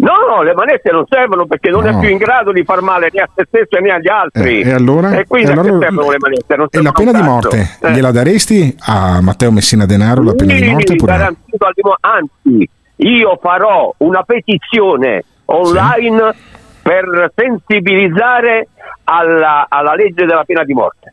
No, 0.00 0.12
no, 0.28 0.42
le 0.42 0.54
manette 0.54 0.92
non 0.92 1.04
servono 1.08 1.46
perché 1.46 1.70
non 1.70 1.82
No. 1.82 1.90
è 1.90 1.98
più 1.98 2.08
in 2.08 2.18
grado 2.18 2.52
di 2.52 2.62
far 2.62 2.82
male 2.82 3.08
né 3.12 3.20
a 3.20 3.28
se 3.34 3.44
stesso 3.48 3.80
né 3.80 3.90
agli 3.90 4.08
altri. 4.08 4.60
Eh, 4.60 4.68
e 4.68 4.72
allora, 4.72 5.16
E 5.18 5.26
quindi 5.26 5.48
e 5.50 5.52
allora- 5.52 5.78
servono 5.80 6.10
le 6.10 6.16
manette? 6.20 6.56
Non 6.56 6.66
e 6.70 6.82
la 6.82 6.92
pena 6.92 7.12
di 7.12 7.22
morte 7.22 7.68
Eh. 7.80 7.90
gliela 7.92 8.10
daresti 8.12 8.76
a 8.86 9.20
Matteo 9.20 9.50
Messina 9.50 9.86
Denaro 9.86 10.22
la 10.22 10.34
pena 10.34 10.52
di 10.54 10.58
Sì, 10.62 10.70
morte 10.70 10.92
oppure 10.92 11.12
garantito 11.12 11.64
al 11.66 11.72
dimo- 11.74 11.96
anzi, 11.98 12.70
io 12.96 13.38
farò 13.42 13.92
una 13.98 14.22
petizione 14.22 15.24
online 15.46 16.34
per 16.82 17.32
sensibilizzare 17.34 18.68
alla, 19.04 19.66
alla 19.68 19.94
legge 19.94 20.24
della 20.26 20.44
pena 20.44 20.62
di 20.64 20.74
morte. 20.74 21.12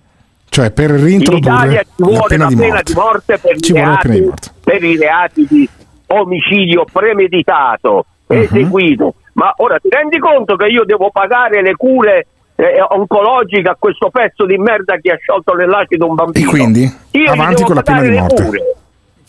cioè 0.50 0.72
per 0.72 0.92
In 0.92 1.04
reintrodurre 1.04 1.52
Italia 1.54 1.82
ci 1.82 1.88
la 1.98 2.06
vuole 2.06 2.28
pena 2.28 2.44
la 2.44 2.50
di 2.50 2.56
pena 2.56 2.68
morte 2.76 2.94
di 2.94 3.00
morte 3.00 3.38
per, 3.40 3.56
i 3.56 3.60
di 3.60 3.74
reati, 3.74 4.22
morte. 4.22 4.50
per 4.64 4.84
i 4.84 4.98
reati 4.98 5.48
di 5.50 5.70
omicidio 6.08 6.86
premeditato, 6.92 8.06
Mhm. 8.28 8.42
eseguito. 8.42 9.14
Ma 9.34 9.54
ora 9.58 9.78
ti 9.80 9.90
rendi 9.90 10.18
conto 10.20 10.56
che 10.56 10.66
io 10.68 10.84
devo 10.86 11.10
pagare 11.12 11.62
le 11.62 11.76
cure 11.76 12.28
eh, 12.56 12.82
oncologiche 12.88 13.68
a 13.68 13.76
questo 13.78 14.10
pezzo 14.10 14.46
di 14.46 14.58
merda 14.58 14.96
che 15.02 15.12
ha 15.12 15.18
sciolto 15.18 15.54
nell'acido 15.56 16.06
un 16.06 16.14
e 16.14 16.16
bambino? 16.16 16.50
quindi 16.50 16.92
Io 17.12 17.32
avanti 17.32 17.64
con 17.64 17.76
la 17.76 17.82
pena 17.82 18.00
di 18.02 18.10
morte 18.12 18.44
cure. 18.44 18.60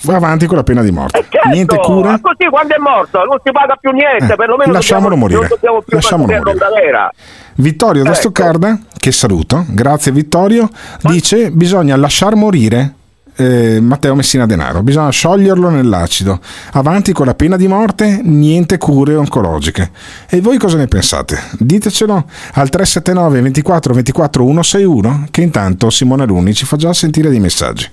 va 0.04 0.14
avanti 0.14 0.46
con 0.46 0.56
la 0.56 0.62
pena 0.62 0.82
di 0.82 0.92
morte 0.92 1.24
Certo, 1.28 1.48
niente 1.48 1.76
cure 1.76 2.08
ma 2.10 2.20
così 2.20 2.48
quando 2.48 2.74
è 2.76 2.78
morto 2.78 3.24
non 3.24 3.38
si 3.42 3.50
paga 3.50 3.74
più 3.80 3.90
niente, 3.90 4.32
Eh, 4.32 4.36
perlomeno 4.36 4.70
lasciamolo 4.72 5.16
dobbiamo, 5.16 5.22
morire. 5.22 5.40
non 5.40 5.48
dobbiamo 5.48 5.80
più 5.82 5.96
Lasciamolo 5.96 6.32
morire. 6.32 6.90
da. 6.92 7.10
Vittorio 7.56 8.02
da 8.04 8.08
Ecco. 8.10 8.18
Stoccarda 8.20 8.78
che 8.96 9.10
saluto 9.10 9.64
grazie 9.70 10.12
Vittorio 10.12 10.68
dice 11.02 11.50
bisogna 11.50 11.96
lasciar 11.96 12.36
morire 12.36 12.92
eh, 13.36 13.80
Matteo 13.80 14.14
Messina 14.14 14.46
Denaro 14.46 14.82
bisogna 14.82 15.10
scioglierlo 15.10 15.68
nell'acido 15.68 16.40
avanti 16.72 17.12
con 17.12 17.26
la 17.26 17.34
pena 17.34 17.56
di 17.56 17.68
morte 17.68 18.20
niente 18.22 18.78
cure 18.78 19.14
oncologiche 19.14 19.90
e 20.28 20.40
voi 20.40 20.58
cosa 20.58 20.76
ne 20.76 20.86
pensate? 20.86 21.38
ditecelo 21.58 22.14
al 22.54 22.68
379 22.68 23.40
24 23.42 23.94
24 23.94 24.42
161 24.44 25.28
che 25.30 25.42
intanto 25.42 25.90
Simone 25.90 26.26
Luni 26.26 26.54
ci 26.54 26.64
fa 26.64 26.76
già 26.76 26.92
sentire 26.92 27.28
dei 27.28 27.40
messaggi 27.40 27.88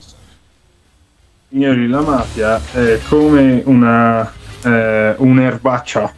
Signori, 1.53 1.88
la 1.88 2.02
mafia 2.02 2.60
è 2.72 2.99
come 3.07 3.61
una, 3.65 4.28
eh, 4.64 5.14
un'erbaccia. 5.15 6.11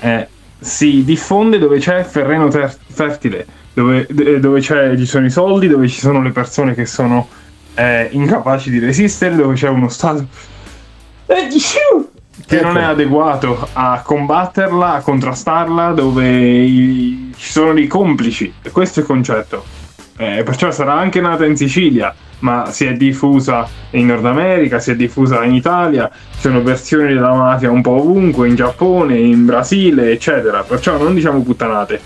Eh, 0.00 0.26
si 0.58 1.04
diffonde 1.04 1.58
dove 1.58 1.78
c'è 1.78 2.04
terreno 2.04 2.48
ter- 2.48 2.76
fertile, 2.88 3.46
dove, 3.72 4.08
d- 4.10 4.40
dove 4.40 4.60
ci 4.60 5.06
sono 5.06 5.26
i 5.26 5.30
soldi, 5.30 5.68
dove 5.68 5.86
ci 5.86 6.00
sono 6.00 6.20
le 6.20 6.32
persone 6.32 6.74
che 6.74 6.84
sono 6.84 7.28
eh, 7.76 8.08
incapaci 8.10 8.70
di 8.70 8.78
resistere, 8.80 9.36
dove 9.36 9.54
c'è 9.54 9.68
uno 9.68 9.88
Stato 9.88 10.26
eh, 11.26 11.48
che 12.46 12.60
non 12.60 12.76
è 12.76 12.82
adeguato 12.82 13.68
a 13.72 14.02
combatterla, 14.04 14.94
a 14.94 15.00
contrastarla, 15.00 15.92
dove 15.92 16.28
i- 16.28 17.32
ci 17.36 17.50
sono 17.50 17.72
dei 17.72 17.86
complici. 17.86 18.52
E 18.62 18.70
questo 18.70 19.00
è 19.00 19.02
il 19.02 19.08
concetto. 19.08 19.64
Eh, 20.18 20.42
perciò 20.44 20.70
sarà 20.70 20.94
anche 20.94 21.20
nata 21.20 21.44
in 21.44 21.56
Sicilia, 21.56 22.14
ma 22.38 22.70
si 22.70 22.86
è 22.86 22.92
diffusa 22.94 23.68
in 23.90 24.06
Nord 24.06 24.24
America, 24.24 24.78
si 24.78 24.90
è 24.92 24.96
diffusa 24.96 25.44
in 25.44 25.54
Italia, 25.54 26.10
ci 26.34 26.40
sono 26.40 26.62
versioni 26.62 27.12
della 27.12 27.34
mafia 27.34 27.70
un 27.70 27.82
po' 27.82 28.00
ovunque, 28.00 28.48
in 28.48 28.54
Giappone, 28.54 29.18
in 29.18 29.44
Brasile, 29.44 30.10
eccetera. 30.12 30.62
Perciò 30.62 30.96
non 30.96 31.14
diciamo 31.14 31.42
puttanate. 31.42 32.00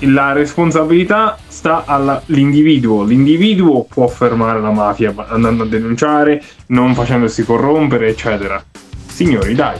La 0.00 0.32
responsabilità 0.32 1.38
sta 1.48 1.84
all'individuo. 1.86 3.02
L'individuo 3.02 3.84
può 3.84 4.06
fermare 4.08 4.60
la 4.60 4.70
mafia 4.70 5.14
andando 5.28 5.62
a 5.62 5.66
denunciare, 5.66 6.42
non 6.66 6.94
facendosi 6.94 7.44
corrompere, 7.44 8.08
eccetera. 8.08 8.62
Signori, 9.06 9.54
dai. 9.54 9.78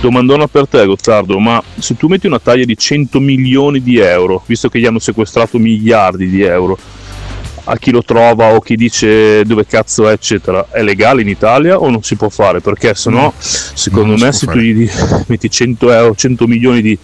Domandona 0.00 0.48
per 0.48 0.66
te, 0.66 0.84
Gottardo, 0.84 1.38
ma 1.38 1.62
se 1.78 1.96
tu 1.96 2.08
metti 2.08 2.26
una 2.26 2.40
taglia 2.40 2.64
di 2.64 2.76
100 2.76 3.20
milioni 3.20 3.80
di 3.82 3.98
euro, 3.98 4.42
visto 4.46 4.68
che 4.68 4.80
gli 4.80 4.86
hanno 4.86 4.98
sequestrato 4.98 5.58
miliardi 5.58 6.28
di 6.28 6.42
euro, 6.42 6.76
a 7.68 7.76
chi 7.78 7.90
lo 7.90 8.02
trova 8.02 8.52
o 8.52 8.60
chi 8.60 8.76
dice 8.76 9.44
dove 9.44 9.64
cazzo 9.66 10.08
è, 10.08 10.12
eccetera, 10.12 10.68
è 10.70 10.82
legale 10.82 11.22
in 11.22 11.28
Italia 11.28 11.78
o 11.78 11.88
non 11.88 12.02
si 12.02 12.16
può 12.16 12.28
fare? 12.28 12.60
Perché 12.60 12.94
se 12.94 13.10
no, 13.10 13.32
secondo 13.38 14.16
non 14.16 14.18
si 14.18 14.24
me, 14.24 14.32
se 14.32 14.46
tu 14.46 14.52
fare. 14.52 14.62
gli 14.64 14.74
di- 14.74 14.90
metti 15.28 15.50
100, 15.50 15.92
euro, 15.92 16.14
100 16.14 16.46
milioni 16.46 16.82
di, 16.82 16.98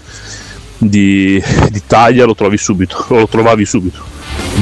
di, 0.89 1.43
di 1.71 1.83
taglia, 1.87 2.25
lo 2.25 2.35
trovi 2.35 2.57
subito, 2.57 3.05
o 3.09 3.19
lo 3.21 3.29
trovavi 3.29 3.65
subito. 3.65 4.01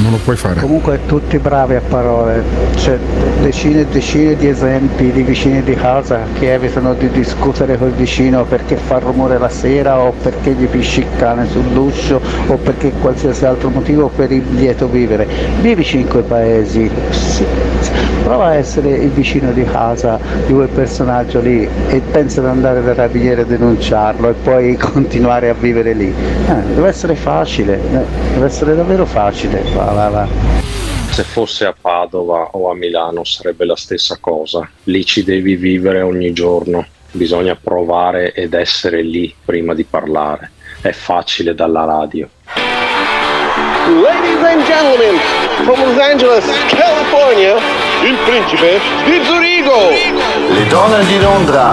non 0.01 0.11
lo 0.11 0.17
puoi 0.17 0.35
fare 0.35 0.59
Comunque 0.59 0.99
tutti 1.05 1.37
bravi 1.37 1.75
a 1.75 1.81
parole, 1.81 2.43
c'è 2.75 2.97
decine 3.41 3.81
e 3.81 3.85
decine 3.87 4.35
di 4.35 4.47
esempi 4.47 5.11
di 5.11 5.21
vicini 5.23 5.63
di 5.63 5.73
casa 5.73 6.19
che 6.37 6.53
evitano 6.53 6.93
di 6.93 7.09
discutere 7.09 7.77
col 7.77 7.91
vicino 7.91 8.45
perché 8.45 8.75
fa 8.75 8.99
rumore 8.99 9.37
la 9.37 9.49
sera 9.49 9.99
o 9.99 10.11
perché 10.11 10.51
gli 10.51 10.65
pisci 10.65 10.99
il 10.99 11.07
cane 11.17 11.47
sull'uscio 11.47 12.21
o 12.47 12.57
perché 12.57 12.91
qualsiasi 13.01 13.45
altro 13.45 13.69
motivo 13.69 14.07
per 14.07 14.31
il 14.31 14.43
lieto 14.51 14.87
vivere. 14.87 15.27
Vivici 15.61 15.99
in 15.99 16.07
quei 16.07 16.23
paesi. 16.23 16.89
Prova 18.31 18.45
a 18.45 18.55
essere 18.55 18.91
il 18.91 19.09
vicino 19.09 19.51
di 19.51 19.65
casa 19.65 20.17
di 20.45 20.53
quel 20.53 20.69
personaggio 20.69 21.41
lì 21.41 21.67
e 21.89 21.99
pensa 21.99 22.39
ad 22.39 22.45
andare 22.45 22.81
dal 22.81 22.95
rabiniere 22.95 23.41
a 23.41 23.43
denunciarlo 23.43 24.29
e 24.29 24.33
poi 24.35 24.77
continuare 24.79 25.49
a 25.49 25.53
vivere 25.53 25.91
lì. 25.91 26.07
Eh, 26.07 26.61
deve 26.73 26.87
essere 26.87 27.15
facile, 27.15 27.73
eh, 27.73 28.05
deve 28.33 28.45
essere 28.45 28.73
davvero 28.73 29.05
facile. 29.05 29.61
Va, 29.73 29.83
va, 29.91 30.07
va. 30.07 30.27
Se 31.09 31.23
fosse 31.23 31.65
a 31.65 31.75
Padova 31.79 32.51
o 32.53 32.71
a 32.71 32.73
Milano 32.73 33.25
sarebbe 33.25 33.65
la 33.65 33.75
stessa 33.75 34.17
cosa. 34.21 34.65
Lì 34.83 35.03
ci 35.03 35.25
devi 35.25 35.57
vivere 35.57 36.01
ogni 36.01 36.31
giorno. 36.31 36.85
Bisogna 37.11 37.57
provare 37.61 38.31
ed 38.31 38.53
essere 38.53 39.01
lì 39.01 39.35
prima 39.43 39.73
di 39.73 39.83
parlare. 39.83 40.51
È 40.79 40.91
facile 40.91 41.53
dalla 41.53 41.83
radio. 41.83 42.29
Ladies 43.91 44.41
and 44.45 44.65
gentlemen, 44.65 45.19
from 45.65 45.79
Los 45.81 45.99
Angeles, 45.99 46.45
California, 46.69 47.90
il 48.03 48.17
principe 48.25 48.79
di 49.05 49.21
Zurigo. 49.23 49.89
Le 50.53 50.67
donne 50.67 51.05
di 51.05 51.19
Londra 51.19 51.69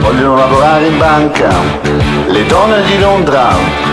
vogliono 0.00 0.36
lavorare 0.36 0.86
in 0.86 0.98
banca. 0.98 1.48
Le 2.26 2.46
donne 2.46 2.82
di 2.84 2.98
Londra 2.98 3.48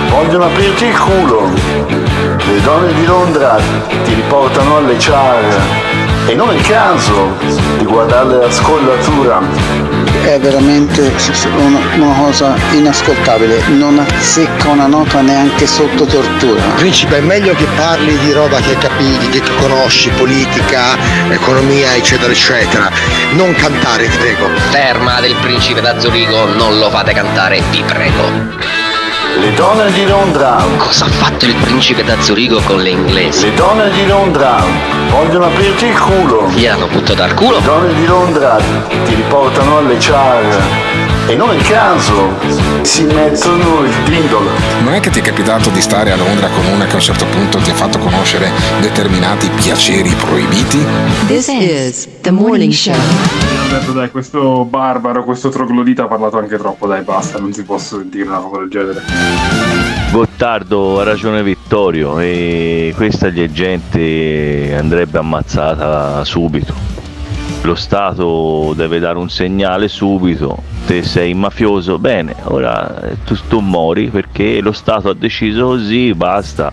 vogliono 0.10 0.46
aprirti 0.46 0.86
il 0.86 0.98
culo. 0.98 1.50
Le 1.88 2.62
donne 2.62 2.94
di 2.94 3.06
Londra 3.06 3.58
ti 4.04 4.14
riportano 4.14 4.78
alle 4.78 4.96
char. 4.98 5.62
E 6.28 6.36
non 6.36 6.50
è 6.50 6.56
il 6.56 6.62
caso 6.62 7.36
di 7.78 7.86
guardare 7.86 8.36
la 8.36 8.52
scollatura. 8.52 9.97
È 10.24 10.40
veramente 10.40 11.14
una, 11.58 11.80
una 11.96 12.14
cosa 12.16 12.56
inascoltabile, 12.72 13.62
non 13.68 13.98
azzecca 14.00 14.70
una 14.70 14.88
nota 14.88 15.22
neanche 15.22 15.66
sotto 15.66 16.06
tortura. 16.06 16.62
Principe, 16.76 17.18
è 17.18 17.22
meglio 17.22 17.54
che 17.54 17.66
parli 17.76 18.18
di 18.20 18.32
roba 18.32 18.60
che 18.60 18.78
capisci, 18.78 19.30
che 19.30 19.42
conosci, 19.60 20.10
politica, 20.10 20.98
economia, 21.30 21.96
eccetera, 21.96 22.32
eccetera. 22.32 22.90
Non 23.32 23.54
cantare, 23.54 24.10
ti 24.10 24.18
prego. 24.18 24.50
Ferma 24.70 25.20
del 25.22 25.36
principe 25.42 25.82
da 25.82 26.00
Zurigo, 26.00 26.46
non 26.54 26.78
lo 26.78 26.90
fate 26.90 27.14
cantare, 27.14 27.62
vi 27.72 27.84
prego. 27.84 28.87
Le 29.40 29.54
donne 29.54 29.92
di 29.92 30.04
Londra. 30.08 30.58
Cosa 30.78 31.06
ha 31.06 31.10
fatto 31.10 31.46
il 31.46 31.54
principe 31.58 32.04
da 32.04 32.20
Zurigo 32.20 32.60
con 32.62 32.80
le 32.82 32.90
inglesi? 32.90 33.46
Le 33.46 33.54
donne 33.54 33.92
di 33.92 34.08
Londra 34.08 34.64
vogliono 35.12 35.46
aprirti 35.46 35.86
il 35.86 36.00
culo. 36.00 36.50
Gli 36.50 36.66
hanno 36.66 36.88
buttato 36.88 37.22
al 37.22 37.36
culo? 37.36 37.58
Le 37.58 37.64
donne 37.64 37.94
di 37.94 38.06
Londra 38.08 38.58
ti 39.06 39.14
riportano 39.14 39.78
alle 39.78 39.98
char. 40.00 41.17
E 41.30 41.36
non 41.36 41.50
è 41.50 41.56
il 41.56 41.64
caso, 41.64 42.30
si 42.84 43.04
mettono 43.04 43.84
il 43.84 43.92
dindolo. 44.06 44.50
Non 44.82 44.94
è 44.94 45.02
che 45.02 45.10
ti 45.10 45.20
è 45.20 45.22
capitato 45.22 45.70
di 45.70 45.82
stare 45.82 46.14
a 46.14 46.16
Londra 46.16 46.48
con 46.48 46.66
una 46.68 46.86
che 46.86 46.94
a 46.94 46.96
un 46.96 47.02
certo 47.02 47.26
punto 47.26 47.58
ti 47.58 47.70
ha 47.70 47.74
fatto 47.74 48.00
conoscere 48.00 48.50
determinati 48.80 49.50
piaceri 49.50 50.10
proibiti? 50.12 50.86
This 51.28 51.50
is 51.50 52.08
the 52.22 52.32
morning 52.32 52.72
show. 52.72 52.94
Ho 52.94 53.70
detto 53.70 53.92
dai, 53.92 54.10
questo 54.10 54.64
barbaro, 54.64 55.26
questo 55.26 55.50
troglodita 55.50 56.04
ha 56.04 56.08
parlato 56.08 56.38
anche 56.38 56.58
troppo, 56.58 56.88
dai 56.88 57.02
basta, 57.02 57.40
non 57.40 57.52
si 57.52 57.64
può 57.64 57.78
sentire 57.78 58.30
una 58.30 58.38
cosa 58.38 58.60
del 58.60 58.70
genere. 58.70 59.02
Gottardo 60.12 61.02
ha 61.02 61.04
ragione 61.04 61.44
Vittorio 61.44 62.20
e 62.20 62.94
questa 62.96 63.34
gente 63.34 64.74
andrebbe 64.80 65.18
ammazzata 65.18 66.24
subito. 66.24 66.97
Lo 67.64 67.76
Stato 67.76 68.74
deve 68.76 69.00
dare 69.00 69.18
un 69.18 69.30
segnale 69.30 69.88
subito, 69.90 70.58
te 70.86 71.04
sei 71.04 71.34
mafioso, 71.34 72.00
bene, 72.00 72.34
ora 72.44 73.02
eh, 73.02 73.18
tu, 73.26 73.36
tu 73.50 73.60
muori 73.60 74.08
perché 74.08 74.62
lo 74.62 74.72
Stato 74.72 75.10
ha 75.10 75.14
deciso 75.14 75.66
così, 75.66 76.14
basta. 76.14 76.72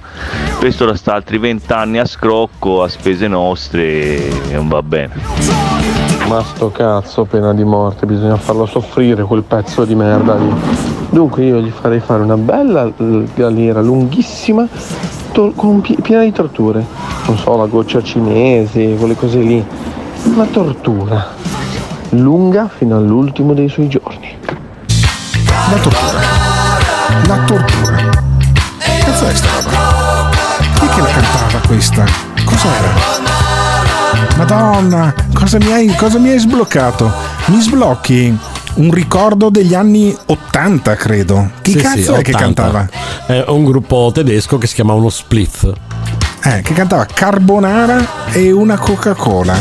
Questo 0.58 0.84
la 0.84 0.94
sta 0.94 1.14
altri 1.14 1.38
vent'anni 1.38 1.98
a 1.98 2.04
scrocco, 2.04 2.82
a 2.82 2.88
spese 2.88 3.26
nostre, 3.26 4.28
e 4.50 4.54
non 4.54 4.68
va 4.68 4.82
bene. 4.82 5.14
Ma 6.28 6.42
sto 6.42 6.70
cazzo, 6.70 7.24
pena 7.24 7.52
di 7.52 7.64
morte, 7.64 8.06
bisogna 8.06 8.36
farlo 8.36 8.64
soffrire 8.64 9.24
quel 9.24 9.42
pezzo 9.42 9.84
di 9.84 9.94
merda 9.94 10.36
lì. 10.36 10.52
Dunque 11.10 11.44
io 11.44 11.60
gli 11.60 11.70
farei 11.70 12.00
fare 12.00 12.22
una 12.22 12.36
bella 12.36 12.90
galera 13.34 13.80
lunghissima 13.80 14.66
to- 15.32 15.52
con 15.56 15.80
pi- 15.80 15.98
piena 16.00 16.22
di 16.22 16.32
torture. 16.32 16.84
Non 17.26 17.36
so, 17.36 17.56
la 17.56 17.66
goccia 17.66 18.02
cinese, 18.02 18.94
quelle 18.94 19.16
cose 19.16 19.38
lì. 19.40 19.64
Una 20.24 20.46
tortura. 20.46 21.32
Lunga 22.10 22.68
fino 22.74 22.96
all'ultimo 22.96 23.54
dei 23.54 23.68
suoi 23.68 23.88
giorni. 23.88 24.36
La 25.70 25.78
tortura. 25.80 26.20
La 27.26 27.38
tortura. 27.44 28.22
Cazzo 28.78 29.26
è 29.26 29.34
sta 29.34 29.48
roba? 29.60 30.30
Chi 30.78 30.86
è 30.86 30.88
che 30.88 31.00
la 31.00 31.06
cantava 31.06 31.66
questa? 31.66 32.04
Cos'era? 32.44 32.92
Madonna, 34.36 35.14
cosa 35.32 35.58
mi 35.58 35.72
hai, 35.72 35.94
cosa 35.94 36.18
mi 36.18 36.30
hai 36.30 36.38
sbloccato? 36.38 37.12
Mi 37.46 37.60
sblocchi 37.60 38.36
un 38.74 38.90
ricordo 38.90 39.50
degli 39.50 39.74
anni 39.74 40.16
80, 40.26 40.96
credo. 40.96 41.50
Chi 41.62 41.72
Sì, 41.72 41.78
cazzo 41.78 42.14
sì, 42.14 42.20
è 42.20 42.22
che 42.22 42.34
80. 42.34 42.38
cantava? 42.62 42.88
È 43.26 43.44
un 43.48 43.64
gruppo 43.64 44.10
tedesco 44.12 44.58
che 44.58 44.66
si 44.66 44.74
chiama 44.74 44.94
uno 44.94 45.10
Split. 45.10 45.72
Eh, 46.46 46.60
che 46.60 46.74
cantava 46.74 47.06
Carbonara 47.06 48.30
e 48.30 48.52
una 48.52 48.76
Coca-Cola. 48.76 49.56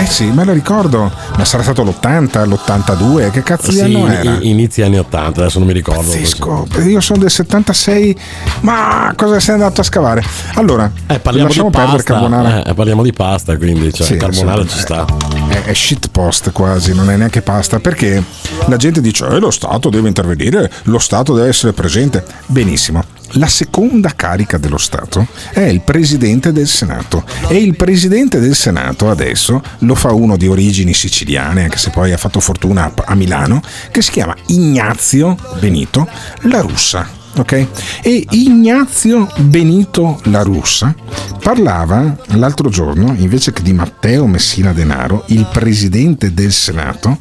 Eh 0.00 0.06
sì, 0.06 0.24
me 0.24 0.44
lo 0.44 0.52
ricordo. 0.52 1.08
Ma 1.36 1.44
sarà 1.44 1.62
stato 1.62 1.84
l'80, 1.84 2.44
l'82? 2.48 3.30
Che 3.30 3.42
cazzo 3.44 3.70
di 3.70 3.76
Sì, 3.76 3.82
anno 3.82 3.98
in- 3.98 4.10
era? 4.10 4.36
inizi 4.40 4.82
anni 4.82 4.98
80, 4.98 5.42
adesso 5.42 5.58
non 5.60 5.68
mi 5.68 5.74
ricordo. 5.74 6.00
Pazzesco. 6.10 6.66
Io 6.86 7.00
sono 7.00 7.20
del 7.20 7.30
76, 7.30 8.16
ma 8.62 9.12
cosa 9.16 9.38
sei 9.38 9.54
andato 9.54 9.80
a 9.80 9.84
scavare? 9.84 10.24
Allora, 10.54 10.90
Eh, 11.06 11.20
parliamo 11.20 11.46
lasciamo 11.48 11.70
di 11.70 11.76
perdere 11.76 11.96
pasta. 12.02 12.12
Carbonara. 12.14 12.64
eh, 12.64 12.74
parliamo 12.74 13.02
di 13.04 13.12
pasta, 13.12 13.56
quindi 13.56 13.92
cioè, 13.92 14.06
Sì, 14.06 14.16
carbonara 14.16 14.62
sì, 14.62 14.68
ci 14.70 14.78
eh, 14.78 14.80
sta. 14.80 15.04
È, 15.48 15.62
è 15.62 15.72
shitpost 15.72 16.50
quasi, 16.50 16.94
non 16.94 17.10
è 17.10 17.16
neanche 17.16 17.42
pasta, 17.42 17.78
perché 17.78 18.20
la 18.66 18.76
gente 18.76 19.00
dice 19.00 19.24
eh, 19.26 19.38
lo 19.38 19.52
Stato 19.52 19.88
deve 19.88 20.08
intervenire, 20.08 20.68
lo 20.84 20.98
Stato 20.98 21.32
deve 21.32 21.46
essere 21.48 21.72
presente. 21.72 22.24
Benissimo. 22.46 23.02
La 23.36 23.46
seconda 23.48 24.12
carica 24.14 24.58
dello 24.58 24.78
Stato 24.78 25.26
è 25.52 25.62
il 25.62 25.80
Presidente 25.80 26.52
del 26.52 26.68
Senato 26.68 27.24
e 27.48 27.56
il 27.56 27.74
Presidente 27.76 28.38
del 28.38 28.54
Senato 28.54 29.10
adesso 29.10 29.60
lo 29.78 29.94
fa 29.94 30.12
uno 30.12 30.36
di 30.36 30.46
origini 30.46 30.94
siciliane, 30.94 31.64
anche 31.64 31.78
se 31.78 31.90
poi 31.90 32.12
ha 32.12 32.16
fatto 32.16 32.38
fortuna 32.38 32.92
a- 33.04 33.14
Milano, 33.14 33.60
che 33.90 34.02
si 34.02 34.12
chiama 34.12 34.34
Ignazio 34.46 35.36
Benito 35.58 36.08
La 36.42 36.60
Russa. 36.60 37.22
Ok? 37.36 37.66
E 38.02 38.24
Ignazio 38.30 39.28
Benito 39.38 40.20
La 40.24 40.42
Russa 40.42 40.94
parlava 41.42 42.16
l'altro 42.36 42.68
giorno, 42.68 43.14
invece 43.18 43.52
che 43.52 43.62
di 43.62 43.72
Matteo 43.72 44.26
Messina 44.26 44.72
Denaro, 44.72 45.24
il 45.28 45.46
presidente 45.50 46.32
del 46.32 46.52
Senato, 46.52 47.18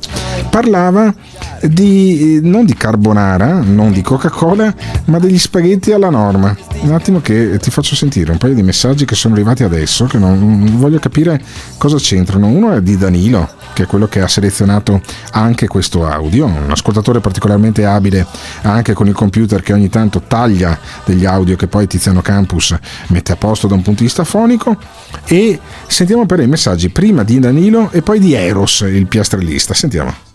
parlava 0.49 1.13
di 1.67 2.39
non 2.41 2.65
di 2.65 2.73
carbonara, 2.73 3.61
non 3.61 3.91
di 3.91 4.01
Coca-Cola, 4.01 4.73
ma 5.05 5.19
degli 5.19 5.37
spaghetti 5.37 5.91
alla 5.91 6.09
norma. 6.09 6.55
Un 6.81 6.91
attimo 6.91 7.21
che 7.21 7.57
ti 7.59 7.71
faccio 7.71 7.95
sentire 7.95 8.31
un 8.31 8.37
paio 8.37 8.53
di 8.53 8.63
messaggi 8.63 9.05
che 9.05 9.15
sono 9.15 9.33
arrivati 9.33 9.63
adesso, 9.63 10.05
che 10.05 10.17
non, 10.17 10.77
voglio 10.77 10.99
capire 10.99 11.41
cosa 11.77 11.97
c'entrano. 11.97 12.47
Uno 12.47 12.73
è 12.73 12.81
di 12.81 12.97
Danilo, 12.97 13.49
che 13.73 13.83
è 13.83 13.85
quello 13.85 14.07
che 14.07 14.21
ha 14.21 14.27
selezionato 14.27 15.01
anche 15.31 15.67
questo 15.67 16.05
audio, 16.05 16.45
un 16.45 16.69
ascoltatore 16.69 17.19
particolarmente 17.19 17.85
abile 17.85 18.25
anche 18.61 18.93
con 18.93 19.07
il 19.07 19.13
computer 19.13 19.61
che 19.61 19.73
ogni 19.73 19.89
tanto 19.89 20.21
taglia 20.27 20.77
degli 21.05 21.25
audio 21.25 21.55
che 21.55 21.67
poi 21.67 21.87
Tiziano 21.87 22.21
Campus 22.21 22.75
mette 23.07 23.31
a 23.31 23.35
posto 23.35 23.67
da 23.67 23.75
un 23.75 23.81
punto 23.81 23.99
di 23.99 24.05
vista 24.05 24.23
fonico 24.23 24.77
e 25.25 25.59
sentiamo 25.87 26.25
però 26.25 26.41
i 26.41 26.47
messaggi 26.47 26.89
prima 26.89 27.23
di 27.23 27.39
Danilo 27.39 27.89
e 27.91 28.01
poi 28.01 28.19
di 28.19 28.33
Eros, 28.33 28.81
il 28.81 29.07
piastrellista. 29.07 29.73
Sentiamo. 29.73 30.32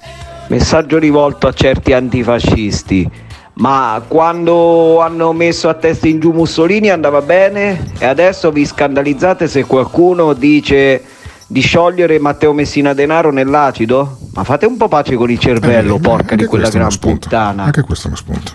Messaggio 0.49 0.99
rivolto 0.99 1.47
a 1.47 1.53
certi 1.53 1.93
antifascisti. 1.93 3.27
Ma 3.55 4.01
quando 4.07 5.01
hanno 5.01 5.33
messo 5.33 5.69
a 5.69 5.75
testa 5.75 6.07
in 6.07 6.20
giù 6.20 6.31
Mussolini 6.31 6.91
andava 6.91 7.23
bene 7.23 7.93
e 7.99 8.07
adesso 8.07 8.53
vi 8.53 8.65
scandalizzate 8.65 9.49
se 9.49 9.65
qualcuno 9.65 10.33
dice 10.33 11.03
di 11.47 11.61
sciogliere 11.61 12.20
Matteo 12.20 12.53
Messina 12.53 12.95
Denaro 12.95 13.33
nell'acido? 13.33 14.19
Ma 14.35 14.45
fate 14.45 14.66
un 14.66 14.77
po' 14.77 14.87
pace 14.87 15.16
con 15.16 15.31
il 15.31 15.39
cervello, 15.39 15.97
Eh, 15.97 16.01
porca 16.01 16.37
di 16.37 16.45
quella 16.45 16.69
gran 16.69 16.97
puttana. 16.99 17.65
Anche 17.65 17.83
questo 17.83 18.07
è 18.07 18.11
uno 18.11 18.16
spunto. 18.16 18.53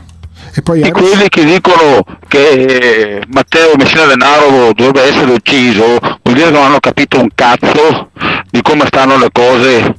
E 0.56 0.61
poi 0.61 0.82
di 0.82 0.88
Eros, 0.88 1.02
quelli 1.02 1.30
che 1.30 1.44
dicono 1.44 2.03
che 2.28 3.24
Matteo 3.28 3.76
Messina 3.76 4.06
Denaro 4.06 4.72
dovrebbe 4.74 5.02
essere 5.02 5.32
ucciso, 5.32 5.98
vuol 5.99 6.36
dire 6.36 6.45
che 6.45 6.52
non 6.52 6.64
hanno 6.64 6.80
capito 6.80 7.20
un 7.20 7.30
cazzo 7.34 8.10
di 8.49 8.61
come 8.61 8.86
stanno 8.86 9.18
le 9.18 9.30
cose 9.32 9.78
eh, 9.80 9.95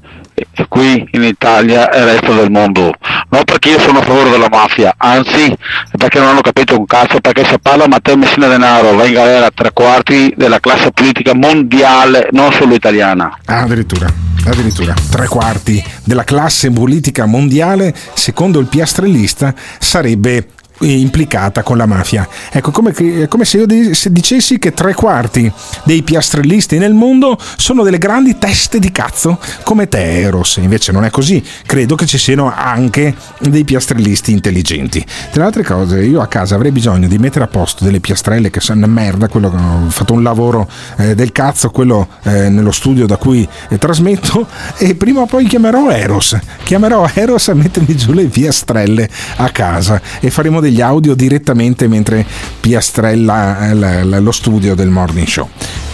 qui 0.68 1.08
in 1.12 1.22
Italia 1.22 1.90
e 1.90 1.98
nel 1.98 2.18
resto 2.18 2.34
del 2.34 2.50
mondo. 2.50 2.92
Non 3.28 3.44
perché 3.44 3.70
io 3.70 3.80
sono 3.80 3.98
a 4.00 4.02
favore 4.02 4.30
della 4.30 4.48
mafia, 4.48 4.94
anzi 4.96 5.56
perché 5.96 6.18
non 6.18 6.28
hanno 6.28 6.40
capito 6.40 6.78
un 6.78 6.86
cazzo, 6.86 7.20
perché 7.20 7.44
se 7.44 7.58
parla 7.58 7.88
Matteo 7.88 8.16
Messina 8.16 8.48
Denaro 8.48 8.94
va 8.94 9.04
in 9.04 9.12
galera 9.12 9.50
tre 9.52 9.72
quarti 9.72 10.32
della 10.36 10.60
classe 10.60 10.90
politica 10.92 11.34
mondiale, 11.34 12.28
non 12.32 12.52
solo 12.52 12.74
italiana. 12.74 13.36
Ah, 13.46 13.60
addirittura, 13.60 14.12
addirittura 14.46 14.94
tre 15.10 15.26
quarti 15.26 15.82
della 16.04 16.24
classe 16.24 16.70
politica 16.70 17.26
mondiale, 17.26 17.94
secondo 18.14 18.58
il 18.58 18.66
piastrellista, 18.66 19.54
sarebbe 19.78 20.48
implicata 20.80 21.62
con 21.62 21.76
la 21.76 21.86
mafia. 21.86 22.26
Ecco, 22.50 22.70
come, 22.70 22.92
è 22.92 23.28
come 23.28 23.44
se 23.44 23.58
io 23.58 23.66
dicessi 23.66 24.58
che 24.58 24.72
tre 24.72 24.94
quarti 24.94 25.50
dei 25.84 26.02
piastrellisti 26.02 26.78
nel 26.78 26.94
mondo 26.94 27.38
sono 27.56 27.82
delle 27.82 27.98
grandi 27.98 28.38
teste 28.38 28.78
di 28.78 28.90
cazzo 28.90 29.38
come 29.62 29.88
te, 29.88 30.20
Eros. 30.20 30.56
Invece 30.56 30.92
non 30.92 31.04
è 31.04 31.10
così. 31.10 31.42
Credo 31.66 31.94
che 31.94 32.06
ci 32.06 32.18
siano 32.18 32.52
anche 32.54 33.14
dei 33.40 33.64
piastrellisti 33.64 34.32
intelligenti. 34.32 35.04
Tra 35.30 35.42
le 35.42 35.46
altre 35.46 35.62
cose, 35.62 36.02
io 36.02 36.20
a 36.20 36.26
casa 36.26 36.54
avrei 36.54 36.72
bisogno 36.72 37.08
di 37.08 37.18
mettere 37.18 37.44
a 37.44 37.48
posto 37.48 37.84
delle 37.84 38.00
piastrelle 38.00 38.50
che 38.50 38.60
sono 38.60 38.86
merda. 38.86 39.28
Quello 39.28 39.50
che 39.50 39.56
ho 39.56 39.90
fatto 39.90 40.12
un 40.12 40.22
lavoro 40.22 40.68
eh, 40.96 41.14
del 41.14 41.32
cazzo, 41.32 41.70
quello 41.70 42.08
eh, 42.24 42.48
nello 42.48 42.72
studio 42.72 43.06
da 43.06 43.16
cui 43.16 43.46
eh, 43.68 43.78
trasmetto. 43.78 44.46
E 44.78 44.94
prima 44.94 45.20
o 45.20 45.26
poi 45.26 45.46
chiamerò 45.46 45.90
Eros. 45.90 46.36
Chiamerò 46.64 47.08
Eros 47.12 47.48
a 47.48 47.54
mettermi 47.54 47.96
giù 47.96 48.12
le 48.12 48.24
piastrelle 48.24 49.08
a 49.36 49.48
casa 49.50 50.00
e 50.20 50.30
faremo 50.30 50.60
degli 50.64 50.80
audio 50.80 51.14
direttamente 51.14 51.86
mentre 51.86 52.26
piastrella 52.60 53.70
eh, 53.70 54.04
lo 54.20 54.32
studio 54.32 54.74
del 54.74 54.88
morning 54.88 55.26
show. 55.26 55.48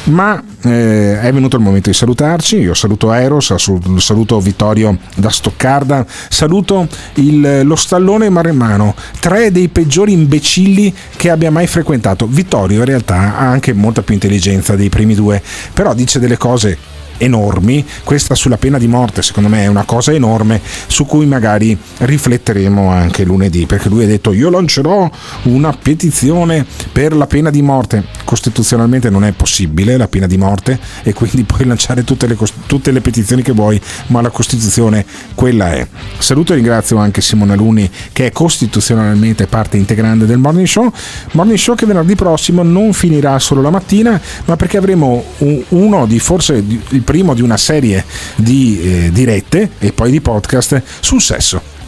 Ma 0.04 0.42
eh, 0.62 1.20
è 1.20 1.32
venuto 1.32 1.56
il 1.56 1.62
momento 1.62 1.90
di 1.90 1.94
salutarci. 1.94 2.56
Io 2.56 2.74
saluto 2.74 3.12
Eros, 3.12 3.54
saluto 3.98 4.40
Vittorio 4.40 4.96
da 5.16 5.28
Stoccarda, 5.28 6.06
saluto 6.28 6.88
il, 7.14 7.60
lo 7.64 7.76
stallone 7.76 8.30
maremmano, 8.30 8.94
tre 9.20 9.52
dei 9.52 9.68
peggiori 9.68 10.12
imbecilli 10.12 10.92
che 11.16 11.30
abbia 11.30 11.50
mai 11.50 11.66
frequentato. 11.66 12.26
Vittorio 12.26 12.78
in 12.78 12.86
realtà 12.86 13.36
ha 13.36 13.50
anche 13.50 13.72
molta 13.72 14.02
più 14.02 14.14
intelligenza 14.14 14.74
dei 14.74 14.88
primi 14.88 15.14
due, 15.14 15.42
però 15.74 15.92
dice 15.92 16.18
delle 16.18 16.36
cose 16.36 16.98
enormi. 17.20 17.84
Questa 18.02 18.34
sulla 18.34 18.56
pena 18.56 18.78
di 18.78 18.88
morte, 18.88 19.22
secondo 19.22 19.48
me, 19.48 19.64
è 19.64 19.66
una 19.66 19.84
cosa 19.84 20.12
enorme 20.12 20.60
su 20.86 21.04
cui 21.04 21.26
magari 21.26 21.76
rifletteremo 21.98 22.88
anche 22.90 23.24
lunedì, 23.24 23.66
perché 23.66 23.88
lui 23.88 24.04
ha 24.04 24.06
detto 24.06 24.32
io 24.32 24.50
lancerò 24.50 25.08
una 25.44 25.72
petizione 25.72 26.64
per 26.92 27.14
la 27.14 27.26
pena 27.26 27.50
di 27.50 27.62
morte. 27.62 28.04
Costituzionalmente 28.24 29.10
non 29.10 29.24
è 29.24 29.32
possibile 29.32 29.96
la 29.96 30.08
pena 30.08 30.26
di 30.26 30.38
morte 30.38 30.78
e 31.02 31.12
quindi 31.12 31.44
puoi 31.44 31.66
lanciare 31.66 32.04
tutte 32.04 32.26
le, 32.26 32.36
tutte 32.66 32.90
le 32.90 33.00
petizioni 33.00 33.42
che 33.42 33.52
vuoi, 33.52 33.80
ma 34.08 34.20
la 34.20 34.30
Costituzione 34.30 35.04
quella 35.34 35.72
è. 35.72 35.86
Saluto 36.18 36.52
e 36.52 36.56
ringrazio 36.56 36.96
anche 36.96 37.20
Simona 37.20 37.54
Luni 37.54 37.88
che 38.12 38.26
è 38.26 38.32
costituzionalmente 38.32 39.46
parte 39.46 39.76
integrante 39.76 40.26
del 40.26 40.38
Morning 40.38 40.66
Show. 40.66 40.90
Morning 41.32 41.58
Show 41.58 41.74
che 41.74 41.86
venerdì 41.86 42.14
prossimo 42.14 42.62
non 42.62 42.92
finirà 42.92 43.38
solo 43.38 43.60
la 43.60 43.70
mattina, 43.70 44.20
ma 44.46 44.56
perché 44.56 44.76
avremo 44.76 45.24
uno 45.68 46.06
di 46.06 46.18
forse 46.18 46.54
il 46.88 47.02
primo 47.10 47.34
di 47.34 47.42
una 47.42 47.56
serie 47.56 48.04
di 48.36 48.80
eh, 48.80 49.10
dirette 49.10 49.70
e 49.80 49.90
poi 49.92 50.12
di 50.12 50.20
podcast 50.20 50.80
sul 51.00 51.20
sesso. 51.20 51.79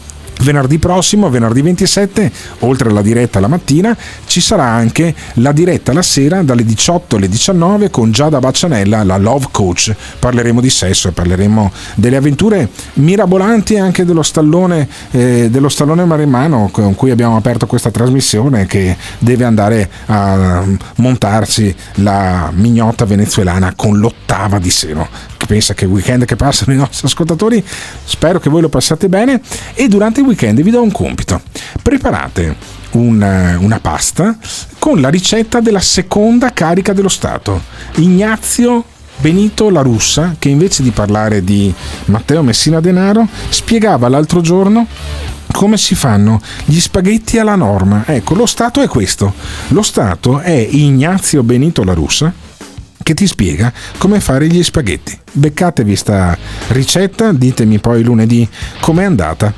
Venerdì 0.43 0.77
prossimo, 0.77 1.29
venerdì 1.29 1.61
27, 1.61 2.29
oltre 2.59 2.89
alla 2.89 3.01
diretta 3.01 3.39
la 3.39 3.47
mattina, 3.47 3.95
ci 4.25 4.41
sarà 4.41 4.65
anche 4.65 5.15
la 5.35 5.53
diretta 5.53 5.93
la 5.93 6.01
sera 6.01 6.43
dalle 6.43 6.65
18 6.65 7.15
alle 7.15 7.29
19 7.29 7.89
con 7.89 8.11
Giada 8.11 8.39
Baccianella, 8.39 9.03
la 9.03 9.15
Love 9.15 9.47
Coach. 9.51 9.95
Parleremo 10.19 10.59
di 10.59 10.69
sesso 10.69 11.07
e 11.07 11.11
parleremo 11.13 11.71
delle 11.95 12.17
avventure 12.17 12.67
mirabolanti 12.95 13.77
anche 13.77 14.03
dello 14.03 14.21
stallone, 14.21 14.85
eh, 15.11 15.47
dello 15.49 15.69
stallone 15.69 16.03
maremmano 16.03 16.67
con 16.73 16.93
cui 16.93 17.11
abbiamo 17.11 17.37
aperto 17.37 17.65
questa 17.65 17.89
trasmissione 17.89 18.65
che 18.65 18.97
deve 19.19 19.45
andare 19.45 19.89
a 20.07 20.61
montarsi 20.97 21.73
la 21.95 22.51
mignotta 22.53 23.05
venezuelana 23.05 23.75
con 23.77 23.97
l'ottava 23.97 24.59
di 24.59 24.69
seno. 24.69 25.07
Pensa 25.45 25.73
che 25.73 25.85
weekend 25.85 26.23
che 26.25 26.37
passano 26.37 26.73
i 26.73 26.77
nostri 26.77 27.05
ascoltatori, 27.05 27.63
spero 28.05 28.39
che 28.39 28.49
voi 28.49 28.61
lo 28.61 28.69
passiate 28.69 29.09
bene. 29.09 29.41
E 29.73 29.87
durante 29.89 30.21
il 30.21 30.25
weekend 30.25 30.32
vi 30.35 30.71
do 30.71 30.81
un 30.81 30.91
compito. 30.91 31.41
Preparate 31.81 32.55
una, 32.91 33.57
una 33.59 33.79
pasta 33.79 34.37
con 34.79 34.99
la 35.01 35.09
ricetta 35.09 35.59
della 35.59 35.79
seconda 35.79 36.51
carica 36.51 36.93
dello 36.93 37.09
Stato. 37.09 37.61
Ignazio 37.95 38.85
Benito 39.17 39.69
La 39.69 39.81
Russa, 39.81 40.35
che 40.37 40.49
invece 40.49 40.83
di 40.83 40.91
parlare 40.91 41.43
di 41.43 41.73
Matteo 42.05 42.43
Messina 42.43 42.79
Denaro, 42.79 43.27
spiegava 43.49 44.09
l'altro 44.09 44.41
giorno 44.41 44.87
come 45.51 45.77
si 45.77 45.95
fanno 45.95 46.41
gli 46.65 46.79
spaghetti 46.79 47.37
alla 47.37 47.55
norma. 47.55 48.03
Ecco, 48.05 48.33
lo 48.33 48.45
Stato 48.45 48.81
è 48.81 48.87
questo. 48.87 49.33
Lo 49.69 49.81
Stato 49.81 50.39
è 50.39 50.67
Ignazio 50.71 51.43
Benito 51.43 51.83
La 51.83 51.93
Russa 51.93 52.33
che 53.03 53.13
ti 53.13 53.27
spiega 53.27 53.71
come 53.97 54.19
fare 54.19 54.47
gli 54.47 54.63
spaghetti. 54.63 55.17
Beccatevi 55.31 55.95
sta 55.95 56.37
ricetta, 56.69 57.31
ditemi 57.33 57.79
poi 57.79 58.03
lunedì 58.03 58.47
com'è 58.79 59.03
andata. 59.03 59.53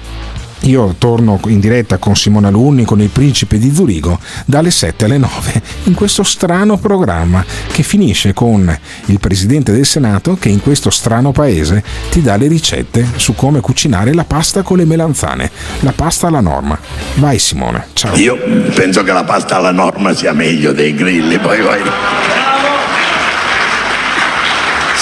Io 0.62 0.96
torno 0.98 1.40
in 1.46 1.60
diretta 1.60 1.98
con 1.98 2.16
Simona 2.16 2.50
Lunni, 2.50 2.86
con 2.86 3.02
il 3.02 3.10
principe 3.10 3.60
di 3.60 3.74
Zurigo, 3.74 4.20
dalle 4.46 4.72
7 4.72 5.06
alle 5.06 5.18
9, 5.18 5.62
in 5.84 5.94
questo 5.94 6.24
strano 6.24 6.78
programma 6.78 7.44
che 7.72 7.84
finisce 7.84 8.34
con 8.34 8.76
il 9.06 9.20
presidente 9.20 9.72
del 9.72 9.86
Senato 9.86 10.36
che 10.40 10.50
in 10.50 10.62
questo 10.62 10.90
strano 10.90 11.32
paese 11.32 11.84
ti 12.10 12.22
dà 12.22 12.36
le 12.36 12.48
ricette 12.48 13.06
su 13.16 13.36
come 13.36 13.60
cucinare 13.60 14.14
la 14.14 14.24
pasta 14.24 14.64
con 14.64 14.78
le 14.78 14.86
melanzane, 14.86 15.52
la 15.82 15.94
pasta 15.94 16.28
alla 16.28 16.42
norma. 16.42 16.78
Vai 17.16 17.38
Simone, 17.38 17.88
ciao. 17.94 18.16
Io 18.16 18.38
penso 18.74 19.04
che 19.04 19.12
la 19.12 19.24
pasta 19.24 19.58
alla 19.58 19.72
norma 19.72 20.14
sia 20.14 20.34
meglio 20.34 20.72
dei 20.72 20.96
grilli, 20.96 21.38
poi 21.38 21.62
vai. 21.62 21.82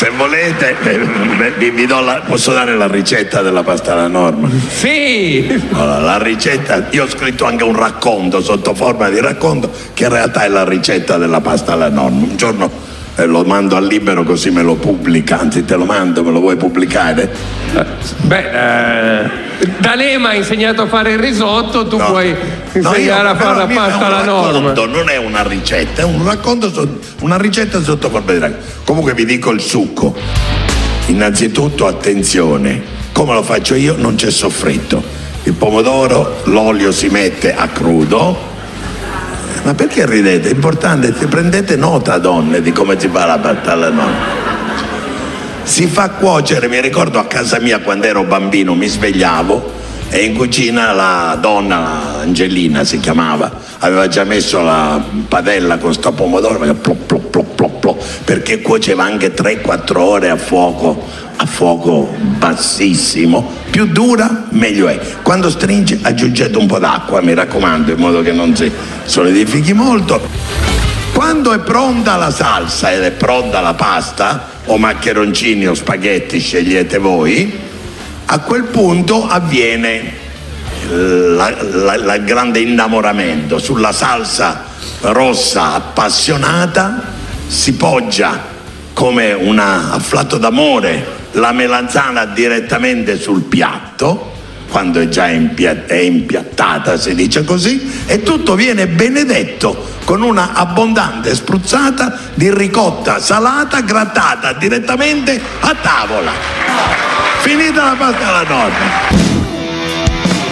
Se 0.04 0.10
volete, 0.10 0.76
eh, 0.84 1.52
vi, 1.58 1.70
vi 1.70 1.88
la, 1.88 2.24
posso 2.26 2.52
dare 2.52 2.76
la 2.76 2.88
ricetta 2.88 3.42
della 3.42 3.64
pasta 3.64 3.94
alla 3.94 4.10
norma? 4.10 4.50
Sì! 4.68 5.48
Allora, 5.72 6.00
la 6.00 6.18
ricetta, 6.18 6.88
io 6.90 7.06
ho 7.06 7.08
scritto 7.08 7.46
anche 7.46 7.64
un 7.64 7.74
racconto 7.74 8.42
sotto 8.42 8.74
forma 8.74 9.08
di 9.08 9.22
racconto 9.22 9.72
che 9.94 10.04
in 10.04 10.10
realtà 10.10 10.44
è 10.44 10.50
la 10.50 10.66
ricetta 10.66 11.16
della 11.16 11.40
pasta 11.40 11.72
alla 11.72 11.88
norma. 11.88 12.18
Un 12.18 12.36
giorno 12.36 12.70
eh, 13.16 13.26
lo 13.26 13.44
mando 13.44 13.76
al 13.76 13.86
libero 13.86 14.24
così 14.24 14.50
me 14.50 14.64
lo 14.64 14.76
pubblica, 14.76 15.40
anzi 15.40 15.66
te 15.66 15.76
lo 15.76 15.86
mando, 15.86 16.24
me 16.24 16.32
lo 16.32 16.40
vuoi 16.40 16.56
pubblicare? 16.56 17.32
Beh, 18.22 18.50
eh, 18.50 19.30
D'Alema 19.78 20.30
ha 20.30 20.34
insegnato 20.34 20.82
a 20.82 20.88
fare 20.88 21.12
il 21.12 21.20
risotto, 21.20 21.88
tu 21.88 21.98
no. 21.98 22.06
puoi 22.06 22.36
insegnare 22.74 23.24
no, 23.24 23.30
io, 23.30 23.30
a 23.30 23.36
fare 23.36 23.58
la 23.58 23.68
pasta 23.68 24.06
alla 24.08 24.24
norma. 24.24 24.74
Non 24.74 25.10
è 25.10 25.18
una 25.18 25.44
ricetta, 25.44 26.02
è 26.02 26.06
un 26.06 26.26
racconto, 26.26 26.72
una 27.22 27.38
ricetta 27.38 27.82
sotto 27.82 28.10
forma 28.10 28.32
di 28.34 28.40
racconto. 28.40 28.66
Comunque 28.84 29.14
vi 29.14 29.26
dico 29.26 29.52
il 29.52 29.62
succo. 29.62 30.16
Innanzitutto 31.08 31.86
attenzione, 31.86 32.82
come 33.12 33.34
lo 33.34 33.44
faccio 33.44 33.76
io 33.76 33.96
non 33.98 34.16
c'è 34.16 34.32
soffritto. 34.32 35.04
Il 35.44 35.54
pomodoro, 35.54 36.42
l'olio 36.46 36.92
si 36.92 37.08
mette 37.08 37.54
a 37.54 37.68
crudo. 37.68 38.52
Ma 39.62 39.74
perché 39.74 40.06
ridete? 40.06 40.50
È 40.50 40.52
importante, 40.52 41.12
prendete 41.28 41.76
nota 41.76 42.18
donne 42.18 42.62
di 42.62 42.72
come 42.72 43.00
si 43.00 43.08
fa 43.08 43.26
la 43.26 43.38
battaglia 43.38 43.90
nonna. 43.90 44.42
Si 45.64 45.88
fa 45.88 46.10
cuocere, 46.10 46.68
mi 46.68 46.82
ricordo 46.82 47.20
a 47.20 47.26
casa 47.26 47.60
mia 47.60 47.80
quando 47.80 48.06
ero 48.08 48.24
bambino, 48.24 48.76
mi 48.76 48.88
svegliavo 48.88 49.82
e 50.10 50.26
in 50.26 50.36
cucina 50.36 50.92
la 50.92 51.38
donna, 51.42 52.20
Angelina 52.20 52.84
si 52.84 53.00
chiamava, 53.00 53.52
aveva 53.80 54.08
già 54.08 54.24
messo 54.24 54.62
la 54.62 55.02
padella 55.28 55.78
con 55.78 55.94
sto 55.94 56.12
pomodoro 56.12 56.60
plop, 56.60 57.06
plop, 57.08 57.30
plop, 57.30 57.63
perché 58.24 58.62
cuoceva 58.62 59.04
anche 59.04 59.34
3-4 59.34 59.98
ore 59.98 60.30
a 60.30 60.38
fuoco, 60.38 61.08
a 61.36 61.46
fuoco 61.46 62.16
bassissimo. 62.20 63.62
Più 63.70 63.88
dura, 63.88 64.48
meglio 64.50 64.88
è. 64.88 65.00
Quando 65.22 65.50
stringe 65.50 66.00
aggiungete 66.02 66.58
un 66.58 66.68
po' 66.68 66.80
d'acqua, 66.80 67.22
mi 67.22 67.34
raccomando, 67.34 67.92
in 67.92 67.98
modo 67.98 68.22
che 68.22 68.32
non 68.32 68.56
si 68.56 68.72
solidifichi 69.06 69.74
molto. 69.74 70.22
Quando 71.14 71.54
è 71.54 71.60
pronta 71.60 72.16
la 72.16 72.32
salsa 72.32 72.92
ed 72.92 73.04
è 73.04 73.12
pronta 73.12 73.62
la 73.62 73.74
pasta, 73.74 74.50
o 74.66 74.78
maccheroncini 74.78 75.68
o 75.68 75.74
spaghetti, 75.74 76.40
scegliete 76.40 76.98
voi, 76.98 77.60
a 78.26 78.40
quel 78.40 78.64
punto 78.64 79.28
avviene 79.28 80.22
il 80.90 82.24
grande 82.26 82.60
innamoramento 82.60 83.58
sulla 83.60 83.92
salsa 83.92 84.66
rossa 85.02 85.74
appassionata 85.76 87.13
si 87.48 87.74
poggia 87.74 88.52
come 88.94 89.34
un 89.34 89.60
afflatto 89.60 90.38
d'amore 90.38 91.22
la 91.32 91.52
melanzana 91.52 92.26
direttamente 92.26 93.20
sul 93.20 93.42
piatto 93.44 94.32
quando 94.70 95.00
è 95.00 95.08
già 95.08 95.28
impiattata 95.28 96.98
si 96.98 97.16
dice 97.16 97.44
così 97.44 98.04
e 98.06 98.24
tutto 98.24 98.56
viene 98.56 98.88
benedetto 98.88 99.92
con 100.04 100.22
una 100.22 100.54
abbondante 100.54 101.34
spruzzata 101.36 102.18
di 102.34 102.54
ricotta 102.54 103.20
salata 103.20 103.82
grattata 103.82 104.54
direttamente 104.54 105.40
a 105.60 105.76
tavola 105.76 107.14
Finita 107.44 107.84
la 107.84 107.96
pasta 107.98 108.28
alla 108.30 108.44
norma. 108.48 108.86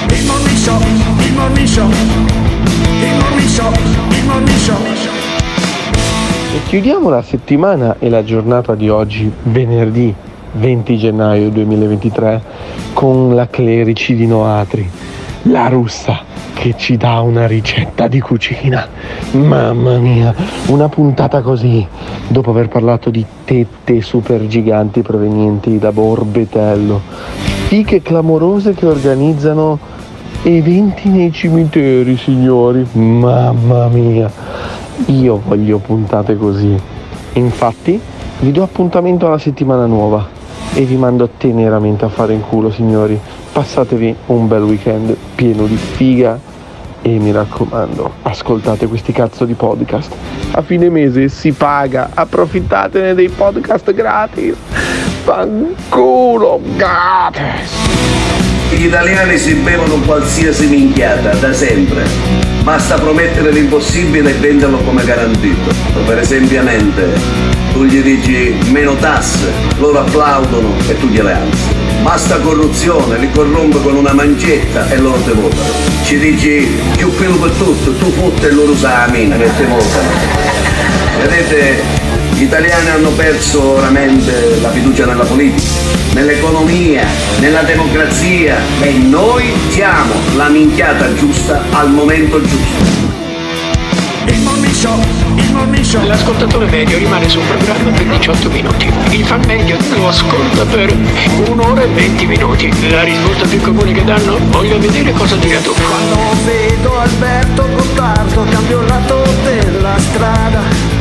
Il 0.10 0.26
morning 0.26 0.58
show, 0.58 0.82
il 1.20 1.34
morning 1.34 1.66
show, 1.66 1.90
il 1.90 3.16
morning 3.18 3.48
show, 3.48 3.72
il 4.10 4.26
morning 4.26 4.60
show. 4.60 5.21
E 6.54 6.60
chiudiamo 6.68 7.08
la 7.08 7.22
settimana 7.22 7.96
e 7.98 8.10
la 8.10 8.26
giornata 8.26 8.76
di 8.76 8.90
oggi, 8.90 9.32
venerdì 9.44 10.14
20 10.52 10.98
gennaio 10.98 11.50
2023, 11.50 12.42
con 12.92 13.34
la 13.34 13.48
Clerici 13.48 14.16
di 14.16 14.28
Noatri, 14.28 14.90
la 15.44 15.70
russa 15.70 16.24
che 16.54 16.74
ci 16.76 16.98
dà 16.98 17.22
una 17.22 17.48
ricetta 17.48 18.10
di 18.10 18.20
cucina. 18.20 18.86
Mamma 19.32 19.98
mia, 20.00 20.36
una 20.68 20.90
puntata 20.90 21.42
così, 21.42 21.88
dopo 22.28 22.50
aver 22.50 22.68
parlato 22.68 23.10
di 23.10 23.26
tette 23.46 24.02
super 24.02 24.46
giganti 24.48 25.02
provenienti 25.02 25.80
da 25.80 25.94
Borbetello, 25.94 27.00
fiche 27.68 28.02
clamorose 28.02 28.74
che 28.74 28.88
organizzano 28.88 29.80
eventi 30.44 31.08
nei 31.08 31.32
cimiteri, 31.32 32.18
signori. 32.18 32.86
Mamma 32.92 33.88
mia, 33.88 34.30
io 35.08 35.42
voglio 35.46 35.78
puntate 35.80 36.36
così. 36.38 36.76
Infatti, 37.34 38.00
vi 38.40 38.52
do 38.52 38.64
appuntamento 38.64 39.28
alla 39.28 39.38
settimana 39.38 39.86
nuova 39.86 40.28
e 40.74 40.84
vi 40.84 40.96
mando 40.96 41.30
teneramente 41.38 42.06
a 42.06 42.10
fare 42.10 42.34
in 42.34 42.42
culo, 42.42 42.72
signori. 42.72 43.20
Passatevi 43.52 44.16
un 44.28 44.48
bel 44.48 44.64
weekend 44.64 45.16
pieno 45.36 45.66
di 45.66 45.76
figa 45.76 46.40
e 47.02 47.10
mi 47.18 47.32
raccomando, 47.32 48.12
ascoltate 48.22 48.88
questi 48.88 49.12
cazzo 49.12 49.46
di 49.46 49.54
podcast. 49.54 50.14
a 50.52 50.62
fine 50.62 50.90
mese 50.90 51.30
si 51.30 51.52
paga, 51.52 52.12
approfittatene 52.14 53.14
dei 53.14 53.30
podcast 53.30 53.92
gratis. 53.94 54.56
Fanculo 55.24 56.60
gratis. 56.76 57.72
Gli 58.72 58.86
italiani 58.86 59.38
si 59.38 59.54
bevono 59.56 59.96
qualsiasi 60.06 60.68
minchiata 60.68 61.34
da 61.36 61.54
sempre. 61.54 62.51
Basta 62.64 62.96
promettere 62.96 63.52
l'impossibile 63.52 64.30
e 64.30 64.34
venderlo 64.34 64.78
come 64.80 65.04
garantito. 65.04 65.74
Per 66.06 66.18
esempio, 66.20 66.64
tu 67.74 67.84
gli 67.86 68.02
dici 68.02 68.56
meno 68.70 68.96
tasse, 68.96 69.52
loro 69.78 70.00
applaudono 70.00 70.76
e 70.88 70.98
tu 71.00 71.08
gliele 71.08 71.34
alzi. 71.34 71.74
Basta 72.04 72.38
corruzione, 72.40 73.18
li 73.18 73.32
corrompe 73.32 73.82
con 73.82 73.96
una 73.96 74.14
mancetta 74.14 74.90
e 74.90 74.98
loro 74.98 75.20
te 75.22 75.32
votano. 75.32 75.72
Ci 76.04 76.20
dici 76.20 76.68
più 76.98 77.14
pelo 77.16 77.38
per 77.38 77.52
tutto, 77.52 77.96
tu 77.96 78.12
fotte 78.12 78.48
e 78.48 78.52
loro 78.52 78.72
usa 78.72 79.06
la 79.06 79.12
mina 79.12 79.36
e 79.36 79.50
te 79.58 79.66
votano. 79.66 80.10
Vedete, 81.20 81.84
gli 82.34 82.44
italiani 82.44 82.90
hanno 82.90 83.10
perso 83.10 83.76
veramente 83.76 84.60
la 84.62 84.72
fiducia 84.72 85.06
nella 85.06 85.24
politica, 85.24 85.70
nell'economia, 86.14 87.06
nella 87.40 87.62
democrazia 87.62 88.58
e 88.80 88.92
noi 88.92 89.54
siamo 89.70 90.14
la 90.36 90.50
minchiata 90.50 91.14
giusta 91.16 91.64
al 91.72 91.92
momento 91.92 92.42
giusto. 92.42 93.20
Il 94.26 94.40
morning 94.42 94.74
show, 94.74 95.00
il 95.36 95.52
morning 95.52 95.84
show. 95.84 96.06
L'ascoltatore 96.06 96.66
medio 96.68 96.98
rimane 96.98 97.28
sul 97.28 97.42
programma 97.42 97.92
per 97.92 98.06
18 98.06 98.50
minuti. 98.50 98.92
Il 99.10 99.26
fan 99.26 99.42
medio 99.46 99.78
lo 99.96 100.08
ascolta 100.08 100.64
per 100.66 100.96
un'ora 101.48 101.82
e 101.82 101.88
20 101.88 102.26
minuti. 102.28 102.90
La 102.90 103.04
risposta 103.04 103.46
più 103.48 103.60
comune 103.62 103.92
che 103.92 104.04
danno? 104.04 104.38
Voglio 104.50 104.80
vedere 104.80 105.12
cosa 105.14 105.36
dirà 105.36 105.60
tu. 105.60 105.74
Quando 105.74 106.18
vedo 106.46 107.00
Alberto 107.00 107.68
Gottardo 107.76 108.46
cambio 108.50 108.80
il 108.82 108.88
lato 108.88 109.24
della 109.44 109.98
strada. 109.98 111.01